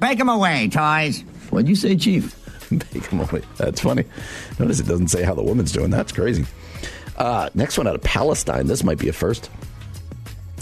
Break 0.00 0.18
him 0.18 0.28
away, 0.28 0.68
toys. 0.68 1.22
What'd 1.50 1.68
you 1.68 1.74
say, 1.74 1.96
Chief? 1.96 2.34
Take 2.68 3.06
him 3.06 3.20
away. 3.20 3.42
That's 3.56 3.80
funny. 3.80 4.04
Notice 4.58 4.80
it 4.80 4.86
doesn't 4.86 5.08
say 5.08 5.22
how 5.22 5.34
the 5.34 5.42
woman's 5.42 5.72
doing. 5.72 5.90
That's 5.90 6.12
crazy. 6.12 6.44
Uh, 7.16 7.50
next 7.54 7.78
one 7.78 7.86
out 7.86 7.94
of 7.94 8.02
Palestine. 8.02 8.66
This 8.66 8.84
might 8.84 8.98
be 8.98 9.08
a 9.08 9.12
first. 9.12 9.50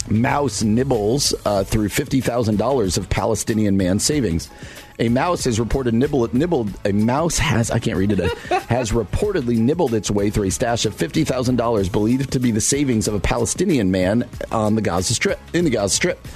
Mouse 0.09 0.63
nibbles 0.63 1.35
uh, 1.45 1.63
through 1.63 1.89
$50,000 1.89 2.97
of 2.97 3.09
Palestinian 3.09 3.77
man 3.77 3.99
savings. 3.99 4.49
A 4.99 5.09
mouse 5.09 5.43
has 5.43 5.59
reported 5.59 5.93
nibble, 5.93 6.27
nibbled. 6.33 6.73
A 6.83 6.91
mouse 6.91 7.37
has 7.37 7.69
I 7.69 7.77
can't 7.77 7.97
read 7.97 8.11
it. 8.11 8.37
has 8.67 8.91
reportedly 8.91 9.57
nibbled 9.57 9.93
its 9.93 10.09
way 10.09 10.29
through 10.31 10.47
a 10.47 10.51
stash 10.51 10.85
of 10.85 10.95
fifty 10.95 11.23
thousand 11.23 11.57
dollars, 11.57 11.87
believed 11.87 12.31
to 12.31 12.39
be 12.39 12.51
the 12.51 12.61
savings 12.61 13.07
of 13.07 13.13
a 13.13 13.19
Palestinian 13.19 13.91
man 13.91 14.27
on 14.51 14.75
the 14.75 14.81
Gaza 14.81 15.13
Strip. 15.13 15.39
In 15.53 15.65
the 15.65 15.69
Gaza 15.69 15.95
Strip, 15.95 16.27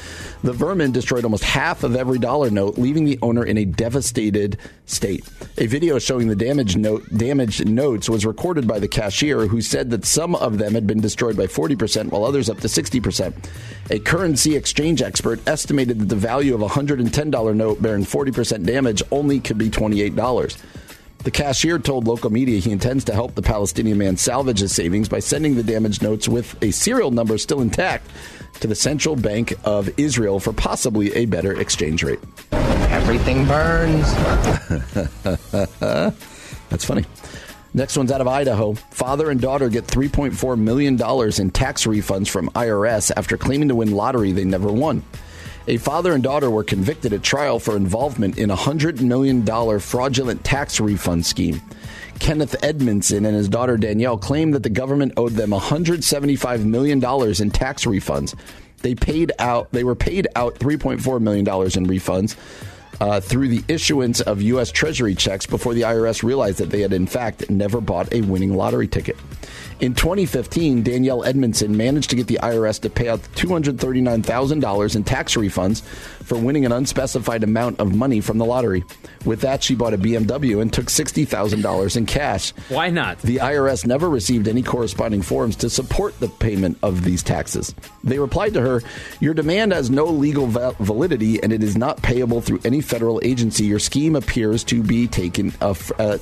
the 0.44 0.54
vermin 0.54 0.92
destroyed 0.92 1.24
almost 1.24 1.44
half 1.44 1.84
of 1.84 1.96
every 1.96 2.20
dollar 2.20 2.50
note, 2.50 2.78
leaving 2.78 3.06
the 3.06 3.18
owner 3.22 3.44
in 3.44 3.58
a 3.58 3.66
devastated 3.66 4.58
state. 4.86 5.28
A 5.58 5.66
video 5.66 5.98
showing 6.00 6.28
the 6.28 6.36
damaged 6.36 6.78
note 6.78 7.04
damaged 7.16 7.68
notes 7.68 8.10
was 8.10 8.26
recorded 8.26 8.68
by 8.68 8.78
the 8.78 8.88
cashier, 8.88 9.48
who 9.48 9.62
said 9.62 9.90
that 9.90 10.06
some 10.06 10.36
of 10.36 10.58
them 10.60 10.74
had 10.74 10.86
been 10.86 11.02
destroyed 11.02 11.36
by 11.36 11.48
forty 11.48 11.76
percent, 11.76 12.12
while 12.12 12.26
others 12.26 12.50
up 12.50 12.60
to 12.60 12.70
sixty 12.70 13.00
percent. 13.00 13.36
A 13.90 14.00
currency 14.00 14.56
exchange 14.56 15.02
expert 15.02 15.46
estimated 15.48 16.00
that 16.00 16.10
the 16.10 16.16
value 16.16 16.54
of 16.54 16.62
a 16.62 16.68
hundred 16.68 17.00
and 17.00 17.12
ten 17.12 17.32
dollar 17.32 17.54
note 17.56 17.82
bearing 17.82 18.04
forty 18.06 18.32
percent 18.52 18.68
damage 18.68 19.02
only 19.12 19.40
could 19.40 19.58
be 19.58 19.70
twenty 19.70 20.02
eight 20.02 20.14
dollars. 20.14 20.58
The 21.20 21.32
cashier 21.32 21.80
told 21.80 22.06
local 22.06 22.32
media 22.32 22.60
he 22.60 22.72
intends 22.72 23.06
to 23.06 23.14
help 23.14 23.34
the 23.34 23.42
Palestinian 23.42 23.98
man 23.98 24.18
salvage 24.18 24.60
his 24.60 24.76
savings 24.76 25.08
by 25.08 25.20
sending 25.20 25.56
the 25.56 25.64
damaged 25.64 26.04
notes 26.04 26.28
with 26.28 26.62
a 26.62 26.72
serial 26.72 27.12
number 27.12 27.38
still 27.38 27.62
intact 27.62 28.10
to 28.60 28.68
the 28.68 28.76
Central 28.76 29.16
Bank 29.16 29.54
of 29.64 29.90
Israel 29.98 30.42
for 30.42 30.52
possibly 30.52 31.14
a 31.14 31.28
better 31.28 31.58
exchange 31.62 32.04
rate. 32.04 32.20
Everything 32.52 33.48
burns. 33.48 34.14
That's 36.70 36.84
funny. 36.84 37.06
Next 37.74 37.96
one's 37.96 38.12
out 38.12 38.20
of 38.20 38.28
Idaho. 38.28 38.74
Father 38.74 39.30
and 39.30 39.40
daughter 39.40 39.70
get 39.70 39.88
$3.4 39.88 40.58
million 40.58 40.96
in 40.96 41.52
tax 41.52 41.86
refunds 41.86 42.28
from 42.28 42.50
IRS 42.50 43.14
after 43.16 43.38
claiming 43.38 43.70
to 43.70 43.76
win 43.76 43.92
lottery 43.92 44.34
they 44.34 44.44
never 44.44 44.70
won. 44.70 45.04
A 45.68 45.78
father 45.78 46.14
and 46.14 46.24
daughter 46.24 46.50
were 46.50 46.64
convicted 46.64 47.14
at 47.14 47.22
trial 47.22 47.60
for 47.60 47.76
involvement 47.76 48.38
in 48.38 48.50
a 48.50 48.56
$100 48.56 49.02
million 49.02 49.46
fraudulent 49.80 50.44
tax 50.44 50.80
refund 50.80 51.26
scheme. 51.26 51.62
Kenneth 52.20 52.56
Edmondson 52.64 53.26
and 53.26 53.36
his 53.36 53.48
daughter 53.48 53.78
Danielle 53.78 54.18
claimed 54.18 54.54
that 54.56 54.64
the 54.64 54.70
government 54.70 55.14
owed 55.18 55.34
them 55.34 55.52
$175 55.52 56.66
million 56.66 56.98
in 56.98 57.52
tax 57.52 57.86
refunds. 57.86 58.36
They 58.80 58.96
paid 58.96 59.32
out. 59.38 59.72
They 59.72 59.84
were 59.84 59.96
paid 59.96 60.28
out 60.36 60.56
$3.4 60.56 61.22
million 61.22 61.48
in 61.48 61.88
refunds 61.88 62.36
uh, 63.02 63.20
through 63.20 63.48
the 63.48 63.64
issuance 63.68 64.22
of 64.22 64.44
U.S. 64.44 64.72
Treasury 64.72 65.16
checks 65.16 65.48
before 65.48 65.74
the 65.74 65.82
IRS 65.82 66.22
realized 66.22 66.60
that 66.60 66.70
they 66.70 66.82
had, 66.82 66.94
in 66.94 67.08
fact, 67.08 67.50
never 67.50 67.82
bought 67.82 68.14
a 68.14 68.22
winning 68.22 68.56
lottery 68.56 68.88
ticket. 68.88 69.18
In 69.82 69.96
2015, 69.96 70.84
Danielle 70.84 71.24
Edmondson 71.24 71.76
managed 71.76 72.12
to 72.12 72.16
get 72.16 72.28
the 72.28 72.38
IRS 72.44 72.80
to 72.82 72.90
pay 72.92 73.10
out 73.10 73.20
$239,000 73.34 74.96
in 74.96 75.04
tax 75.04 75.36
refunds 75.36 75.82
for 75.82 76.38
winning 76.38 76.68
an 76.68 76.72
unspecified 76.72 77.44
amount 77.44 77.80
of 77.80 77.96
money 77.96 78.22
from 78.22 78.38
the 78.38 78.46
lottery. 78.46 78.84
With 79.26 79.42
that, 79.42 79.64
she 79.64 79.74
bought 79.74 79.96
a 79.96 79.98
BMW 79.98 80.62
and 80.62 80.72
took 80.72 80.86
$60,000 80.86 81.98
in 81.98 82.06
cash. 82.06 82.52
Why 82.70 82.92
not? 82.92 83.20
The 83.24 83.38
IRS 83.38 83.88
never 83.88 84.08
received 84.08 84.48
any 84.48 84.62
corresponding 84.62 85.24
forms 85.24 85.56
to 85.58 85.70
support 85.72 86.20
the 86.20 86.28
payment 86.30 86.78
of 86.84 87.04
these 87.04 87.24
taxes. 87.24 87.74
They 88.04 88.20
replied 88.20 88.54
to 88.54 88.62
her, 88.62 88.84
Your 89.20 89.34
demand 89.34 89.74
has 89.74 89.90
no 89.90 90.06
legal 90.06 90.46
validity 90.46 91.42
and 91.42 91.52
it 91.52 91.64
is 91.64 91.76
not 91.76 92.04
payable 92.04 92.42
through 92.42 92.62
any 92.64 92.82
federal 92.92 93.22
agency. 93.24 93.64
Your 93.64 93.80
scheme 93.80 94.18
appears 94.18 94.66
to 94.66 94.84
be 94.84 95.08
taken 95.08 95.54
uh, 95.62 95.74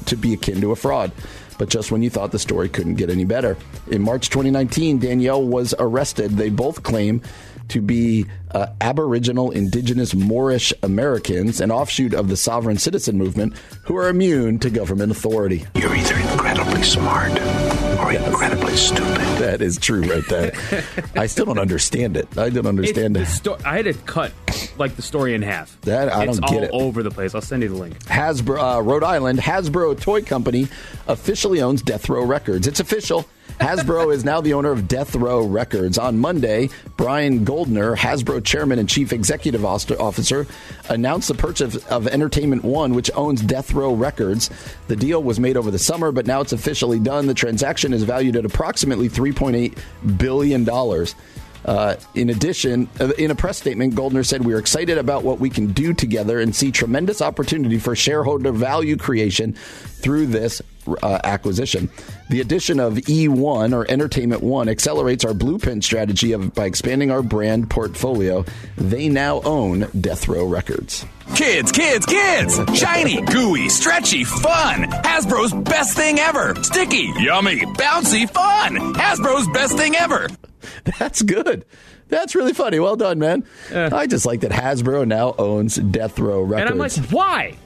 to 0.05 0.15
be 0.15 0.33
akin 0.33 0.61
to 0.61 0.71
a 0.71 0.75
fraud. 0.75 1.11
But 1.57 1.67
just 1.67 1.91
when 1.91 2.03
you 2.03 2.11
thought 2.11 2.31
the 2.31 2.39
story 2.39 2.69
couldn't 2.69 2.95
get 2.95 3.09
any 3.09 3.25
better. 3.25 3.57
In 3.87 4.01
March 4.01 4.29
2019, 4.29 4.99
Danielle 4.99 5.43
was 5.43 5.73
arrested. 5.77 6.37
They 6.37 6.49
both 6.49 6.83
claim 6.83 7.21
to 7.69 7.81
be 7.81 8.27
uh, 8.51 8.67
Aboriginal, 8.81 9.51
Indigenous, 9.51 10.13
Moorish 10.13 10.71
Americans, 10.83 11.59
an 11.59 11.71
offshoot 11.71 12.13
of 12.13 12.29
the 12.29 12.37
sovereign 12.37 12.77
citizen 12.77 13.17
movement, 13.17 13.57
who 13.83 13.97
are 13.97 14.07
immune 14.07 14.59
to 14.59 14.69
government 14.69 15.11
authority. 15.11 15.65
You're 15.75 15.95
either 15.95 16.15
incredibly 16.15 16.83
smart 16.83 17.33
or 18.17 18.27
incredibly 18.29 18.75
stupid. 18.75 19.05
That 19.39 19.61
is 19.61 19.77
true, 19.77 20.01
right 20.01 20.23
there. 20.29 20.51
I 21.15 21.27
still 21.27 21.45
don't 21.45 21.59
understand 21.59 22.17
it. 22.17 22.27
I 22.37 22.49
don't 22.49 22.65
understand 22.67 23.15
It- 23.17 23.21
it. 23.23 23.25
sto- 23.27 23.57
I 23.65 23.75
had 23.77 23.85
to 23.85 23.93
cut 23.93 24.31
like 24.77 24.95
the 24.95 25.01
story 25.01 25.33
in 25.35 25.41
half. 25.41 25.77
That- 25.81 26.13
I 26.13 26.25
it's 26.25 26.39
don't 26.39 26.49
get 26.51 26.71
all 26.71 26.81
it. 26.81 26.87
over 26.87 27.03
the 27.03 27.11
place. 27.11 27.35
I'll 27.35 27.41
send 27.41 27.63
you 27.63 27.69
the 27.69 27.75
link. 27.75 27.99
Hasbro, 28.05 28.77
uh, 28.77 28.81
Rhode 28.81 29.03
Island, 29.03 29.39
Hasbro 29.39 29.99
Toy 29.99 30.21
Company 30.21 30.67
officially 31.07 31.61
owns 31.61 31.81
Death 31.81 32.09
Row 32.09 32.23
Records. 32.23 32.67
It's 32.67 32.79
official. 32.79 33.25
Hasbro 33.59 34.13
is 34.13 34.23
now 34.23 34.39
the 34.39 34.53
owner 34.53 34.71
of 34.71 34.87
Death 34.87 35.15
Row 35.15 35.45
Records. 35.45 35.97
On 35.97 36.17
Monday, 36.17 36.69
Brian 36.95 37.43
Goldner, 37.43 37.93
Hasbro 37.95 38.43
chairman 38.43 38.79
and 38.79 38.87
chief 38.87 39.11
executive 39.11 39.65
officer, 39.65 40.47
announced 40.87 41.27
the 41.27 41.33
purchase 41.33 41.75
of 41.87 42.07
Entertainment 42.07 42.63
One, 42.63 42.93
which 42.93 43.11
owns 43.15 43.41
Death 43.41 43.73
Row 43.73 43.93
Records. 43.93 44.49
The 44.87 44.95
deal 44.95 45.21
was 45.21 45.41
made 45.41 45.57
over 45.57 45.71
the 45.71 45.79
summer, 45.79 46.13
but 46.13 46.25
now 46.25 46.39
it's 46.39 46.53
officially 46.53 46.99
done. 46.99 47.27
The 47.27 47.33
transaction 47.33 47.91
is 47.91 48.03
valued 48.03 48.37
at 48.37 48.45
approximately 48.45 49.09
$3.8 49.09 50.17
billion. 50.17 50.67
Uh, 51.65 51.97
in 52.15 52.29
addition, 52.29 52.87
uh, 53.01 53.09
in 53.17 53.29
a 53.29 53.35
press 53.35 53.57
statement, 53.57 53.93
Goldner 53.93 54.23
said, 54.23 54.45
We 54.45 54.53
are 54.53 54.59
excited 54.59 54.97
about 54.97 55.23
what 55.23 55.39
we 55.39 55.49
can 55.49 55.73
do 55.73 55.93
together 55.93 56.39
and 56.39 56.55
see 56.55 56.71
tremendous 56.71 57.21
opportunity 57.21 57.77
for 57.77 57.93
shareholder 57.95 58.53
value 58.53 58.95
creation 58.95 59.53
through 59.53 60.27
this 60.27 60.61
uh, 61.03 61.19
acquisition. 61.25 61.89
The 62.29 62.41
addition 62.41 62.79
of 62.79 62.93
E1 62.93 63.73
or 63.73 63.89
Entertainment 63.89 64.43
One 64.43 64.69
accelerates 64.69 65.25
our 65.25 65.33
blueprint 65.33 65.83
strategy 65.83 66.33
of, 66.33 66.53
by 66.53 66.65
expanding 66.65 67.09
our 67.09 67.23
brand 67.23 67.71
portfolio. 67.71 68.45
They 68.77 69.09
now 69.09 69.41
own 69.41 69.87
Death 69.99 70.27
Row 70.27 70.45
Records. 70.45 71.07
Kids, 71.35 71.71
kids, 71.71 72.05
kids! 72.05 72.59
Shiny, 72.75 73.21
gooey, 73.21 73.67
stretchy, 73.69 74.23
fun! 74.23 74.83
Hasbro's 74.83 75.53
best 75.53 75.95
thing 75.97 76.19
ever! 76.19 76.53
Sticky, 76.61 77.11
yummy, 77.17 77.61
bouncy, 77.61 78.29
fun! 78.29 78.75
Hasbro's 78.93 79.47
best 79.49 79.75
thing 79.75 79.95
ever! 79.95 80.27
That's 80.99 81.23
good. 81.23 81.65
That's 82.09 82.35
really 82.35 82.53
funny. 82.53 82.79
Well 82.79 82.95
done, 82.95 83.17
man. 83.17 83.43
I 83.73 84.05
just 84.05 84.25
like 84.27 84.41
that 84.41 84.51
Hasbro 84.51 85.07
now 85.07 85.33
owns 85.37 85.75
Death 85.77 86.19
Row 86.19 86.41
Records. 86.41 86.61
And 86.61 86.69
I'm 86.69 86.77
like, 86.77 86.93
why? 87.11 87.57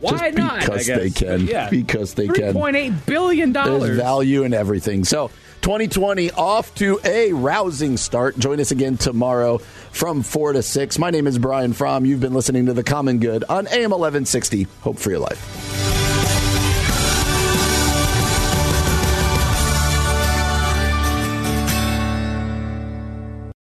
Why 0.00 0.30
not? 0.30 0.60
because 0.60 0.86
they 0.86 1.10
can. 1.10 1.46
Yeah. 1.46 1.68
Because 1.70 2.14
they 2.14 2.26
can. 2.26 2.54
$3.8 2.54 3.06
billion. 3.06 3.52
There's 3.52 3.96
value 3.96 4.44
in 4.44 4.54
everything. 4.54 5.04
So 5.04 5.28
2020 5.62 6.30
off 6.32 6.74
to 6.76 6.98
a 7.04 7.32
rousing 7.32 7.96
start. 7.96 8.38
Join 8.38 8.60
us 8.60 8.70
again 8.70 8.96
tomorrow 8.96 9.58
from 9.92 10.22
4 10.22 10.54
to 10.54 10.62
6. 10.62 10.98
My 10.98 11.10
name 11.10 11.26
is 11.26 11.38
Brian 11.38 11.72
Fromm. 11.72 12.06
You've 12.06 12.20
been 12.20 12.34
listening 12.34 12.66
to 12.66 12.72
The 12.72 12.84
Common 12.84 13.18
Good 13.18 13.44
on 13.44 13.66
AM 13.66 13.90
1160. 13.90 14.66
Hope 14.80 14.98
for 14.98 15.10
your 15.10 15.20
life. 15.20 15.99